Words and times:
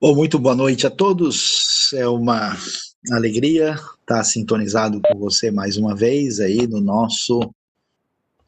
Bom, 0.00 0.14
muito 0.14 0.38
boa 0.38 0.54
noite 0.54 0.86
a 0.86 0.90
todos. 0.90 1.92
É 1.94 2.06
uma 2.06 2.56
alegria 3.10 3.78
estar 4.00 4.22
sintonizado 4.24 5.00
com 5.00 5.18
você 5.18 5.50
mais 5.50 5.76
uma 5.76 5.94
vez 5.94 6.40
aí 6.40 6.66
no 6.66 6.80
nosso 6.80 7.50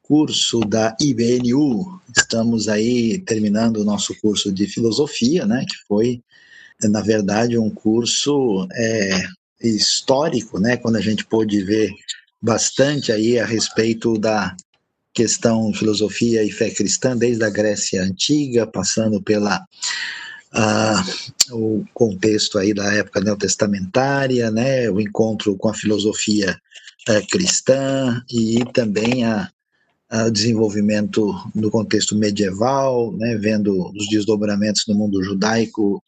curso 0.02 0.60
da 0.60 0.94
IBNU. 1.00 2.00
Estamos 2.16 2.68
aí 2.68 3.18
terminando 3.18 3.78
o 3.78 3.84
nosso 3.84 4.14
curso 4.20 4.52
de 4.52 4.66
filosofia, 4.66 5.46
né, 5.46 5.64
que 5.68 5.76
foi, 5.88 6.22
na 6.82 7.00
verdade, 7.00 7.58
um 7.58 7.70
curso 7.70 8.68
é, 8.72 9.22
histórico, 9.60 10.60
né, 10.60 10.76
quando 10.76 10.96
a 10.96 11.00
gente 11.00 11.24
pôde 11.24 11.62
ver 11.62 11.90
bastante 12.40 13.10
aí 13.10 13.38
a 13.38 13.46
respeito 13.46 14.18
da 14.18 14.54
questão 15.16 15.72
filosofia 15.72 16.44
e 16.44 16.52
fé 16.52 16.70
cristã 16.70 17.16
desde 17.16 17.42
a 17.42 17.48
Grécia 17.48 18.02
antiga, 18.02 18.66
passando 18.66 19.20
pela 19.22 19.64
o 21.50 21.84
contexto 21.92 22.58
aí 22.58 22.72
da 22.72 22.90
época 22.92 23.20
neotestamentária, 23.20 24.50
né, 24.50 24.90
o 24.90 25.00
encontro 25.00 25.54
com 25.56 25.68
a 25.68 25.74
filosofia 25.74 26.58
uh, 27.08 27.26
cristã 27.30 28.22
e 28.30 28.64
também 28.72 29.24
a, 29.24 29.50
desenvolvimento 30.32 31.34
no 31.52 31.68
contexto 31.68 32.16
medieval, 32.16 33.12
né, 33.16 33.36
vendo 33.36 33.90
os 33.90 34.08
desdobramentos 34.08 34.84
no 34.86 34.94
mundo 34.94 35.22
judaico, 35.22 36.02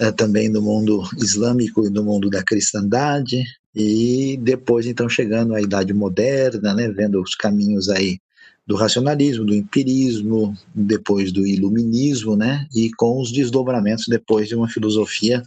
uh, 0.00 0.12
também 0.12 0.48
no 0.48 0.62
mundo 0.62 1.02
islâmico 1.18 1.86
e 1.86 1.90
no 1.90 2.02
mundo 2.02 2.30
da 2.30 2.42
cristandade, 2.42 3.44
e 3.74 4.38
depois 4.40 4.86
então 4.86 5.08
chegando 5.08 5.54
à 5.54 5.60
idade 5.60 5.92
moderna, 5.92 6.74
né, 6.74 6.88
vendo 6.90 7.20
os 7.20 7.34
caminhos 7.34 7.88
aí 7.88 8.18
do 8.66 8.76
racionalismo, 8.76 9.44
do 9.44 9.54
empirismo, 9.54 10.56
depois 10.74 11.32
do 11.32 11.46
iluminismo, 11.46 12.36
né, 12.36 12.66
e 12.74 12.90
com 12.92 13.20
os 13.20 13.32
desdobramentos 13.32 14.06
depois 14.06 14.48
de 14.48 14.54
uma 14.54 14.68
filosofia 14.68 15.42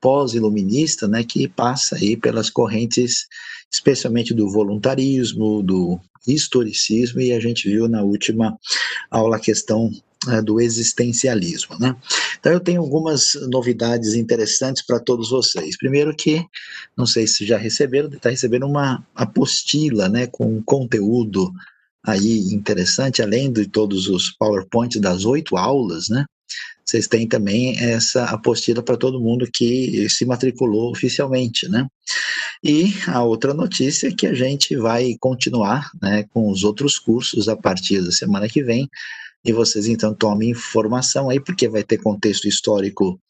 pós-iluminista, 0.00 1.06
né, 1.06 1.22
que 1.22 1.46
passa 1.46 1.96
aí 1.96 2.16
pelas 2.16 2.50
correntes, 2.50 3.26
especialmente 3.70 4.34
do 4.34 4.50
voluntarismo, 4.50 5.62
do 5.62 6.00
historicismo, 6.26 7.20
e 7.20 7.32
a 7.32 7.38
gente 7.38 7.68
viu 7.68 7.88
na 7.88 8.02
última 8.02 8.58
aula 9.10 9.36
a 9.36 9.40
questão 9.40 9.90
do 10.44 10.60
existencialismo, 10.60 11.78
né? 11.78 11.96
Então 12.38 12.52
eu 12.52 12.60
tenho 12.60 12.80
algumas 12.80 13.32
novidades 13.50 14.14
interessantes 14.14 14.84
para 14.84 15.00
todos 15.00 15.30
vocês. 15.30 15.76
Primeiro 15.76 16.14
que, 16.14 16.44
não 16.96 17.06
sei 17.06 17.26
se 17.26 17.46
já 17.46 17.56
receberam, 17.56 18.08
está 18.08 18.30
recebendo 18.30 18.66
uma 18.66 19.06
apostila, 19.14 20.08
né, 20.08 20.26
com 20.26 20.62
conteúdo 20.62 21.52
aí 22.04 22.52
interessante, 22.52 23.22
além 23.22 23.52
de 23.52 23.66
todos 23.66 24.08
os 24.08 24.30
PowerPoints 24.30 25.00
das 25.00 25.24
oito 25.24 25.56
aulas, 25.56 26.08
né? 26.08 26.24
Vocês 26.84 27.06
têm 27.06 27.28
também 27.28 27.78
essa 27.78 28.24
apostila 28.24 28.82
para 28.82 28.96
todo 28.96 29.20
mundo 29.20 29.48
que 29.50 30.08
se 30.10 30.26
matriculou 30.26 30.90
oficialmente, 30.90 31.68
né? 31.68 31.86
E 32.62 32.92
a 33.06 33.22
outra 33.22 33.54
notícia 33.54 34.08
é 34.08 34.12
que 34.12 34.26
a 34.26 34.34
gente 34.34 34.76
vai 34.76 35.16
continuar 35.18 35.90
né, 36.00 36.24
com 36.32 36.50
os 36.50 36.64
outros 36.64 36.98
cursos 36.98 37.48
a 37.48 37.56
partir 37.56 38.00
da 38.02 38.12
semana 38.12 38.48
que 38.48 38.62
vem. 38.62 38.88
E 39.44 39.52
vocês 39.52 39.86
então 39.86 40.14
tomem 40.14 40.50
informação 40.50 41.28
aí, 41.28 41.40
porque 41.40 41.68
vai 41.68 41.82
ter 41.82 41.98
contexto 41.98 42.46
histórico 42.46 43.20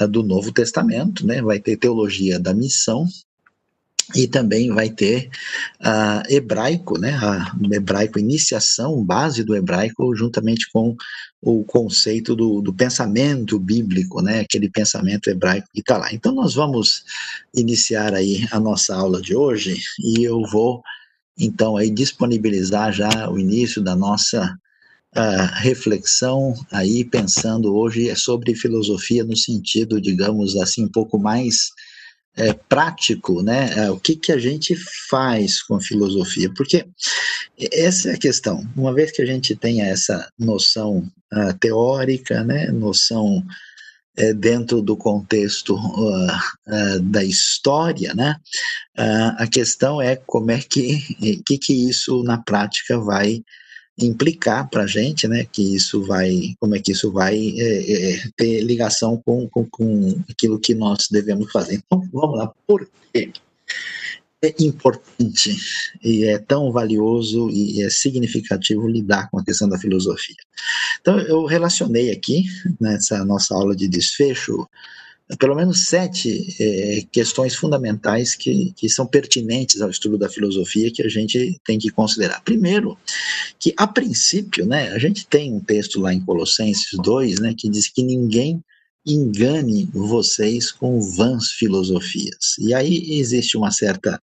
uh, 0.00 0.08
do 0.08 0.22
Novo 0.22 0.52
Testamento, 0.52 1.26
né? 1.26 1.40
Vai 1.42 1.60
ter 1.60 1.76
teologia 1.76 2.38
da 2.38 2.52
missão, 2.52 3.06
e 4.14 4.26
também 4.26 4.70
vai 4.70 4.90
ter 4.90 5.30
uh, 5.80 6.22
hebraico, 6.28 6.98
né, 6.98 7.14
a 7.14 7.54
hebraico 7.72 8.18
iniciação, 8.18 9.02
base 9.02 9.42
do 9.42 9.54
hebraico, 9.54 10.14
juntamente 10.14 10.70
com 10.72 10.94
o 11.40 11.64
conceito 11.64 12.34
do, 12.34 12.60
do 12.60 12.72
pensamento 12.72 13.58
bíblico, 13.58 14.20
né, 14.20 14.40
aquele 14.40 14.68
pensamento 14.68 15.30
hebraico 15.30 15.68
que 15.72 15.80
está 15.80 15.96
lá. 15.96 16.12
Então 16.12 16.34
nós 16.34 16.54
vamos 16.54 17.04
iniciar 17.54 18.12
aí 18.12 18.46
a 18.50 18.60
nossa 18.60 18.94
aula 18.94 19.22
de 19.22 19.34
hoje 19.34 19.80
e 19.98 20.22
eu 20.22 20.42
vou 20.42 20.82
então 21.38 21.76
aí 21.76 21.90
disponibilizar 21.90 22.92
já 22.92 23.28
o 23.30 23.38
início 23.38 23.82
da 23.82 23.96
nossa 23.96 24.56
uh, 25.16 25.54
reflexão 25.60 26.54
aí 26.70 27.04
pensando 27.04 27.74
hoje 27.74 28.08
é 28.08 28.14
sobre 28.14 28.54
filosofia 28.54 29.24
no 29.24 29.36
sentido, 29.36 30.00
digamos 30.00 30.56
assim, 30.56 30.84
um 30.84 30.90
pouco 30.90 31.18
mais 31.18 31.70
é, 32.36 32.52
prático, 32.52 33.42
né? 33.42 33.72
É, 33.76 33.90
o 33.90 33.98
que, 33.98 34.16
que 34.16 34.32
a 34.32 34.38
gente 34.38 34.76
faz 35.08 35.62
com 35.62 35.76
a 35.76 35.80
filosofia? 35.80 36.52
Porque 36.56 36.84
essa 37.72 38.10
é 38.10 38.14
a 38.14 38.18
questão. 38.18 38.66
Uma 38.76 38.92
vez 38.92 39.12
que 39.12 39.22
a 39.22 39.26
gente 39.26 39.54
tenha 39.54 39.86
essa 39.86 40.28
noção 40.38 41.08
uh, 41.32 41.58
teórica, 41.60 42.42
né? 42.42 42.66
Noção 42.72 43.44
é, 44.16 44.32
dentro 44.32 44.80
do 44.80 44.96
contexto 44.96 45.74
uh, 45.74 46.26
uh, 46.68 47.00
da 47.02 47.24
história, 47.24 48.14
né? 48.14 48.36
a 49.36 49.48
questão 49.48 50.00
é 50.00 50.14
como 50.14 50.52
é 50.52 50.60
que, 50.60 51.00
que, 51.44 51.58
que 51.58 51.88
isso 51.88 52.22
na 52.22 52.38
prática 52.38 52.96
vai 52.96 53.42
implicar 53.98 54.68
para 54.68 54.82
a 54.82 54.86
gente, 54.86 55.28
né, 55.28 55.46
que 55.50 55.74
isso 55.74 56.02
vai, 56.02 56.54
como 56.58 56.74
é 56.74 56.80
que 56.80 56.92
isso 56.92 57.12
vai 57.12 57.36
é, 57.36 57.92
é, 58.14 58.22
ter 58.36 58.60
ligação 58.62 59.20
com, 59.24 59.48
com, 59.48 59.64
com 59.70 60.22
aquilo 60.28 60.58
que 60.58 60.74
nós 60.74 61.08
devemos 61.10 61.50
fazer. 61.52 61.76
Então, 61.76 62.06
vamos 62.12 62.38
lá, 62.38 62.52
por 62.66 62.88
quê? 63.12 63.32
É 64.42 64.54
importante 64.62 65.56
e 66.02 66.24
é 66.24 66.38
tão 66.38 66.70
valioso 66.70 67.48
e 67.50 67.82
é 67.82 67.88
significativo 67.88 68.86
lidar 68.86 69.30
com 69.30 69.38
a 69.38 69.44
questão 69.44 69.68
da 69.68 69.78
filosofia. 69.78 70.36
Então, 71.00 71.18
eu 71.20 71.46
relacionei 71.46 72.10
aqui, 72.10 72.44
nessa 72.78 73.24
nossa 73.24 73.54
aula 73.54 73.74
de 73.74 73.88
desfecho, 73.88 74.68
pelo 75.38 75.54
menos 75.54 75.86
sete 75.86 76.54
é, 76.60 77.02
questões 77.10 77.54
fundamentais 77.54 78.34
que, 78.34 78.72
que 78.76 78.88
são 78.90 79.06
pertinentes 79.06 79.80
ao 79.80 79.88
estudo 79.88 80.18
da 80.18 80.28
filosofia 80.28 80.92
que 80.92 81.02
a 81.02 81.08
gente 81.08 81.58
tem 81.64 81.78
que 81.78 81.90
considerar. 81.90 82.42
Primeiro, 82.42 82.98
que 83.58 83.72
a 83.76 83.86
princípio, 83.86 84.66
né, 84.66 84.92
a 84.92 84.98
gente 84.98 85.26
tem 85.26 85.52
um 85.52 85.60
texto 85.60 85.98
lá 85.98 86.12
em 86.12 86.20
Colossenses 86.20 86.90
2, 87.02 87.40
né, 87.40 87.54
que 87.56 87.70
diz 87.70 87.88
que 87.88 88.02
ninguém 88.02 88.62
engane 89.06 89.88
vocês 89.92 90.70
com 90.70 91.00
vãs 91.00 91.52
filosofias. 91.52 92.58
E 92.58 92.74
aí 92.74 93.18
existe 93.18 93.56
uma 93.56 93.70
certa 93.70 94.20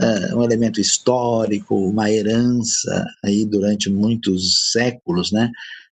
uh, 0.00 0.36
um 0.36 0.42
elemento 0.42 0.80
histórico, 0.80 1.74
uma 1.88 2.10
herança 2.10 3.06
aí 3.24 3.46
durante 3.46 3.88
muitos 3.88 4.70
séculos, 4.72 5.32
né, 5.32 5.50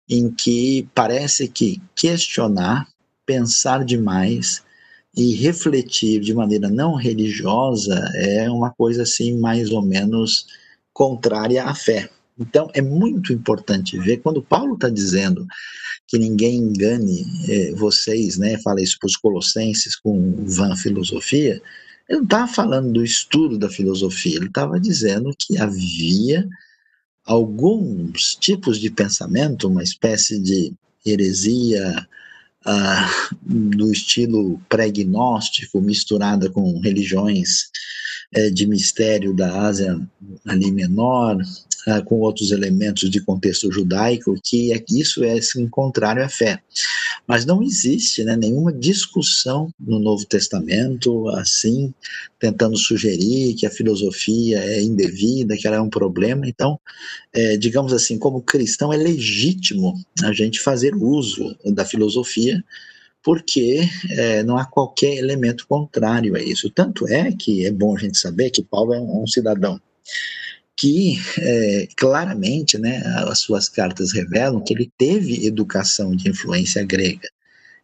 em 0.08 0.30
que 0.30 0.86
parece 0.94 1.48
que 1.48 1.80
questionar 1.94 2.86
pensar 3.26 3.84
demais 3.84 4.62
e 5.16 5.34
refletir 5.34 6.20
de 6.20 6.34
maneira 6.34 6.68
não 6.68 6.94
religiosa 6.94 7.94
é 8.14 8.50
uma 8.50 8.70
coisa 8.70 9.02
assim 9.02 9.38
mais 9.38 9.70
ou 9.70 9.82
menos 9.82 10.46
contrária 10.92 11.64
à 11.64 11.74
fé. 11.74 12.10
Então 12.38 12.68
é 12.74 12.82
muito 12.82 13.32
importante 13.32 13.98
ver 13.98 14.18
quando 14.18 14.42
Paulo 14.42 14.74
está 14.74 14.88
dizendo 14.88 15.46
que 16.08 16.18
ninguém 16.18 16.56
engane 16.56 17.24
eh, 17.48 17.72
vocês, 17.76 18.36
né? 18.36 18.58
Fala 18.58 18.82
isso 18.82 18.98
para 18.98 19.06
os 19.06 19.16
colossenses 19.16 19.96
com 19.96 20.44
vã 20.44 20.74
filosofia. 20.76 21.62
Ele 22.08 22.18
não 22.18 22.24
estava 22.24 22.52
falando 22.52 22.92
do 22.92 23.04
estudo 23.04 23.56
da 23.56 23.68
filosofia, 23.68 24.36
ele 24.36 24.46
estava 24.46 24.78
dizendo 24.78 25.30
que 25.38 25.56
havia 25.58 26.46
alguns 27.24 28.34
tipos 28.34 28.78
de 28.78 28.90
pensamento, 28.90 29.68
uma 29.68 29.82
espécie 29.82 30.38
de 30.38 30.74
heresia 31.06 32.06
ah, 32.66 33.10
do 33.42 33.92
estilo 33.92 34.60
pré-gnóstico, 34.68 35.80
misturada 35.80 36.50
com 36.50 36.80
religiões 36.80 37.68
é, 38.32 38.50
de 38.50 38.66
mistério 38.66 39.34
da 39.34 39.62
Ásia 39.62 40.00
ali 40.46 40.72
menor, 40.72 41.38
ah, 41.86 42.00
com 42.00 42.20
outros 42.20 42.50
elementos 42.50 43.10
de 43.10 43.20
contexto 43.20 43.70
judaico, 43.70 44.34
que 44.42 44.72
é, 44.72 44.82
isso 44.90 45.22
é 45.22 45.32
assim, 45.32 45.68
contrário 45.68 46.24
à 46.24 46.28
fé. 46.28 46.60
Mas 47.26 47.44
não 47.44 47.62
existe 47.62 48.24
né, 48.24 48.36
nenhuma 48.36 48.72
discussão 48.72 49.70
no 49.78 49.98
Novo 49.98 50.24
Testamento 50.24 51.28
assim, 51.30 51.92
tentando 52.38 52.76
sugerir 52.76 53.54
que 53.54 53.66
a 53.66 53.70
filosofia 53.70 54.60
é 54.60 54.82
indevida, 54.82 55.56
que 55.56 55.66
ela 55.66 55.76
é 55.76 55.80
um 55.80 55.90
problema. 55.90 56.48
Então, 56.48 56.78
é, 57.32 57.56
digamos 57.56 57.92
assim, 57.92 58.18
como 58.18 58.42
cristão, 58.42 58.92
é 58.92 58.96
legítimo 58.96 59.94
a 60.22 60.32
gente 60.32 60.60
fazer 60.60 60.94
uso 60.94 61.56
da 61.66 61.84
filosofia 61.84 62.64
porque 63.22 63.80
é, 64.10 64.42
não 64.42 64.58
há 64.58 64.66
qualquer 64.66 65.16
elemento 65.16 65.66
contrário 65.66 66.36
a 66.36 66.42
isso. 66.42 66.68
Tanto 66.68 67.08
é 67.08 67.32
que 67.32 67.64
é 67.64 67.70
bom 67.70 67.96
a 67.96 67.98
gente 67.98 68.18
saber 68.18 68.50
que 68.50 68.62
Paulo 68.62 68.92
é 68.92 69.00
um 69.00 69.26
cidadão 69.26 69.80
que 70.76 71.18
é, 71.38 71.88
claramente 71.96 72.78
né, 72.78 73.02
as 73.28 73.38
suas 73.38 73.68
cartas 73.68 74.12
revelam 74.12 74.62
que 74.62 74.74
ele 74.74 74.90
teve 74.98 75.46
educação 75.46 76.14
de 76.14 76.28
influência 76.28 76.84
grega. 76.84 77.28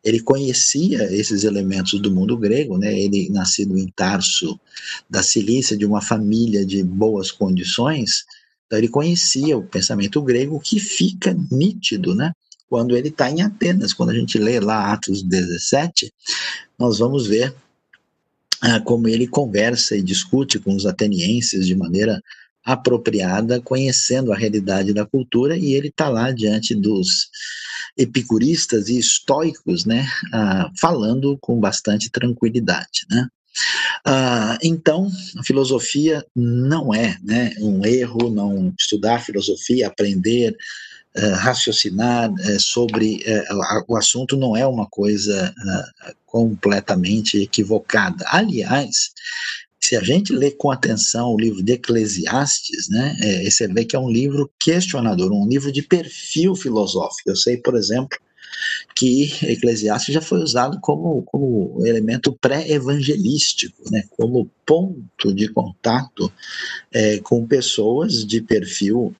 Ele 0.02 0.20
conhecia 0.20 1.04
esses 1.12 1.44
elementos 1.44 2.00
do 2.00 2.10
mundo 2.10 2.36
grego, 2.36 2.78
né? 2.78 2.98
ele 2.98 3.28
nascido 3.28 3.76
em 3.76 3.86
Tarso, 3.88 4.58
da 5.08 5.22
Cilícia, 5.22 5.76
de 5.76 5.84
uma 5.84 6.00
família 6.00 6.64
de 6.64 6.82
boas 6.82 7.30
condições, 7.30 8.24
então 8.70 8.78
ele 8.78 8.88
conhecia 8.88 9.58
o 9.58 9.66
pensamento 9.66 10.22
grego, 10.22 10.60
que 10.60 10.78
fica 10.78 11.36
nítido 11.50 12.14
né? 12.14 12.32
quando 12.68 12.96
ele 12.96 13.08
está 13.08 13.28
em 13.28 13.42
Atenas. 13.42 13.92
Quando 13.92 14.10
a 14.10 14.14
gente 14.14 14.38
lê 14.38 14.60
lá 14.60 14.92
Atos 14.92 15.24
17, 15.24 16.12
nós 16.78 17.00
vamos 17.00 17.26
ver 17.26 17.52
ah, 18.60 18.78
como 18.78 19.08
ele 19.08 19.26
conversa 19.26 19.96
e 19.96 20.02
discute 20.02 20.60
com 20.60 20.72
os 20.72 20.86
atenienses 20.86 21.66
de 21.66 21.74
maneira 21.74 22.22
apropriada, 22.72 23.60
conhecendo 23.60 24.32
a 24.32 24.36
realidade 24.36 24.92
da 24.92 25.06
cultura, 25.06 25.56
e 25.56 25.74
ele 25.74 25.88
está 25.88 26.08
lá 26.08 26.30
diante 26.30 26.74
dos 26.74 27.28
epicuristas 27.96 28.88
e 28.88 28.98
estoicos, 28.98 29.84
né, 29.84 30.06
ah, 30.32 30.70
falando 30.80 31.36
com 31.40 31.58
bastante 31.58 32.10
tranquilidade, 32.10 33.06
né. 33.10 33.28
Ah, 34.04 34.58
então, 34.62 35.10
a 35.36 35.42
filosofia 35.42 36.24
não 36.34 36.94
é 36.94 37.18
né, 37.22 37.52
um 37.60 37.84
erro, 37.84 38.30
não 38.30 38.72
estudar 38.78 39.24
filosofia, 39.24 39.88
aprender, 39.88 40.56
uh, 41.16 41.34
raciocinar 41.34 42.30
uh, 42.32 42.60
sobre 42.60 43.24
uh, 43.26 43.84
o 43.88 43.96
assunto 43.96 44.36
não 44.36 44.56
é 44.56 44.66
uma 44.66 44.86
coisa 44.86 45.52
completamente 46.26 47.38
equivocada. 47.38 48.24
Aliás, 48.28 49.10
se 49.90 49.96
a 49.96 50.02
gente 50.04 50.32
lê 50.32 50.52
com 50.52 50.70
atenção 50.70 51.34
o 51.34 51.36
livro 51.36 51.64
de 51.64 51.72
Eclesiastes, 51.72 52.88
né, 52.88 53.16
é, 53.20 53.50
você 53.50 53.66
vê 53.66 53.84
que 53.84 53.96
é 53.96 53.98
um 53.98 54.08
livro 54.08 54.48
questionador, 54.60 55.32
um 55.32 55.48
livro 55.48 55.72
de 55.72 55.82
perfil 55.82 56.54
filosófico. 56.54 57.28
Eu 57.28 57.34
sei, 57.34 57.56
por 57.56 57.74
exemplo, 57.74 58.16
que 58.94 59.32
Eclesiastes 59.42 60.14
já 60.14 60.20
foi 60.20 60.38
usado 60.38 60.78
como, 60.80 61.24
como 61.24 61.84
elemento 61.84 62.32
pré-evangelístico, 62.40 63.90
né, 63.90 64.04
como 64.10 64.48
ponto 64.64 65.34
de 65.34 65.48
contato 65.48 66.32
é, 66.92 67.18
com 67.18 67.44
pessoas 67.44 68.24
de 68.24 68.40
perfil 68.40 69.12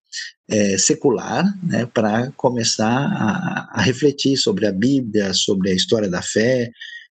é, 0.48 0.78
secular, 0.78 1.52
né, 1.64 1.84
para 1.84 2.30
começar 2.36 2.86
a, 2.86 3.70
a 3.72 3.82
refletir 3.82 4.36
sobre 4.36 4.68
a 4.68 4.72
Bíblia, 4.72 5.34
sobre 5.34 5.72
a 5.72 5.74
história 5.74 6.08
da 6.08 6.22
fé. 6.22 6.70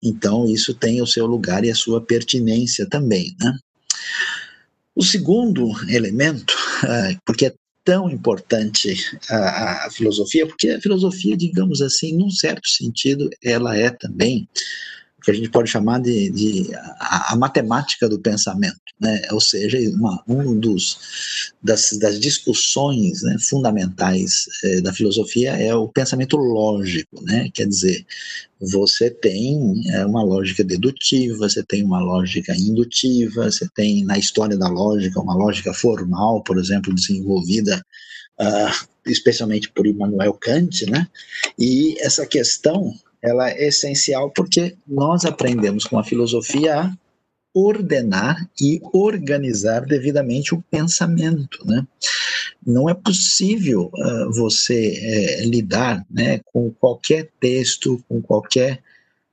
Então, 0.03 0.47
isso 0.47 0.75
tem 0.75 1.01
o 1.01 1.07
seu 1.07 1.27
lugar 1.27 1.65
e 1.65 1.71
a 1.71 1.75
sua 1.75 2.01
pertinência 2.01 2.87
também. 2.89 3.37
Né? 3.41 3.57
O 4.95 5.03
segundo 5.03 5.71
elemento, 5.89 6.55
é, 6.85 7.17
porque 7.25 7.47
é 7.47 7.55
tão 7.85 8.11
importante 8.11 8.95
a, 9.29 9.87
a, 9.87 9.91
filosofia, 9.91 10.47
porque 10.47 10.71
a 10.71 10.81
filosofia, 10.81 11.37
digamos 11.37 11.81
assim, 11.81 12.17
num 12.17 12.31
certo 12.31 12.69
sentido, 12.69 13.29
ela 13.43 13.77
é 13.77 13.91
também 13.91 14.49
que 15.23 15.31
a 15.31 15.35
gente 15.35 15.49
pode 15.51 15.71
chamar 15.71 16.01
de, 16.01 16.31
de 16.31 16.75
a, 16.75 17.33
a, 17.33 17.37
matemática 17.37 18.09
do 18.09 18.19
pensamento, 18.19 18.81
né? 19.01 19.23
ou 19.31 19.41
seja, 19.41 19.79
uma, 19.91 20.23
um 20.27 20.59
dos 20.59 21.53
das, 21.63 21.91
das 21.99 22.19
discussões 22.19 23.23
né, 23.23 23.37
fundamentais 23.39 24.47
eh, 24.65 24.81
da 24.81 24.93
filosofia 24.93 25.53
é 25.53 25.75
o 25.75 25.89
pensamento 25.89 26.37
lógico, 26.37 27.23
né? 27.25 27.49
quer 27.55 27.67
dizer, 27.67 28.05
você 28.61 29.11
tem 29.11 29.83
é, 29.91 30.05
uma 30.07 30.23
lógica 30.23 30.63
dedutiva, 30.63 31.49
você 31.49 31.63
tem 31.63 31.83
uma 31.83 32.01
lógica 32.01 32.55
indutiva, 32.55 33.51
você 33.51 33.69
tem 33.75 34.05
na 34.05 34.19
história 34.19 34.57
da 34.57 34.69
lógica 34.69 35.21
uma 35.21 35.35
lógica 35.35 35.73
formal, 35.73 36.43
por 36.43 36.59
exemplo, 36.59 36.95
desenvolvida 36.95 37.85
uh, 38.41 38.89
especialmente 39.07 39.71
por 39.71 39.87
Immanuel 39.87 40.35
Kant, 40.35 40.89
né? 40.89 41.09
E 41.59 41.97
essa 42.01 42.27
questão 42.27 42.95
ela 43.23 43.51
é 43.51 43.69
essencial 43.69 44.31
porque 44.31 44.77
nós 44.87 45.25
aprendemos 45.25 45.85
com 45.85 45.99
a 45.99 46.05
filosofia 46.05 46.81
a 46.81 46.93
ordenar 47.55 48.49
e 48.61 48.81
organizar 48.93 49.85
devidamente 49.85 50.55
o 50.55 50.63
pensamento, 50.71 51.65
né? 51.67 51.87
Não 52.65 52.89
é 52.89 52.95
possível 52.95 53.91
uh, 53.95 54.33
você 54.33 54.97
é, 54.97 55.45
lidar, 55.45 56.05
né, 56.11 56.41
com 56.53 56.71
qualquer 56.71 57.29
texto, 57.39 58.03
com 58.09 58.23
qualquer 58.23 58.81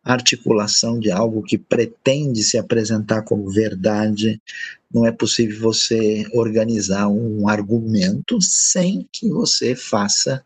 articulação 0.03 1.00
de 1.00 1.12
algo 1.12 1.44
que 1.44 1.57
pretende 1.57 2.44
se 2.44 2.57
apresentar 2.57 3.21
como 3.21 3.50
verdade. 3.50 4.42
Não 4.92 5.06
é 5.06 5.12
possível 5.12 5.59
você 5.59 6.25
organizar 6.33 7.07
um 7.07 7.47
argumento 7.47 8.42
sem 8.42 9.07
que 9.12 9.30
você 9.30 9.75
faça 9.75 10.44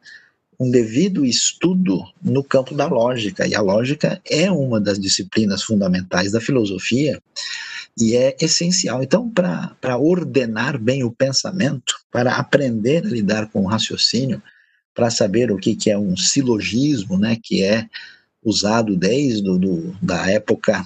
um 0.64 0.72
devido 0.72 1.26
estudo 1.26 2.02
no 2.24 2.42
campo 2.42 2.74
da 2.74 2.88
lógica. 2.88 3.46
E 3.46 3.54
a 3.54 3.62
lógica 3.62 4.22
é 4.30 4.50
uma 4.50 4.80
das 4.80 4.98
disciplinas 4.98 5.62
fundamentais 5.62 6.32
da 6.32 6.40
filosofia 6.40 7.22
e 8.00 8.16
é 8.16 8.36
essencial. 8.40 9.04
Então, 9.04 9.30
para 9.30 9.98
ordenar 9.98 10.80
bem 10.80 11.04
o 11.04 11.12
pensamento, 11.12 11.96
para 12.10 12.38
aprender 12.38 13.06
a 13.06 13.10
lidar 13.10 13.50
com 13.50 13.64
o 13.64 13.68
raciocínio, 13.68 14.42
para 14.96 15.10
saber 15.10 15.52
o 15.52 15.58
que, 15.58 15.76
que 15.76 15.92
é 15.92 15.98
um 15.98 16.16
silogismo, 16.16 17.18
né, 17.18 17.38
que 17.42 17.62
é 17.62 17.86
usado 18.44 18.96
desde 18.96 19.42
do, 19.42 19.96
da 20.02 20.30
época 20.30 20.82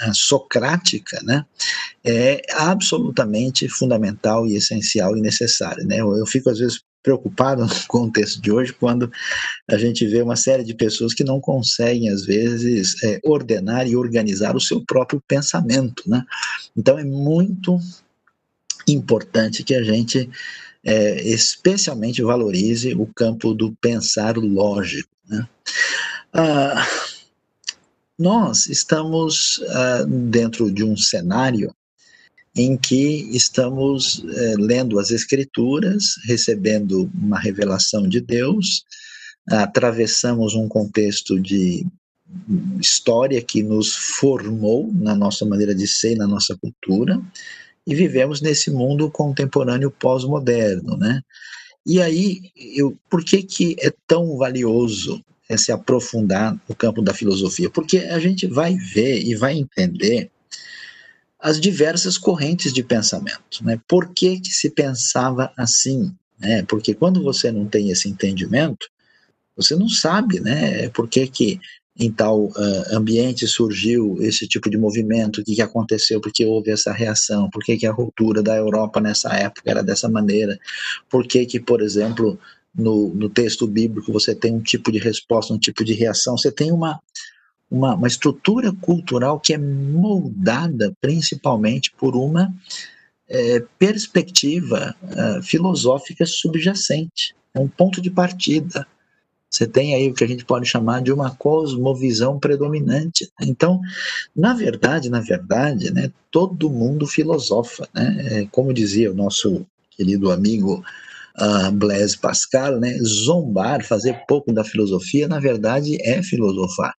ah, 0.00 0.12
socrática, 0.12 1.20
né, 1.22 1.44
é 2.04 2.42
absolutamente 2.54 3.68
fundamental 3.68 4.46
e 4.46 4.56
essencial 4.56 5.16
e 5.16 5.20
necessário. 5.20 5.86
Né? 5.86 6.00
Eu, 6.00 6.16
eu 6.16 6.26
fico, 6.26 6.50
às 6.50 6.58
vezes, 6.58 6.80
preocupado 7.02 7.62
no 7.66 7.86
contexto 7.86 8.40
de 8.40 8.50
hoje 8.50 8.72
quando 8.72 9.10
a 9.68 9.76
gente 9.76 10.06
vê 10.06 10.22
uma 10.22 10.36
série 10.36 10.64
de 10.64 10.74
pessoas 10.74 11.14
que 11.14 11.24
não 11.24 11.40
conseguem, 11.40 12.08
às 12.08 12.24
vezes, 12.24 13.02
é, 13.02 13.20
ordenar 13.24 13.86
e 13.86 13.96
organizar 13.96 14.56
o 14.56 14.60
seu 14.60 14.84
próprio 14.84 15.22
pensamento. 15.26 16.02
Né? 16.06 16.24
Então, 16.76 16.98
é 16.98 17.04
muito 17.04 17.78
importante 18.86 19.62
que 19.62 19.74
a 19.74 19.82
gente 19.82 20.28
é, 20.84 21.22
especialmente 21.28 22.22
valorize 22.22 22.94
o 22.94 23.06
campo 23.06 23.54
do 23.54 23.72
pensar 23.80 24.36
lógico. 24.36 25.10
Né? 25.28 25.48
Ah, 26.32 26.86
nós 28.18 28.66
estamos 28.66 29.62
ah, 29.68 30.04
dentro 30.06 30.70
de 30.70 30.84
um 30.84 30.96
cenário 30.96 31.74
em 32.56 32.76
que 32.76 33.28
estamos 33.34 34.24
é, 34.28 34.54
lendo 34.58 34.98
as 34.98 35.10
Escrituras, 35.10 36.14
recebendo 36.24 37.10
uma 37.14 37.38
revelação 37.38 38.08
de 38.08 38.20
Deus, 38.20 38.84
atravessamos 39.48 40.54
um 40.54 40.68
contexto 40.68 41.38
de 41.38 41.86
história 42.80 43.42
que 43.42 43.62
nos 43.62 43.94
formou 43.94 44.90
na 44.92 45.14
nossa 45.14 45.44
maneira 45.44 45.74
de 45.74 45.86
ser, 45.86 46.16
na 46.16 46.26
nossa 46.26 46.56
cultura, 46.56 47.20
e 47.86 47.94
vivemos 47.94 48.40
nesse 48.40 48.70
mundo 48.70 49.10
contemporâneo 49.10 49.90
pós-moderno, 49.90 50.96
né? 50.96 51.22
E 51.84 52.00
aí, 52.00 52.52
eu, 52.56 52.96
por 53.08 53.24
que 53.24 53.42
que 53.42 53.76
é 53.80 53.92
tão 54.06 54.36
valioso 54.36 55.24
é 55.48 55.56
se 55.56 55.72
aprofundar 55.72 56.56
no 56.68 56.74
campo 56.74 57.02
da 57.02 57.14
filosofia? 57.14 57.70
Porque 57.70 57.98
a 57.98 58.18
gente 58.20 58.46
vai 58.46 58.76
ver 58.76 59.22
e 59.22 59.34
vai 59.34 59.56
entender 59.56 60.30
as 61.42 61.60
diversas 61.60 62.18
correntes 62.18 62.72
de 62.72 62.82
pensamento. 62.82 63.62
Né? 63.62 63.80
Por 63.88 64.12
que, 64.12 64.40
que 64.40 64.52
se 64.52 64.70
pensava 64.70 65.52
assim? 65.56 66.14
Né? 66.38 66.62
Porque 66.64 66.94
quando 66.94 67.22
você 67.22 67.50
não 67.50 67.66
tem 67.66 67.90
esse 67.90 68.08
entendimento, 68.08 68.86
você 69.56 69.74
não 69.74 69.88
sabe 69.88 70.40
né, 70.40 70.88
por 70.90 71.08
que, 71.08 71.26
que 71.26 71.60
em 71.98 72.10
tal 72.10 72.46
uh, 72.46 72.52
ambiente 72.92 73.46
surgiu 73.46 74.16
esse 74.20 74.46
tipo 74.46 74.70
de 74.70 74.78
movimento, 74.78 75.40
o 75.40 75.44
que, 75.44 75.54
que 75.54 75.62
aconteceu, 75.62 76.20
por 76.20 76.32
que 76.32 76.46
houve 76.46 76.70
essa 76.70 76.92
reação, 76.92 77.50
por 77.50 77.62
que, 77.62 77.76
que 77.76 77.86
a 77.86 77.92
ruptura 77.92 78.42
da 78.42 78.56
Europa 78.56 79.00
nessa 79.00 79.34
época 79.34 79.70
era 79.70 79.82
dessa 79.82 80.08
maneira, 80.08 80.58
por 81.10 81.26
que, 81.26 81.44
que 81.44 81.60
por 81.60 81.82
exemplo, 81.82 82.38
no, 82.74 83.08
no 83.08 83.28
texto 83.28 83.66
bíblico 83.66 84.12
você 84.12 84.34
tem 84.34 84.54
um 84.54 84.62
tipo 84.62 84.90
de 84.90 84.98
resposta, 84.98 85.52
um 85.52 85.58
tipo 85.58 85.84
de 85.84 85.92
reação, 85.92 86.38
você 86.38 86.50
tem 86.50 86.72
uma, 86.72 86.98
uma, 87.70 87.94
uma 87.94 88.08
estrutura 88.08 88.72
cultural 88.72 89.38
que 89.38 89.54
é 89.54 89.58
moldada 89.58 90.92
principalmente 91.00 91.92
por 91.92 92.16
uma 92.16 92.52
é, 93.28 93.62
perspectiva 93.78 94.94
uh, 95.02 95.42
filosófica 95.42 96.26
subjacente, 96.26 97.34
é 97.54 97.60
um 97.60 97.68
ponto 97.68 98.00
de 98.00 98.10
partida. 98.10 98.86
Você 99.48 99.66
tem 99.66 99.94
aí 99.94 100.08
o 100.08 100.14
que 100.14 100.22
a 100.22 100.26
gente 100.26 100.44
pode 100.44 100.66
chamar 100.66 101.02
de 101.02 101.12
uma 101.12 101.34
cosmovisão 101.34 102.38
predominante. 102.38 103.28
Então, 103.40 103.80
na 104.34 104.54
verdade, 104.54 105.10
na 105.10 105.20
verdade, 105.20 105.92
né, 105.92 106.10
todo 106.30 106.70
mundo 106.70 107.06
filosofa. 107.06 107.88
Né? 107.94 108.16
É, 108.26 108.46
como 108.46 108.72
dizia 108.72 109.10
o 109.10 109.14
nosso 109.14 109.66
querido 109.90 110.30
amigo 110.30 110.84
uh, 111.40 111.72
Blaise 111.72 112.16
Pascal, 112.16 112.78
né, 112.78 112.96
zombar, 113.02 113.84
fazer 113.84 114.24
pouco 114.28 114.52
da 114.52 114.62
filosofia, 114.62 115.26
na 115.26 115.40
verdade, 115.40 115.98
é 116.00 116.22
filosofar. 116.22 116.94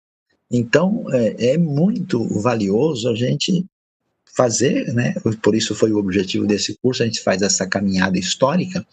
Então, 0.51 1.05
é, 1.11 1.53
é 1.53 1.57
muito 1.57 2.27
valioso 2.41 3.09
a 3.09 3.15
gente 3.15 3.65
fazer, 4.35 4.93
né? 4.93 5.13
Por 5.41 5.55
isso 5.55 5.73
foi 5.73 5.91
o 5.91 5.97
objetivo 5.97 6.45
desse 6.45 6.77
curso, 6.81 7.03
a 7.03 7.05
gente 7.05 7.21
faz 7.21 7.41
essa 7.41 7.67
caminhada 7.67 8.17
histórica 8.17 8.85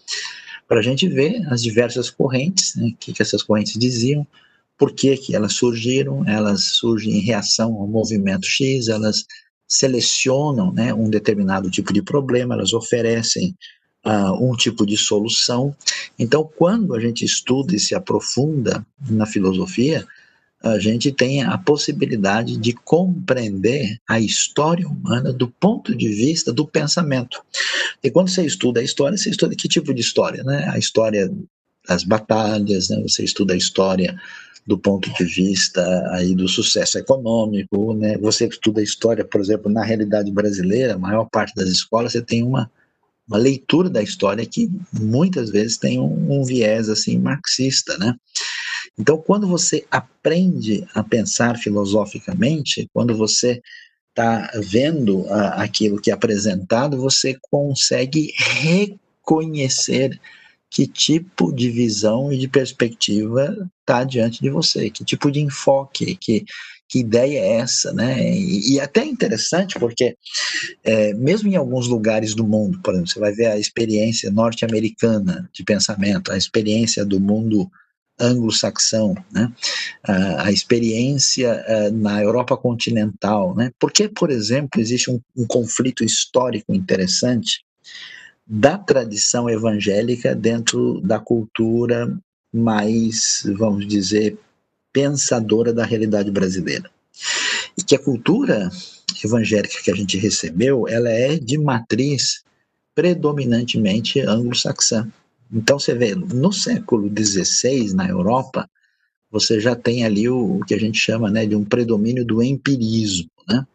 para 0.68 0.80
a 0.80 0.82
gente 0.82 1.08
ver 1.08 1.42
as 1.50 1.62
diversas 1.62 2.10
correntes, 2.10 2.76
né, 2.76 2.88
o 2.88 2.96
que, 2.96 3.12
que 3.14 3.22
essas 3.22 3.42
correntes 3.42 3.78
diziam, 3.78 4.26
por 4.76 4.92
que, 4.92 5.16
que 5.16 5.34
elas 5.34 5.54
surgiram, 5.54 6.28
elas 6.28 6.62
surgem 6.64 7.14
em 7.14 7.20
reação 7.20 7.74
ao 7.74 7.86
movimento 7.86 8.46
X, 8.46 8.88
elas 8.88 9.24
selecionam 9.66 10.72
né, 10.72 10.92
um 10.92 11.08
determinado 11.08 11.70
tipo 11.70 11.92
de 11.92 12.02
problema, 12.02 12.54
elas 12.54 12.72
oferecem 12.72 13.56
uh, 14.04 14.32
um 14.40 14.54
tipo 14.54 14.86
de 14.86 14.96
solução. 14.96 15.74
Então, 16.18 16.48
quando 16.56 16.94
a 16.94 17.00
gente 17.00 17.24
estuda 17.24 17.74
e 17.74 17.80
se 17.80 17.94
aprofunda 17.94 18.86
na 19.08 19.26
filosofia, 19.26 20.06
a 20.62 20.78
gente 20.78 21.12
tem 21.12 21.42
a 21.42 21.56
possibilidade 21.56 22.56
de 22.56 22.72
compreender 22.72 23.98
a 24.08 24.18
história 24.20 24.88
humana 24.88 25.32
do 25.32 25.48
ponto 25.48 25.94
de 25.94 26.08
vista 26.08 26.52
do 26.52 26.66
pensamento. 26.66 27.40
E 28.02 28.10
quando 28.10 28.28
você 28.28 28.44
estuda 28.44 28.80
a 28.80 28.82
história, 28.82 29.16
você 29.16 29.30
estuda 29.30 29.54
que 29.54 29.68
tipo 29.68 29.94
de 29.94 30.00
história, 30.00 30.42
né? 30.42 30.68
A 30.68 30.78
história 30.78 31.32
das 31.86 32.02
batalhas, 32.02 32.88
né? 32.88 33.00
Você 33.02 33.22
estuda 33.22 33.54
a 33.54 33.56
história 33.56 34.20
do 34.66 34.76
ponto 34.76 35.10
de 35.14 35.24
vista 35.24 35.82
aí 36.12 36.34
do 36.34 36.48
sucesso 36.48 36.98
econômico, 36.98 37.94
né? 37.94 38.18
Você 38.18 38.46
estuda 38.46 38.80
a 38.80 38.84
história, 38.84 39.24
por 39.24 39.40
exemplo, 39.40 39.70
na 39.70 39.84
realidade 39.84 40.30
brasileira, 40.30 40.94
a 40.94 40.98
maior 40.98 41.24
parte 41.26 41.54
das 41.54 41.68
escolas 41.68 42.12
você 42.12 42.22
tem 42.22 42.42
uma 42.42 42.70
uma 43.28 43.36
leitura 43.36 43.90
da 43.90 44.02
história 44.02 44.46
que 44.46 44.70
muitas 44.90 45.50
vezes 45.50 45.76
tem 45.76 46.00
um, 46.00 46.40
um 46.40 46.44
viés 46.44 46.88
assim 46.88 47.18
marxista, 47.18 47.96
né? 47.98 48.14
Então, 48.98 49.16
quando 49.18 49.46
você 49.46 49.86
aprende 49.90 50.86
a 50.94 51.04
pensar 51.04 51.56
filosoficamente, 51.56 52.88
quando 52.92 53.16
você 53.16 53.60
está 54.10 54.50
vendo 54.56 55.20
uh, 55.20 55.52
aquilo 55.54 56.00
que 56.00 56.10
é 56.10 56.14
apresentado, 56.14 56.98
você 56.98 57.38
consegue 57.50 58.32
reconhecer 58.36 60.18
que 60.70 60.86
tipo 60.86 61.52
de 61.52 61.70
visão 61.70 62.32
e 62.32 62.36
de 62.36 62.48
perspectiva 62.48 63.56
está 63.80 64.04
diante 64.04 64.40
de 64.42 64.50
você, 64.50 64.90
que 64.90 65.04
tipo 65.04 65.30
de 65.30 65.40
enfoque, 65.40 66.16
que, 66.16 66.44
que 66.88 66.98
ideia 66.98 67.38
é 67.38 67.52
essa, 67.58 67.92
né? 67.92 68.20
E, 68.30 68.74
e 68.74 68.80
até 68.80 69.04
interessante 69.04 69.78
porque 69.78 70.16
é, 70.84 71.14
mesmo 71.14 71.48
em 71.48 71.56
alguns 71.56 71.86
lugares 71.86 72.34
do 72.34 72.46
mundo, 72.46 72.80
por 72.82 72.92
exemplo, 72.92 73.10
você 73.10 73.18
vai 73.18 73.32
ver 73.32 73.46
a 73.46 73.58
experiência 73.58 74.30
norte-americana 74.30 75.48
de 75.54 75.64
pensamento, 75.64 76.32
a 76.32 76.36
experiência 76.36 77.04
do 77.04 77.18
mundo 77.18 77.70
anglo-saxão, 78.18 79.14
né? 79.32 79.52
a, 80.02 80.46
a 80.46 80.52
experiência 80.52 81.64
uh, 81.68 81.92
na 81.92 82.22
Europa 82.22 82.56
continental, 82.56 83.54
né? 83.54 83.70
Porque, 83.78 84.08
por 84.08 84.30
exemplo, 84.30 84.80
existe 84.80 85.10
um, 85.10 85.20
um 85.36 85.46
conflito 85.46 86.04
histórico 86.04 86.74
interessante 86.74 87.64
da 88.46 88.78
tradição 88.78 89.48
evangélica 89.48 90.34
dentro 90.34 91.00
da 91.02 91.18
cultura 91.18 92.18
mais, 92.52 93.42
vamos 93.58 93.86
dizer, 93.86 94.38
pensadora 94.92 95.72
da 95.72 95.84
realidade 95.84 96.30
brasileira. 96.30 96.90
E 97.76 97.82
que 97.82 97.94
a 97.94 97.98
cultura 97.98 98.70
evangélica 99.24 99.82
que 99.82 99.90
a 99.90 99.94
gente 99.94 100.16
recebeu, 100.16 100.88
ela 100.88 101.10
é 101.10 101.36
de 101.36 101.58
matriz 101.58 102.42
predominantemente 102.94 104.20
anglo-saxã. 104.20 105.08
Então 105.52 105.78
você 105.78 105.94
vê, 105.94 106.14
no 106.14 106.52
século 106.52 107.10
XVI, 107.10 107.94
na 107.94 108.08
Europa, 108.08 108.68
você 109.30 109.60
já 109.60 109.74
tem 109.74 110.04
ali 110.04 110.28
o, 110.28 110.58
o, 110.58 110.64
que 110.64 110.74
a 110.74 110.78
gente 110.78 110.98
chama 110.98 111.30
né, 111.30 111.46
de 111.46 111.54
um 111.54 111.64
predomínio 111.64 112.24
do 112.24 112.42
empirismo. 112.42 113.30
Né? 113.48 113.66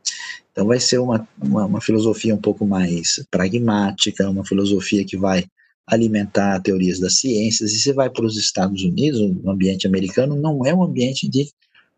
Então 0.52 0.68
vai 0.68 0.80
ser 0.80 1.00
uma, 1.00 1.28
uma, 1.42 1.66
uma, 1.66 1.82
filosofia 1.82 2.34
um 2.34 2.42
pouco 2.42 2.66
mais 2.66 3.24
pragmática, 3.30 4.30
uma 4.30 4.46
filosofia 4.46 5.04
que 5.06 5.18
vai 5.18 5.46
alimentar 5.86 6.62
teorias 6.62 7.00
das 7.00 7.18
ciências. 7.18 7.72
E 7.74 7.80
você 7.80 7.94
vai 7.94 8.10
para 8.10 8.26
os 8.26 8.38
Estados 8.38 8.84
Unidos, 8.84 9.20
o 9.20 9.50
ambiente 9.50 9.88
americano 9.88 10.36
não 10.36 10.66
é 10.66 10.74
um 10.74 10.84
ambiente 10.84 11.28
de 11.28 11.50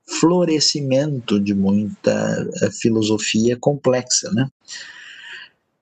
florescimento 0.07 1.39
de 1.39 1.53
muita 1.53 2.47
eh, 2.61 2.71
filosofia 2.71 3.57
complexa, 3.59 4.31
né? 4.31 4.47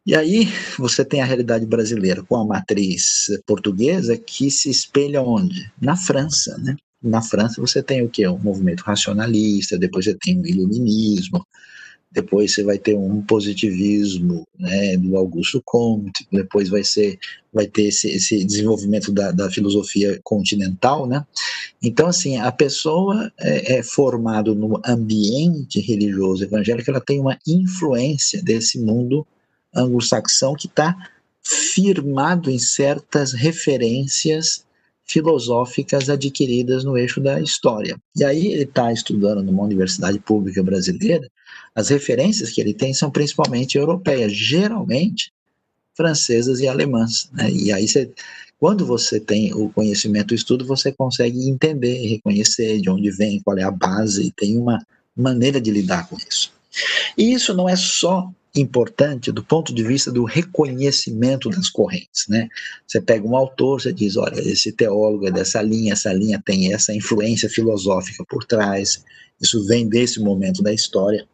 E 0.05 0.13
aí 0.15 0.49
você 0.77 1.05
tem 1.05 1.21
a 1.21 1.25
realidade 1.25 1.65
brasileira 1.65 2.21
com 2.23 2.35
a 2.35 2.45
matriz 2.45 3.27
portuguesa 3.45 4.17
que 4.17 4.51
se 4.51 4.69
espelha 4.69 5.21
onde? 5.21 5.71
Na 5.81 5.95
França, 5.95 6.57
né? 6.57 6.75
Na 7.01 7.21
França 7.21 7.61
você 7.61 7.81
tem 7.81 8.03
o 8.03 8.09
que? 8.09 8.27
Um 8.27 8.37
movimento 8.37 8.81
racionalista, 8.81 9.77
depois 9.77 10.03
você 10.03 10.13
tem 10.15 10.41
o 10.41 10.45
iluminismo, 10.45 11.45
depois 12.11 12.53
você 12.53 12.63
vai 12.63 12.77
ter 12.77 12.95
um 12.95 13.21
positivismo 13.21 14.45
né, 14.59 14.97
do 14.97 15.15
Augusto 15.15 15.61
Comte, 15.63 16.27
depois 16.29 16.67
vai 16.67 16.83
ser 16.83 17.17
vai 17.53 17.65
ter 17.65 17.83
esse, 17.83 18.09
esse 18.09 18.43
desenvolvimento 18.43 19.11
da, 19.11 19.31
da, 19.31 19.49
filosofia 19.49 20.19
continental, 20.23 21.07
né? 21.07 21.25
Então 21.81 22.07
assim 22.07 22.37
a 22.37 22.51
pessoa 22.51 23.31
é, 23.39 23.77
é 23.77 23.83
formada 23.83 24.53
no 24.53 24.81
ambiente 24.85 25.79
religioso 25.79 26.43
evangélico, 26.43 26.89
ela 26.89 27.01
tem 27.01 27.21
uma 27.21 27.37
influência 27.47 28.43
desse 28.43 28.79
mundo 28.79 29.25
anglo-saxão 29.75 30.55
que 30.55 30.67
está 30.67 30.95
firmado 31.41 32.49
em 32.49 32.59
certas 32.59 33.33
referências 33.33 34.63
filosóficas 35.05 36.09
adquiridas 36.09 36.83
no 36.83 36.97
eixo 36.97 37.19
da 37.19 37.39
história. 37.39 37.97
E 38.15 38.23
aí 38.23 38.47
ele 38.47 38.63
está 38.63 38.91
estudando 38.91 39.43
numa 39.43 39.63
universidade 39.63 40.17
pública 40.19 40.63
brasileira, 40.63 41.29
as 41.75 41.89
referências 41.89 42.51
que 42.51 42.61
ele 42.61 42.73
tem 42.73 42.93
são 42.93 43.11
principalmente 43.11 43.77
europeias, 43.77 44.31
geralmente 44.31 45.31
francesas 45.95 46.59
e 46.59 46.67
alemãs. 46.67 47.29
Né? 47.33 47.51
E 47.51 47.71
aí 47.71 47.87
você, 47.87 48.09
quando 48.59 48.85
você 48.85 49.19
tem 49.19 49.53
o 49.53 49.69
conhecimento, 49.69 50.31
o 50.31 50.35
estudo, 50.35 50.65
você 50.65 50.91
consegue 50.91 51.49
entender, 51.49 52.07
reconhecer 52.07 52.79
de 52.79 52.89
onde 52.89 53.11
vem, 53.11 53.41
qual 53.41 53.57
é 53.57 53.63
a 53.63 53.71
base, 53.71 54.27
e 54.27 54.31
tem 54.31 54.57
uma 54.57 54.79
maneira 55.15 55.59
de 55.59 55.69
lidar 55.69 56.07
com 56.07 56.17
isso. 56.27 56.51
E 57.17 57.33
isso 57.33 57.53
não 57.53 57.69
é 57.69 57.75
só 57.75 58.31
importante 58.55 59.31
do 59.31 59.43
ponto 59.43 59.73
de 59.73 59.83
vista 59.83 60.11
do 60.11 60.23
reconhecimento 60.23 61.49
das 61.49 61.69
correntes, 61.69 62.27
né? 62.27 62.47
Você 62.87 63.01
pega 63.01 63.27
um 63.27 63.35
autor, 63.35 63.81
você 63.81 63.91
diz, 63.91 64.15
olha, 64.15 64.39
esse 64.39 64.71
teólogo 64.71 65.27
é 65.27 65.31
dessa 65.31 65.61
linha, 65.61 65.93
essa 65.93 66.13
linha 66.13 66.41
tem 66.43 66.71
essa 66.73 66.93
influência 66.93 67.49
filosófica 67.49 68.23
por 68.29 68.45
trás, 68.45 69.03
isso 69.41 69.65
vem 69.65 69.87
desse 69.87 70.19
momento 70.19 70.61
da 70.61 70.71
história. 70.71 71.27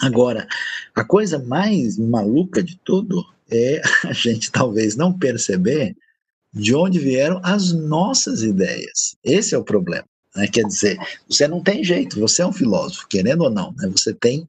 Agora, 0.00 0.46
a 0.94 1.02
coisa 1.04 1.38
mais 1.38 1.96
maluca 1.96 2.62
de 2.62 2.78
tudo 2.84 3.24
é 3.50 3.80
a 4.04 4.12
gente 4.12 4.50
talvez 4.52 4.96
não 4.96 5.16
perceber 5.16 5.96
de 6.52 6.74
onde 6.74 6.98
vieram 6.98 7.40
as 7.42 7.72
nossas 7.72 8.42
ideias. 8.42 9.16
Esse 9.24 9.54
é 9.54 9.58
o 9.58 9.64
problema. 9.64 10.06
Né? 10.36 10.46
Quer 10.46 10.64
dizer, 10.64 10.98
você 11.28 11.48
não 11.48 11.62
tem 11.62 11.82
jeito, 11.82 12.20
você 12.20 12.42
é 12.42 12.46
um 12.46 12.52
filósofo, 12.52 13.08
querendo 13.08 13.42
ou 13.42 13.50
não, 13.50 13.72
né? 13.78 13.88
você 13.88 14.12
tem 14.12 14.46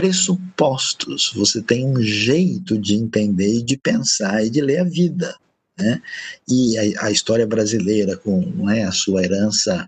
pressupostos, 0.00 1.30
você 1.36 1.60
tem 1.60 1.86
um 1.86 2.00
jeito 2.00 2.78
de 2.78 2.94
entender 2.94 3.56
e 3.56 3.62
de 3.62 3.76
pensar 3.76 4.42
e 4.42 4.48
de 4.48 4.62
ler 4.62 4.78
a 4.78 4.84
vida. 4.84 5.36
Né? 5.78 6.00
E 6.48 6.78
a, 6.78 7.06
a 7.06 7.10
história 7.10 7.46
brasileira, 7.46 8.16
com 8.16 8.40
né, 8.64 8.84
a 8.84 8.92
sua 8.92 9.22
herança 9.22 9.86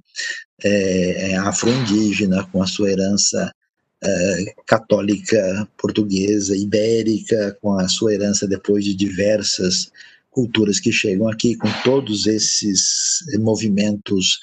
é, 0.62 1.31
é, 1.31 1.37
afro-indígena, 1.38 2.47
com 2.52 2.62
a 2.62 2.66
sua 2.66 2.90
herança 2.90 3.50
é, 4.04 4.54
católica 4.66 5.66
portuguesa, 5.78 6.54
ibérica, 6.54 7.57
com 7.62 7.78
a 7.78 7.88
sua 7.88 8.12
herança 8.12 8.47
depois 8.47 8.85
de 8.85 8.95
diversas 8.95 9.90
culturas 10.31 10.78
que 10.78 10.92
chegam 10.92 11.26
aqui, 11.26 11.57
com 11.57 11.69
todos 11.83 12.26
esses 12.26 13.25
movimentos 13.38 14.40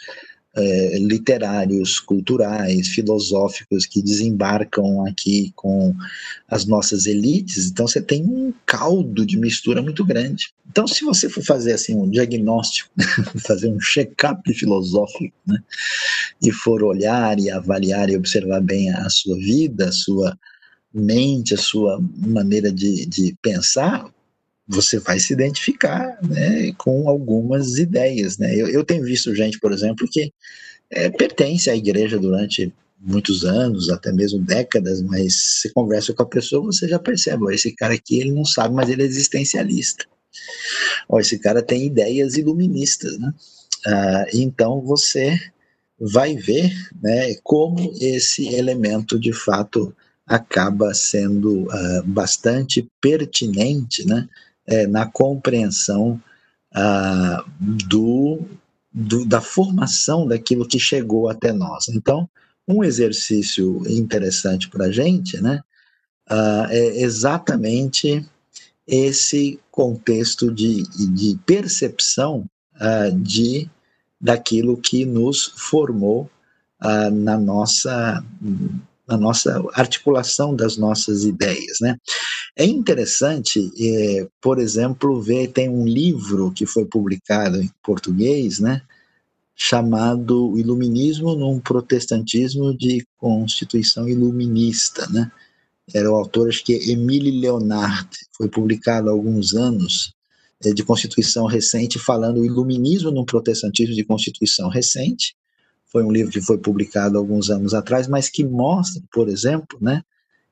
é, 0.55 0.97
literários, 0.97 1.99
culturais, 1.99 2.87
filosóficos 2.87 3.85
que 3.85 4.01
desembarcam 4.01 5.05
aqui 5.05 5.51
com 5.55 5.95
as 6.47 6.65
nossas 6.65 7.05
elites, 7.05 7.67
então 7.67 7.87
você 7.87 8.01
tem 8.01 8.23
um 8.23 8.53
caldo 8.65 9.25
de 9.25 9.37
mistura 9.37 9.81
muito 9.81 10.03
grande. 10.03 10.51
Então, 10.69 10.87
se 10.87 11.03
você 11.03 11.29
for 11.29 11.43
fazer 11.43 11.73
assim 11.73 11.95
um 11.95 12.09
diagnóstico, 12.09 12.89
fazer 13.45 13.69
um 13.69 13.79
check-up 13.79 14.41
filosófico, 14.53 15.35
né, 15.45 15.59
e 16.41 16.51
for 16.51 16.83
olhar 16.83 17.39
e 17.39 17.49
avaliar 17.49 18.09
e 18.09 18.17
observar 18.17 18.61
bem 18.61 18.89
a 18.91 19.09
sua 19.09 19.35
vida, 19.35 19.89
a 19.89 19.91
sua 19.91 20.37
mente, 20.93 21.53
a 21.53 21.57
sua 21.57 22.01
maneira 22.17 22.71
de, 22.71 23.05
de 23.05 23.35
pensar, 23.41 24.09
você 24.69 24.99
vai 24.99 25.19
se 25.19 25.33
identificar 25.33 26.19
né, 26.21 26.71
com 26.77 27.09
algumas 27.09 27.79
ideias. 27.79 28.37
Né? 28.37 28.55
Eu, 28.55 28.67
eu 28.67 28.83
tenho 28.83 29.03
visto 29.03 29.33
gente, 29.33 29.59
por 29.59 29.71
exemplo, 29.73 30.07
que 30.07 30.31
é, 30.91 31.09
pertence 31.09 31.71
à 31.71 31.75
igreja 31.75 32.19
durante 32.19 32.71
muitos 33.01 33.43
anos, 33.43 33.89
até 33.89 34.11
mesmo 34.11 34.39
décadas, 34.39 35.01
mas 35.01 35.61
se 35.61 35.73
conversa 35.73 36.13
com 36.13 36.21
a 36.21 36.27
pessoa, 36.27 36.65
você 36.65 36.87
já 36.87 36.99
percebe, 36.99 37.45
ó, 37.45 37.49
esse 37.49 37.71
cara 37.71 37.95
aqui 37.95 38.19
ele 38.19 38.31
não 38.31 38.45
sabe, 38.45 38.75
mas 38.75 38.89
ele 38.89 39.01
é 39.01 39.05
existencialista. 39.05 40.05
Ó, 41.07 41.19
esse 41.19 41.39
cara 41.39 41.63
tem 41.63 41.85
ideias 41.85 42.35
iluministas, 42.37 43.17
né? 43.17 43.33
Ah, 43.87 44.25
então 44.33 44.81
você 44.81 45.39
vai 45.99 46.35
ver 46.35 46.71
né, 47.01 47.33
como 47.43 47.91
esse 47.99 48.47
elemento 48.53 49.19
de 49.19 49.33
fato 49.33 49.95
acaba 50.27 50.93
sendo 50.93 51.63
uh, 51.63 52.03
bastante 52.05 52.87
pertinente 53.01 54.05
né, 54.05 54.29
é, 54.69 54.87
na 54.87 55.05
compreensão 55.05 56.21
ah, 56.73 57.43
do, 57.59 58.41
do, 58.93 59.25
da 59.25 59.41
formação 59.41 60.27
daquilo 60.27 60.67
que 60.67 60.79
chegou 60.79 61.27
até 61.29 61.51
nós. 61.51 61.89
Então, 61.89 62.29
um 62.67 62.83
exercício 62.83 63.81
interessante 63.87 64.69
para 64.69 64.85
a 64.85 64.91
gente 64.91 65.41
né, 65.41 65.61
ah, 66.29 66.67
é 66.69 67.01
exatamente 67.01 68.25
esse 68.89 69.59
contexto 69.71 70.51
de, 70.51 70.83
de 71.13 71.39
percepção 71.45 72.45
uh, 72.75 73.15
de 73.17 73.69
daquilo 74.19 74.75
que 74.75 75.05
nos 75.05 75.53
formou 75.55 76.29
uh, 76.81 77.11
na 77.11 77.37
nossa 77.37 78.23
na 79.09 79.17
nossa 79.17 79.61
articulação 79.73 80.55
das 80.55 80.77
nossas 80.77 81.23
ideias, 81.23 81.77
né? 81.81 81.97
É 82.55 82.63
interessante, 82.63 83.71
é, 83.79 84.27
por 84.39 84.59
exemplo, 84.59 85.19
ver 85.19 85.47
tem 85.47 85.67
um 85.67 85.85
livro 85.85 86.51
que 86.51 86.65
foi 86.65 86.85
publicado 86.85 87.59
em 87.61 87.69
português, 87.83 88.59
né? 88.59 88.81
Chamado 89.55 90.57
Iluminismo 90.57 91.35
num 91.35 91.59
Protestantismo 91.59 92.77
de 92.77 93.05
Constituição 93.17 94.07
Iluminista, 94.07 95.07
né? 95.09 95.31
Era 95.93 96.11
o 96.11 96.15
autor, 96.15 96.49
acho 96.49 96.63
que 96.63 96.73
é 96.73 96.91
Emile 96.91 97.31
Leonard, 97.31 98.09
foi 98.37 98.47
publicado 98.47 99.09
há 99.09 99.11
alguns 99.11 99.55
anos 99.55 100.13
é, 100.63 100.71
de 100.71 100.83
Constituição 100.83 101.47
recente, 101.47 101.97
falando 101.97 102.41
o 102.41 102.45
Iluminismo 102.45 103.09
num 103.09 103.25
Protestantismo 103.25 103.95
de 103.95 104.03
Constituição 104.03 104.69
recente, 104.69 105.35
foi 105.91 106.03
um 106.03 106.11
livro 106.11 106.31
que 106.31 106.41
foi 106.41 106.57
publicado 106.57 107.17
alguns 107.17 107.49
anos 107.49 107.73
atrás, 107.73 108.07
mas 108.07 108.29
que 108.29 108.43
mostra, 108.43 109.01
por 109.11 109.27
exemplo, 109.27 109.77
né, 109.81 110.03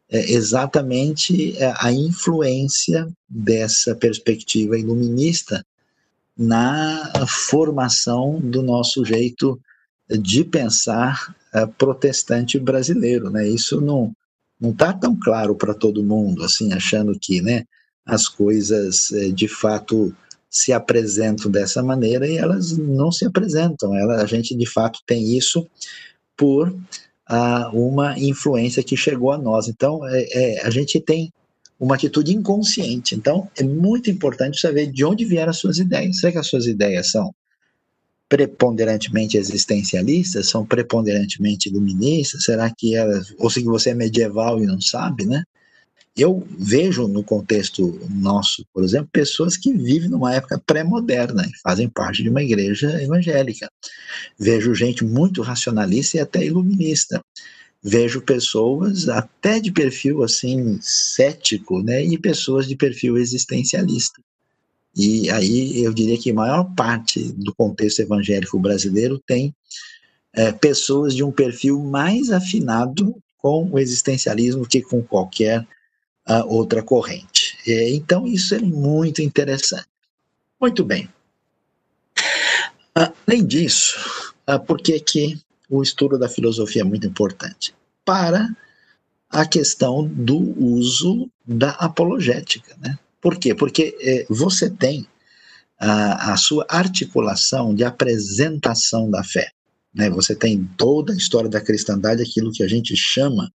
é 0.10 0.32
exatamente 0.32 1.56
é, 1.58 1.74
a 1.78 1.92
influência 1.92 3.08
dessa 3.28 3.94
perspectiva 3.94 4.78
iluminista 4.78 5.66
na 6.38 7.26
formação 7.28 8.40
do 8.40 8.62
nosso 8.62 9.04
jeito 9.04 9.60
de 10.10 10.44
pensar 10.44 11.36
é, 11.54 11.66
protestante 11.66 12.58
brasileiro, 12.60 13.30
né? 13.30 13.48
Isso 13.48 13.82
não 13.82 14.14
não 14.60 14.72
está 14.72 14.92
tão 14.92 15.16
claro 15.16 15.54
para 15.54 15.76
todo 15.76 16.04
mundo, 16.04 16.44
assim, 16.44 16.74
achando 16.74 17.16
que, 17.20 17.44
né, 17.44 17.64
as 18.04 18.28
coisas 18.28 19.10
de 19.36 19.48
fato 19.48 20.16
se 20.50 20.72
apresentam 20.72 21.52
dessa 21.52 21.84
maneira 21.84 22.28
e 22.28 22.38
elas 22.38 22.78
não 22.78 23.12
se 23.12 23.26
apresentam. 23.26 23.96
Ela, 23.96 24.22
a 24.22 24.26
gente 24.26 24.56
de 24.56 24.66
fato 24.66 25.00
tem 25.06 25.38
isso 25.38 25.68
por 26.36 26.74
ah, 27.28 27.70
uma 27.74 28.18
influência 28.18 28.84
que 28.84 28.96
chegou 28.96 29.32
a 29.32 29.38
nós. 29.38 29.68
Então, 29.68 30.08
é, 30.08 30.28
é, 30.32 30.66
a 30.66 30.70
gente 30.70 31.00
tem 31.00 31.32
uma 31.80 31.96
atitude 31.96 32.34
inconsciente. 32.34 33.16
Então, 33.16 33.50
é 33.58 33.64
muito 33.64 34.10
importante 34.10 34.60
saber 34.60 34.88
de 34.88 35.04
onde 35.04 35.26
vieram 35.26 35.52
as 35.52 35.58
suas 35.58 35.78
ideias. 35.78 36.20
Será 36.20 36.32
que 36.32 36.38
as 36.40 36.48
suas 36.48 36.66
ideias 36.66 37.12
são 37.12 37.34
preponderantemente 38.30 39.38
existencialistas? 39.38 40.50
São 40.50 40.66
preponderantemente 40.66 41.70
iluministas? 41.70 42.44
Será 42.44 42.72
que 42.76 42.96
elas. 42.96 43.34
Ou 43.38 43.50
se 43.50 43.64
você 43.64 43.92
é 43.92 43.94
medieval 43.94 44.62
e 44.62 44.66
não 44.66 44.82
sabe, 44.82 45.26
né? 45.26 45.44
Eu 46.18 46.48
vejo 46.58 47.08
no 47.08 47.24
contexto 47.24 48.02
nosso, 48.10 48.66
por 48.74 48.84
exemplo, 48.84 49.08
pessoas 49.12 49.56
que 49.56 49.72
vivem 49.72 50.10
numa 50.10 50.34
época 50.34 50.60
pré-moderna 50.66 51.46
e 51.46 51.60
fazem 51.62 51.88
parte 51.88 52.24
de 52.24 52.30
uma 52.30 52.42
igreja 52.42 53.00
evangélica. 53.02 53.70
Vejo 54.40 54.74
gente 54.74 55.06
muito 55.06 55.44
racionalista 55.44 56.18
e 56.18 56.20
até 56.20 56.44
iluminista. 56.44 57.22
Vejo 57.84 58.22
pessoas 58.22 59.08
até 59.08 59.60
de 59.60 59.72
perfil 59.72 60.24
assim 60.24 60.80
cético, 60.82 61.84
né, 61.84 62.04
e 62.04 62.18
pessoas 62.18 62.68
de 62.68 62.76
perfil 62.76 63.18
existencialista. 63.18 64.20
E 64.96 65.30
aí 65.30 65.84
eu 65.84 65.94
diria 65.94 66.18
que 66.18 66.32
a 66.32 66.34
maior 66.34 66.64
parte 66.76 67.32
do 67.34 67.54
contexto 67.54 68.00
evangélico 68.00 68.60
brasileiro 68.60 69.22
tem 69.28 69.54
é, 70.34 70.52
pessoas 70.52 71.14
de 71.14 71.24
um 71.24 71.32
perfil 71.32 71.80
mais 71.80 72.32
afinado 72.32 73.16
com 73.38 73.70
o 73.72 73.78
existencialismo 73.78 74.68
que 74.68 74.82
com 74.82 75.04
qualquer 75.04 75.66
a 76.28 76.44
outra 76.44 76.84
corrente. 76.84 77.58
Então, 77.66 78.28
isso 78.28 78.54
é 78.54 78.60
muito 78.60 79.22
interessante. 79.22 79.88
Muito 80.60 80.84
bem. 80.84 81.10
Além 82.94 83.46
disso, 83.46 84.34
por 84.66 84.82
que, 84.82 85.00
que 85.00 85.40
o 85.70 85.82
estudo 85.82 86.18
da 86.18 86.28
filosofia 86.28 86.82
é 86.82 86.86
muito 86.86 87.08
importante? 87.08 87.74
Para 88.04 88.50
a 89.30 89.46
questão 89.46 90.06
do 90.06 90.38
uso 90.60 91.30
da 91.46 91.72
apologética. 91.72 92.76
Né? 92.80 92.98
Por 93.22 93.38
quê? 93.38 93.54
Porque 93.54 93.96
é, 94.02 94.26
você 94.30 94.70
tem 94.70 95.06
a, 95.80 96.34
a, 96.34 96.38
sua 96.38 96.66
articulação 96.70 97.76
de 97.76 97.84
apresentação 97.84 99.10
da 99.10 99.24
fé. 99.24 99.52
Né? 99.94 100.10
Você 100.10 100.36
tem 100.36 100.64
toda 100.78 101.14
a 101.14 101.18
história 101.18 101.50
da 101.50 101.62
cristandade, 101.62 102.24
aquilo 102.24 102.52
que 102.52 102.64
a 102.64 102.68
gente 102.68 102.96
chama 102.96 103.52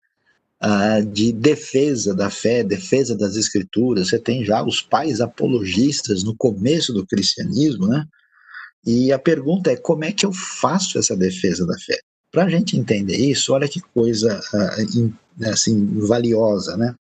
ah, 0.61 1.01
de 1.01 1.33
defesa 1.33 2.14
da 2.14 2.29
fé, 2.29 2.62
defesa 2.62 3.16
das 3.16 3.35
escrituras. 3.37 4.09
Você 4.09 4.18
tem 4.18 4.44
já 4.44 4.62
os 4.62 4.83
pais 4.83 5.20
apologistas 5.20 6.23
no 6.23 6.37
começo 6.37 6.92
do 6.92 7.07
cristianismo, 7.07 7.87
né? 7.87 8.05
E 8.85 9.11
a 9.11 9.18
pergunta 9.18 9.70
é 9.70 9.77
como 9.77 10.05
é 10.05 10.12
que 10.12 10.27
eu 10.27 10.33
faço 10.33 10.99
essa 10.99 11.16
defesa 11.16 11.66
da 11.66 11.79
fé? 11.79 11.99
Para 12.31 12.44
a 12.44 12.49
gente 12.49 12.77
entender 12.77 13.16
isso, 13.16 13.53
olha 13.53 13.68
que 13.68 13.81
coisa 13.81 14.38
ah, 14.55 15.51
assim 15.51 15.99
valiosa, 16.07 16.77
né? 16.77 16.94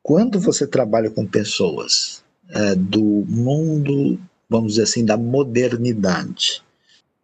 Quando 0.00 0.38
você 0.38 0.68
trabalha 0.68 1.10
com 1.10 1.26
pessoas 1.26 2.22
ah, 2.54 2.74
do 2.76 3.02
mundo, 3.02 4.20
vamos 4.48 4.74
dizer 4.74 4.84
assim, 4.84 5.04
da 5.04 5.16
modernidade, 5.16 6.62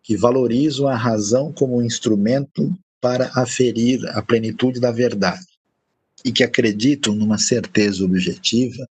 que 0.03 0.17
valorizam 0.17 0.89
a 0.89 0.97
razão 0.97 1.53
como 1.53 1.77
um 1.77 1.83
instrumento 1.83 2.77
para 3.03 3.33
aferir 3.35 4.01
a 4.11 4.23
plenitude 4.23 4.79
da 4.81 4.93
verdade 4.93 5.45
e 6.25 6.31
que 6.31 6.45
acreditam 6.45 7.12
numa 7.17 7.37
certeza 7.37 8.05
objetiva, 8.05 8.88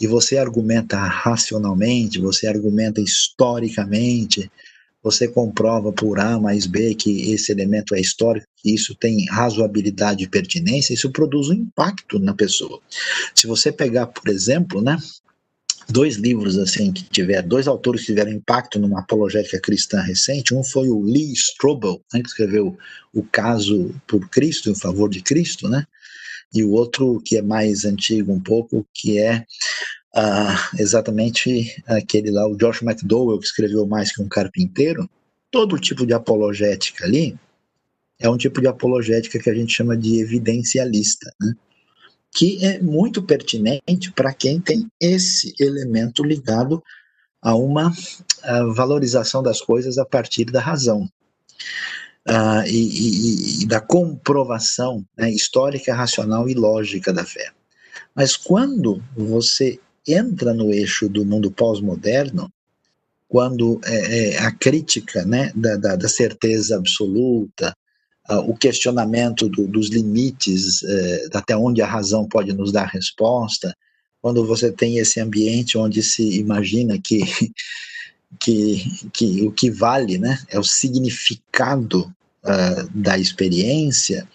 e 0.00 0.06
você 0.06 0.36
argumenta 0.36 0.96
racionalmente, 0.96 2.18
você 2.18 2.48
argumenta 2.48 3.00
historicamente, 3.00 4.50
você 5.00 5.28
comprova 5.28 5.92
por 5.92 6.18
A 6.18 6.40
mais 6.40 6.66
B 6.66 6.94
que 6.94 7.30
esse 7.30 7.52
elemento 7.52 7.94
é 7.94 8.00
histórico, 8.00 8.46
que 8.56 8.74
isso 8.74 8.96
tem 8.96 9.24
razoabilidade 9.26 10.24
e 10.24 10.28
pertinência, 10.28 10.92
isso 10.92 11.10
produz 11.10 11.50
um 11.50 11.54
impacto 11.54 12.18
na 12.18 12.34
pessoa. 12.34 12.80
Se 13.32 13.46
você 13.46 13.70
pegar, 13.70 14.08
por 14.08 14.28
exemplo, 14.28 14.82
né, 14.82 14.98
dois 15.90 16.16
livros 16.16 16.58
assim 16.58 16.92
que 16.92 17.04
tiveram, 17.04 17.48
dois 17.48 17.66
autores 17.66 18.02
que 18.02 18.06
tiveram 18.08 18.30
impacto 18.32 18.78
numa 18.78 19.00
apologética 19.00 19.60
cristã 19.60 20.00
recente. 20.00 20.54
Um 20.54 20.62
foi 20.62 20.88
o 20.88 21.02
Lee 21.02 21.32
Strobel, 21.32 22.00
né, 22.12 22.22
que 22.22 22.28
escreveu 22.28 22.76
O 23.12 23.22
Caso 23.22 23.94
por 24.06 24.28
Cristo, 24.28 24.70
em 24.70 24.74
favor 24.74 25.08
de 25.08 25.22
Cristo, 25.22 25.68
né? 25.68 25.84
E 26.52 26.64
o 26.64 26.70
outro 26.70 27.20
que 27.24 27.36
é 27.36 27.42
mais 27.42 27.84
antigo 27.84 28.32
um 28.32 28.40
pouco, 28.40 28.86
que 28.92 29.18
é 29.18 29.44
uh, 30.16 30.80
exatamente 30.80 31.82
aquele 31.86 32.30
lá, 32.30 32.46
o 32.48 32.56
Josh 32.56 32.82
McDowell, 32.82 33.38
que 33.38 33.46
escreveu 33.46 33.86
Mais 33.86 34.12
que 34.12 34.22
um 34.22 34.28
Carpinteiro. 34.28 35.08
Todo 35.50 35.78
tipo 35.78 36.06
de 36.06 36.12
apologética 36.12 37.04
ali 37.04 37.36
é 38.20 38.28
um 38.28 38.36
tipo 38.36 38.60
de 38.60 38.68
apologética 38.68 39.38
que 39.38 39.50
a 39.50 39.54
gente 39.54 39.72
chama 39.72 39.96
de 39.96 40.20
evidencialista, 40.20 41.32
né? 41.40 41.54
Que 42.32 42.64
é 42.64 42.80
muito 42.80 43.22
pertinente 43.22 44.12
para 44.14 44.32
quem 44.32 44.60
tem 44.60 44.86
esse 45.00 45.54
elemento 45.58 46.22
ligado 46.22 46.82
a 47.42 47.54
uma 47.54 47.92
a 48.42 48.64
valorização 48.64 49.42
das 49.42 49.60
coisas 49.60 49.98
a 49.98 50.04
partir 50.04 50.44
da 50.46 50.60
razão. 50.60 51.08
Uh, 52.28 52.62
e, 52.66 52.76
e, 52.76 53.62
e, 53.62 53.66
da 53.66 53.80
comprovação 53.80 55.04
né, 55.16 55.30
histórica, 55.30 55.94
racional 55.94 56.48
e 56.48 56.54
lógica 56.54 57.12
da 57.12 57.24
fé. 57.24 57.50
Mas 58.14 58.36
quando 58.36 59.02
você 59.16 59.80
entra 60.06 60.52
no 60.52 60.70
eixo 60.72 61.08
do 61.08 61.24
mundo 61.24 61.50
pós-moderno, 61.50 62.52
quando 63.26 63.80
é, 63.84 64.34
é, 64.34 64.38
a 64.38 64.52
crítica 64.52 65.24
né, 65.24 65.50
da, 65.54 65.76
da, 65.76 65.96
da 65.96 66.08
certeza 66.08 66.76
absoluta, 66.76 67.74
o 68.38 68.56
questionamento 68.56 69.48
do, 69.48 69.66
dos 69.66 69.88
limites, 69.88 70.82
uh, 70.82 71.30
até 71.34 71.56
onde 71.56 71.82
a 71.82 71.86
razão 71.86 72.28
pode 72.28 72.52
nos 72.52 72.72
dar 72.72 72.86
resposta, 72.86 73.76
quando 74.22 74.46
você 74.46 74.70
tem 74.70 74.98
esse 74.98 75.20
ambiente 75.20 75.78
onde 75.78 76.02
se 76.02 76.38
imagina 76.38 76.98
que, 76.98 77.20
que, 78.38 79.10
que 79.12 79.42
o 79.42 79.50
que 79.50 79.70
vale 79.70 80.18
né, 80.18 80.38
é 80.48 80.58
o 80.58 80.64
significado 80.64 82.12
uh, 82.44 82.88
da 82.94 83.18
experiência, 83.18 84.28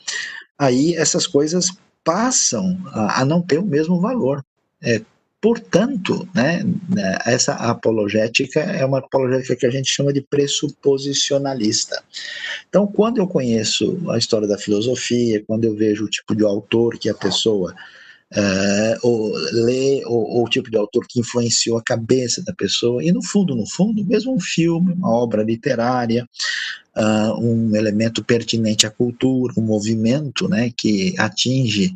aí 0.58 0.96
essas 0.96 1.28
coisas 1.28 1.72
passam 2.04 2.80
a, 2.88 3.22
a 3.22 3.26
não 3.26 3.42
ter 3.42 3.58
o 3.58 3.66
mesmo 3.66 4.00
valor. 4.00 4.44
É, 4.82 5.02
Portanto, 5.46 6.28
né, 6.34 6.64
né, 6.90 7.20
essa 7.24 7.54
apologética 7.54 8.62
é 8.62 8.84
uma 8.84 8.98
apologética 8.98 9.56
que 9.56 9.66
a 9.68 9.70
gente 9.70 9.92
chama 9.92 10.12
de 10.12 10.20
pressuposicionalista. 10.20 12.04
Então, 12.68 12.88
quando 12.88 13.20
eu 13.20 13.28
conheço 13.28 13.96
a 14.10 14.18
história 14.18 14.48
da 14.48 14.58
filosofia, 14.58 15.44
quando 15.46 15.66
eu 15.66 15.76
vejo 15.76 16.06
o 16.06 16.10
tipo 16.10 16.36
de 16.36 16.44
autor 16.44 16.98
que 16.98 17.10
a 17.10 17.14
pessoa 17.14 17.76
uh, 18.34 19.00
ou 19.02 19.34
lê, 19.52 20.04
ou, 20.06 20.24
ou, 20.38 20.46
o 20.46 20.50
tipo 20.50 20.70
de 20.70 20.78
autor 20.78 21.06
que 21.08 21.20
influenciou 21.20 21.78
a 21.78 21.84
cabeça 21.84 22.44
da 22.44 22.54
pessoa, 22.54 23.04
e 23.04 23.12
no 23.12 23.24
fundo, 23.24 23.56
no 23.56 23.68
fundo, 23.68 24.04
mesmo 24.06 24.34
um 24.34 24.40
filme, 24.40 24.94
uma 24.94 25.10
obra 25.10 25.44
literária, 25.44 26.28
uh, 26.96 27.40
um 27.40 27.76
elemento 27.76 28.24
pertinente 28.24 28.88
à 28.88 28.90
cultura, 28.90 29.54
um 29.58 29.62
movimento 29.62 30.48
né, 30.48 30.72
que 30.76 31.14
atinge 31.18 31.94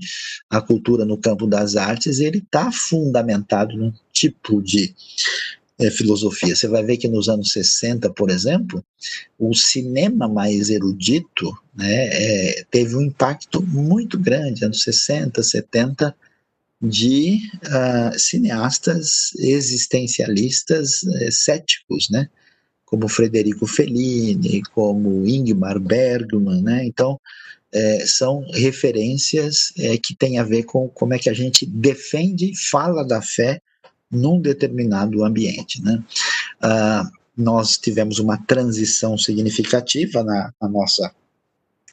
a 0.49 0.61
cultura 0.61 1.05
no 1.05 1.17
campo 1.17 1.47
das 1.47 1.75
artes, 1.75 2.19
ele 2.19 2.39
está 2.39 2.71
fundamentado 2.71 3.77
num 3.77 3.93
tipo 4.11 4.61
de 4.61 4.93
é, 5.79 5.89
filosofia. 5.89 6.55
Você 6.55 6.67
vai 6.67 6.83
ver 6.83 6.97
que 6.97 7.07
nos 7.07 7.29
anos 7.29 7.51
60, 7.51 8.09
por 8.11 8.29
exemplo, 8.29 8.83
o 9.37 9.53
cinema 9.55 10.27
mais 10.27 10.69
erudito 10.69 11.51
né, 11.75 12.09
é, 12.11 12.65
teve 12.69 12.95
um 12.95 13.01
impacto 13.01 13.61
muito 13.61 14.19
grande, 14.19 14.65
anos 14.65 14.83
60, 14.83 15.41
70, 15.41 16.15
de 16.81 17.41
uh, 17.65 18.17
cineastas 18.17 19.33
existencialistas 19.37 21.03
uh, 21.03 21.29
céticos, 21.29 22.09
né? 22.09 22.29
como 22.89 23.07
Frederico 23.07 23.67
Fellini, 23.67 24.63
como 24.73 25.27
Ingmar 25.27 25.79
Bergman, 25.79 26.63
né? 26.63 26.85
Então, 26.85 27.19
é, 27.71 28.03
são 28.07 28.43
referências 28.51 29.71
é, 29.77 29.95
que 29.95 30.15
têm 30.15 30.39
a 30.39 30.43
ver 30.43 30.63
com 30.63 30.89
como 30.89 31.13
é 31.13 31.19
que 31.19 31.29
a 31.29 31.33
gente 31.33 31.67
defende 31.67 32.51
e 32.51 32.55
fala 32.55 33.03
da 33.05 33.21
fé 33.21 33.61
num 34.11 34.39
determinado 34.41 35.23
ambiente, 35.23 35.81
né? 35.81 36.03
Ah, 36.61 37.09
nós 37.37 37.77
tivemos 37.77 38.19
uma 38.19 38.37
transição 38.37 39.17
significativa 39.17 40.23
na, 40.23 40.53
na 40.61 40.67
nossa 40.67 41.11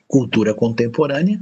cultura 0.09 0.55
contemporânea, 0.55 1.39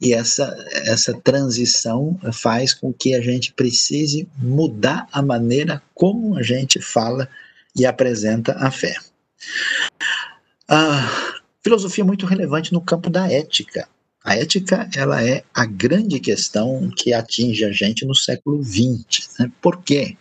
e 0.00 0.12
essa, 0.12 0.54
essa 0.84 1.14
transição 1.14 2.18
faz 2.32 2.74
com 2.74 2.92
que 2.92 3.14
a 3.14 3.20
gente 3.20 3.52
precise 3.54 4.28
mudar 4.38 5.08
a 5.10 5.22
maneira 5.22 5.82
como 5.94 6.36
a 6.36 6.42
gente 6.42 6.80
fala 6.80 7.28
e 7.74 7.86
apresenta 7.86 8.52
a 8.58 8.70
fé. 8.70 8.94
A 10.68 11.40
filosofia 11.62 12.04
é 12.04 12.06
muito 12.06 12.26
relevante 12.26 12.72
no 12.72 12.80
campo 12.80 13.08
da 13.08 13.30
ética. 13.30 13.88
A 14.26 14.34
ética 14.34 14.90
ela 14.96 15.22
é 15.22 15.44
a 15.54 15.64
grande 15.64 16.18
questão 16.18 16.90
que 16.96 17.12
atinge 17.12 17.64
a 17.64 17.70
gente 17.70 18.04
no 18.04 18.12
século 18.12 18.60
XX. 18.60 19.28
Né? 19.38 19.52
Por 19.62 19.84
quê? 19.84 20.16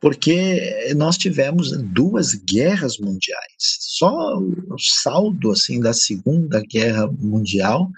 Porque 0.00 0.92
nós 0.96 1.16
tivemos 1.16 1.70
duas 1.80 2.34
guerras 2.34 2.98
mundiais. 2.98 3.46
Só 3.56 4.36
o 4.36 4.76
saldo 4.80 5.52
assim 5.52 5.78
da 5.78 5.92
Segunda 5.92 6.60
Guerra 6.60 7.06
Mundial 7.06 7.88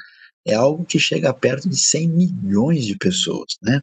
é 0.45 0.53
algo 0.53 0.85
que 0.85 0.99
chega 0.99 1.33
perto 1.33 1.67
de 1.67 1.79
100 1.79 2.09
milhões 2.09 2.85
de 2.85 2.95
pessoas, 2.99 3.57
né? 3.63 3.81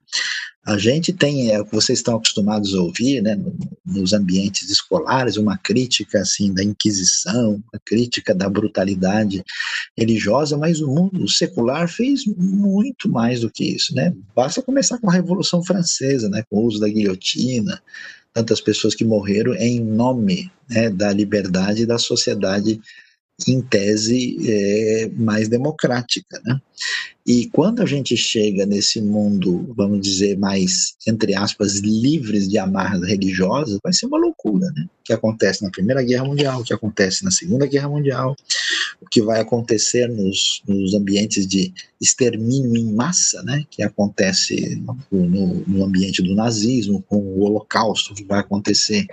A 0.70 0.78
gente 0.78 1.12
tem, 1.12 1.50
é 1.50 1.60
o 1.60 1.66
que 1.66 1.74
vocês 1.74 1.98
estão 1.98 2.16
acostumados 2.16 2.76
a 2.76 2.80
ouvir, 2.80 3.24
né, 3.24 3.36
nos 3.84 4.14
ambientes 4.14 4.70
escolares, 4.70 5.36
uma 5.36 5.58
crítica 5.58 6.20
assim 6.20 6.54
da 6.54 6.64
Inquisição, 6.64 7.54
uma 7.74 7.82
crítica 7.84 8.36
da 8.36 8.48
brutalidade 8.48 9.44
religiosa, 9.98 10.56
mas 10.56 10.80
o 10.80 10.88
mundo 10.88 11.28
secular 11.28 11.90
fez 11.90 12.24
muito 12.28 13.10
mais 13.10 13.40
do 13.40 13.50
que 13.50 13.64
isso, 13.64 13.96
né? 13.96 14.14
Basta 14.36 14.62
começar 14.62 15.00
com 15.00 15.10
a 15.10 15.14
Revolução 15.14 15.64
Francesa, 15.64 16.30
né, 16.30 16.44
com 16.48 16.58
o 16.58 16.68
uso 16.68 16.80
da 16.80 16.88
guilhotina, 16.88 17.82
tantas 18.32 18.62
pessoas 18.62 18.94
que 18.94 19.04
morreram 19.04 19.56
em 19.56 19.84
nome 19.84 20.52
né, 20.70 20.88
da 20.92 21.12
liberdade 21.12 21.82
e 21.82 21.88
da 21.88 21.98
sociedade 21.98 22.80
em 23.48 23.62
tese 23.62 24.38
é, 24.48 25.10
mais 25.16 25.48
democrática, 25.48 26.42
né? 26.44 26.60
E 27.26 27.46
quando 27.48 27.82
a 27.82 27.86
gente 27.86 28.18
chega 28.18 28.66
nesse 28.66 29.00
mundo, 29.02 29.72
vamos 29.76 30.02
dizer, 30.02 30.38
mais, 30.38 30.96
entre 31.08 31.36
aspas, 31.36 31.76
livres 31.76 32.50
de 32.50 32.58
amarras 32.58 33.08
religiosas, 33.08 33.80
vai 33.84 33.94
ser 33.94 34.08
uma 34.08 34.18
loucura, 34.18 34.72
né? 34.76 34.88
Que 35.04 35.14
acontece 35.14 35.64
na 35.64 35.70
Primeira 35.70 36.02
Guerra 36.02 36.26
Mundial, 36.26 36.64
que 36.64 36.74
acontece 36.74 37.24
na 37.24 37.32
Segunda 37.32 37.68
Guerra 37.68 37.90
Mundial, 37.90 38.36
o 39.02 39.06
que 39.10 39.22
vai 39.22 39.40
acontecer 39.40 40.08
nos, 40.08 40.62
nos 40.68 40.94
ambientes 40.94 41.48
de 41.48 41.74
extermínio 42.00 42.76
em 42.76 42.94
massa, 42.94 43.44
né? 43.44 43.66
Que 43.70 43.84
acontece 43.84 44.82
no, 45.12 45.64
no 45.68 45.84
ambiente 45.84 46.22
do 46.22 46.36
nazismo, 46.36 47.04
com 47.08 47.18
o 47.18 47.42
Holocausto, 47.42 48.14
que 48.14 48.24
vai 48.24 48.40
acontecer 48.40 49.06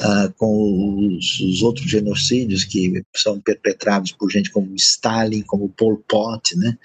uh, 0.00 0.32
com 0.36 1.16
os, 1.16 1.40
os 1.40 1.62
outros 1.62 1.88
genocídios 1.88 2.64
que 2.64 3.02
são 3.14 3.40
perpetrados 3.40 4.12
por 4.12 4.30
gente 4.30 4.50
como 4.50 4.74
Stalin, 4.74 5.42
como 5.42 5.68
Pol 5.68 5.96
Pot, 6.08 6.56
né? 6.56 6.76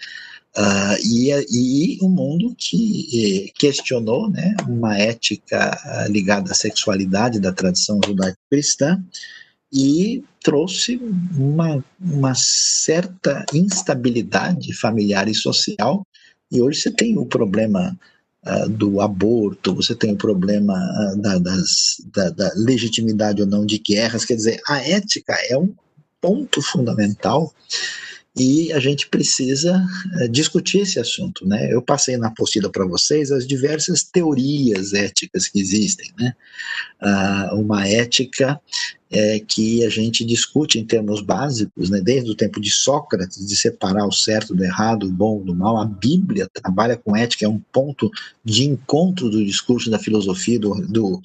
Uh, 0.55 0.95
e, 1.03 1.31
e 1.49 1.97
um 2.03 2.09
mundo 2.09 2.53
que 2.55 3.47
eh, 3.47 3.51
questionou 3.57 4.29
né, 4.29 4.55
uma 4.67 4.95
ética 4.95 5.75
uh, 5.83 6.11
ligada 6.11 6.51
à 6.51 6.53
sexualidade 6.53 7.39
da 7.39 7.51
tradição 7.51 7.99
judaico-cristã 8.05 9.03
e 9.73 10.23
trouxe 10.43 10.97
uma, 11.35 11.83
uma 11.99 12.33
certa 12.35 13.45
instabilidade 13.53 14.73
familiar 14.73 15.27
e 15.27 15.33
social. 15.33 16.05
E 16.51 16.61
hoje 16.61 16.81
você 16.81 16.91
tem 16.91 17.17
o 17.17 17.25
problema 17.25 17.97
uh, 18.45 18.69
do 18.69 19.01
aborto, 19.01 19.73
você 19.73 19.95
tem 19.95 20.13
o 20.13 20.17
problema 20.17 20.75
da, 21.17 21.39
das, 21.39 22.01
da, 22.13 22.29
da 22.29 22.51
legitimidade 22.55 23.41
ou 23.41 23.47
não 23.47 23.65
de 23.65 23.79
guerras. 23.79 24.25
Quer 24.25 24.35
dizer, 24.35 24.61
a 24.67 24.77
ética 24.77 25.35
é 25.49 25.57
um 25.57 25.73
ponto 26.21 26.61
fundamental 26.61 27.51
e 28.35 28.73
a 28.73 28.79
gente 28.79 29.07
precisa 29.09 29.85
uh, 30.21 30.29
discutir 30.29 30.79
esse 30.79 30.99
assunto, 30.99 31.45
né? 31.47 31.71
Eu 31.71 31.81
passei 31.81 32.17
na 32.17 32.27
apostila 32.27 32.69
para 32.69 32.85
vocês 32.85 33.31
as 33.31 33.45
diversas 33.45 34.03
teorias 34.03 34.93
éticas 34.93 35.47
que 35.47 35.59
existem, 35.59 36.11
né? 36.17 36.33
Uh, 37.01 37.59
uma 37.59 37.87
ética 37.87 38.59
é, 39.11 39.39
que 39.39 39.85
a 39.85 39.89
gente 39.89 40.25
discute 40.25 40.79
em 40.79 40.85
termos 40.85 41.21
básicos, 41.21 41.91
né? 41.91 42.01
Desde 42.01 42.31
o 42.31 42.35
tempo 42.35 42.59
de 42.59 42.71
Sócrates, 42.71 43.45
de 43.45 43.55
separar 43.55 44.07
o 44.07 44.11
certo 44.11 44.55
do 44.55 44.63
errado, 44.63 45.05
o 45.05 45.11
bom 45.11 45.39
do 45.43 45.53
mal. 45.53 45.77
A 45.77 45.85
Bíblia 45.85 46.49
trabalha 46.51 46.97
com 46.97 47.15
ética, 47.15 47.45
é 47.45 47.49
um 47.49 47.61
ponto 47.71 48.09
de 48.43 48.63
encontro 48.63 49.29
do 49.29 49.45
discurso 49.45 49.91
da 49.91 49.99
filosofia 49.99 50.59
do, 50.59 50.73
do 50.87 51.21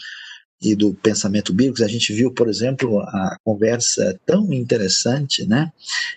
e 0.60 0.74
do 0.74 0.92
pensamento 0.94 1.52
bíblico, 1.52 1.84
a 1.84 1.88
gente 1.88 2.12
viu, 2.12 2.32
por 2.32 2.48
exemplo, 2.48 3.00
a 3.00 3.36
conversa 3.44 4.18
tão 4.26 4.52
interessante 4.52 5.46
né, 5.46 5.72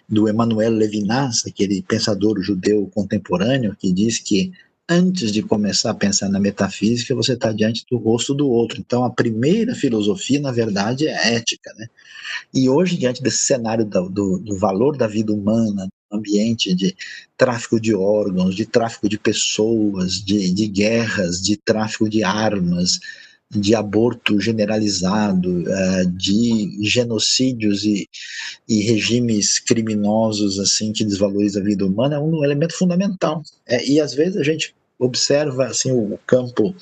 do 0.10 0.28
Emmanuel 0.28 0.72
Levinas, 0.72 1.46
aquele 1.46 1.82
pensador 1.84 2.42
judeu 2.42 2.90
contemporâneo, 2.94 3.76
que 3.80 3.92
diz 3.92 4.18
que 4.18 4.52
antes 4.90 5.32
de 5.32 5.42
começar 5.42 5.92
a 5.92 5.96
pensar 5.96 6.28
na 6.28 6.40
metafísica, 6.40 7.16
você 7.16 7.34
está 7.34 7.52
diante 7.54 7.86
do 7.90 7.98
rosto 7.98 8.34
do 8.34 8.50
outro. 8.50 8.80
Então, 8.80 9.06
a 9.06 9.10
primeira 9.10 9.74
filosofia, 9.74 10.42
na 10.42 10.52
verdade, 10.52 11.08
é 11.08 11.16
a 11.16 11.28
ética. 11.34 11.72
Né? 11.78 11.88
E 12.54 12.68
hoje, 12.68 12.98
diante 12.98 13.22
desse 13.22 13.44
cenário 13.44 13.86
do, 13.86 14.10
do, 14.10 14.40
do 14.40 14.58
valor 14.58 14.98
da 14.98 15.08
vida 15.08 15.32
humana, 15.32 15.88
ambiente 16.12 16.76
de 16.76 16.94
tráfico 17.38 17.80
de 17.80 17.96
órgãos, 17.96 18.54
de 18.54 18.66
tráfico 18.66 19.08
de 19.08 19.18
pessoas, 19.18 20.16
de, 20.16 20.52
de 20.52 20.68
guerras, 20.68 21.42
de 21.42 21.56
tráfico 21.56 22.10
de 22.10 22.24
armas, 22.24 23.00
de 23.52 23.76
aborto 23.76 24.40
generalizado, 24.40 25.64
uh, 25.64 26.08
de 26.12 26.78
genocídios 26.82 27.84
e, 27.84 28.08
e, 28.68 28.82
regimes 28.82 29.60
criminosos 29.60 30.58
assim 30.58 30.94
que 30.94 31.04
desvalorizam 31.04 31.62
a 31.62 31.66
vida 31.66 31.86
humana 31.86 32.16
é 32.16 32.20
um 32.20 32.44
elemento 32.44 32.74
fundamental. 32.74 33.44
É, 33.68 33.86
e 33.86 34.00
às 34.00 34.14
vezes 34.14 34.38
a 34.38 34.44
gente 34.44 34.74
observa 34.98 35.66
assim 35.66 35.92
o 35.92 36.18
campo 36.26 36.74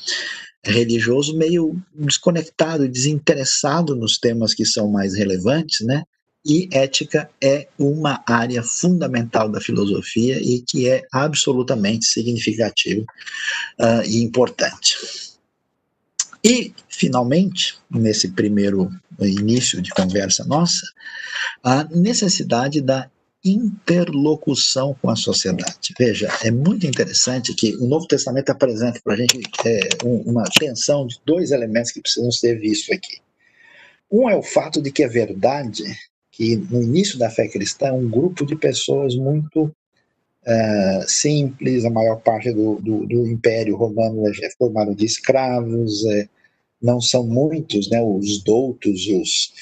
religioso 0.64 1.36
meio 1.36 1.76
desconectado, 1.96 2.88
desinteressado 2.88 3.96
nos 3.96 4.18
temas 4.20 4.54
que 4.54 4.66
são 4.66 4.92
mais 4.92 5.16
relevantes, 5.16 5.86
né? 5.86 6.04
E 6.46 6.70
ética 6.72 7.30
é 7.42 7.68
uma 7.78 8.24
área 8.28 8.64
fundamental 8.64 9.50
da 9.50 9.60
filosofia 9.60 10.40
e 10.42 10.62
que 10.62 10.88
é 10.88 11.04
absolutamente 11.12 12.06
significativa 12.06 13.02
uh, 13.80 14.04
e 14.06 14.22
importante. 14.22 14.96
E, 16.44 16.74
finalmente, 16.88 17.78
nesse 17.92 18.30
primeiro 18.30 18.90
início 19.20 19.82
de 19.82 19.90
conversa 19.92 20.46
nossa, 20.46 20.86
a 21.64 21.84
necessidade 21.86 22.82
da 22.82 23.10
interlocução 23.44 24.96
com 25.02 25.10
a 25.10 25.16
sociedade. 25.16 25.94
Veja, 25.98 26.30
é 26.44 26.52
muito 26.52 26.86
interessante 26.86 27.54
que 27.54 27.76
o 27.78 27.88
Novo 27.88 28.06
Testamento 28.06 28.50
apresenta 28.50 29.00
para 29.04 29.14
a 29.14 29.18
gente 29.18 29.40
é, 29.66 29.80
uma 30.04 30.44
tensão 30.60 31.08
de 31.08 31.20
dois 31.26 31.52
elementos 31.52 31.92
que 31.92 32.02
precisam 32.02 32.32
ser 32.32 32.60
vistos 32.60 32.92
aqui. 32.92 33.20
Um 34.12 34.30
é 34.30 34.36
o 34.36 34.44
fato 34.44 34.82
de 34.82 34.92
que 34.92 35.04
é 35.04 35.08
verdade 35.08 35.84
que 36.32 36.56
no 36.56 36.82
início 36.82 37.18
da 37.18 37.30
fé 37.30 37.48
cristã 37.48 37.94
um 37.94 38.10
grupo 38.10 38.46
de 38.46 38.56
pessoas 38.56 39.16
muito 39.16 39.72
uh, 40.46 41.10
simples, 41.10 41.86
a 41.86 41.90
maior 41.90 42.18
parte 42.22 42.52
do, 42.52 42.76
do, 42.76 43.06
do, 43.06 43.28
Império 43.28 43.76
Romano 43.76 44.28
é 44.28 44.50
formado 44.58 44.96
de 44.96 45.06
escravos, 45.06 46.06
é, 46.06 46.28
não 46.82 47.02
são 47.02 47.26
muitos, 47.26 47.90
né, 47.90 48.02
os 48.02 48.44
doutos, 48.44 49.08
os, 49.08 49.54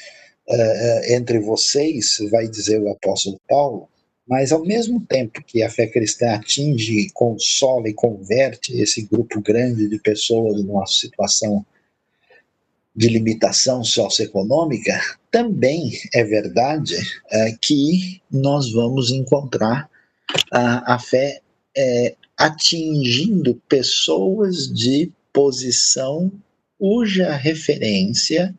uh, 0.49 1.13
entre 1.13 1.39
vocês, 1.39 2.17
vai 2.31 2.47
dizer 2.47 2.81
o 2.81 2.89
apóstolo 2.89 3.39
Paulo, 3.47 3.89
mas 4.27 4.51
ao 4.51 4.63
mesmo 4.63 4.99
tempo 4.99 5.41
que 5.45 5.63
a 5.63 5.69
fé 5.69 5.87
cristã 5.87 6.33
atinge, 6.33 7.09
consola 7.13 7.87
e 7.87 7.93
converte 7.93 8.77
esse 8.77 9.03
grupo 9.03 9.41
grande 9.41 9.87
de 9.87 9.99
pessoas 9.99 10.61
numa 10.63 10.85
situação 10.85 11.65
de 12.93 13.07
limitação 13.09 13.83
socioeconômica, 13.83 14.99
também 15.31 15.91
é 16.13 16.23
verdade 16.23 16.95
é, 17.31 17.55
que 17.61 18.19
nós 18.29 18.71
vamos 18.71 19.11
encontrar 19.11 19.87
a, 20.51 20.95
a 20.95 20.99
fé 20.99 21.41
é, 21.75 22.15
atingindo 22.37 23.55
pessoas 23.67 24.71
de 24.71 25.11
posição 25.33 26.31
cuja 26.79 27.35
referência 27.35 28.53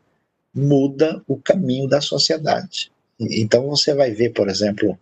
muda 0.53 1.21
o 1.27 1.37
caminho 1.37 1.87
da 1.87 2.01
sociedade. 2.01 2.91
Então 3.19 3.67
você 3.67 3.93
vai 3.93 4.11
ver, 4.11 4.29
por 4.29 4.49
exemplo, 4.49 4.97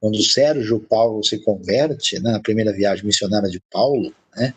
quando 0.00 0.22
Sérgio 0.22 0.80
Paulo 0.80 1.22
se 1.24 1.38
converte, 1.38 2.18
né, 2.20 2.32
na 2.32 2.40
primeira 2.40 2.72
viagem 2.72 3.04
missionária 3.04 3.48
de 3.48 3.60
Paulo, 3.70 4.12
né, 4.36 4.54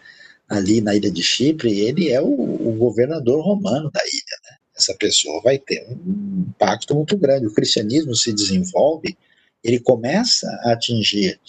ali 0.49 0.81
na 0.81 0.95
ilha 0.95 1.11
de 1.11 1.21
Chipre, 1.21 1.79
ele 1.79 2.09
é 2.09 2.21
o, 2.21 2.27
o 2.27 2.75
governador 2.77 3.43
romano 3.43 3.91
da 3.91 4.01
ilha. 4.01 4.37
Né? 4.49 4.57
Essa 4.77 4.93
pessoa 4.95 5.41
vai 5.41 5.57
ter 5.59 5.85
um 5.89 6.45
impacto 6.49 6.95
muito 6.95 7.17
grande. 7.17 7.47
O 7.47 7.53
cristianismo 7.53 8.15
se 8.15 8.33
desenvolve, 8.33 9.17
ele 9.63 9.79
começa 9.79 10.47
a 10.63 10.73
atingir 10.73 11.39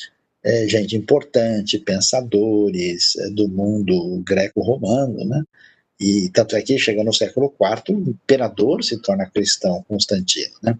é, 0.45 0.69
gente 0.69 0.95
importante, 0.95 1.79
pensadores 1.79 3.17
é, 3.17 3.31
do 3.31 3.49
mundo 3.49 4.23
greco-romano, 4.27 5.25
né? 5.25 5.43
E 5.99 6.29
tanto 6.31 6.57
é 6.57 6.61
que 6.61 6.79
chega 6.79 7.03
no 7.03 7.13
século 7.13 7.55
IV, 7.61 7.97
o 7.97 8.11
imperador 8.11 8.85
se 8.85 9.01
torna 9.01 9.31
cristão, 9.31 9.85
Constantino, 9.89 10.55
né? 10.63 10.79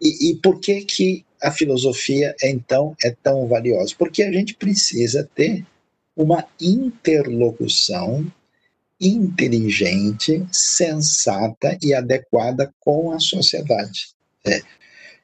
E, 0.00 0.30
e 0.30 0.34
por 0.36 0.58
que 0.58 0.84
que 0.84 1.24
a 1.40 1.52
filosofia 1.52 2.34
então 2.42 2.96
é 3.04 3.10
tão 3.10 3.46
valiosa? 3.46 3.94
Porque 3.96 4.22
a 4.22 4.32
gente 4.32 4.54
precisa 4.54 5.28
ter 5.34 5.64
uma 6.16 6.44
interlocução 6.60 8.26
inteligente, 9.00 10.44
sensata 10.50 11.78
e 11.82 11.92
adequada 11.92 12.72
com 12.80 13.12
a 13.12 13.20
sociedade. 13.20 14.08
É, 14.44 14.62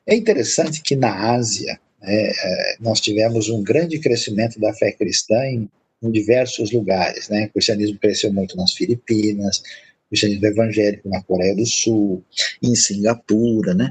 é 0.06 0.14
interessante 0.14 0.82
que 0.82 0.96
na 0.96 1.32
Ásia 1.32 1.78
é, 2.02 2.30
é, 2.30 2.76
nós 2.80 3.00
tivemos 3.00 3.48
um 3.48 3.62
grande 3.62 3.98
crescimento 3.98 4.58
da 4.58 4.72
fé 4.74 4.92
cristã 4.92 5.44
em, 5.44 5.68
em 6.02 6.10
diversos 6.10 6.72
lugares. 6.72 7.28
Né? 7.28 7.46
O 7.46 7.52
cristianismo 7.52 7.98
cresceu 7.98 8.32
muito 8.32 8.56
nas 8.56 8.72
Filipinas, 8.72 9.58
o 9.58 10.08
cristianismo 10.10 10.46
evangélico 10.46 11.08
na 11.08 11.22
Coreia 11.22 11.54
do 11.54 11.64
Sul, 11.64 12.24
em 12.60 12.74
Singapura, 12.74 13.72
né? 13.72 13.90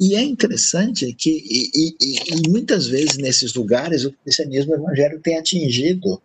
E 0.00 0.16
é 0.16 0.22
interessante 0.22 1.12
que, 1.12 1.30
e, 1.30 1.94
e, 2.00 2.44
e 2.44 2.48
muitas 2.48 2.88
vezes 2.88 3.18
nesses 3.18 3.54
lugares, 3.54 4.04
o 4.04 4.12
cristianismo 4.24 4.74
evangélico 4.74 5.22
tem 5.22 5.38
atingido 5.38 6.20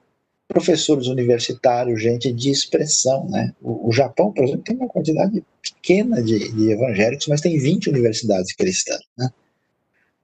professores 0.48 1.08
universitários, 1.08 2.02
gente 2.02 2.32
de 2.32 2.50
expressão. 2.50 3.28
Né? 3.30 3.54
O, 3.62 3.90
o 3.90 3.92
Japão, 3.92 4.32
por 4.32 4.44
exemplo, 4.44 4.64
tem 4.64 4.76
uma 4.76 4.88
quantidade 4.88 5.44
pequena 5.62 6.22
de, 6.22 6.52
de 6.52 6.72
evangélicos, 6.72 7.28
mas 7.28 7.42
tem 7.42 7.58
20 7.58 7.90
universidades 7.90 8.54
cristãs. 8.54 9.02
Né? 9.18 9.30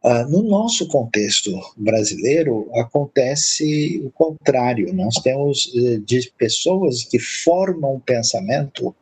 Ah, 0.03 0.23
no 0.25 0.41
nosso 0.41 0.87
contexto 0.87 1.51
brasileiro, 1.77 2.67
acontece 2.73 4.01
o 4.03 4.09
contrário. 4.09 4.91
Nós 4.93 5.15
temos 5.15 5.71
eh, 5.75 5.99
de 6.03 6.31
pessoas 6.37 7.03
que 7.03 7.19
formam 7.19 7.95
o 7.95 7.99
pensamento 7.99 8.95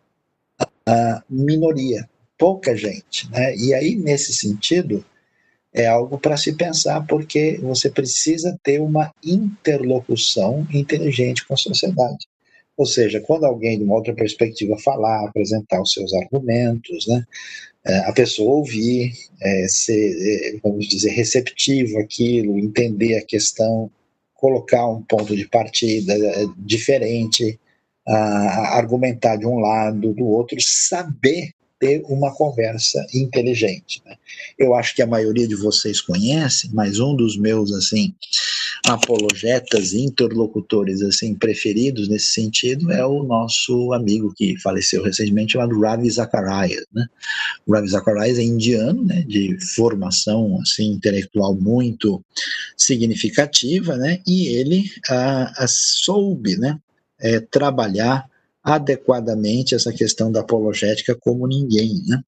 a 0.85 1.23
minoria, 1.29 2.09
pouca 2.37 2.75
gente. 2.75 3.29
Né? 3.31 3.55
E 3.55 3.73
aí, 3.73 3.95
nesse 3.95 4.33
sentido, 4.33 5.05
é 5.73 5.87
algo 5.87 6.17
para 6.17 6.37
se 6.37 6.53
pensar, 6.53 7.05
porque 7.05 7.59
você 7.61 7.89
precisa 7.89 8.57
ter 8.63 8.79
uma 8.81 9.13
interlocução 9.23 10.67
inteligente 10.73 11.45
com 11.45 11.53
a 11.53 11.57
sociedade. 11.57 12.27
Ou 12.75 12.85
seja, 12.85 13.19
quando 13.19 13.45
alguém 13.45 13.77
de 13.77 13.83
uma 13.83 13.95
outra 13.95 14.13
perspectiva 14.13 14.77
falar, 14.77 15.25
apresentar 15.25 15.81
os 15.81 15.91
seus 15.91 16.13
argumentos, 16.13 17.07
né, 17.07 17.25
é, 17.85 17.97
a 17.99 18.13
pessoa 18.13 18.55
ouvir, 18.55 19.13
é, 19.41 19.67
ser, 19.67 20.53
é, 20.55 20.59
vamos 20.63 20.87
dizer, 20.87 21.11
receptivo 21.11 21.99
àquilo, 21.99 22.57
entender 22.57 23.17
a 23.17 23.25
questão, 23.25 23.91
colocar 24.33 24.87
um 24.87 25.01
ponto 25.01 25.35
de 25.35 25.47
partida 25.47 26.13
é, 26.13 26.45
diferente, 26.57 27.59
a, 28.07 28.77
argumentar 28.77 29.35
de 29.35 29.45
um 29.45 29.59
lado, 29.59 30.13
do 30.13 30.25
outro, 30.25 30.57
saber 30.61 31.51
ter 31.79 32.03
uma 32.05 32.33
conversa 32.35 33.05
inteligente. 33.13 34.01
Né? 34.05 34.15
Eu 34.57 34.75
acho 34.75 34.93
que 34.93 35.01
a 35.01 35.07
maioria 35.07 35.47
de 35.47 35.55
vocês 35.55 36.01
conhece, 36.01 36.69
mas 36.73 36.99
um 36.99 37.15
dos 37.15 37.37
meus 37.37 37.71
assim 37.71 38.13
apologetas, 38.87 39.93
interlocutores 39.93 41.01
assim 41.01 41.35
preferidos 41.35 42.07
nesse 42.07 42.31
sentido 42.31 42.91
é 42.91 43.05
o 43.05 43.23
nosso 43.23 43.93
amigo 43.93 44.33
que 44.33 44.57
faleceu 44.59 45.03
recentemente 45.03 45.53
chamado 45.53 45.79
Ravi 45.79 46.09
Zacharias, 46.09 46.85
né? 46.93 47.05
O 47.65 47.73
Ravi 47.73 47.89
Zacharias 47.89 48.37
é 48.37 48.43
indiano, 48.43 49.03
né, 49.05 49.21
de 49.27 49.57
formação 49.75 50.59
assim 50.61 50.91
intelectual 50.91 51.55
muito 51.55 52.23
significativa, 52.77 53.95
né? 53.97 54.19
E 54.25 54.47
ele 54.47 54.89
ah, 55.09 55.65
soube, 55.67 56.57
né, 56.57 56.79
é, 57.19 57.39
trabalhar 57.39 58.29
adequadamente 58.75 59.73
essa 59.73 59.91
questão 59.91 60.31
da 60.31 60.41
apologética 60.41 61.15
como 61.15 61.47
ninguém, 61.47 62.03
né? 62.07 62.21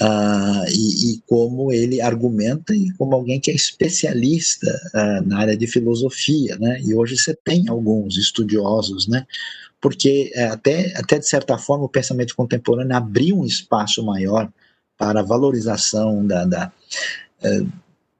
Ah, 0.00 0.64
e, 0.68 1.12
e, 1.12 1.22
como 1.26 1.72
ele 1.72 2.00
argumenta 2.00 2.74
e 2.74 2.90
como 2.94 3.14
alguém 3.14 3.38
que 3.38 3.50
é 3.50 3.54
especialista 3.54 4.66
ah, 4.92 5.20
na 5.24 5.38
área 5.38 5.56
de 5.56 5.66
filosofia, 5.66 6.56
né? 6.58 6.80
E 6.82 6.94
hoje 6.94 7.16
você 7.16 7.34
tem 7.44 7.68
alguns 7.68 8.18
estudiosos, 8.18 9.06
né? 9.06 9.24
Porque 9.80 10.32
é, 10.34 10.46
até, 10.46 10.96
até 10.96 11.18
de 11.18 11.28
certa 11.28 11.56
forma 11.58 11.84
o 11.84 11.88
pensamento 11.88 12.34
contemporâneo 12.34 12.96
abriu 12.96 13.38
um 13.38 13.44
espaço 13.44 14.04
maior 14.04 14.50
para 14.98 15.20
a 15.20 15.24
valorização 15.24 16.26
da, 16.26 16.44
da, 16.44 16.72
é, 17.42 17.62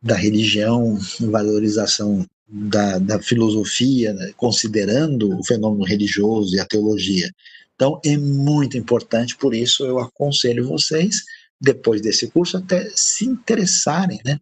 da 0.03 0.15
religião, 0.15 0.99
valorização 1.21 2.25
da, 2.47 2.99
da 2.99 3.21
filosofia, 3.21 4.13
né, 4.13 4.33
considerando 4.37 5.39
o 5.39 5.45
fenômeno 5.45 5.85
religioso 5.85 6.55
e 6.55 6.61
a 6.61 6.67
teologia. 6.67 7.31
Então, 7.75 8.01
é 8.05 8.17
muito 8.17 8.79
importante, 8.79 9.37
por 9.37 9.55
isso 9.55 9.85
eu 9.85 9.99
aconselho 9.99 10.69
vocês, 10.69 11.25
depois 11.61 12.01
desse 12.01 12.29
curso, 12.29 12.57
até 12.57 12.89
se 12.95 13.25
interessarem, 13.25 14.21
né? 14.25 14.39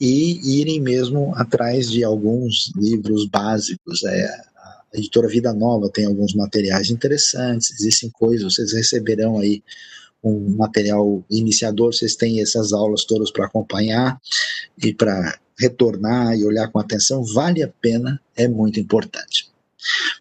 E 0.00 0.60
irem 0.60 0.80
mesmo 0.80 1.34
atrás 1.34 1.90
de 1.90 2.04
alguns 2.04 2.70
livros 2.76 3.26
básicos. 3.26 4.04
É, 4.04 4.26
a 4.94 4.98
editora 4.98 5.28
Vida 5.28 5.52
Nova 5.52 5.90
tem 5.90 6.04
alguns 6.04 6.34
materiais 6.34 6.90
interessantes, 6.90 7.72
existem 7.72 8.10
coisas, 8.10 8.54
vocês 8.54 8.72
receberão 8.72 9.38
aí 9.38 9.62
um 10.22 10.56
material 10.56 11.24
iniciador, 11.30 11.92
vocês 11.92 12.14
têm 12.14 12.40
essas 12.40 12.72
aulas 12.72 13.04
todas 13.04 13.30
para 13.30 13.46
acompanhar 13.46 14.20
e 14.82 14.92
para 14.92 15.38
retornar 15.58 16.36
e 16.36 16.44
olhar 16.44 16.68
com 16.68 16.78
atenção, 16.78 17.24
vale 17.24 17.62
a 17.62 17.68
pena, 17.68 18.20
é 18.36 18.46
muito 18.46 18.78
importante. 18.78 19.50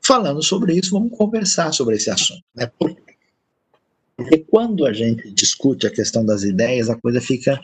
Falando 0.04 0.41
sobre 0.43 0.73
isso, 0.73 0.91
vamos 0.91 1.15
conversar 1.15 1.73
sobre 1.73 1.95
esse 1.95 2.10
assunto. 2.10 2.43
Né? 2.56 2.69
Porque 2.78 4.38
quando 4.50 4.86
a 4.86 4.93
gente 4.93 5.30
discute 5.32 5.86
a 5.86 5.91
questão 5.91 6.26
das 6.26 6.43
ideias, 6.43 6.89
a 6.89 6.95
coisa 6.95 7.21
fica, 7.21 7.60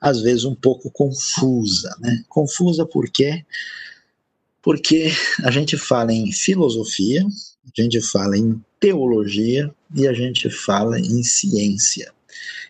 às 0.00 0.20
vezes, 0.20 0.44
um 0.44 0.54
pouco 0.54 0.90
confusa. 0.90 1.94
Né? 2.00 2.24
Confusa 2.28 2.86
por 2.86 3.10
quê? 3.10 3.44
Porque 4.62 5.10
a 5.42 5.50
gente 5.50 5.76
fala 5.76 6.12
em 6.12 6.30
filosofia, 6.32 7.24
a 7.24 7.82
gente 7.82 8.00
fala 8.00 8.36
em 8.36 8.62
teologia 8.78 9.72
e 9.94 10.06
a 10.06 10.12
gente 10.12 10.50
fala 10.50 11.00
em 11.00 11.22
ciência. 11.22 12.12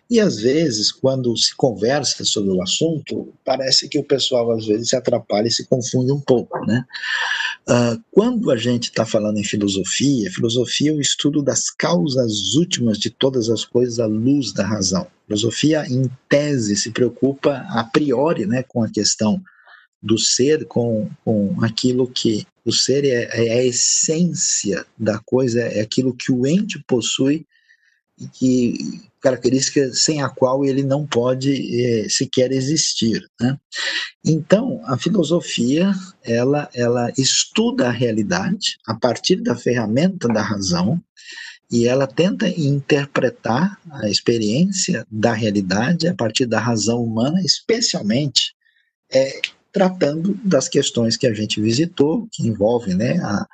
E 0.09 0.19
às 0.19 0.37
vezes, 0.41 0.91
quando 0.91 1.37
se 1.37 1.55
conversa 1.55 2.25
sobre 2.25 2.49
o 2.49 2.63
assunto, 2.63 3.31
parece 3.45 3.87
que 3.87 3.99
o 3.99 4.03
pessoal 4.03 4.51
às 4.51 4.65
vezes 4.65 4.89
se 4.89 4.95
atrapalha 4.95 5.47
e 5.47 5.51
se 5.51 5.67
confunde 5.67 6.11
um 6.11 6.19
pouco, 6.19 6.65
né? 6.65 6.83
Uh, 7.69 8.01
quando 8.09 8.49
a 8.49 8.57
gente 8.57 8.85
está 8.85 9.05
falando 9.05 9.37
em 9.37 9.43
filosofia, 9.43 10.31
filosofia 10.31 10.89
é 10.89 10.93
o 10.93 10.99
estudo 10.99 11.43
das 11.43 11.69
causas 11.69 12.55
últimas 12.55 12.97
de 12.97 13.11
todas 13.11 13.49
as 13.49 13.63
coisas 13.63 13.99
à 13.99 14.07
luz 14.07 14.51
da 14.51 14.65
razão. 14.65 15.05
Filosofia, 15.27 15.85
em 15.87 16.09
tese, 16.27 16.75
se 16.75 16.89
preocupa 16.89 17.63
a 17.69 17.83
priori, 17.83 18.47
né, 18.47 18.63
com 18.63 18.83
a 18.83 18.89
questão 18.89 19.39
do 20.01 20.17
ser, 20.17 20.65
com, 20.65 21.07
com 21.23 21.55
aquilo 21.63 22.07
que 22.07 22.47
o 22.65 22.71
ser 22.71 23.05
é, 23.05 23.29
é 23.31 23.59
a 23.59 23.63
essência 23.63 24.83
da 24.97 25.19
coisa, 25.19 25.61
é 25.61 25.81
aquilo 25.81 26.15
que 26.15 26.31
o 26.31 26.47
ente 26.47 26.79
possui 26.87 27.45
e 28.19 28.27
que 28.27 29.08
característica 29.21 29.93
sem 29.93 30.21
a 30.21 30.29
qual 30.29 30.63
ele 30.63 30.83
não 30.83 31.05
pode 31.05 31.51
é, 31.81 32.09
sequer 32.09 32.51
existir. 32.51 33.25
Né? 33.39 33.57
Então, 34.25 34.81
a 34.85 34.97
filosofia 34.97 35.93
ela, 36.23 36.69
ela 36.73 37.11
estuda 37.17 37.87
a 37.87 37.91
realidade 37.91 38.77
a 38.85 38.95
partir 38.95 39.37
da 39.37 39.55
ferramenta 39.55 40.27
da 40.27 40.41
razão 40.41 41.01
e 41.71 41.87
ela 41.87 42.07
tenta 42.07 42.47
interpretar 42.47 43.77
a 43.91 44.09
experiência 44.09 45.05
da 45.09 45.33
realidade 45.33 46.07
a 46.07 46.15
partir 46.15 46.47
da 46.47 46.59
razão 46.59 47.03
humana, 47.03 47.39
especialmente 47.41 48.55
é, 49.13 49.39
tratando 49.71 50.33
das 50.43 50.67
questões 50.67 51.15
que 51.15 51.27
a 51.27 51.33
gente 51.33 51.61
visitou, 51.61 52.27
que 52.31 52.47
envolvem 52.47 52.95
né, 52.95 53.19
a, 53.19 53.45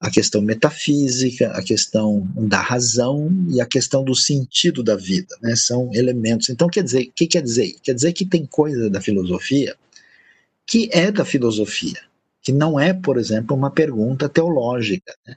a 0.00 0.10
questão 0.10 0.42
metafísica, 0.42 1.48
a 1.52 1.62
questão 1.62 2.28
da 2.34 2.60
razão 2.60 3.30
e 3.48 3.60
a 3.60 3.66
questão 3.66 4.04
do 4.04 4.14
sentido 4.14 4.82
da 4.82 4.94
vida, 4.94 5.34
né? 5.40 5.56
São 5.56 5.90
elementos. 5.94 6.50
Então, 6.50 6.68
quer 6.68 6.84
dizer, 6.84 7.04
o 7.04 7.12
que 7.12 7.26
quer 7.26 7.42
dizer? 7.42 7.74
Quer 7.82 7.94
dizer 7.94 8.12
que 8.12 8.26
tem 8.26 8.44
coisa 8.44 8.90
da 8.90 9.00
filosofia 9.00 9.76
que 10.66 10.90
é 10.92 11.12
da 11.12 11.24
filosofia, 11.24 12.00
que 12.42 12.52
não 12.52 12.78
é, 12.78 12.92
por 12.92 13.18
exemplo, 13.18 13.56
uma 13.56 13.70
pergunta 13.70 14.28
teológica. 14.28 15.14
Né? 15.24 15.36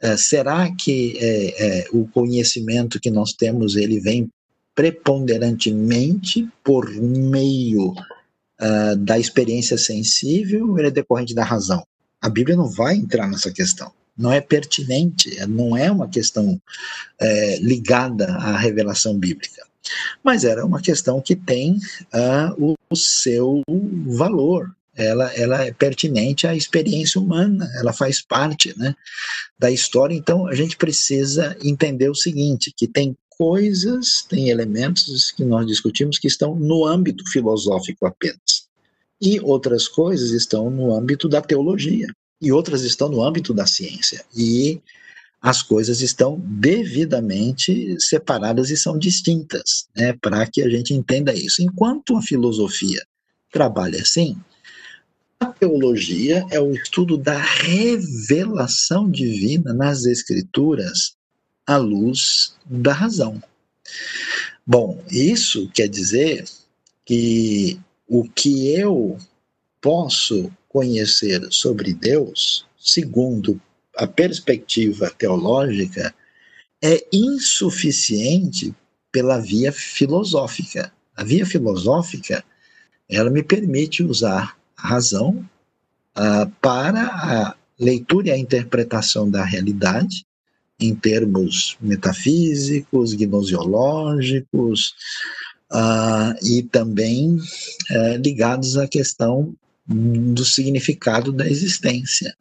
É, 0.00 0.16
será 0.16 0.70
que 0.72 1.18
é, 1.18 1.80
é, 1.80 1.88
o 1.92 2.06
conhecimento 2.06 3.00
que 3.00 3.10
nós 3.10 3.32
temos 3.32 3.76
ele 3.76 3.98
vem 3.98 4.30
preponderantemente 4.74 6.48
por 6.62 6.88
meio 6.88 7.90
uh, 7.90 8.96
da 8.96 9.18
experiência 9.18 9.76
sensível 9.76 10.70
ou 10.70 10.78
ele 10.78 10.88
é 10.88 10.92
decorrente 10.92 11.34
da 11.34 11.42
razão? 11.42 11.84
A 12.20 12.28
Bíblia 12.28 12.56
não 12.56 12.68
vai 12.68 12.94
entrar 12.94 13.28
nessa 13.28 13.50
questão 13.50 13.92
não 14.18 14.32
é 14.32 14.40
pertinente, 14.40 15.38
não 15.46 15.76
é 15.76 15.90
uma 15.90 16.08
questão 16.08 16.60
é, 17.20 17.58
ligada 17.60 18.26
à 18.26 18.56
revelação 18.56 19.16
bíblica. 19.16 19.62
Mas 20.22 20.44
era 20.44 20.66
uma 20.66 20.82
questão 20.82 21.20
que 21.20 21.36
tem 21.36 21.78
o, 22.58 22.74
o, 22.90 22.96
seu 22.96 23.62
valor, 24.06 24.70
ela, 24.94 25.32
ela 25.34 25.64
é 25.64 25.72
pertinente 25.72 26.46
à 26.46 26.54
experiência 26.54 27.20
humana, 27.20 27.70
ela 27.76 27.92
faz 27.92 28.20
parte 28.20 28.76
né, 28.76 28.94
da 29.58 29.70
história. 29.70 30.14
Então 30.14 30.46
a 30.46 30.54
gente 30.54 30.76
precisa 30.76 31.56
entender 31.62 32.10
o 32.10 32.14
seguinte: 32.14 32.74
que 32.76 32.88
tem 32.88 33.16
coisas, 33.30 34.22
tem 34.28 34.48
elementos 34.48 35.30
que 35.30 35.44
nós 35.44 35.66
discutimos 35.66 36.18
que 36.18 36.26
estão 36.26 36.56
no 36.56 36.84
âmbito 36.84 37.24
filosófico 37.30 38.04
apenas. 38.04 38.68
E 39.20 39.40
outras 39.40 39.88
coisas 39.88 40.32
estão 40.32 40.68
no 40.68 40.94
âmbito 40.94 41.28
da 41.28 41.40
teologia 41.40 42.08
e 42.40 42.52
outras 42.52 42.82
estão 42.82 43.08
no 43.08 43.22
âmbito 43.22 43.52
da 43.52 43.66
ciência. 43.66 44.24
E 44.36 44.80
as 45.40 45.62
coisas 45.62 46.00
estão 46.00 46.40
devidamente 46.40 47.96
separadas 48.00 48.70
e 48.70 48.76
são 48.76 48.98
distintas, 48.98 49.88
né, 49.96 50.12
para 50.12 50.46
que 50.46 50.62
a 50.62 50.68
gente 50.68 50.92
entenda 50.92 51.32
isso. 51.32 51.62
Enquanto 51.62 52.16
a 52.16 52.22
filosofia 52.22 53.04
trabalha 53.52 54.00
assim, 54.00 54.36
a 55.40 55.46
teologia 55.46 56.44
é 56.50 56.60
o 56.60 56.72
estudo 56.72 57.16
da 57.16 57.38
revelação 57.38 59.08
divina 59.08 59.72
nas 59.72 60.04
Escrituras 60.04 61.16
à 61.64 61.76
luz 61.76 62.54
da 62.66 62.92
razão. 62.92 63.40
Bom, 64.66 65.02
isso 65.10 65.70
quer 65.72 65.88
dizer 65.88 66.44
que 67.04 67.78
o 68.08 68.28
que 68.28 68.68
eu 68.74 69.16
posso 69.80 70.50
conhecer 70.68 71.46
sobre 71.50 71.92
Deus, 71.92 72.66
segundo 72.78 73.60
a 73.96 74.06
perspectiva 74.06 75.10
teológica, 75.10 76.14
é 76.82 77.04
insuficiente 77.12 78.74
pela 79.10 79.38
via 79.38 79.72
filosófica. 79.72 80.92
A 81.16 81.24
via 81.24 81.44
filosófica, 81.44 82.44
ela 83.08 83.30
me 83.30 83.42
permite 83.42 84.02
usar 84.02 84.56
a 84.76 84.88
razão 84.88 85.44
uh, 86.16 86.48
para 86.60 87.06
a 87.06 87.56
leitura 87.78 88.28
e 88.28 88.30
a 88.30 88.38
interpretação 88.38 89.28
da 89.28 89.44
realidade 89.44 90.24
em 90.80 90.94
termos 90.94 91.76
metafísicos, 91.80 93.14
gnosiológicos 93.14 94.94
uh, 95.72 96.46
e 96.46 96.62
também 96.62 97.36
uh, 97.36 98.16
ligados 98.22 98.76
à 98.76 98.86
questão 98.86 99.54
do 99.88 100.44
significado 100.44 101.32
da 101.32 101.48
existência. 101.48 102.36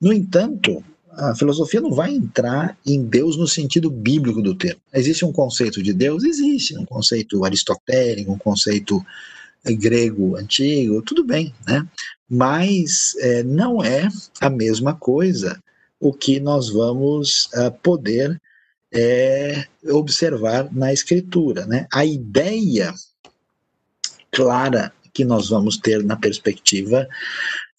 No 0.00 0.12
entanto, 0.12 0.82
a 1.12 1.34
filosofia 1.34 1.80
não 1.80 1.92
vai 1.92 2.12
entrar 2.12 2.76
em 2.84 3.04
Deus 3.04 3.36
no 3.36 3.46
sentido 3.46 3.90
bíblico 3.90 4.42
do 4.42 4.54
termo. 4.54 4.80
Existe 4.92 5.24
um 5.24 5.32
conceito 5.32 5.82
de 5.82 5.92
Deus? 5.92 6.24
Existe, 6.24 6.76
um 6.76 6.84
conceito 6.84 7.44
aristotélico, 7.44 8.32
um 8.32 8.38
conceito 8.38 9.04
eh, 9.64 9.74
grego 9.74 10.36
antigo, 10.36 11.02
tudo 11.02 11.22
bem, 11.22 11.54
né? 11.66 11.86
Mas 12.28 13.14
é, 13.20 13.42
não 13.44 13.82
é 13.82 14.08
a 14.40 14.50
mesma 14.50 14.94
coisa 14.94 15.62
o 16.00 16.12
que 16.12 16.40
nós 16.40 16.68
vamos 16.68 17.46
uh, 17.54 17.70
poder 17.82 18.40
é, 18.92 19.66
observar 19.90 20.68
na 20.72 20.92
escritura, 20.92 21.66
né? 21.66 21.86
A 21.92 22.04
ideia 22.04 22.92
clara 24.30 24.92
que 25.14 25.24
nós 25.24 25.48
vamos 25.48 25.78
ter 25.78 26.02
na 26.04 26.16
perspectiva 26.16 27.08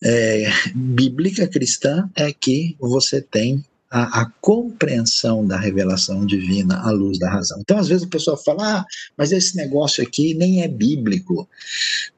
é, 0.03 0.45
bíblica 0.73 1.47
cristã 1.47 2.09
é 2.15 2.31
que 2.31 2.75
você 2.79 3.21
tem 3.21 3.63
a, 3.89 4.21
a, 4.21 4.31
compreensão 4.41 5.45
da 5.45 5.57
revelação 5.57 6.25
divina 6.25 6.79
à 6.81 6.91
luz 6.91 7.17
da 7.17 7.29
razão. 7.29 7.59
Então, 7.61 7.77
às 7.77 7.87
vezes, 7.87 8.03
a 8.03 8.09
pessoa 8.09 8.37
fala, 8.37 8.79
ah, 8.79 8.85
mas 9.17 9.31
esse 9.31 9.55
negócio 9.55 10.03
aqui 10.03 10.33
nem 10.33 10.61
é 10.63 10.67
bíblico. 10.67 11.47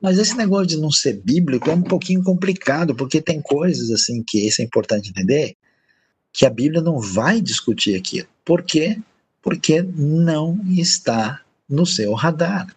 Mas 0.01 0.17
esse 0.17 0.36
negócio 0.36 0.67
de 0.67 0.77
não 0.77 0.91
ser 0.91 1.21
bíblico 1.23 1.69
é 1.69 1.73
um 1.73 1.84
pouquinho 1.84 2.23
complicado, 2.23 2.95
porque 2.95 3.21
tem 3.21 3.41
coisas 3.41 3.91
assim 3.91 4.23
que 4.25 4.47
isso 4.47 4.62
é 4.62 4.65
importante 4.65 5.10
entender, 5.10 5.56
que 6.34 6.45
a 6.45 6.49
Bíblia 6.49 6.82
não 6.82 6.99
vai 6.99 7.41
discutir 7.41 7.95
aqui. 7.95 8.25
Por 8.43 8.63
quê? 8.63 8.97
Porque 9.41 9.82
não 9.82 10.60
está 10.71 11.41
no 11.69 11.86
seu 11.86 12.13
radar. 12.13 12.67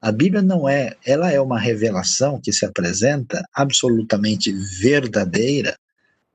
A 0.00 0.12
Bíblia 0.12 0.42
não 0.42 0.68
é, 0.68 0.96
ela 1.04 1.32
é 1.32 1.40
uma 1.40 1.58
revelação 1.58 2.40
que 2.40 2.52
se 2.52 2.64
apresenta 2.64 3.44
absolutamente 3.52 4.52
verdadeira, 4.52 5.76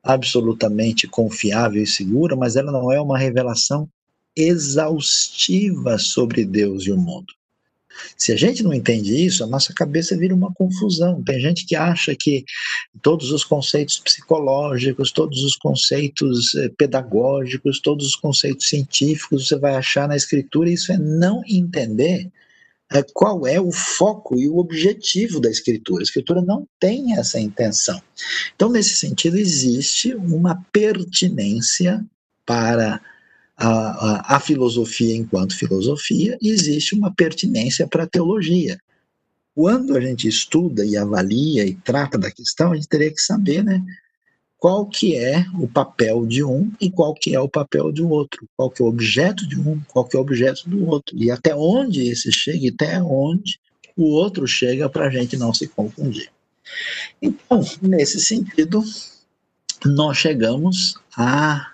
absolutamente 0.04 1.08
confiável 1.08 1.82
e 1.82 1.88
segura, 1.88 2.36
mas 2.36 2.58
ela 2.58 2.71
não 2.71 2.91
é 2.91 2.99
uma 2.99 3.17
revelação 3.17 3.88
exaustiva 4.36 5.97
sobre 5.97 6.43
Deus 6.43 6.86
e 6.86 6.91
o 6.91 6.97
mundo. 6.97 7.34
Se 8.17 8.34
a 8.34 8.36
gente 8.36 8.63
não 8.63 8.73
entende 8.73 9.15
isso, 9.23 9.43
a 9.43 9.47
nossa 9.47 9.73
cabeça 9.73 10.17
vira 10.17 10.34
uma 10.34 10.52
confusão. 10.54 11.23
Tem 11.23 11.39
gente 11.39 11.65
que 11.65 11.76
acha 11.76 12.15
que 12.19 12.43
todos 13.02 13.32
os 13.32 13.43
conceitos 13.43 13.99
psicológicos, 13.99 15.12
todos 15.12 15.43
os 15.43 15.56
conceitos 15.56 16.56
eh, 16.56 16.69
pedagógicos, 16.76 17.80
todos 17.80 18.08
os 18.08 18.15
conceitos 18.15 18.67
científicos 18.67 19.47
você 19.47 19.58
vai 19.58 19.76
achar 19.76 20.08
na 20.08 20.15
escritura, 20.15 20.71
isso 20.71 20.91
é 20.91 20.97
não 20.97 21.43
entender 21.47 22.32
é, 22.94 23.04
qual 23.14 23.48
é 23.48 23.60
o 23.60 23.72
foco 23.72 24.38
e 24.38 24.48
o 24.48 24.58
objetivo 24.58 25.40
da 25.40 25.50
escritura. 25.50 26.02
A 26.02 26.04
escritura 26.04 26.42
não 26.42 26.68
tem 26.80 27.18
essa 27.18 27.40
intenção. 27.40 28.00
Então, 28.56 28.70
nesse 28.70 28.96
sentido, 28.96 29.38
existe 29.38 30.14
uma 30.14 30.64
pertinência 30.72 32.06
para 32.46 33.02
a, 33.58 33.68
a, 33.68 34.36
a 34.36 34.40
filosofia 34.40 35.16
enquanto 35.16 35.58
filosofia 35.58 36.38
e 36.42 36.50
existe 36.50 36.94
uma 36.94 37.12
pertinência 37.12 37.88
para 37.88 38.04
a 38.04 38.08
teologia. 38.08 38.78
Quando 39.56 39.96
a 39.96 40.02
gente 40.02 40.28
estuda 40.28 40.86
e 40.86 40.96
avalia 40.96 41.66
e 41.66 41.76
trata 41.76 42.18
da 42.18 42.32
questão, 42.32 42.72
a 42.72 42.76
gente 42.76 42.88
teria 42.88 43.12
que 43.12 43.22
saber, 43.22 43.64
né, 43.64 43.84
qual 44.63 44.86
que 44.86 45.17
é 45.17 45.45
o 45.60 45.67
papel 45.67 46.26
de 46.26 46.41
um 46.41 46.71
e 46.80 46.89
qual 46.89 47.13
que 47.13 47.36
é 47.36 47.39
o 47.41 47.49
papel 47.49 47.91
do 47.91 48.10
outro, 48.10 48.47
qual 48.56 48.71
que 48.71 48.82
é 48.82 48.86
o 48.86 48.88
objeto 48.88 49.45
de 49.45 49.60
um, 49.60 49.82
qual 49.89 50.06
que 50.06 50.15
é 50.15 50.19
o 50.19 50.21
objeto 50.21 50.69
do 50.69 50.88
outro, 50.88 51.17
e 51.17 51.30
até 51.30 51.54
onde 51.54 52.08
esse 52.08 52.32
chega 52.32 52.65
e 52.65 52.69
até 52.69 53.04
onde 53.04 53.60
o 53.97 54.06
outro 54.06 54.47
chega 54.47 54.88
para 54.88 55.08
a 55.08 55.10
gente 55.10 55.36
não 55.36 55.54
se 55.54 55.67
confundir. 55.67 56.32
Então, 57.21 57.60
nesse 57.82 58.21
sentido, 58.21 58.82
nós 59.84 60.15
chegamos 60.15 60.95
a 61.17 61.73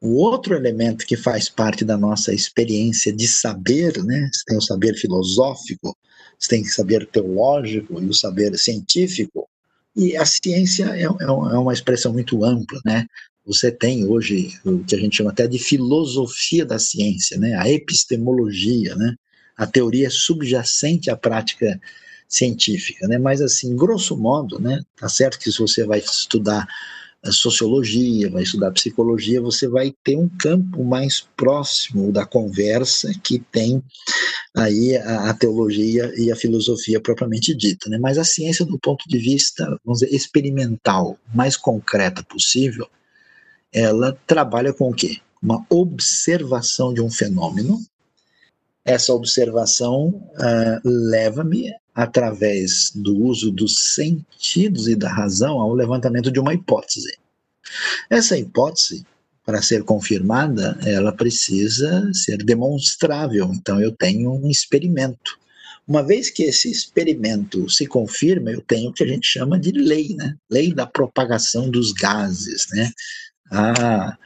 o 0.00 0.14
outro 0.14 0.54
elemento 0.54 1.06
que 1.06 1.16
faz 1.16 1.48
parte 1.48 1.84
da 1.84 1.98
nossa 1.98 2.32
experiência 2.32 3.12
de 3.12 3.26
saber, 3.26 4.04
né? 4.04 4.30
Você 4.32 4.44
tem 4.46 4.56
o 4.56 4.62
saber 4.62 4.94
filosófico, 4.94 5.98
você 6.38 6.48
tem 6.48 6.62
o 6.62 6.66
saber 6.66 7.06
teológico 7.06 8.00
e 8.00 8.06
o 8.06 8.14
saber 8.14 8.56
científico. 8.56 9.50
E 9.96 10.16
a 10.16 10.24
ciência 10.24 10.84
é, 10.94 11.02
é, 11.02 11.04
é 11.04 11.30
uma 11.58 11.72
expressão 11.72 12.12
muito 12.12 12.44
ampla, 12.44 12.80
né? 12.84 13.06
Você 13.46 13.70
tem 13.70 14.06
hoje 14.06 14.58
o 14.64 14.84
que 14.84 14.94
a 14.94 14.98
gente 14.98 15.16
chama 15.16 15.30
até 15.30 15.46
de 15.46 15.58
filosofia 15.58 16.64
da 16.64 16.78
ciência, 16.78 17.38
né? 17.38 17.54
A 17.54 17.68
epistemologia, 17.68 18.94
né? 18.94 19.14
A 19.56 19.66
teoria 19.66 20.08
subjacente 20.10 21.10
à 21.10 21.16
prática 21.16 21.80
científica, 22.28 23.08
né? 23.08 23.18
Mas 23.18 23.40
assim, 23.40 23.74
grosso 23.74 24.16
modo, 24.16 24.60
né? 24.60 24.80
Tá 24.96 25.08
certo 25.08 25.38
que 25.38 25.50
se 25.50 25.58
você 25.58 25.84
vai 25.84 25.98
estudar 25.98 26.66
sociologia, 27.26 28.30
vai 28.30 28.42
estudar 28.42 28.72
psicologia, 28.72 29.42
você 29.42 29.68
vai 29.68 29.92
ter 30.02 30.16
um 30.16 30.28
campo 30.28 30.82
mais 30.82 31.20
próximo 31.36 32.10
da 32.10 32.24
conversa 32.24 33.12
que 33.22 33.38
tem 33.38 33.82
aí 34.54 34.96
a, 34.96 35.30
a, 35.30 35.34
teologia 35.34 36.12
e 36.16 36.32
a 36.32 36.36
filosofia 36.36 37.00
propriamente 37.00 37.54
dita, 37.54 37.90
né? 37.90 37.98
Mas 37.98 38.16
a 38.16 38.24
ciência 38.24 38.64
do 38.64 38.78
ponto 38.78 39.06
de 39.06 39.18
vista, 39.18 39.64
vamos 39.84 40.00
dizer, 40.00 40.14
experimental, 40.14 41.18
mais 41.34 41.56
concreta 41.56 42.22
possível, 42.22 42.88
ela 43.72 44.18
trabalha 44.26 44.72
com 44.72 44.90
o 44.90 44.94
quê? 44.94 45.18
Uma 45.42 45.64
observação 45.68 46.92
de 46.92 47.02
um 47.02 47.10
fenômeno. 47.10 47.78
Essa 48.84 49.12
observação 49.12 50.08
uh, 50.08 50.80
leva-me, 50.84 51.70
através 52.00 52.90
do 52.94 53.14
uso 53.14 53.50
dos 53.50 53.94
sentidos 53.94 54.88
e 54.88 54.96
da 54.96 55.12
razão, 55.12 55.58
ao 55.58 55.74
levantamento 55.74 56.30
de 56.30 56.40
uma 56.40 56.54
hipótese. 56.54 57.18
Essa 58.08 58.38
hipótese, 58.38 59.04
para 59.44 59.60
ser 59.60 59.84
confirmada, 59.84 60.78
ela 60.82 61.12
precisa 61.12 62.10
ser 62.14 62.38
demonstrável. 62.38 63.50
Então, 63.52 63.78
eu 63.78 63.92
tenho 63.92 64.32
um 64.32 64.48
experimento. 64.48 65.38
Uma 65.86 66.02
vez 66.02 66.30
que 66.30 66.44
esse 66.44 66.70
experimento 66.70 67.68
se 67.68 67.86
confirma, 67.86 68.50
eu 68.50 68.62
tenho 68.62 68.88
o 68.88 68.92
que 68.94 69.04
a 69.04 69.06
gente 69.06 69.26
chama 69.26 69.58
de 69.58 69.70
lei, 69.72 70.14
né? 70.14 70.36
Lei 70.50 70.72
da 70.72 70.86
propagação 70.86 71.68
dos 71.68 71.92
gases, 71.92 72.66
né? 72.72 72.90
A, 73.52 74.16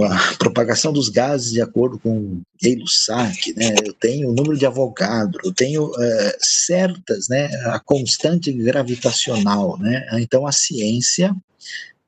a 0.00 0.36
propagação 0.38 0.92
dos 0.92 1.10
gases 1.10 1.52
de 1.52 1.60
acordo 1.60 1.98
com 1.98 2.40
Gay-Lussac, 2.62 3.52
né? 3.54 3.74
Eu 3.84 3.92
tenho 3.92 4.30
o 4.30 4.34
número 4.34 4.56
de 4.56 4.64
Avogadro, 4.64 5.38
eu 5.44 5.52
tenho 5.52 5.92
é, 6.00 6.36
certas, 6.40 7.28
né? 7.28 7.46
A 7.66 7.78
constante 7.78 8.50
gravitacional, 8.52 9.78
né? 9.78 10.06
Então 10.14 10.46
a 10.46 10.52
ciência 10.52 11.36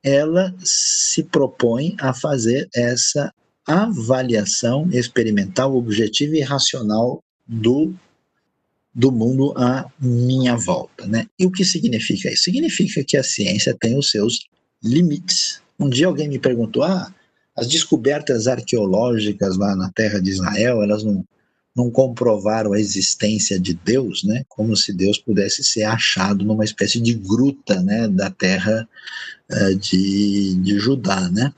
ela 0.01 0.53
se 0.63 1.23
propõe 1.23 1.95
a 1.99 2.13
fazer 2.13 2.67
essa 2.73 3.31
avaliação 3.67 4.87
experimental, 4.91 5.75
objetiva 5.75 6.35
e 6.35 6.41
racional 6.41 7.19
do 7.47 7.93
do 8.97 9.11
mundo 9.11 9.53
à 9.57 9.91
minha 9.99 10.55
volta, 10.55 11.05
né? 11.05 11.27
E 11.37 11.45
o 11.45 11.51
que 11.51 11.65
significa 11.65 12.31
isso? 12.31 12.45
Significa 12.45 13.03
que 13.03 13.17
a 13.17 13.23
ciência 13.23 13.75
tem 13.77 13.97
os 13.97 14.09
seus 14.09 14.39
limites. 14.81 15.61
Um 15.77 15.89
dia 15.89 16.07
alguém 16.07 16.29
me 16.29 16.39
perguntou: 16.39 16.81
"Ah, 16.81 17.13
as 17.55 17.67
descobertas 17.67 18.47
arqueológicas 18.47 19.57
lá 19.57 19.75
na 19.75 19.89
terra 19.91 20.19
de 20.19 20.31
Israel, 20.31 20.81
elas 20.81 21.03
não 21.03 21.25
não 21.75 21.91
comprovaram 21.91 22.71
a 22.71 22.79
existência 22.79 23.59
de 23.59 23.73
Deus, 23.73 24.23
né? 24.23 24.45
Como 24.47 24.77
se 24.77 24.93
Deus 24.93 25.17
pudesse 25.17 25.61
ser 25.61 25.83
achado 25.83 26.45
numa 26.45 26.63
espécie 26.63 27.01
de 27.01 27.13
gruta, 27.13 27.81
né, 27.81 28.07
da 28.07 28.29
terra 28.29 28.87
uh, 29.51 29.75
de, 29.75 30.55
de 30.55 30.79
Judá, 30.79 31.29
né? 31.29 31.53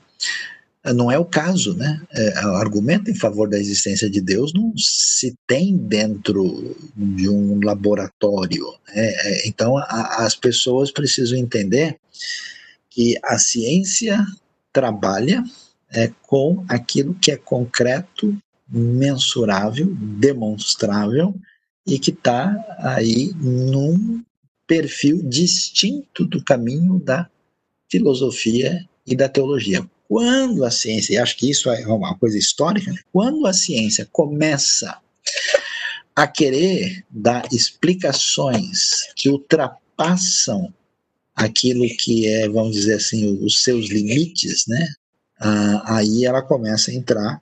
não 0.94 1.10
é 1.10 1.18
o 1.18 1.24
caso, 1.24 1.74
né? 1.74 2.00
É, 2.12 2.38
argumento 2.38 3.10
em 3.10 3.14
favor 3.14 3.48
da 3.48 3.58
existência 3.58 4.08
de 4.08 4.20
Deus 4.20 4.52
não 4.54 4.72
se 4.76 5.36
tem 5.46 5.76
dentro 5.76 6.76
de 6.96 7.28
um 7.28 7.60
laboratório. 7.62 8.66
Né? 8.88 8.94
É, 8.94 9.48
então, 9.48 9.76
a, 9.76 10.24
as 10.24 10.34
pessoas 10.34 10.90
precisam 10.90 11.38
entender 11.38 11.98
que 12.90 13.18
a 13.22 13.38
ciência 13.38 14.24
trabalha 14.72 15.42
é, 15.92 16.10
com 16.22 16.64
aquilo 16.68 17.14
que 17.14 17.30
é 17.30 17.36
concreto, 17.36 18.36
mensurável, 18.68 19.86
demonstrável 19.94 21.34
e 21.86 21.98
que 21.98 22.10
está 22.10 22.54
aí 22.78 23.32
num 23.36 24.22
perfil 24.66 25.22
distinto 25.22 26.26
do 26.26 26.44
caminho 26.44 26.98
da 26.98 27.28
filosofia 27.90 28.86
e 29.06 29.16
da 29.16 29.28
teologia 29.28 29.82
quando 30.08 30.64
a 30.64 30.70
ciência, 30.70 31.12
e 31.12 31.18
acho 31.18 31.36
que 31.36 31.50
isso 31.50 31.70
é 31.70 31.86
uma 31.86 32.16
coisa 32.16 32.38
histórica, 32.38 32.90
né? 32.90 32.98
quando 33.12 33.46
a 33.46 33.52
ciência 33.52 34.08
começa 34.10 34.98
a 36.16 36.26
querer 36.26 37.04
dar 37.10 37.46
explicações 37.52 39.12
que 39.14 39.28
ultrapassam 39.28 40.72
aquilo 41.36 41.86
que 41.98 42.26
é, 42.26 42.48
vamos 42.48 42.74
dizer 42.74 42.94
assim, 42.94 43.38
os 43.44 43.62
seus 43.62 43.88
limites, 43.88 44.66
né? 44.66 44.94
Ah, 45.40 45.96
aí 45.96 46.24
ela 46.24 46.42
começa 46.42 46.90
a 46.90 46.94
entrar 46.94 47.40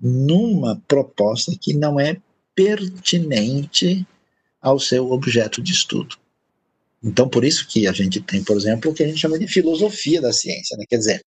numa 0.00 0.80
proposta 0.86 1.52
que 1.60 1.74
não 1.74 1.98
é 1.98 2.16
pertinente 2.54 4.06
ao 4.60 4.78
seu 4.78 5.10
objeto 5.10 5.62
de 5.62 5.72
estudo. 5.72 6.16
Então, 7.02 7.28
por 7.28 7.44
isso 7.44 7.66
que 7.68 7.86
a 7.86 7.92
gente 7.92 8.20
tem, 8.20 8.42
por 8.42 8.56
exemplo, 8.56 8.90
o 8.90 8.94
que 8.94 9.04
a 9.04 9.06
gente 9.06 9.20
chama 9.20 9.38
de 9.38 9.46
filosofia 9.46 10.20
da 10.20 10.32
ciência, 10.32 10.76
né? 10.76 10.84
Quer 10.88 10.96
dizer, 10.96 11.24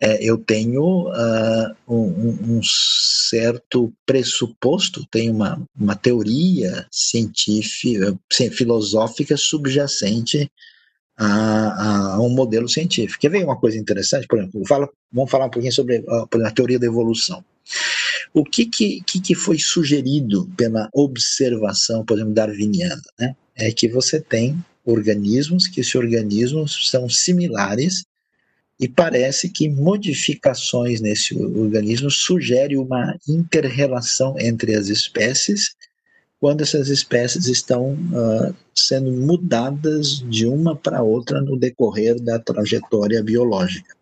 é, 0.00 0.24
eu 0.24 0.38
tenho 0.38 1.08
uh, 1.08 1.74
um, 1.88 2.56
um, 2.56 2.60
certo 2.62 3.92
pressuposto, 4.06 5.04
tenho 5.10 5.32
uma, 5.32 5.60
uma 5.76 5.96
teoria 5.96 6.86
científica, 6.90 8.16
filosófica 8.52 9.36
subjacente 9.36 10.50
a, 11.24 12.14
a, 12.14 12.20
um 12.20 12.30
modelo 12.30 12.68
científico. 12.68 13.20
Quer 13.20 13.30
ver 13.30 13.44
uma 13.44 13.56
coisa 13.56 13.78
interessante? 13.78 14.26
Por 14.26 14.38
exemplo, 14.38 14.66
fala, 14.66 14.88
vamos 15.12 15.30
falar 15.30 15.46
um 15.46 15.50
pouquinho 15.50 15.72
sobre 15.72 16.04
a, 16.08 16.48
a 16.48 16.50
teoria 16.50 16.78
da 16.78 16.86
evolução. 16.86 17.44
O 18.34 18.44
que, 18.44 18.66
que, 18.66 19.02
que 19.02 19.34
foi 19.34 19.58
sugerido 19.58 20.50
pela 20.56 20.88
observação, 20.92 22.04
por 22.04 22.16
exemplo, 22.16 22.34
darwiniana? 22.34 23.02
Né? 23.18 23.36
É 23.54 23.70
que 23.70 23.88
você 23.88 24.20
tem 24.20 24.62
organismos, 24.84 25.68
que 25.68 25.80
esses 25.80 25.94
organismos 25.94 26.88
são 26.90 27.08
similares 27.08 28.04
e 28.80 28.88
parece 28.88 29.48
que 29.48 29.68
modificações 29.68 31.00
nesse 31.00 31.36
organismo 31.36 32.10
sugerem 32.10 32.78
uma 32.78 33.16
interrelação 33.28 34.34
entre 34.38 34.74
as 34.74 34.88
espécies 34.88 35.76
quando 36.42 36.62
essas 36.62 36.88
espécies 36.88 37.46
estão 37.46 37.92
uh, 37.92 38.52
sendo 38.74 39.12
mudadas 39.12 40.18
de 40.28 40.44
uma 40.44 40.74
para 40.74 41.00
outra 41.00 41.40
no 41.40 41.56
decorrer 41.56 42.20
da 42.20 42.36
trajetória 42.36 43.22
biológica. 43.22 43.94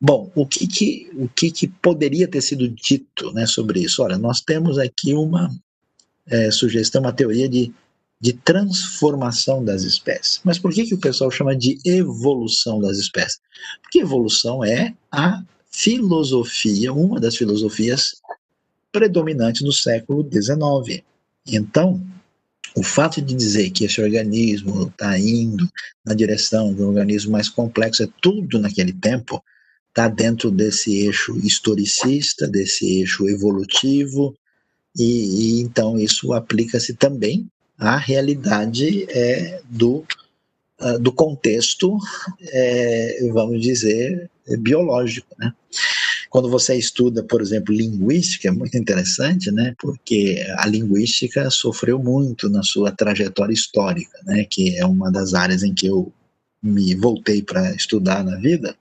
Bom, 0.00 0.30
o 0.36 0.46
que, 0.46 0.68
que, 0.68 1.10
o 1.16 1.28
que, 1.28 1.50
que 1.50 1.66
poderia 1.66 2.28
ter 2.28 2.40
sido 2.42 2.68
dito 2.68 3.32
né, 3.32 3.44
sobre 3.44 3.80
isso? 3.80 4.04
Olha, 4.04 4.16
nós 4.16 4.40
temos 4.40 4.78
aqui 4.78 5.14
uma 5.14 5.50
é, 6.28 6.48
sugestão, 6.52 7.02
uma 7.02 7.12
teoria 7.12 7.48
de 7.48 7.74
de 8.20 8.32
transformação 8.32 9.64
das 9.64 9.82
espécies. 9.82 10.40
Mas 10.44 10.56
por 10.56 10.72
que, 10.72 10.84
que 10.84 10.94
o 10.94 11.00
pessoal 11.00 11.28
chama 11.28 11.56
de 11.56 11.76
evolução 11.84 12.80
das 12.80 12.98
espécies? 12.98 13.40
Porque 13.82 13.98
evolução 13.98 14.64
é 14.64 14.94
a 15.10 15.42
filosofia, 15.72 16.92
uma 16.92 17.18
das 17.18 17.34
filosofias 17.34 18.14
predominantes 18.92 19.62
do 19.62 19.72
século 19.72 20.22
XIX. 20.32 21.02
Então, 21.46 22.00
o 22.74 22.82
fato 22.82 23.20
de 23.20 23.34
dizer 23.34 23.70
que 23.70 23.84
esse 23.84 24.00
organismo 24.00 24.88
está 24.88 25.18
indo 25.18 25.68
na 26.04 26.14
direção 26.14 26.72
de 26.72 26.82
um 26.82 26.88
organismo 26.88 27.32
mais 27.32 27.48
complexo, 27.48 28.02
é 28.02 28.08
tudo 28.20 28.58
naquele 28.58 28.92
tempo, 28.92 29.42
está 29.88 30.08
dentro 30.08 30.50
desse 30.50 31.00
eixo 31.00 31.38
historicista, 31.38 32.48
desse 32.48 33.00
eixo 33.00 33.28
evolutivo, 33.28 34.34
e, 34.96 35.58
e 35.58 35.60
então 35.60 35.98
isso 35.98 36.32
aplica-se 36.32 36.94
também 36.94 37.46
a 37.78 37.96
realidade 37.96 39.06
é 39.10 39.60
do, 39.68 40.04
uh, 40.80 40.98
do 41.00 41.12
contexto, 41.12 41.98
é, 42.40 43.28
vamos 43.32 43.60
dizer, 43.60 44.30
biológico, 44.58 45.26
né? 45.38 45.52
Quando 46.32 46.48
você 46.48 46.74
estuda, 46.74 47.22
por 47.22 47.42
exemplo, 47.42 47.74
linguística, 47.74 48.48
é 48.48 48.50
muito 48.50 48.74
interessante, 48.78 49.50
né? 49.50 49.74
Porque 49.78 50.42
a 50.56 50.66
linguística 50.66 51.50
sofreu 51.50 51.98
muito 51.98 52.48
na 52.48 52.62
sua 52.62 52.90
trajetória 52.90 53.52
histórica, 53.52 54.18
né? 54.24 54.46
Que 54.48 54.78
é 54.78 54.86
uma 54.86 55.12
das 55.12 55.34
áreas 55.34 55.62
em 55.62 55.74
que 55.74 55.86
eu 55.86 56.10
me 56.62 56.94
voltei 56.94 57.42
para 57.42 57.74
estudar 57.74 58.24
na 58.24 58.36
vida. 58.36 58.74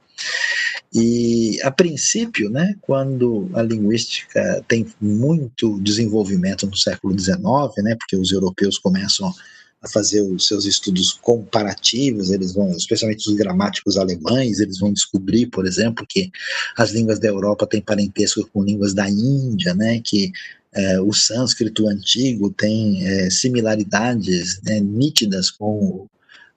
E, 0.94 1.60
a 1.62 1.70
princípio, 1.70 2.50
né, 2.50 2.74
quando 2.80 3.50
a 3.54 3.62
linguística 3.62 4.64
tem 4.66 4.88
muito 5.02 5.78
desenvolvimento 5.82 6.66
no 6.66 6.78
século 6.78 7.18
XIX, 7.20 7.38
né, 7.84 7.96
porque 8.00 8.16
os 8.16 8.32
europeus 8.32 8.78
começam 8.78 9.34
a 9.82 9.88
fazer 9.88 10.22
os 10.22 10.46
seus 10.48 10.66
estudos 10.66 11.14
comparativos, 11.14 12.30
eles 12.30 12.54
vão, 12.54 12.72
especialmente 12.72 13.28
os 13.28 13.36
gramáticos 13.36 13.98
alemães, 13.98 14.60
eles 14.60 14.78
vão 14.78 14.94
descobrir, 14.94 15.48
por 15.48 15.66
exemplo, 15.66 16.06
que 16.08 16.32
as 16.78 16.92
línguas 16.92 17.20
da 17.20 17.28
Europa 17.28 17.66
têm 17.66 17.82
parentesco 17.82 18.48
com 18.54 18.64
línguas 18.64 18.94
da 18.94 19.10
Índia, 19.10 19.74
né, 19.74 20.00
que 20.04 20.32
é, 20.74 21.02
o 21.02 21.12
sânscrito 21.12 21.88
antigo 21.88 22.52
tem 22.52 23.06
é, 23.06 23.30
similaridades 23.30 24.62
né, 24.64 24.80
nítidas 24.80 25.50
com 25.50 26.08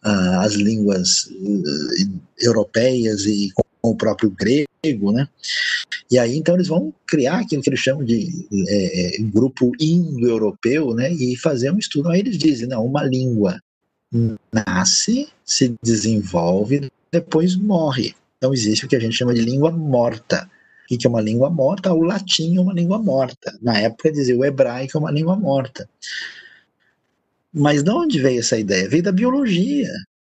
uh, 0.05 0.41
as 0.41 0.53
línguas 0.53 1.27
uh, 1.27 2.21
europeias 2.39 3.25
e 3.27 3.51
com 3.55 3.91
o 3.91 3.97
próprio 3.97 4.31
grego, 4.31 4.69
né? 5.13 5.29
E 6.11 6.19
aí 6.19 6.37
então 6.37 6.55
eles 6.55 6.69
vão 6.69 6.93
criar 7.07 7.41
aquilo 7.41 7.63
que 7.63 7.71
eles 7.71 7.81
chamam 7.81 8.05
de 8.05 8.47
é, 8.69 9.17
é, 9.17 9.23
grupo 9.23 9.73
indo-europeu, 9.81 10.95
né? 10.95 11.13
E 11.13 11.37
fazer 11.37 11.71
um 11.71 11.79
estudo. 11.79 12.09
Aí 12.09 12.21
eles 12.21 12.39
dizem, 12.39 12.69
não, 12.69 12.85
uma 12.85 13.03
língua 13.03 13.61
nasce, 14.53 15.29
se 15.45 15.75
desenvolve, 15.83 16.89
depois 17.11 17.57
morre. 17.57 18.15
Então 18.39 18.53
existe 18.53 18.85
o 18.85 18.89
que 18.89 18.97
a 18.97 19.01
gente 19.01 19.17
chama 19.17 19.35
de 19.35 19.41
língua 19.41 19.71
morta. 19.71 20.49
O 20.85 20.99
que 20.99 21.07
é 21.07 21.11
uma 21.11 21.21
língua 21.21 21.49
morta? 21.49 21.93
O 21.93 22.03
latim 22.03 22.57
é 22.57 22.61
uma 22.61 22.75
língua 22.75 22.99
morta. 22.99 23.59
Na 23.63 23.79
época 23.79 24.13
dizia 24.13 24.37
o 24.37 24.45
hebraico 24.45 24.97
é 24.97 25.01
uma 25.01 25.11
língua 25.11 25.35
morta. 25.35 25.89
Mas 27.53 27.83
de 27.83 27.91
onde 27.91 28.21
veio 28.21 28.41
essa 28.41 28.59
ideia? 28.59 28.89
Veio 28.89 29.03
da 29.03 29.13
biologia. 29.13 29.89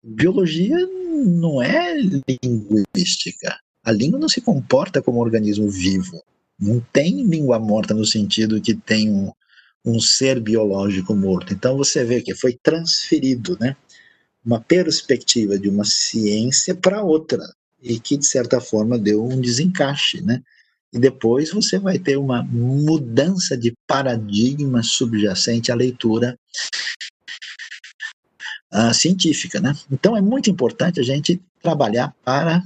Biologia 0.04 0.76
não 1.24 1.60
é 1.60 1.96
linguística. 2.44 3.58
A 3.86 3.92
língua 3.92 4.18
não 4.18 4.28
se 4.28 4.40
comporta 4.40 5.00
como 5.00 5.18
um 5.18 5.20
organismo 5.20 5.70
vivo. 5.70 6.20
Não 6.58 6.80
tem 6.92 7.22
língua 7.22 7.56
morta 7.60 7.94
no 7.94 8.04
sentido 8.04 8.60
que 8.60 8.74
tem 8.74 9.08
um, 9.08 9.30
um 9.84 10.00
ser 10.00 10.40
biológico 10.40 11.14
morto. 11.14 11.54
Então 11.54 11.76
você 11.76 12.04
vê 12.04 12.20
que 12.20 12.34
foi 12.34 12.58
transferido, 12.60 13.56
né? 13.60 13.76
Uma 14.44 14.60
perspectiva 14.60 15.56
de 15.56 15.68
uma 15.68 15.84
ciência 15.84 16.74
para 16.74 17.00
outra. 17.04 17.40
e 17.80 18.00
que, 18.00 18.16
de 18.16 18.26
certa 18.26 18.60
forma, 18.60 18.98
deu 18.98 19.24
um 19.24 19.40
desencaixe, 19.40 20.20
né? 20.20 20.42
E 20.92 20.98
depois 20.98 21.52
você 21.52 21.78
vai 21.78 21.98
ter 21.98 22.16
uma 22.16 22.42
mudança 22.42 23.56
de 23.56 23.72
paradigma 23.86 24.82
subjacente 24.82 25.70
à 25.70 25.76
leitura 25.76 26.36
uh, 28.72 28.92
científica, 28.92 29.60
né? 29.60 29.76
Então 29.92 30.16
é 30.16 30.20
muito 30.20 30.50
importante 30.50 30.98
a 30.98 31.04
gente 31.04 31.40
trabalhar 31.62 32.12
para 32.24 32.64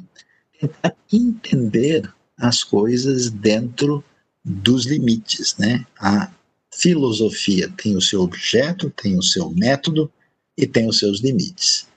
entender 1.12 2.12
as 2.36 2.64
coisas 2.64 3.30
dentro 3.30 4.02
dos 4.44 4.86
limites, 4.86 5.56
né? 5.58 5.86
A 5.98 6.30
filosofia 6.72 7.72
tem 7.76 7.96
o 7.96 8.00
seu 8.00 8.22
objeto, 8.22 8.90
tem 8.90 9.18
o 9.18 9.22
seu 9.22 9.50
método 9.50 10.10
e 10.56 10.66
tem 10.66 10.88
os 10.88 10.98
seus 10.98 11.20
limites. 11.20 11.88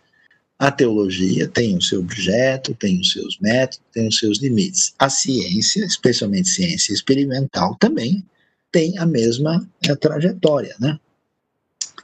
A 0.57 0.72
teologia 0.72 1.47
tem 1.47 1.78
o 1.78 1.82
seu 1.82 1.99
objeto, 1.99 2.74
tem 2.76 2.99
os 2.99 3.11
seus 3.11 3.38
métodos, 3.39 3.82
tem 3.91 4.07
os 4.07 4.18
seus 4.18 4.39
limites. 4.39 4.93
A 4.97 5.09
ciência, 5.09 5.86
especialmente 5.86 6.49
ciência 6.49 6.93
experimental, 6.93 7.76
também 7.80 8.24
tem 8.72 8.97
a 8.97 9.05
mesma 9.05 9.68
eh, 9.84 9.95
trajetória, 9.95 10.76
né? 10.80 10.99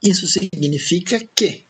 Isso 0.02 0.26
significa 0.26 1.20
que 1.34 1.64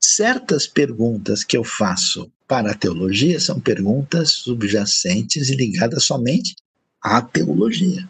certas 0.00 0.66
perguntas 0.66 1.44
que 1.44 1.56
eu 1.56 1.64
faço 1.64 2.30
para 2.48 2.72
a 2.72 2.74
teologia 2.74 3.38
são 3.38 3.60
perguntas 3.60 4.30
subjacentes 4.30 5.50
e 5.50 5.54
ligadas 5.54 6.04
somente 6.04 6.56
à 7.00 7.20
teologia. 7.20 8.08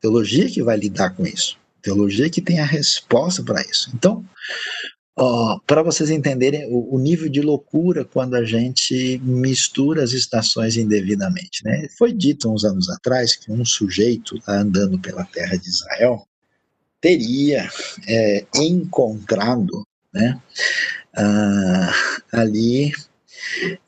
Teologia 0.00 0.48
que 0.48 0.62
vai 0.62 0.76
lidar 0.76 1.16
com 1.16 1.26
isso. 1.26 1.56
Teologia 1.80 2.28
que 2.28 2.42
tem 2.42 2.60
a 2.60 2.66
resposta 2.66 3.42
para 3.42 3.62
isso. 3.62 3.90
Então, 3.94 4.24
para 5.66 5.82
vocês 5.82 6.10
entenderem 6.10 6.66
o, 6.70 6.94
o, 6.94 6.98
nível 6.98 7.28
de 7.28 7.40
loucura 7.40 8.04
quando 8.04 8.34
a 8.34 8.44
gente 8.44 9.18
mistura 9.24 10.02
as 10.02 10.12
estações 10.12 10.76
indevidamente. 10.76 11.64
Né? 11.64 11.88
Foi 11.98 12.12
dito 12.12 12.52
uns 12.52 12.64
anos 12.64 12.88
atrás 12.90 13.34
que 13.36 13.50
um 13.50 13.64
sujeito 13.64 14.38
andando 14.46 14.98
pela 14.98 15.24
terra 15.24 15.56
de 15.56 15.68
Israel 15.68 16.26
teria 17.00 17.68
é, 18.06 18.46
encontrado 18.54 19.86
né, 20.14 20.40
ah, 21.16 21.92
ali 22.32 22.92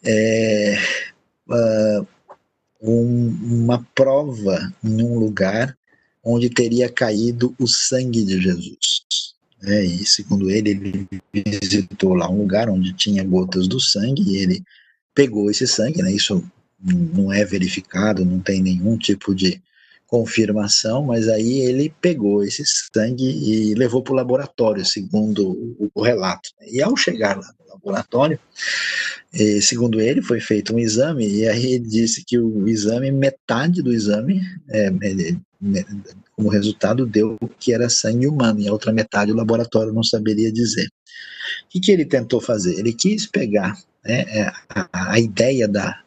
é, 0.05 0.77
ah, 1.51 2.07
um, 2.81 3.29
uma 3.43 3.87
prova 3.95 4.73
em 4.83 5.03
um 5.03 5.19
lugar 5.19 5.77
onde 6.23 6.51
teria 6.51 6.89
caído 6.89 7.55
o 7.59 7.67
sangue 7.67 8.25
de 8.25 8.41
Jesus. 8.41 9.05
É, 9.63 9.83
e 9.83 10.05
segundo 10.05 10.51
ele, 10.51 10.71
ele 10.71 11.09
visitou 11.63 12.15
lá 12.15 12.29
um 12.29 12.39
lugar 12.39 12.69
onde 12.69 12.93
tinha 12.93 13.25
gotas 13.25 13.67
do 13.67 13.81
sangue 13.81 14.23
e 14.23 14.37
ele 14.37 14.63
pegou 15.15 15.51
esse 15.51 15.67
sangue, 15.67 16.03
né? 16.03 16.13
Isso 16.13 16.45
não 16.79 17.33
é 17.33 17.45
verificado, 17.45 18.25
não 18.25 18.41
tem 18.41 18.63
nenhum 18.63 18.99
tipo 18.99 19.35
de 19.35 19.63
confirmação, 20.07 21.05
mas 21.05 21.29
aí 21.29 21.61
ele 21.61 21.93
pegou 22.01 22.45
esse 22.45 22.63
sangue 22.93 23.25
e 23.25 23.75
levou 23.75 24.03
para 24.03 24.13
o 24.13 24.17
laboratório, 24.17 24.85
segundo 24.85 25.77
o, 25.95 26.03
relato. 26.03 26.51
E 26.71 26.83
ao 26.83 26.97
chegar 26.97 27.37
lá 27.37 27.55
no 27.59 27.75
laboratório, 27.75 28.39
e, 29.33 29.61
segundo 29.61 30.01
ele, 30.01 30.23
foi 30.23 30.41
feito 30.41 30.75
um 30.75 30.79
exame, 30.79 31.27
e 31.27 31.49
aí 31.49 31.73
ele 31.75 31.89
disse 31.89 32.25
que 32.25 32.39
o 32.39 32.69
exame, 32.69 33.11
metade 33.11 33.83
do 33.83 33.93
exame, 33.93 34.41
é, 34.71 34.91
como 36.37 36.49
resultado, 36.49 37.07
deu 37.07 37.39
que 37.59 37.73
era 37.73 37.89
sangue 37.89 38.27
humano, 38.27 38.61
e 38.61 38.69
a 38.69 38.73
outra 38.73 38.93
metade 38.93 39.33
o 39.33 39.37
laboratório 39.37 39.93
não 39.93 40.03
saberia 40.03 40.53
dizer. 40.53 40.87
O 40.87 41.69
que, 41.71 41.81
que 41.81 41.93
ele 41.93 42.05
tentou 42.05 42.41
fazer? 42.41 42.79
Ele 42.79 42.93
quis 42.93 43.27
pegar 43.27 43.77
né, 44.05 44.21
é, 44.29 44.53
a, 44.69 45.13
a 45.13 45.19
ideia 45.19 45.67
da 45.67 46.04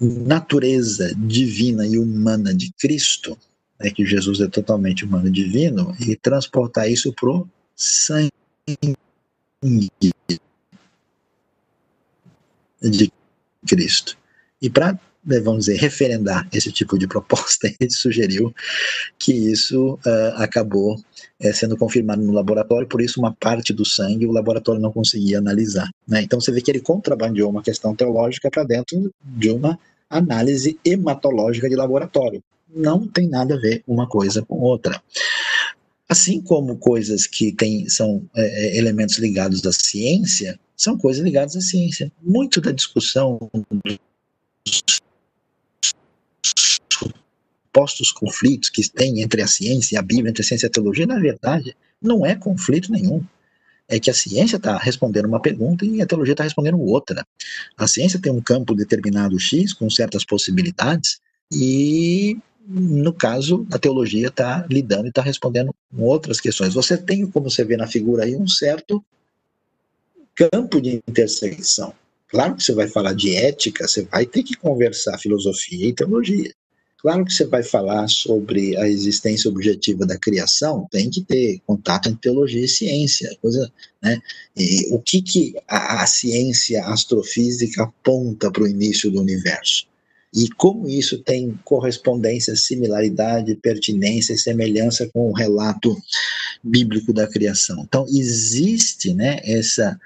natureza 0.00 1.14
divina 1.16 1.86
e 1.86 1.98
humana 1.98 2.54
de 2.54 2.72
Cristo, 2.78 3.36
né, 3.80 3.90
que 3.90 4.06
Jesus 4.06 4.40
é 4.40 4.48
totalmente 4.48 5.04
humano 5.04 5.28
e 5.28 5.32
divino, 5.32 5.96
e 6.00 6.16
transportar 6.16 6.90
isso 6.90 7.12
para 7.12 7.30
o 7.30 7.48
sangue 7.74 8.32
de 12.82 13.12
Cristo. 13.66 14.16
E 14.60 14.70
para, 14.70 14.98
vamos 15.42 15.66
dizer, 15.66 15.78
referendar 15.78 16.48
esse 16.52 16.72
tipo 16.72 16.98
de 16.98 17.06
proposta, 17.06 17.68
ele 17.78 17.90
sugeriu 17.90 18.54
que 19.18 19.32
isso 19.32 19.94
uh, 19.94 20.36
acabou 20.36 20.94
uh, 20.94 21.52
sendo 21.52 21.76
confirmado 21.76 22.22
no 22.22 22.32
laboratório, 22.32 22.88
por 22.88 23.00
isso 23.00 23.20
uma 23.20 23.34
parte 23.34 23.72
do 23.72 23.84
sangue 23.84 24.26
o 24.26 24.32
laboratório 24.32 24.80
não 24.80 24.92
conseguia 24.92 25.38
analisar. 25.38 25.90
Né? 26.06 26.22
Então 26.22 26.40
você 26.40 26.50
vê 26.50 26.60
que 26.60 26.70
ele 26.70 26.80
contrabandeou 26.80 27.50
uma 27.50 27.62
questão 27.62 27.94
teológica 27.94 28.50
para 28.50 28.64
dentro 28.64 29.12
de 29.22 29.50
uma 29.50 29.78
análise 30.08 30.78
hematológica 30.84 31.68
de 31.68 31.76
laboratório. 31.76 32.42
Não 32.74 33.06
tem 33.06 33.28
nada 33.28 33.54
a 33.54 33.58
ver 33.58 33.82
uma 33.86 34.06
coisa 34.08 34.42
com 34.42 34.60
outra. 34.60 35.00
Assim 36.08 36.40
como 36.40 36.76
coisas 36.76 37.26
que 37.26 37.52
tem, 37.52 37.86
são 37.88 38.22
é, 38.34 38.42
é 38.42 38.78
elementos 38.78 39.18
ligados 39.18 39.64
à 39.66 39.72
ciência, 39.72 40.58
são 40.74 40.96
coisas 40.96 41.22
ligadas 41.22 41.56
à 41.56 41.60
ciência. 41.60 42.10
Muito 42.22 42.60
da 42.60 42.72
discussão 42.72 43.38
dos 43.84 43.98
supostos 47.78 48.10
conflitos 48.10 48.70
que 48.70 48.88
tem 48.90 49.20
entre 49.20 49.40
a 49.40 49.46
ciência 49.46 49.94
e 49.94 49.98
a 49.98 50.02
Bíblia, 50.02 50.30
entre 50.30 50.42
a 50.42 50.44
ciência 50.44 50.66
e 50.66 50.68
a 50.68 50.72
teologia, 50.72 51.06
na 51.06 51.18
verdade, 51.18 51.76
não 52.02 52.26
é 52.26 52.34
conflito 52.34 52.90
nenhum. 52.90 53.22
É 53.88 53.98
que 53.98 54.10
a 54.10 54.14
ciência 54.14 54.56
está 54.56 54.76
respondendo 54.76 55.26
uma 55.26 55.40
pergunta 55.40 55.84
e 55.84 56.02
a 56.02 56.06
teologia 56.06 56.32
está 56.32 56.44
respondendo 56.44 56.78
outra. 56.80 57.24
A 57.76 57.86
ciência 57.86 58.20
tem 58.20 58.30
um 58.30 58.40
campo 58.40 58.74
determinado 58.74 59.38
X, 59.38 59.72
com 59.72 59.88
certas 59.88 60.24
possibilidades, 60.24 61.20
e 61.50 62.36
no 62.66 63.14
caso, 63.14 63.66
a 63.72 63.78
teologia 63.78 64.28
está 64.28 64.66
lidando 64.68 65.06
e 65.06 65.08
está 65.08 65.22
respondendo 65.22 65.74
com 65.90 66.02
outras 66.02 66.38
questões. 66.38 66.74
Você 66.74 66.98
tem, 66.98 67.26
como 67.26 67.48
você 67.48 67.64
vê 67.64 67.78
na 67.78 67.86
figura 67.86 68.24
aí, 68.24 68.36
um 68.36 68.46
certo 68.46 69.02
campo 70.34 70.80
de 70.80 71.00
intersecção. 71.08 71.94
Claro 72.28 72.56
que 72.56 72.62
você 72.62 72.74
vai 72.74 72.88
falar 72.88 73.14
de 73.14 73.34
ética, 73.34 73.88
você 73.88 74.02
vai 74.02 74.26
ter 74.26 74.42
que 74.42 74.54
conversar 74.54 75.16
filosofia 75.16 75.88
e 75.88 75.94
teologia. 75.94 76.52
Claro 77.00 77.24
que 77.24 77.32
você 77.32 77.44
vai 77.44 77.62
falar 77.62 78.08
sobre 78.08 78.76
a 78.76 78.88
existência 78.88 79.48
objetiva 79.48 80.04
da 80.04 80.18
criação, 80.18 80.86
tem 80.90 81.08
que 81.08 81.22
ter 81.22 81.60
contato 81.64 82.08
entre 82.08 82.22
teologia 82.22 82.64
e 82.64 82.68
ciência, 82.68 83.36
coisa, 83.40 83.72
né? 84.02 84.20
E 84.56 84.88
o 84.92 85.00
que 85.00 85.22
que 85.22 85.54
a, 85.68 86.02
a 86.02 86.06
ciência 86.06 86.84
astrofísica 86.86 87.84
aponta 87.84 88.50
para 88.50 88.64
o 88.64 88.68
início 88.68 89.10
do 89.10 89.20
universo? 89.20 89.86
e 90.34 90.48
como 90.50 90.88
isso 90.88 91.18
tem 91.18 91.58
correspondência, 91.64 92.54
similaridade, 92.54 93.56
pertinência 93.56 94.34
e 94.34 94.38
semelhança 94.38 95.08
com 95.12 95.30
o 95.30 95.32
relato 95.32 95.96
bíblico 96.62 97.12
da 97.12 97.26
criação. 97.26 97.82
Então 97.82 98.04
existe, 98.08 99.14
né, 99.14 99.40
essa 99.42 99.98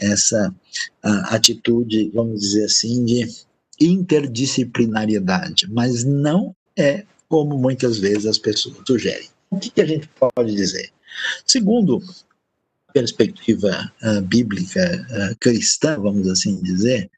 essa 0.00 0.54
atitude, 1.02 2.08
vamos 2.14 2.40
dizer 2.40 2.66
assim, 2.66 3.04
de 3.04 3.28
interdisciplinariedade, 3.80 5.70
mas 5.70 6.04
não 6.04 6.54
é 6.76 7.04
como 7.28 7.58
muitas 7.58 7.98
vezes 7.98 8.26
as 8.26 8.38
pessoas 8.38 8.76
sugerem. 8.86 9.28
O 9.50 9.58
que, 9.58 9.70
que 9.70 9.80
a 9.80 9.86
gente 9.86 10.08
pode 10.18 10.54
dizer? 10.54 10.90
Segundo 11.46 12.02
a 12.88 12.92
perspectiva 12.92 13.92
uh, 14.02 14.20
bíblica 14.22 15.06
uh, 15.10 15.36
cristã, 15.38 15.98
vamos 16.00 16.28
assim 16.28 16.60
dizer, 16.62 17.10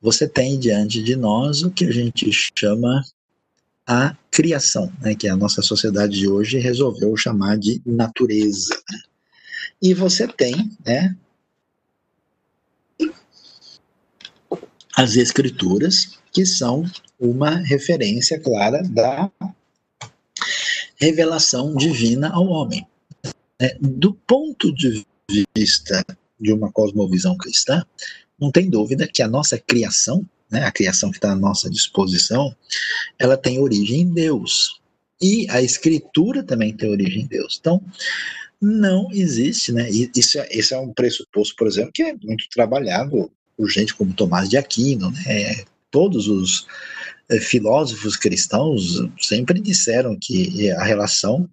você 0.00 0.28
tem 0.28 0.58
diante 0.58 1.02
de 1.02 1.16
nós 1.16 1.62
o 1.62 1.70
que 1.70 1.84
a 1.84 1.90
gente 1.90 2.30
chama 2.32 3.04
a 3.86 4.14
criação, 4.30 4.92
né, 5.00 5.14
que 5.14 5.26
a 5.26 5.36
nossa 5.36 5.62
sociedade 5.62 6.18
de 6.18 6.28
hoje 6.28 6.58
resolveu 6.58 7.16
chamar 7.16 7.56
de 7.56 7.80
natureza. 7.86 8.78
E 9.80 9.94
você 9.94 10.28
tem 10.28 10.70
né, 10.84 11.16
as 14.98 15.14
escrituras, 15.14 16.18
que 16.32 16.44
são 16.44 16.84
uma 17.20 17.50
referência 17.50 18.36
clara 18.40 18.82
da 18.82 19.30
revelação 20.96 21.76
divina 21.76 22.30
ao 22.30 22.44
homem. 22.48 22.84
É, 23.60 23.76
do 23.80 24.12
ponto 24.12 24.74
de 24.74 25.06
vista 25.56 26.04
de 26.40 26.52
uma 26.52 26.72
cosmovisão 26.72 27.36
cristã, 27.36 27.86
não 28.40 28.50
tem 28.50 28.68
dúvida 28.68 29.06
que 29.06 29.22
a 29.22 29.28
nossa 29.28 29.56
criação, 29.56 30.28
né, 30.50 30.64
a 30.64 30.72
criação 30.72 31.12
que 31.12 31.18
está 31.18 31.30
à 31.30 31.36
nossa 31.36 31.70
disposição, 31.70 32.52
ela 33.20 33.36
tem 33.36 33.60
origem 33.60 34.00
em 34.00 34.12
Deus. 34.12 34.80
E 35.22 35.48
a 35.48 35.62
escritura 35.62 36.42
também 36.42 36.76
tem 36.76 36.90
origem 36.90 37.22
em 37.22 37.26
Deus. 37.28 37.56
Então, 37.60 37.80
não 38.60 39.12
existe, 39.12 39.70
né? 39.70 39.88
Isso 39.90 40.40
é, 40.40 40.48
isso 40.50 40.74
é 40.74 40.78
um 40.80 40.92
pressuposto, 40.92 41.54
por 41.54 41.68
exemplo, 41.68 41.92
que 41.92 42.02
é 42.02 42.14
muito 42.14 42.48
trabalhado 42.52 43.30
por 43.58 43.68
gente 43.68 43.92
como 43.92 44.14
Tomás 44.14 44.48
de 44.48 44.56
Aquino, 44.56 45.10
né? 45.10 45.64
Todos 45.90 46.28
os 46.28 46.66
é, 47.28 47.40
filósofos 47.40 48.16
cristãos 48.16 49.02
sempre 49.20 49.60
disseram 49.60 50.16
que 50.16 50.70
a 50.70 50.84
relação 50.84 51.50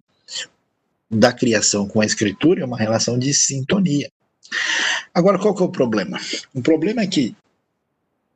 da 1.10 1.32
criação 1.32 1.88
com 1.88 2.00
a 2.00 2.06
escritura 2.06 2.62
é 2.62 2.64
uma 2.64 2.78
relação 2.78 3.18
de 3.18 3.34
sintonia. 3.34 4.08
Agora, 5.12 5.38
qual 5.38 5.54
que 5.54 5.62
é 5.62 5.66
o 5.66 5.70
problema? 5.70 6.20
O 6.54 6.62
problema 6.62 7.02
é 7.02 7.06
que 7.06 7.34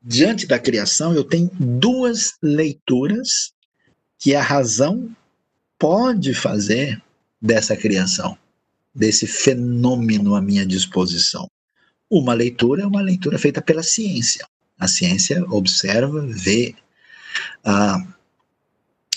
diante 0.02 0.46
da 0.46 0.58
criação, 0.58 1.14
eu 1.14 1.24
tenho 1.24 1.50
duas 1.58 2.34
leituras 2.42 3.52
que 4.18 4.34
a 4.34 4.42
razão 4.42 5.14
pode 5.78 6.34
fazer 6.34 7.00
dessa 7.40 7.76
criação, 7.76 8.36
desse 8.94 9.26
fenômeno 9.26 10.34
à 10.34 10.40
minha 10.40 10.66
disposição. 10.66 11.48
Uma 12.10 12.34
leitura 12.34 12.82
é 12.82 12.86
uma 12.86 13.00
leitura 13.00 13.38
feita 13.38 13.62
pela 13.62 13.82
ciência. 13.82 14.44
A 14.78 14.88
ciência 14.88 15.44
observa, 15.48 16.26
vê 16.26 16.74
a, 17.64 18.04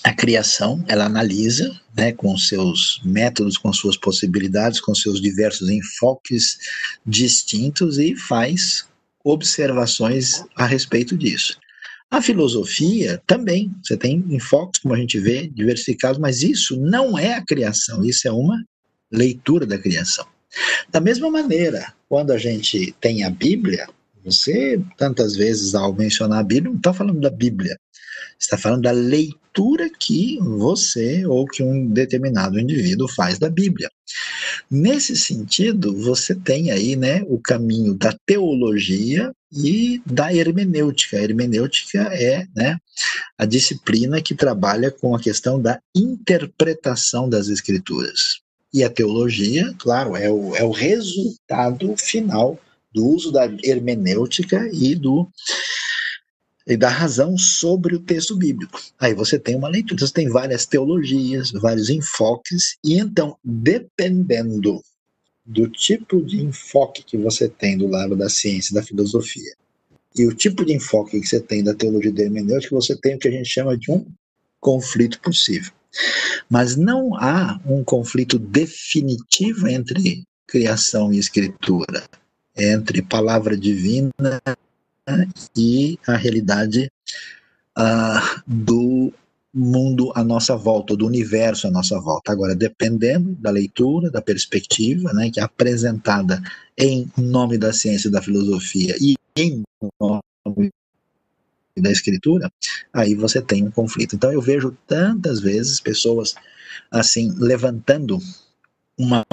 a 0.04 0.14
criação, 0.14 0.84
ela 0.88 1.06
analisa 1.06 1.76
né, 1.96 2.12
com 2.12 2.38
seus 2.38 3.02
métodos, 3.04 3.58
com 3.58 3.74
suas 3.74 3.98
possibilidades, 3.98 4.80
com 4.80 4.94
seus 4.94 5.22
diversos 5.22 5.70
enfoques 5.70 6.60
distintos 7.06 7.98
e 7.98 8.16
faz 8.16 8.86
observações 9.24 10.44
a 10.56 10.66
respeito 10.66 11.18
disso. 11.18 11.58
A 12.12 12.22
filosofia 12.22 13.20
também, 13.26 13.74
você 13.84 13.98
tem 13.98 14.24
enfoques, 14.30 14.82
como 14.82 14.94
a 14.94 14.98
gente 14.98 15.20
vê, 15.20 15.48
diversificados, 15.48 16.20
mas 16.20 16.44
isso 16.44 16.78
não 16.80 17.18
é 17.18 17.34
a 17.34 17.44
criação, 17.44 18.06
isso 18.06 18.28
é 18.28 18.32
uma 18.32 18.64
leitura 19.12 19.66
da 19.66 19.80
criação. 19.80 20.28
Da 20.90 21.00
mesma 21.00 21.30
maneira, 21.30 21.94
quando 22.08 22.32
a 22.32 22.38
gente 22.38 22.94
tem 23.00 23.24
a 23.24 23.30
Bíblia, 23.30 23.88
você, 24.24 24.82
tantas 24.98 25.36
vezes, 25.36 25.76
ao 25.76 25.94
mencionar 25.94 26.40
a 26.40 26.44
Bíblia, 26.44 26.72
não 26.72 26.78
está 26.78 26.94
falando 26.94 27.20
da 27.20 27.30
Bíblia, 27.30 27.78
está 28.40 28.58
falando 28.58 28.84
da 28.84 28.92
leitura 28.92 29.90
que 30.00 30.38
você 30.40 31.26
ou 31.26 31.46
que 31.46 31.62
um 31.62 31.88
determinado 31.88 32.60
indivíduo 32.60 33.08
faz 33.08 33.38
da 33.38 33.50
Bíblia. 33.50 33.90
Nesse 34.70 35.16
sentido, 35.16 35.96
você 35.96 36.36
tem 36.36 36.72
aí 36.72 36.96
né, 36.96 37.24
o 37.28 37.40
caminho 37.40 37.94
da 37.96 38.16
teologia 38.26 39.32
e 39.52 40.02
da 40.06 40.34
hermenêutica. 40.34 41.18
A 41.18 41.24
hermenêutica 41.24 42.00
é 42.14 42.46
né, 42.56 42.78
a 43.38 43.46
disciplina 43.46 44.22
que 44.22 44.36
trabalha 44.36 44.90
com 44.92 45.16
a 45.16 45.20
questão 45.20 45.62
da 45.62 45.80
interpretação 45.96 47.30
das 47.30 47.48
escrituras. 47.50 48.43
E 48.74 48.84
a 48.84 48.90
teologia, 48.90 49.74
claro, 49.78 50.16
é 50.16 50.32
o, 50.32 50.56
é 50.56 50.64
o 50.64 50.72
resultado 50.72 51.96
final 51.98 52.60
do 52.94 53.06
uso 53.06 53.32
da 53.32 53.46
hermenêutica 53.64 54.70
e 54.74 54.96
do 54.96 55.30
e 56.66 56.78
da 56.78 56.88
razão 56.88 57.38
sobre 57.38 57.94
o 57.94 58.00
texto 58.00 58.38
bíblico. 58.38 58.82
Aí 58.98 59.14
você 59.14 59.38
tem 59.38 59.56
uma 59.56 59.68
leitura, 59.68 60.06
você 60.06 60.14
tem 60.14 60.30
várias 60.30 60.66
teologias, 60.66 61.52
vários 61.52 61.90
enfoques, 61.90 62.78
e 62.84 62.98
então, 62.98 63.38
dependendo 63.44 64.82
do 65.46 65.68
tipo 65.68 66.24
de 66.24 66.42
enfoque 66.42 67.04
que 67.04 67.18
você 67.18 67.50
tem 67.50 67.78
do 67.78 67.88
lado 67.88 68.16
da 68.16 68.30
ciência, 68.30 68.74
da 68.74 68.82
filosofia, 68.82 69.54
e 70.16 70.26
o 70.26 70.34
tipo 70.34 70.64
de 70.64 70.74
enfoque 70.74 71.20
que 71.20 71.28
você 71.28 71.42
tem 71.42 71.64
da 71.64 71.74
teologia 71.74 72.14
da 72.14 72.24
hermenêutica, 72.24 72.76
você 72.76 72.96
tem 72.96 73.16
o 73.16 73.20
que 73.20 73.28
a 73.28 73.32
gente 73.32 73.50
chama 73.50 73.78
de 73.78 73.92
um 73.92 74.06
conflito 74.60 75.20
possível. 75.20 75.74
Mas 76.50 76.76
não 76.76 77.16
há 77.16 77.60
um 77.66 77.84
conflito 77.84 78.38
definitivo 78.38 79.68
entre 79.68 80.24
criação 80.48 81.14
e 81.14 81.18
escritura, 81.18 82.04
entre 82.56 83.02
palavra 83.02 83.58
divina 83.58 84.14
e 85.56 85.98
a 86.08 86.16
realidade 86.16 86.92
uh, 87.78 88.42
do 88.46 89.12
mundo 89.54 90.12
à 90.16 90.24
nossa 90.24 90.56
volta, 90.56 90.96
do 90.96 91.06
universo 91.06 91.68
à 91.68 91.72
nossa 91.72 92.00
volta. 92.00 92.32
Agora, 92.32 92.56
dependendo 92.56 93.36
da 93.36 93.52
leitura, 93.52 94.10
da 94.10 94.22
perspectiva, 94.22 95.14
né, 95.14 95.30
que 95.30 95.40
é 95.40 95.44
apresentada 95.44 96.42
em 96.78 97.12
nome 97.16 97.58
da 97.58 97.72
ciência 97.72 98.08
e 98.08 98.12
da 98.12 98.22
filosofia 98.22 98.96
e 99.00 99.16
em 99.38 99.62
nome 100.02 100.72
da 101.82 101.92
escritura, 101.92 102.52
aí 102.94 103.16
você 103.16 103.42
tem 103.42 103.64
um 103.64 103.72
conflito. 103.72 104.16
Então 104.16 104.32
eu 104.32 104.42
vejo 104.42 104.76
tantas 104.88 105.40
vezes 105.40 105.80
pessoas 105.80 106.36
assim 106.92 107.34
levantando 107.38 108.20
uma 108.98 109.26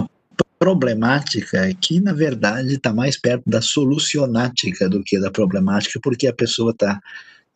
problemática 0.58 1.72
que 1.80 2.00
na 2.00 2.12
verdade 2.12 2.74
está 2.74 2.92
mais 2.92 3.16
perto 3.16 3.48
da 3.48 3.60
solucionática 3.60 4.88
do 4.88 5.02
que 5.02 5.18
da 5.18 5.30
problemática, 5.30 6.00
porque 6.02 6.26
a 6.26 6.32
pessoa 6.32 6.72
está 6.72 7.00